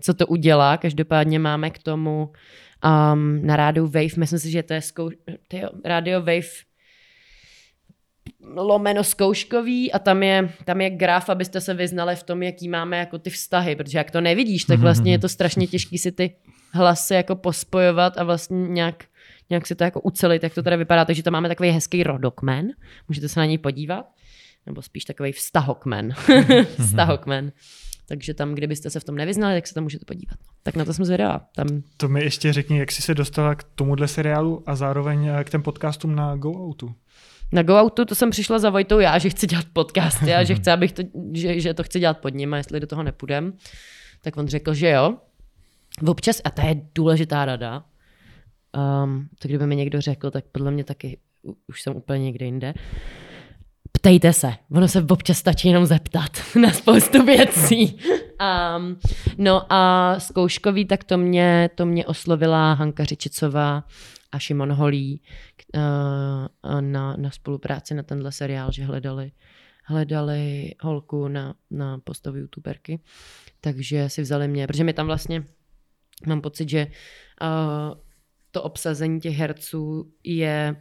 co 0.00 0.14
to 0.14 0.26
udělá. 0.26 0.76
Každopádně 0.76 1.38
máme 1.38 1.70
k 1.70 1.78
tomu 1.78 2.32
um, 2.84 3.46
na 3.46 3.56
rádiu 3.56 3.86
Wave, 3.86 4.16
myslím 4.16 4.38
si, 4.38 4.50
že 4.50 4.62
to 4.62 4.74
je 4.74 4.80
zkou... 4.80 5.10
tyjo, 5.48 5.68
Radio 5.84 6.20
Wave 6.20 6.48
lomeno 8.56 9.04
zkouškový 9.04 9.92
a 9.92 9.98
tam 9.98 10.22
je, 10.22 10.48
tam 10.64 10.80
je 10.80 10.90
graf, 10.90 11.28
abyste 11.28 11.60
se 11.60 11.74
vyznali 11.74 12.16
v 12.16 12.22
tom, 12.22 12.42
jaký 12.42 12.68
máme 12.68 12.98
jako 12.98 13.18
ty 13.18 13.30
vztahy, 13.30 13.76
protože 13.76 13.98
jak 13.98 14.10
to 14.10 14.20
nevidíš, 14.20 14.64
tak 14.64 14.80
vlastně 14.80 15.12
je 15.12 15.18
to 15.18 15.28
strašně 15.28 15.66
těžký 15.66 15.98
si 15.98 16.12
ty 16.12 16.36
hlasy 16.72 17.14
jako 17.14 17.36
pospojovat 17.36 18.18
a 18.18 18.24
vlastně 18.24 18.68
nějak, 18.68 19.04
nějak 19.50 19.66
si 19.66 19.74
to 19.74 19.84
jako 19.84 20.00
ucelit, 20.00 20.42
jak 20.42 20.54
to 20.54 20.62
tady 20.62 20.76
vypadá. 20.76 21.04
Takže 21.04 21.22
tam 21.22 21.32
máme 21.32 21.48
takový 21.48 21.70
hezký 21.70 22.02
rodokmen, 22.02 22.68
můžete 23.08 23.28
se 23.28 23.40
na 23.40 23.46
něj 23.46 23.58
podívat, 23.58 24.06
nebo 24.66 24.82
spíš 24.82 25.04
takový 25.04 25.32
vztahokmen. 25.32 26.14
vztahokmen. 26.86 27.52
Takže 28.08 28.34
tam, 28.34 28.54
kdybyste 28.54 28.90
se 28.90 29.00
v 29.00 29.04
tom 29.04 29.14
nevyznali, 29.14 29.56
tak 29.56 29.66
se 29.66 29.74
tam 29.74 29.82
můžete 29.82 30.04
podívat. 30.04 30.38
Tak 30.62 30.76
na 30.76 30.84
to 30.84 30.94
jsem 30.94 31.04
zvědavá. 31.04 31.40
Tam 31.56 31.66
To 31.96 32.08
mi 32.08 32.24
ještě 32.24 32.52
řekni, 32.52 32.78
jak 32.78 32.92
jsi 32.92 33.02
se 33.02 33.14
dostala 33.14 33.54
k 33.54 33.64
tomuhle 33.74 34.08
seriálu 34.08 34.62
a 34.66 34.76
zároveň 34.76 35.26
eh, 35.26 35.44
k 35.44 35.50
těm 35.50 35.62
podcastům 35.62 36.14
na 36.14 36.36
Go 36.36 36.50
Outu. 36.50 36.94
Na 37.52 37.62
Go 37.62 37.82
Outu 37.82 38.04
to 38.04 38.14
jsem 38.14 38.30
přišla 38.30 38.58
za 38.58 38.70
Vojtou 38.70 38.98
já, 38.98 39.18
že 39.18 39.30
chci 39.30 39.46
dělat 39.46 39.66
podcasty 39.72 40.34
a 40.34 40.44
že, 40.44 40.54
chci, 40.54 40.70
abych 40.70 40.92
to, 40.92 41.02
že, 41.32 41.60
že 41.60 41.74
to 41.74 41.82
chci 41.82 42.00
dělat 42.00 42.18
pod 42.18 42.28
ním 42.34 42.54
a 42.54 42.56
jestli 42.56 42.80
do 42.80 42.86
toho 42.86 43.02
nepůjdem. 43.02 43.52
Tak 44.22 44.36
on 44.36 44.48
řekl, 44.48 44.74
že 44.74 44.90
jo. 44.90 45.16
Občas, 46.06 46.40
a 46.44 46.50
to 46.50 46.66
je 46.66 46.82
důležitá 46.94 47.44
rada, 47.44 47.84
um, 49.04 49.28
to 49.38 49.48
kdyby 49.48 49.66
mi 49.66 49.76
někdo 49.76 50.00
řekl, 50.00 50.30
tak 50.30 50.44
podle 50.52 50.70
mě 50.70 50.84
taky 50.84 51.18
už 51.66 51.82
jsem 51.82 51.96
úplně 51.96 52.24
někde 52.24 52.46
jinde. 52.46 52.74
Ptejte 53.98 54.32
se, 54.32 54.52
ono 54.70 54.88
se 54.88 55.02
občas 55.08 55.38
stačí 55.38 55.68
jenom 55.68 55.86
zeptat 55.86 56.30
na 56.60 56.70
spoustu 56.72 57.24
věcí. 57.24 57.98
Um, 58.76 58.98
no 59.38 59.72
a 59.72 60.14
zkouškový, 60.20 60.84
tak 60.84 61.04
to 61.04 61.18
mě, 61.18 61.70
to 61.74 61.86
mě 61.86 62.06
oslovila 62.06 62.72
Hanka 62.72 63.04
Řičicová 63.04 63.84
a 64.32 64.38
Šimon 64.38 64.72
Holý 64.72 65.18
k- 65.56 65.78
uh, 65.78 66.80
na, 66.80 67.16
na 67.16 67.30
spolupráci 67.30 67.94
na 67.94 68.02
tenhle 68.02 68.32
seriál, 68.32 68.72
že 68.72 68.84
hledali, 68.84 69.32
hledali 69.84 70.74
holku 70.80 71.28
na, 71.28 71.54
na 71.70 71.98
postavu 71.98 72.36
youtuberky, 72.36 73.00
takže 73.60 74.08
si 74.08 74.22
vzali 74.22 74.48
mě, 74.48 74.66
protože 74.66 74.84
mi 74.84 74.92
tam 74.92 75.06
vlastně 75.06 75.44
mám 76.26 76.40
pocit, 76.40 76.68
že 76.68 76.86
uh, 76.86 77.98
to 78.50 78.62
obsazení 78.62 79.20
těch 79.20 79.36
herců 79.36 80.12
je 80.24 80.76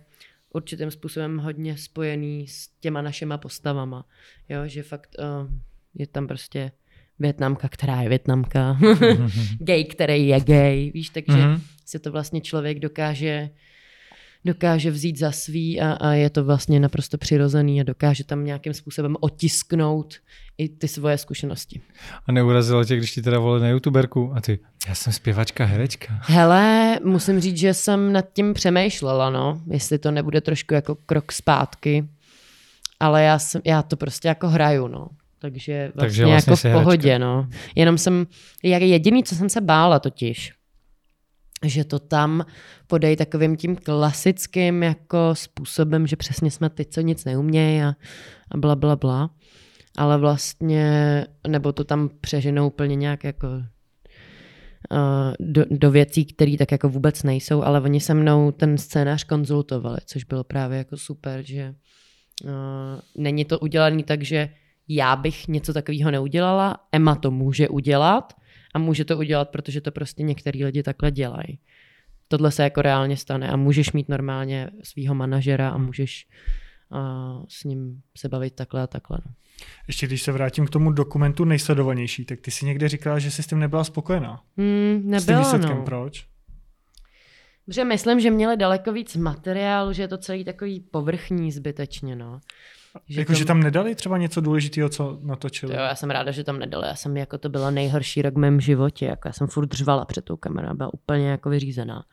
určitým 0.53 0.91
způsobem 0.91 1.37
hodně 1.37 1.77
spojený 1.77 2.47
s 2.47 2.67
těma 2.79 3.01
našima 3.01 3.37
postavama. 3.37 4.05
Jo, 4.49 4.59
že 4.65 4.83
fakt 4.83 5.15
uh, 5.19 5.49
je 5.95 6.07
tam 6.07 6.27
prostě 6.27 6.71
Větnamka, 7.19 7.69
která 7.69 8.01
je 8.01 8.09
Větnamka, 8.09 8.77
gay, 9.59 9.83
který 9.83 10.27
je 10.27 10.39
gay, 10.39 10.91
víš, 10.93 11.09
takže 11.09 11.37
Mhm. 11.37 11.53
mm-hmm. 11.55 11.61
si 11.85 11.99
to 11.99 12.11
vlastně 12.11 12.41
člověk 12.41 12.79
dokáže 12.79 13.49
dokáže 14.45 14.91
vzít 14.91 15.19
za 15.19 15.31
svý 15.31 15.81
a, 15.81 15.91
a 15.91 16.11
je 16.11 16.29
to 16.29 16.43
vlastně 16.43 16.79
naprosto 16.79 17.17
přirozený 17.17 17.81
a 17.81 17.83
dokáže 17.83 18.23
tam 18.23 18.45
nějakým 18.45 18.73
způsobem 18.73 19.15
otisknout 19.19 20.13
i 20.57 20.69
ty 20.69 20.87
svoje 20.87 21.17
zkušenosti. 21.17 21.81
A 22.25 22.31
neurazilo 22.31 22.85
tě, 22.85 22.97
když 22.97 23.11
ti 23.11 23.21
teda 23.21 23.39
volili 23.39 23.61
na 23.61 23.69
youtuberku 23.69 24.31
a 24.35 24.41
ty, 24.41 24.59
já 24.87 24.95
jsem 24.95 25.13
zpěvačka, 25.13 25.65
herečka. 25.65 26.19
Hele, 26.21 26.99
musím 27.03 27.39
říct, 27.39 27.57
že 27.57 27.73
jsem 27.73 28.13
nad 28.13 28.25
tím 28.33 28.53
přemýšlela, 28.53 29.29
no, 29.29 29.61
jestli 29.71 29.99
to 29.99 30.11
nebude 30.11 30.41
trošku 30.41 30.73
jako 30.73 30.95
krok 30.95 31.31
zpátky, 31.31 32.07
ale 32.99 33.23
já, 33.23 33.39
jsem, 33.39 33.61
já 33.65 33.81
to 33.81 33.97
prostě 33.97 34.27
jako 34.27 34.49
hraju, 34.49 34.87
no. 34.87 35.07
Takže 35.39 35.91
vlastně, 35.95 36.01
Takže 36.01 36.25
vlastně 36.25 36.51
jako 36.51 36.55
v 36.55 36.83
pohodě, 36.83 37.09
herečka. 37.09 37.25
no. 37.25 37.47
Jenom 37.75 37.97
jsem, 37.97 38.27
jak 38.63 38.81
jediný, 38.81 39.23
co 39.23 39.35
jsem 39.35 39.49
se 39.49 39.61
bála 39.61 39.99
totiž, 39.99 40.53
že 41.63 41.83
to 41.83 41.99
tam 41.99 42.45
podej 42.87 43.15
takovým 43.15 43.57
tím 43.57 43.75
klasickým 43.75 44.83
jako 44.83 45.17
způsobem, 45.33 46.07
že 46.07 46.15
přesně 46.15 46.51
jsme 46.51 46.69
ty, 46.69 46.85
co 46.85 47.01
nic 47.01 47.25
neumějí 47.25 47.81
a, 47.81 47.95
a 48.51 48.57
bla, 48.57 48.75
bla, 48.75 48.95
bla. 48.95 49.29
Ale 49.97 50.17
vlastně, 50.17 51.25
nebo 51.47 51.71
to 51.71 51.83
tam 51.83 52.09
přeženou 52.21 52.67
úplně 52.67 52.95
nějak 52.95 53.23
jako 53.23 53.47
uh, 53.47 55.33
do, 55.39 55.65
do 55.71 55.91
věcí, 55.91 56.25
které 56.25 56.57
tak 56.57 56.71
jako 56.71 56.89
vůbec 56.89 57.23
nejsou, 57.23 57.63
ale 57.63 57.81
oni 57.81 57.99
se 57.99 58.13
mnou 58.13 58.51
ten 58.51 58.77
scénář 58.77 59.23
konzultovali, 59.23 59.97
což 60.05 60.23
bylo 60.23 60.43
právě 60.43 60.77
jako 60.77 60.97
super, 60.97 61.41
že 61.43 61.75
uh, 62.43 62.51
není 63.17 63.45
to 63.45 63.59
udělané 63.59 64.03
tak, 64.03 64.23
že 64.23 64.49
já 64.87 65.15
bych 65.15 65.47
něco 65.47 65.73
takového 65.73 66.11
neudělala, 66.11 66.77
Emma 66.91 67.15
to 67.15 67.31
může 67.31 67.69
udělat 67.69 68.33
a 68.73 68.79
může 68.79 69.05
to 69.05 69.17
udělat, 69.17 69.49
protože 69.49 69.81
to 69.81 69.91
prostě 69.91 70.23
některý 70.23 70.65
lidi 70.65 70.83
takhle 70.83 71.11
dělají. 71.11 71.59
Tohle 72.27 72.51
se 72.51 72.63
jako 72.63 72.81
reálně 72.81 73.17
stane 73.17 73.49
a 73.49 73.55
můžeš 73.55 73.91
mít 73.91 74.09
normálně 74.09 74.69
svého 74.83 75.15
manažera 75.15 75.69
a 75.69 75.77
můžeš 75.77 76.27
uh, 76.89 77.45
s 77.47 77.63
ním 77.63 78.01
se 78.17 78.29
bavit 78.29 78.55
takhle 78.55 78.81
a 78.81 78.87
takhle. 78.87 79.17
No. 79.25 79.33
Ještě 79.87 80.07
když 80.07 80.23
se 80.23 80.31
vrátím 80.31 80.67
k 80.67 80.69
tomu 80.69 80.91
dokumentu 80.91 81.45
nejsledovanější, 81.45 82.25
tak 82.25 82.41
ty 82.41 82.51
si 82.51 82.65
někde 82.65 82.89
říkala, 82.89 83.19
že 83.19 83.31
jsi 83.31 83.43
s 83.43 83.47
tím 83.47 83.59
nebyla 83.59 83.83
spokojená. 83.83 84.41
Hmm, 84.57 85.13
s 85.19 85.25
tím 85.25 85.37
výsledkem, 85.37 85.77
no. 85.77 85.85
proč? 85.85 86.25
Protože 87.65 87.83
myslím, 87.85 88.19
že 88.19 88.31
měli 88.31 88.57
daleko 88.57 88.93
víc 88.93 89.15
materiálu, 89.15 89.93
že 89.93 90.01
je 90.01 90.07
to 90.07 90.17
celý 90.17 90.43
takový 90.43 90.79
povrchní 90.79 91.51
zbytečně, 91.51 92.15
no. 92.15 92.39
Že 93.07 93.21
jako, 93.21 93.33
že 93.33 93.45
tam 93.45 93.59
nedali 93.59 93.95
třeba 93.95 94.17
něco 94.17 94.41
důležitého, 94.41 94.89
co 94.89 95.19
natočili? 95.21 95.73
Jo, 95.73 95.81
já 95.81 95.95
jsem 95.95 96.09
ráda, 96.09 96.31
že 96.31 96.43
tam 96.43 96.59
nedali. 96.59 96.87
Já 96.87 96.95
jsem 96.95 97.17
jako 97.17 97.37
to 97.37 97.49
byla 97.49 97.71
nejhorší 97.71 98.21
rok 98.21 98.33
v 98.33 98.37
mém 98.37 98.61
životě. 98.61 99.05
Jako 99.05 99.27
já 99.27 99.33
jsem 99.33 99.47
furt 99.47 99.73
řvala 99.73 100.05
před 100.05 100.25
tou 100.25 100.37
kamerou, 100.37 100.73
byla 100.73 100.93
úplně 100.93 101.29
jako 101.29 101.49
vyřízená. 101.49 102.03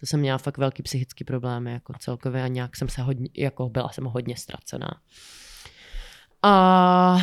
To 0.00 0.06
jsem 0.06 0.20
měla 0.20 0.38
fakt 0.38 0.58
velký 0.58 0.82
psychický 0.82 1.24
problémy 1.24 1.72
jako 1.72 1.92
celkově 1.98 2.42
a 2.42 2.48
nějak 2.48 2.76
jsem 2.76 2.88
se 2.88 3.02
hodně, 3.02 3.28
jako 3.36 3.68
byla 3.68 3.88
jsem 3.88 4.04
hodně 4.04 4.36
ztracená. 4.36 4.90
A 6.42 7.18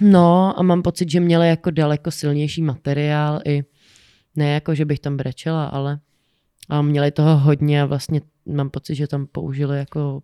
no 0.00 0.58
a 0.58 0.62
mám 0.62 0.82
pocit, 0.82 1.10
že 1.10 1.20
měli 1.20 1.48
jako 1.48 1.70
daleko 1.70 2.10
silnější 2.10 2.62
materiál 2.62 3.40
i 3.44 3.62
ne 4.36 4.52
jako, 4.52 4.74
že 4.74 4.84
bych 4.84 5.00
tam 5.00 5.16
brečela, 5.16 5.66
ale 5.66 6.00
a 6.68 6.82
měli 6.82 7.10
toho 7.10 7.38
hodně 7.38 7.82
a 7.82 7.86
vlastně 7.86 8.20
mám 8.46 8.70
pocit, 8.70 8.94
že 8.94 9.06
tam 9.06 9.26
použili 9.26 9.78
jako 9.78 10.22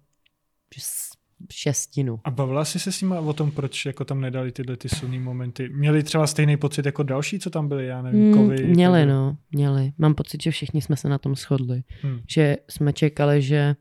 šestinu. 1.53 2.21
A 2.25 2.31
bavila 2.31 2.65
jsi 2.65 2.79
se 2.79 2.93
s 2.93 3.01
nimi 3.01 3.15
o 3.19 3.33
tom, 3.33 3.51
proč 3.51 3.87
jako 3.87 4.05
tam 4.05 4.21
nedali 4.21 4.53
tyhle 4.53 4.77
ty 4.77 4.89
silné 4.89 5.19
momenty? 5.21 5.69
Měli 5.69 6.03
třeba 6.03 6.27
stejný 6.27 6.57
pocit 6.57 6.87
jako 6.87 7.03
další, 7.03 7.39
co 7.39 7.51
tam 7.51 7.69
byli, 7.69 7.87
já 7.87 8.03
nevím, 8.03 8.21
Mm, 8.29 8.35
kovy? 8.35 8.65
měli, 8.67 9.01
tyhle- 9.01 9.07
no, 9.07 9.37
měli. 9.51 9.93
Mám 9.99 10.15
pocit, 10.15 10.43
že 10.43 10.51
všichni 10.51 10.83
jsme 10.83 10.97
se 10.97 11.09
na 11.09 11.19
tom 11.19 11.35
shodli. 11.35 11.83
Hmm. 12.03 12.21
Že 12.31 12.57
jsme 12.71 12.93
čekali, 12.93 13.43
že 13.43 13.77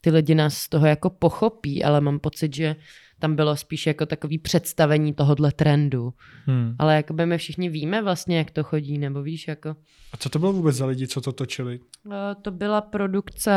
ty 0.00 0.10
lidi 0.10 0.34
nás 0.34 0.54
z 0.56 0.68
toho 0.68 0.86
jako 0.86 1.10
pochopí, 1.10 1.84
ale 1.84 2.00
mám 2.00 2.18
pocit, 2.18 2.54
že 2.54 2.76
tam 3.20 3.36
bylo 3.36 3.56
spíš 3.56 3.86
jako 3.86 4.06
takový 4.06 4.38
představení 4.38 5.12
tohohle 5.14 5.52
trendu. 5.52 6.12
Hmm. 6.46 6.74
Ale 6.78 6.94
jakoby 6.96 7.26
my 7.26 7.38
všichni 7.38 7.68
víme 7.68 8.02
vlastně, 8.02 8.38
jak 8.38 8.50
to 8.50 8.64
chodí, 8.64 8.98
nebo 8.98 9.22
víš, 9.22 9.48
jako... 9.48 9.76
A 10.12 10.16
co 10.16 10.28
to 10.28 10.38
bylo 10.38 10.52
vůbec 10.52 10.76
za 10.76 10.86
lidi, 10.86 11.06
co 11.08 11.20
to 11.20 11.32
točili? 11.32 11.80
Eh, 12.12 12.34
To 12.42 12.50
byla 12.50 12.80
produkce 12.80 13.52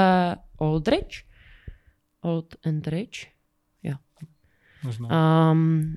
Aldrich 0.59 1.23
Old 2.22 2.56
and 2.65 2.88
Rich. 2.88 3.27
Jo. 3.84 3.93
Možná. 4.84 5.52
Um, 5.52 5.95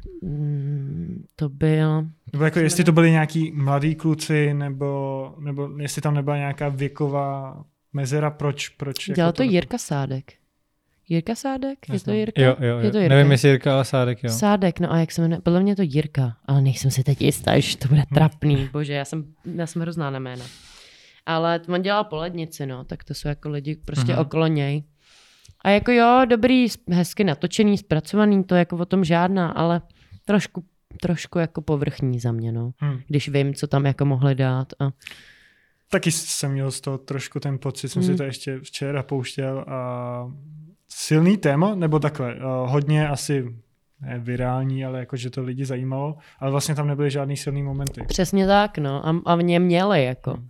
to 1.36 1.48
byl... 1.48 2.06
Nebo 2.32 2.44
jako 2.44 2.58
jestli 2.58 2.84
to 2.84 2.92
byli 2.92 3.10
nějaký 3.10 3.52
mladí 3.52 3.94
kluci, 3.94 4.54
nebo, 4.54 5.34
nebo 5.38 5.68
jestli 5.78 6.02
tam 6.02 6.14
nebyla 6.14 6.36
nějaká 6.36 6.68
věková 6.68 7.64
mezera, 7.92 8.30
proč, 8.30 8.68
proč 8.68 9.10
Dělal 9.10 9.28
jako 9.28 9.36
to 9.36 9.42
Jirka 9.42 9.78
Sádek. 9.78 10.32
Jirka 11.08 11.34
Sádek? 11.34 11.78
Je 11.92 12.00
to. 12.00 12.12
Jirka? 12.12 12.42
Jo, 12.42 12.56
jo, 12.60 12.78
Je 12.78 12.90
to 12.90 12.96
jo. 12.96 13.02
Jirka. 13.02 13.14
Nevím, 13.16 13.32
jestli 13.32 13.48
Jirka, 13.48 13.74
ale 13.74 13.84
Sádek, 13.84 14.24
jo. 14.24 14.30
Sádek, 14.30 14.80
no 14.80 14.92
a 14.92 14.98
jak 14.98 15.12
se 15.12 15.22
jmenuje? 15.22 15.40
Podle 15.40 15.60
mě 15.62 15.72
je 15.72 15.76
to 15.76 15.82
Jirka, 15.82 16.36
ale 16.46 16.60
nejsem 16.62 16.90
si 16.90 17.04
teď 17.04 17.22
jistá, 17.22 17.58
že 17.60 17.76
to 17.76 17.88
bude 17.88 18.02
trapný. 18.14 18.68
Bože, 18.72 18.92
já 18.92 19.04
jsem, 19.04 19.24
já 19.54 19.66
jsem 19.66 19.82
hrozná 19.82 20.10
na 20.10 20.18
jména. 20.18 20.44
Ale 21.26 21.60
on 21.68 21.82
dělal 21.82 22.04
polednici, 22.04 22.66
no, 22.66 22.84
tak 22.84 23.04
to 23.04 23.14
jsou 23.14 23.28
jako 23.28 23.48
lidi 23.50 23.76
prostě 23.84 24.12
Mhm. 24.12 24.20
okolo 24.20 24.46
něj. 24.46 24.84
A 25.64 25.70
jako 25.70 25.90
jo, 25.92 26.20
dobrý, 26.28 26.66
hezky 26.90 27.24
natočený, 27.24 27.78
zpracovaný, 27.78 28.44
to 28.44 28.54
jako 28.54 28.76
o 28.76 28.84
tom 28.84 29.04
žádná, 29.04 29.48
ale 29.50 29.82
trošku, 30.24 30.64
trošku 31.00 31.38
jako 31.38 31.62
povrchní 31.62 32.20
za 32.20 32.32
mě, 32.32 32.52
no. 32.52 32.70
Hm. 32.82 33.00
Když 33.08 33.28
vím, 33.28 33.54
co 33.54 33.66
tam 33.66 33.86
jako 33.86 34.04
mohli 34.04 34.34
dát. 34.34 34.72
A 34.80 34.90
Taky 35.90 36.10
jsem 36.12 36.52
měl 36.52 36.70
z 36.70 36.80
toho 36.80 36.98
trošku 36.98 37.40
ten 37.40 37.58
pocit, 37.58 37.88
jsem 37.88 38.02
si 38.02 38.08
Hmm. 38.08 38.16
to 38.16 38.22
ještě 38.22 38.58
včera 38.60 39.02
pouštěl 39.02 39.64
a 39.68 40.32
silný 40.88 41.36
téma, 41.36 41.74
nebo 41.74 41.98
takhle, 41.98 42.34
uh, 42.34 42.40
hodně 42.70 43.08
asi 43.08 43.54
ne 44.00 44.18
virální, 44.18 44.84
ale 44.84 44.98
jako, 44.98 45.16
že 45.16 45.30
to 45.30 45.42
lidi 45.42 45.64
zajímalo, 45.64 46.16
ale 46.38 46.50
vlastně 46.50 46.74
tam 46.74 46.86
nebyly 46.88 47.10
žádný 47.10 47.36
silný 47.36 47.62
momenty. 47.62 48.04
přesně 48.08 48.46
tak, 48.46 48.78
no. 48.78 49.06
A, 49.08 49.20
a 49.26 49.36
mě 49.36 49.60
měli, 49.60 50.04
jako. 50.04 50.30
Hmm. 50.30 50.48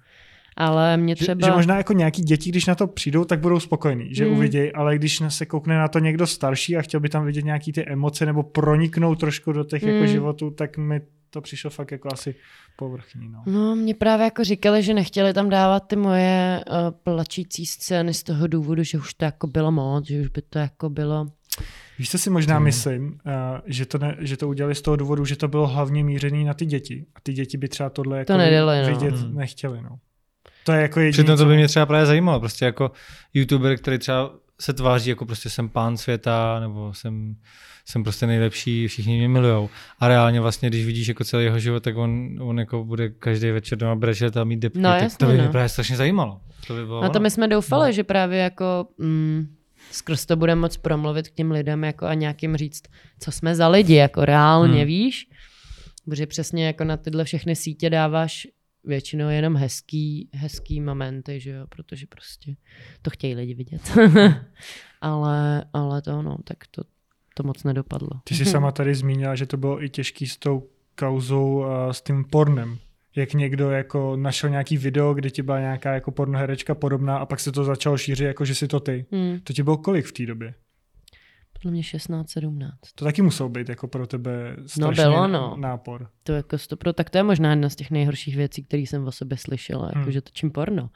Ale 0.57 0.97
mě 0.97 1.15
Že, 1.19 1.25
třeba... 1.25 1.47
že 1.49 1.53
možná 1.53 1.77
jako 1.77 1.93
nějaký 1.93 2.23
děti, 2.23 2.51
když 2.51 2.67
na 2.67 2.75
to 2.75 2.87
přijdou, 2.87 3.25
tak 3.25 3.41
budou 3.41 3.61
spokojení, 3.61 4.15
že 4.15 4.25
Hmm. 4.25 4.35
uvidějí, 4.37 4.73
ale 4.73 4.97
když 4.99 5.21
na- 5.21 5.31
se 5.31 5.47
koukne 5.47 5.79
na 5.79 5.89
to 5.89 5.99
někdo 5.99 6.27
starší 6.27 6.77
a 6.77 6.83
chtěl 6.83 7.01
by 7.01 7.09
tam 7.09 7.27
vidět 7.27 7.45
nějaký 7.45 7.73
ty 7.73 7.85
emoce 7.87 8.27
nebo 8.27 8.43
proniknout 8.43 9.21
trošku 9.21 9.53
do 9.53 9.65
těch 9.65 9.83
jako 9.83 9.99
Hmm. 9.99 10.07
životů, 10.09 10.51
tak 10.51 10.79
mi 10.79 11.01
to 11.31 11.41
přišlo 11.41 11.71
fakt 11.71 11.91
jako 11.93 12.09
asi 12.13 12.35
povrchní. 12.77 13.29
No. 13.29 13.43
No, 13.47 13.77
mě 13.77 13.95
právě 13.95 14.25
jako 14.25 14.45
říkali, 14.45 14.83
že 14.83 14.95
nechtěli 14.95 15.33
tam 15.33 15.49
dávat 15.49 15.81
ty 15.81 15.97
moje 15.97 16.61
uh, 16.71 16.77
plačící 17.03 17.67
scény 17.67 18.15
z 18.15 18.23
toho 18.23 18.47
důvodu, 18.47 18.83
že 18.83 18.99
už 18.99 19.15
to 19.15 19.25
jako 19.25 19.47
bylo 19.47 19.73
moc, 19.73 20.07
že 20.09 20.21
už 20.21 20.29
by 20.29 20.43
to 20.43 20.59
jako 20.59 20.91
bylo... 20.91 21.27
Víš, 21.99 22.11
co 22.11 22.19
si 22.19 22.31
možná 22.31 22.55
Hmm. 22.57 22.65
myslím, 22.65 23.07
uh, 23.07 23.13
že, 23.67 23.87
to 23.87 23.99
ne, 23.99 24.17
že 24.21 24.37
to 24.37 24.49
udělali 24.49 24.75
z 24.75 24.83
toho 24.83 24.97
důvodu, 24.97 25.25
že 25.25 25.37
to 25.37 25.49
bylo 25.49 25.67
hlavně 25.67 26.05
mířený 26.05 26.45
na 26.45 26.55
ty 26.55 26.67
děti 26.67 27.07
a 27.15 27.21
ty 27.23 27.33
děti 27.33 27.57
by 27.59 27.69
třeba 27.69 27.91
tohle 27.91 28.19
jako 28.19 28.37
nedali, 28.37 28.83
no. 28.83 28.89
vidět 28.99 29.15
Hmm. 29.15 29.35
nechtěli. 29.37 29.83
No. 29.83 29.99
To 30.65 30.73
je 30.73 30.83
jako 30.83 31.01
jediný, 31.01 31.13
Přitom 31.13 31.37
to 31.39 31.45
by 31.45 31.57
mě 31.57 31.69
třeba 31.69 31.87
právě 31.87 32.07
zajímalo, 32.07 32.41
prostě 32.41 32.65
jako 32.65 32.91
youtuber, 33.35 33.77
který 33.79 33.99
třeba 33.99 34.31
se 34.61 34.73
tváří 34.73 35.11
jako 35.11 35.27
prostě 35.27 35.51
jsem 35.51 35.69
pán 35.69 35.97
světa, 35.97 36.61
nebo 36.61 36.95
jsem, 36.95 37.37
jsem 37.87 38.03
prostě 38.05 38.27
nejlepší, 38.27 38.89
všichni 38.89 39.19
mě 39.19 39.29
milujou. 39.29 39.71
A 39.99 40.09
reálně 40.09 40.41
vlastně, 40.41 40.69
když 40.69 40.87
vidíš 40.87 41.09
jako 41.09 41.25
celý 41.25 41.45
jeho 41.45 41.59
život, 41.59 41.83
tak 41.83 41.97
on, 41.97 42.29
on 42.41 42.59
jako 42.59 42.85
bude 42.85 43.09
každý 43.09 43.51
večer 43.51 43.79
doma 43.79 43.95
brečet 43.95 44.37
a 44.37 44.45
mít 44.45 44.57
depky, 44.61 44.79
No, 44.79 44.91
tak 44.91 45.03
jasně, 45.03 45.17
to 45.19 45.27
by 45.27 45.33
mě 45.33 45.43
no. 45.43 45.51
právě 45.53 45.69
strašně 45.69 45.97
zajímalo. 45.97 46.41
To 46.67 46.75
by 46.75 46.87
bylo 46.87 47.03
No 47.03 47.09
to 47.09 47.13
ono. 47.19 47.23
my 47.23 47.31
jsme 47.31 47.49
doufali, 47.49 47.87
No. 47.89 47.93
že 47.93 48.05
právě 48.05 48.39
jako 48.39 48.87
mm, 48.99 49.47
skrz 49.91 50.27
to 50.27 50.37
bude 50.37 50.55
moc 50.55 50.77
promluvit 50.77 51.29
k 51.29 51.35
těm 51.35 51.51
lidem 51.51 51.85
jako 51.85 52.07
a 52.07 52.15
nějakým 52.15 52.57
říct, 52.57 52.83
co 53.21 53.33
jsme 53.33 53.55
za 53.55 53.69
lidi, 53.69 53.95
jako 53.95 54.25
reálně, 54.25 54.79
Hmm. 54.79 54.87
víš? 54.87 55.27
Protože 56.05 56.27
přesně 56.27 56.67
jako 56.67 56.85
na 56.85 56.97
tyhle 56.97 57.25
všechny 57.25 57.57
sítě 57.57 57.91
dáváš 57.91 58.47
většinou 58.85 59.29
jenom 59.29 59.57
hezký, 59.57 60.29
hezký 60.35 60.81
momenty, 60.81 61.41
že 61.41 61.51
jo, 61.51 61.67
protože 61.69 62.07
prostě 62.07 62.57
to 63.03 63.11
chtějí 63.11 63.35
lidi 63.35 63.55
vidět. 63.55 63.93
ale, 65.01 65.65
ale 65.73 66.03
to 66.03 66.23
no, 66.23 66.37
tak 66.45 66.59
to, 66.71 66.83
to 67.35 67.43
moc 67.43 67.65
nedopadlo. 67.65 68.11
Ty 68.25 68.35
jsi 68.35 68.45
sama 68.45 68.73
tady 68.73 68.95
zmínila, 68.95 69.35
že 69.35 69.47
to 69.47 69.57
bylo 69.57 69.85
i 69.85 69.89
těžký 69.89 70.27
s 70.27 70.37
tou 70.37 70.69
kauzou 70.99 71.65
a 71.65 71.93
s 71.93 72.03
tím 72.03 72.25
pornem. 72.25 72.79
Jak 73.17 73.35
někdo 73.35 73.71
jako 73.71 74.17
našel 74.17 74.51
nějaký 74.51 74.77
video, 74.77 75.15
kde 75.15 75.31
ti 75.31 75.43
byla 75.43 75.61
nějaká 75.61 75.95
jako 75.95 76.11
pornoherečka 76.11 76.75
podobná 76.75 77.17
a 77.19 77.27
pak 77.27 77.41
se 77.41 77.53
to 77.53 77.65
začalo 77.65 77.99
šířit, 77.99 78.25
jako 78.27 78.45
že 78.45 78.55
si 78.55 78.69
to 78.69 78.81
ty. 78.81 79.07
Hmm, 79.13 79.41
To 79.45 79.53
ti 79.53 79.63
bylo 79.63 79.77
kolik 79.77 80.07
v 80.07 80.13
té 80.13 80.27
době? 80.27 80.55
Podle 81.65 81.73
mě 81.73 81.83
16, 81.83 82.31
17. 82.31 82.73
To 82.95 83.05
taky 83.05 83.23
muselo 83.23 83.49
být 83.49 83.69
jako 83.69 83.89
pro 83.89 84.07
tebe 84.07 84.57
strašný 84.67 85.05
bylo, 85.05 85.29
no. 85.29 85.57
nápor. 85.59 86.09
To 86.23 86.33
jako 86.33 86.59
stopro, 86.59 86.93
tak 86.93 87.11
to 87.11 87.19
je 87.19 87.23
možná 87.23 87.51
jedna 87.51 87.69
z 87.69 87.77
těch 87.77 87.91
nejhorších 87.91 88.37
věcí, 88.37 88.65
které 88.65 88.83
jsem 88.83 89.07
o 89.07 89.13
sobě 89.13 89.39
slyšela, 89.39 89.87
jako 89.87 89.99
Hmm. 89.99 90.13
že 90.13 90.21
točím 90.21 90.51
porno. 90.51 90.91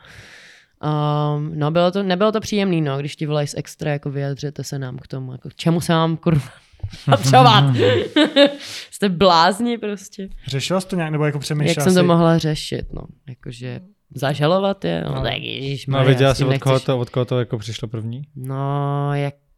Um, 1.37 1.53
no, 1.59 1.71
bylo 1.71 1.91
to, 1.91 2.03
nebylo 2.03 2.33
to 2.33 2.41
příjemný, 2.41 2.81
no, 2.81 2.99
když 2.99 3.17
ti 3.17 3.27
volají 3.27 3.47
z 3.47 3.55
extra, 3.59 3.93
jako 3.93 4.11
vyjadřete 4.11 4.65
se 4.65 4.79
nám 4.79 4.99
k 4.99 5.07
tomu, 5.07 5.33
jako 5.33 5.49
čemu 5.57 5.81
se 5.81 5.93
vám 5.93 6.17
kurva 6.17 6.49
potřebovat. 7.05 7.65
Jste 8.91 9.09
blázni 9.09 9.79
prostě. 9.79 10.29
Řešila 10.47 10.81
jsi 10.81 10.87
to 10.89 10.97
nějak, 10.97 11.13
nebo 11.13 11.25
jako 11.27 11.39
přemýšlela 11.39 11.71
Jak 11.71 11.81
jsem 11.85 11.95
to 11.95 12.01
si- 12.01 12.07
mohla 12.07 12.39
řešit, 12.39 12.93
no, 12.93 13.03
jakože 13.29 13.81
zažalovat 14.15 14.85
je, 14.85 15.05
no, 15.07 15.15
No. 15.15 15.23
tak 15.23 15.33
ježiš, 15.43 15.87
No 15.87 15.99
a 15.99 16.03
věděla 16.05 16.35
jsi, 16.35 16.45
od 16.45 16.59
koho, 16.59 16.81
to, 16.81 16.99
od 16.99 17.11
koho 17.11 17.25
to 17.25 17.39
jako 17.39 17.59
přišlo 17.59 17.89
první? 17.89 18.23
No, 18.37 19.11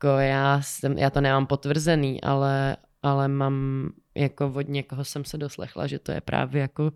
jako 0.04 0.18
já, 0.18 0.60
jsem, 0.62 0.98
já 0.98 1.10
to 1.10 1.20
nemám 1.20 1.46
potvrzený, 1.46 2.20
ale, 2.22 2.76
ale 3.02 3.28
mám, 3.28 3.88
jako 4.14 4.52
od 4.56 4.68
někoho 4.68 5.04
jsem 5.04 5.24
se 5.24 5.38
doslechla, 5.38 5.86
že 5.86 5.98
to 5.98 6.12
je 6.12 6.20
právě 6.20 6.62
jako, 6.62 6.92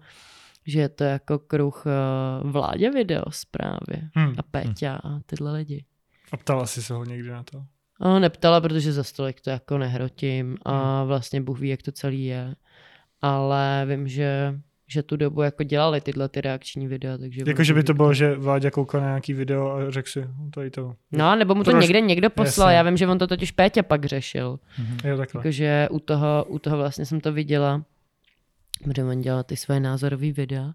že 0.66 0.80
je 0.80 0.88
to 0.88 1.04
jako 1.04 1.38
kruh 1.38 1.86
uh, 1.86 2.50
vládě 2.50 2.90
video 2.90 3.24
zprávy 3.30 4.08
Hmm. 4.14 4.34
a 4.38 4.42
Péťa 4.42 4.96
a 5.04 5.20
tyhle 5.26 5.52
lidi. 5.52 5.84
A 6.32 6.36
ptala 6.36 6.66
jsi 6.66 6.82
se 6.82 6.94
ho 6.94 7.04
někdy 7.04 7.30
na 7.30 7.42
to? 7.42 7.64
A 8.00 8.18
neptala, 8.18 8.60
protože 8.60 8.92
za 8.92 9.04
stolik 9.04 9.40
to 9.40 9.50
jako 9.50 9.78
nehrotím 9.78 10.56
a 10.64 11.04
vlastně 11.04 11.40
Bůh 11.40 11.60
ví, 11.60 11.68
jak 11.68 11.82
to 11.82 11.92
celý 11.92 12.24
je. 12.24 12.54
Ale 13.22 13.86
vím, 13.88 14.08
že, 14.08 14.60
že 14.88 15.02
tu 15.02 15.16
dobu 15.16 15.42
jako 15.42 15.62
dělali 15.62 16.00
tyhle 16.00 16.28
ty 16.28 16.40
reakční 16.40 16.86
videa, 16.88 17.18
takže... 17.18 17.42
Jako, 17.46 17.64
že 17.64 17.74
by 17.74 17.82
to 17.82 17.94
bylo, 17.94 18.14
že 18.14 18.34
Vláďa 18.34 18.70
koukal 18.70 19.00
na 19.00 19.06
nějaký 19.06 19.32
video 19.32 19.70
a 19.70 19.90
řekl 19.90 20.08
si, 20.08 20.20
no, 20.20 20.50
tady 20.54 20.70
to. 20.70 20.94
No, 21.12 21.36
nebo 21.36 21.54
mu 21.54 21.64
to 21.64 21.70
Troš- 21.70 21.80
někde 21.80 22.00
někdo 22.00 22.30
poslal, 22.30 22.68
Jasně. 22.68 22.76
já 22.76 22.82
vím, 22.82 22.96
že 22.96 23.06
on 23.06 23.18
to 23.18 23.26
totiž 23.26 23.50
Péťa 23.52 23.82
pak 23.82 24.04
řešil. 24.04 24.58
Jo, 25.04 25.16
takhle. 25.16 25.38
Jakože 25.40 25.88
u 25.90 25.98
toho, 25.98 26.44
u 26.48 26.58
toho 26.58 26.76
vlastně 26.76 27.06
jsem 27.06 27.20
to 27.20 27.32
viděla, 27.32 27.84
kde 28.84 29.04
on 29.04 29.20
dělal 29.20 29.42
ty 29.42 29.56
své 29.56 29.80
názorové 29.80 30.32
videa. 30.32 30.72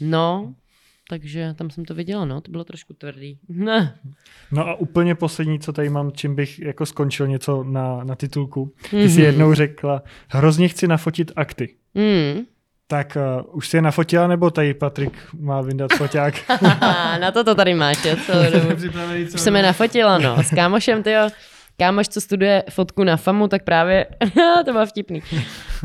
No, 0.00 0.54
takže 1.08 1.54
tam 1.58 1.70
jsem 1.70 1.84
to 1.84 1.94
viděla, 1.94 2.24
no, 2.24 2.40
to 2.40 2.50
bylo 2.50 2.64
trošku 2.64 2.94
tvrdý. 2.94 3.38
Ne. 3.48 3.98
No 4.52 4.68
a 4.68 4.74
úplně 4.74 5.14
poslední, 5.14 5.58
co 5.60 5.72
tady 5.72 5.88
mám, 5.90 6.12
čím 6.12 6.34
bych 6.34 6.58
jako 6.58 6.86
skončil 6.86 7.26
něco 7.28 7.64
na, 7.64 8.04
na 8.04 8.14
titulku. 8.14 8.72
Ty 8.90 9.08
jsi 9.10 9.18
Mhm. 9.18 9.26
jednou 9.26 9.54
řekla, 9.54 10.02
hrozně 10.28 10.68
chci 10.68 10.88
nafotit 10.88 11.32
akty. 11.36 11.74
Mm. 11.94 12.44
Tak 12.86 13.16
uh, 13.16 13.56
už 13.56 13.68
jsi 13.68 13.76
je 13.76 13.82
nafotila, 13.82 14.26
nebo 14.26 14.50
tady 14.50 14.74
Patrik 14.74 15.18
má 15.38 15.60
vyndat 15.60 15.90
foťák? 15.92 16.34
na 17.20 17.30
to 17.32 17.44
to 17.44 17.54
tady 17.54 17.74
jo, 18.34 18.50
dobu. 18.50 18.84
Už 19.34 19.40
jsem 19.40 19.56
je 19.56 19.62
nafotila, 19.62 20.18
no, 20.18 20.42
s 20.42 20.50
kámošem, 20.50 21.02
tyjo. 21.02 21.28
Kámoš, 21.78 22.08
co 22.08 22.20
studuje 22.20 22.62
fotku 22.70 23.04
na 23.04 23.16
FAMu, 23.16 23.48
tak 23.48 23.64
právě, 23.64 24.06
to 24.64 24.72
bylo 24.72 24.86
vtipný, 24.86 25.22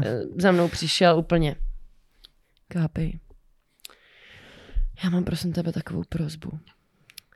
Eh, 0.04 0.22
za 0.36 0.52
mnou 0.52 0.68
přišel 0.68 1.18
úplně. 1.18 1.56
Kápej, 2.68 3.20
já 5.04 5.10
mám 5.10 5.24
prosím 5.24 5.54
tebe 5.54 5.72
takovou 5.72 6.04
prozbu. 6.10 6.60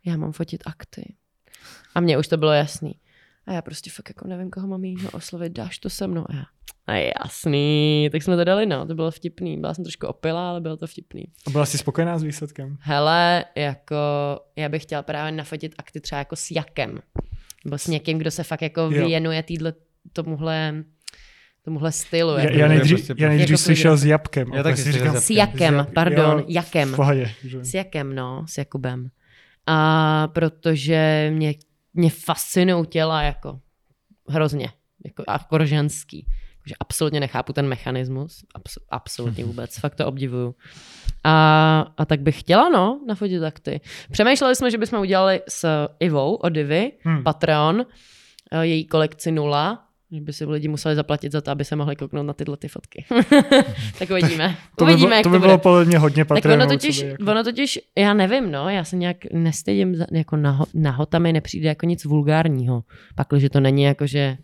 Já 0.06 0.18
mám 0.18 0.32
fotit 0.32 0.64
akty. 0.66 1.16
A 1.96 2.00
mně 2.00 2.18
už 2.18 2.28
to 2.28 2.38
bylo 2.38 2.52
jasný. 2.52 2.94
A 3.48 3.54
já 3.54 3.62
prostě 3.62 3.90
fakt 3.90 4.10
jako 4.10 4.28
nevím, 4.28 4.50
koho 4.50 4.68
mám 4.68 4.84
jiného 4.84 5.10
oslovit, 5.14 5.52
dáš 5.54 5.78
to 5.80 5.90
se 5.90 6.08
mnou. 6.08 6.26
A 6.30 6.34
já, 6.36 6.44
a 6.88 6.94
jasný, 7.24 8.10
tak 8.12 8.24
jsme 8.24 8.36
to 8.36 8.44
dali, 8.44 8.66
no, 8.66 8.86
to 8.86 8.96
bylo 8.96 9.12
vtipný. 9.12 9.58
Byla 9.58 9.74
jsem 9.74 9.84
trošku 9.84 10.08
opilá, 10.08 10.50
ale 10.50 10.62
bylo 10.62 10.78
to 10.78 10.88
vtipný. 10.88 11.24
A 11.48 11.50
byla 11.50 11.66
jsi 11.66 11.78
spokojená 11.78 12.18
s 12.20 12.24
výsledkem? 12.24 12.78
Hele, 12.80 13.46
jako 13.56 13.96
já 14.56 14.70
bych 14.70 14.82
chtěla 14.84 15.04
právě 15.04 15.32
nafotit 15.32 15.76
akty 15.78 16.02
třeba 16.02 16.20
jako 16.20 16.36
s 16.36 16.52
Jakem. 16.52 17.00
Nebo 17.66 17.78
s 17.78 17.88
někým, 17.88 18.18
kdo 18.18 18.32
se 18.32 18.44
fakt 18.44 18.62
jako 18.62 18.82
Jo. 18.82 18.90
věnuje 19.08 19.44
týdle, 19.44 19.74
tomuhle, 20.14 20.84
tomuhle 21.66 21.92
stylu. 21.92 22.32
Já, 22.34 22.40
Jako, 22.44 22.56
já 22.58 22.68
nejdřív, 22.68 22.98
prostě- 22.98 23.16
já 23.18 23.30
nejdřív 23.30 23.50
jako 23.50 23.62
slyšel 23.64 23.98
s 23.98 24.06
jabkem. 24.06 24.54
Já 24.54 24.64
taky 24.64 24.92
říkám, 24.92 25.18
s 25.18 25.30
Jakem, 25.30 25.76
Jak- 25.76 25.94
pardon, 25.94 26.40
jo, 26.40 26.46
Jakem. 26.48 26.96
pohodě. 26.96 27.32
že? 27.44 27.66
S 27.66 27.74
Jakem, 27.74 28.16
no, 28.16 28.46
s 28.48 28.58
Jakubem. 28.58 29.10
A 29.68 30.28
protože 30.28 31.30
mě, 31.34 31.54
mě 31.96 32.10
fascinují 32.10 32.88
těla 32.88 33.22
jako 33.22 33.60
hrozně, 34.30 34.70
jako 35.06 35.24
akor 35.28 35.66
ženský. 35.66 36.26
Že 36.68 36.76
absolutně 36.80 37.20
nechápu 37.20 37.54
ten 37.54 37.68
mechanismus, 37.68 38.44
abs- 38.56 38.86
absolutně 38.90 39.46
vůbec, 39.50 39.80
fakt 39.80 39.96
to 39.96 40.08
obdivuju. 40.08 40.56
A, 41.24 41.94
a 41.98 42.06
tak 42.06 42.20
bych 42.22 42.40
chtěla, 42.40 42.70
no, 42.70 43.02
nafotit 43.08 43.44
akty. 43.44 43.82
Přemýšleli 44.12 44.56
jsme, 44.56 44.72
že 44.72 44.78
bychom 44.78 45.00
udělali 45.00 45.42
s 45.50 45.88
Ivou 46.00 46.36
od 46.36 46.50
Divy, 46.50 46.92
Hmm. 47.04 47.24
Patreon, 47.24 47.86
eh, 48.52 48.66
její 48.66 48.86
kolekci 48.88 49.32
nula, 49.32 49.85
že 50.12 50.22
by 50.22 50.34
si 50.34 50.46
lidi 50.46 50.68
museli 50.68 50.96
zaplatit 50.96 51.32
za 51.32 51.42
to, 51.42 51.52
aby 51.52 51.66
se 51.66 51.76
mohli 51.76 51.96
kouknout 51.96 52.26
na 52.26 52.34
tyhle 52.34 52.58
ty 52.58 52.68
fotky. 52.68 53.06
tak 54.00 54.10
uvidíme. 54.10 54.56
To 54.78 54.86
uvidíme, 54.86 55.10
by, 55.10 55.16
jak 55.16 55.24
to 55.24 55.30
to 55.30 55.34
by 55.34 55.40
bylo 55.40 55.58
podle 55.58 55.86
mě 55.86 55.98
hodně 55.98 56.26
Tak 56.26 56.28
Patreonů. 56.28 56.64
ono 56.64 56.72
totiž, 56.74 56.98
jako- 57.02 57.24
ono 57.32 57.44
totiž, 57.44 57.80
já 57.98 58.14
nevím, 58.14 58.52
no, 58.52 58.70
já 58.70 58.84
se 58.84 58.96
nějak 58.96 59.18
nestydím, 59.34 59.96
za, 59.96 60.06
jako 60.12 60.36
na, 60.38 60.52
ho- 60.52 60.66
na 60.74 60.92
hota 60.92 61.20
mi 61.20 61.34
nepřijde 61.34 61.68
jako 61.70 61.86
nic 61.86 62.06
vulgárního. 62.06 62.84
Pak, 63.16 63.28
že 63.38 63.50
to 63.50 63.60
není 63.60 63.84
jako, 63.84 64.08
že 64.08 64.38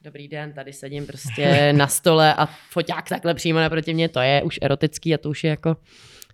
dobrý 0.00 0.28
den, 0.28 0.52
tady 0.52 0.72
sedím 0.72 1.06
prostě 1.06 1.72
na 1.76 1.86
stole 1.86 2.34
a 2.34 2.46
foťák 2.70 3.08
takhle 3.08 3.34
přímo 3.34 3.58
naproti 3.58 3.94
mě, 3.94 4.08
to 4.08 4.20
je 4.20 4.42
už 4.42 4.58
erotický 4.62 5.14
a 5.14 5.18
to 5.18 5.30
už 5.30 5.44
je 5.44 5.50
jako 5.50 5.76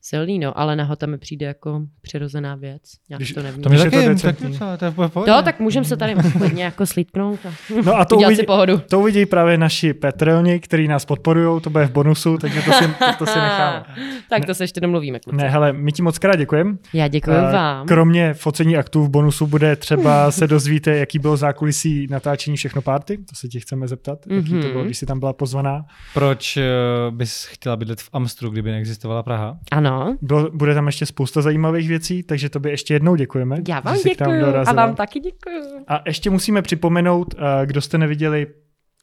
silný, 0.02 0.38
no, 0.38 0.58
ale 0.58 0.76
na 0.76 0.84
hota 0.84 1.06
mi 1.06 1.18
přijde 1.18 1.46
jako 1.46 1.80
přirozená 2.02 2.54
věc. 2.54 2.82
Já 3.10 3.16
Když- 3.16 3.32
to 3.32 3.42
nevím. 3.42 3.62
To 3.62 3.72
je 3.72 3.78
taky, 3.78 3.90
to 3.90 3.96
tak 3.96 4.08
decentní. 4.08 4.58
to 4.78 4.84
je. 4.84 4.92
Jo, 5.28 5.42
tak 5.44 5.60
můžeme 5.60 5.84
se 5.84 5.96
tady 5.96 6.14
hodně 6.38 6.64
jako 6.64 6.86
slítknout 6.86 7.40
a 7.46 7.52
No 7.84 7.96
a 7.96 8.04
to 8.04 8.16
udělat 8.16 8.28
uvidí, 8.28 8.40
si 8.40 8.46
pohodu. 8.46 8.78
to 8.90 9.00
uvidí 9.00 9.26
právě 9.26 9.58
naši 9.58 9.94
Patreoni, 9.94 10.60
který 10.60 10.88
nás 10.88 11.04
podporují, 11.04 11.60
to 11.60 11.70
bude 11.70 11.86
v 11.86 11.90
bonusu, 11.92 12.38
takže 12.38 12.62
to 12.62 12.72
si, 12.72 12.84
to, 12.84 13.04
to 13.18 13.26
si 13.26 13.38
necháme. 13.38 13.84
tak 14.30 14.44
to 14.44 14.54
se 14.54 14.64
ještě 14.64 14.80
domluvíme, 14.80 15.20
kluci. 15.20 15.36
Ne, 15.36 15.48
hele, 15.48 15.72
my 15.72 15.92
ti 15.92 16.02
moc 16.02 16.18
krát 16.18 16.36
děkujeme. 16.36 16.76
Já 16.92 17.08
děkuji 17.08 17.30
Eh, 17.48 17.52
vám. 17.52 17.86
Kromě 17.86 18.34
focení 18.34 18.76
aktů 18.76 19.04
v 19.04 19.08
bonusu 19.10 19.46
bude 19.46 19.76
třeba 19.76 20.30
se 20.30 20.46
dozvíte, 20.46 20.96
jaký 20.96 21.18
bylo 21.18 21.36
zákulisí 21.36 22.06
natáčení 22.10 22.56
všechno 22.56 22.82
party. 22.82 23.16
To 23.18 23.34
se 23.36 23.48
ti 23.48 23.60
chceme 23.60 23.88
zeptat, 23.88 24.26
mm-hmm. 24.26 24.36
jaký 24.36 24.48
to 24.50 24.56
Mhm. 24.56 24.70
bylo, 24.72 24.84
když 24.84 24.98
jsi 24.98 25.06
tam 25.06 25.18
byla 25.20 25.32
pozvaná. 25.32 25.84
Proč 26.14 26.56
eh, 26.56 26.62
bys 27.10 27.44
chtěla 27.44 27.76
bydlet 27.76 28.00
v 28.00 28.08
Amstru, 28.12 28.50
kdyby 28.50 28.70
neexistovala 28.70 29.22
Praha? 29.22 29.58
Ano, 29.70 29.87
Bylo, 30.22 30.50
bude 30.50 30.74
tam 30.74 30.86
ještě 30.86 31.06
spousta 31.06 31.42
zajímavých 31.42 31.88
věcí, 31.88 32.22
takže 32.22 32.48
tobě 32.48 32.72
ještě 32.72 32.94
jednou 32.94 33.16
děkujeme. 33.16 33.56
já 33.68 33.80
vám 33.80 33.96
děkuji 34.04 34.42
a 34.66 34.72
vám 34.72 34.94
taky 34.94 35.20
děkuji. 35.20 35.84
A 35.88 36.02
ještě 36.06 36.30
musíme 36.30 36.62
připomenout, 36.62 37.34
eh, 37.38 37.66
kdo 37.66 37.80
jste 37.80 37.98
neviděli 37.98 38.46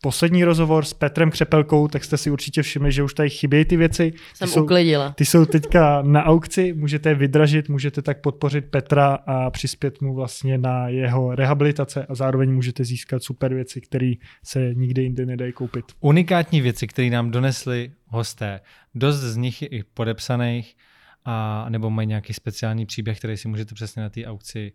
poslední 0.06 0.44
rozhovor 0.44 0.86
s 0.86 0.94
Petrem 0.94 1.32
Křepelkou, 1.32 1.88
tak 1.88 2.04
jste 2.04 2.18
si 2.18 2.32
určitě 2.32 2.62
všimli, 2.62 2.92
že 2.92 3.04
už 3.04 3.14
tady 3.14 3.30
chybějí 3.30 3.66
ty 3.66 3.78
věci. 3.78 4.12
Ty 4.12 4.18
Jsem 4.34 4.48
jsou, 4.48 4.64
uklidila. 4.64 5.12
ty 5.18 5.26
jsou 5.26 5.46
teďka 5.46 6.02
na 6.02 6.24
aukci, 6.24 6.74
můžete 6.74 7.10
je 7.10 7.16
vydražit, 7.16 7.70
můžete 7.70 8.02
tak 8.02 8.22
podpořit 8.22 8.66
Petra 8.66 9.14
a 9.14 9.50
přispět 9.50 10.02
mu 10.02 10.16
vlastně 10.16 10.58
na 10.58 10.88
jeho 10.88 11.36
rehabilitace 11.36 12.06
a 12.10 12.16
zároveň 12.16 12.54
můžete 12.54 12.84
získat 12.84 13.24
super 13.24 13.54
věci, 13.54 13.82
které 13.82 14.14
se 14.44 14.74
nikde 14.74 15.02
jinde 15.02 15.26
nedají 15.26 15.52
koupit. 15.52 15.86
Unikátní 16.00 16.62
věci, 16.62 16.88
které 16.88 17.10
nám 17.10 17.32
donesli 17.32 17.92
hosté. 18.08 18.60
Dost 18.96 19.18
z 19.18 19.38
nich 19.38 19.62
je 19.62 19.68
i 19.68 19.84
podepsaných, 19.84 20.76
a, 21.26 21.66
nebo 21.70 21.90
mají 21.90 22.08
nějaký 22.08 22.34
speciální 22.34 22.86
příběh, 22.86 23.18
který 23.18 23.38
si 23.38 23.48
můžete 23.48 23.76
přesně 23.76 24.02
na 24.02 24.10
té 24.10 24.26
aukci 24.26 24.72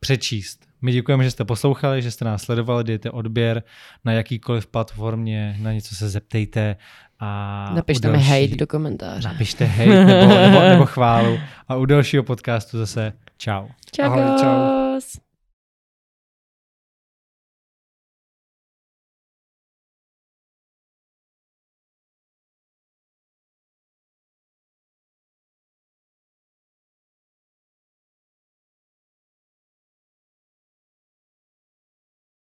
přečíst. 0.00 0.66
My 0.82 0.92
děkujeme, 0.92 1.24
že 1.24 1.30
jste 1.30 1.44
poslouchali, 1.44 2.02
že 2.02 2.10
jste 2.10 2.24
nás 2.24 2.42
sledovali, 2.42 2.84
dejte 2.84 3.10
odběr 3.10 3.62
na 4.04 4.12
jakýkoliv 4.12 4.66
platformě, 4.66 5.56
na 5.60 5.72
něco 5.72 5.94
se 5.94 6.08
zeptejte. 6.08 6.76
A 7.20 7.70
Napište 7.74 8.08
u 8.08 8.10
mi 8.10 8.16
další- 8.18 8.30
hate 8.42 8.56
do 8.56 8.66
komentáře. 8.66 9.28
Napište 9.28 9.64
hate 9.64 10.04
nebo, 10.04 10.34
nebo, 10.34 10.60
nebo 10.60 10.86
chválu. 10.86 11.38
A 11.68 11.76
u 11.76 11.84
dalšího 11.84 12.22
podcastu 12.22 12.78
zase 12.78 13.12
čau. 13.38 13.66
Čau. 13.96 14.04
Ahoj, 14.04 14.22
čau. 14.40 15.00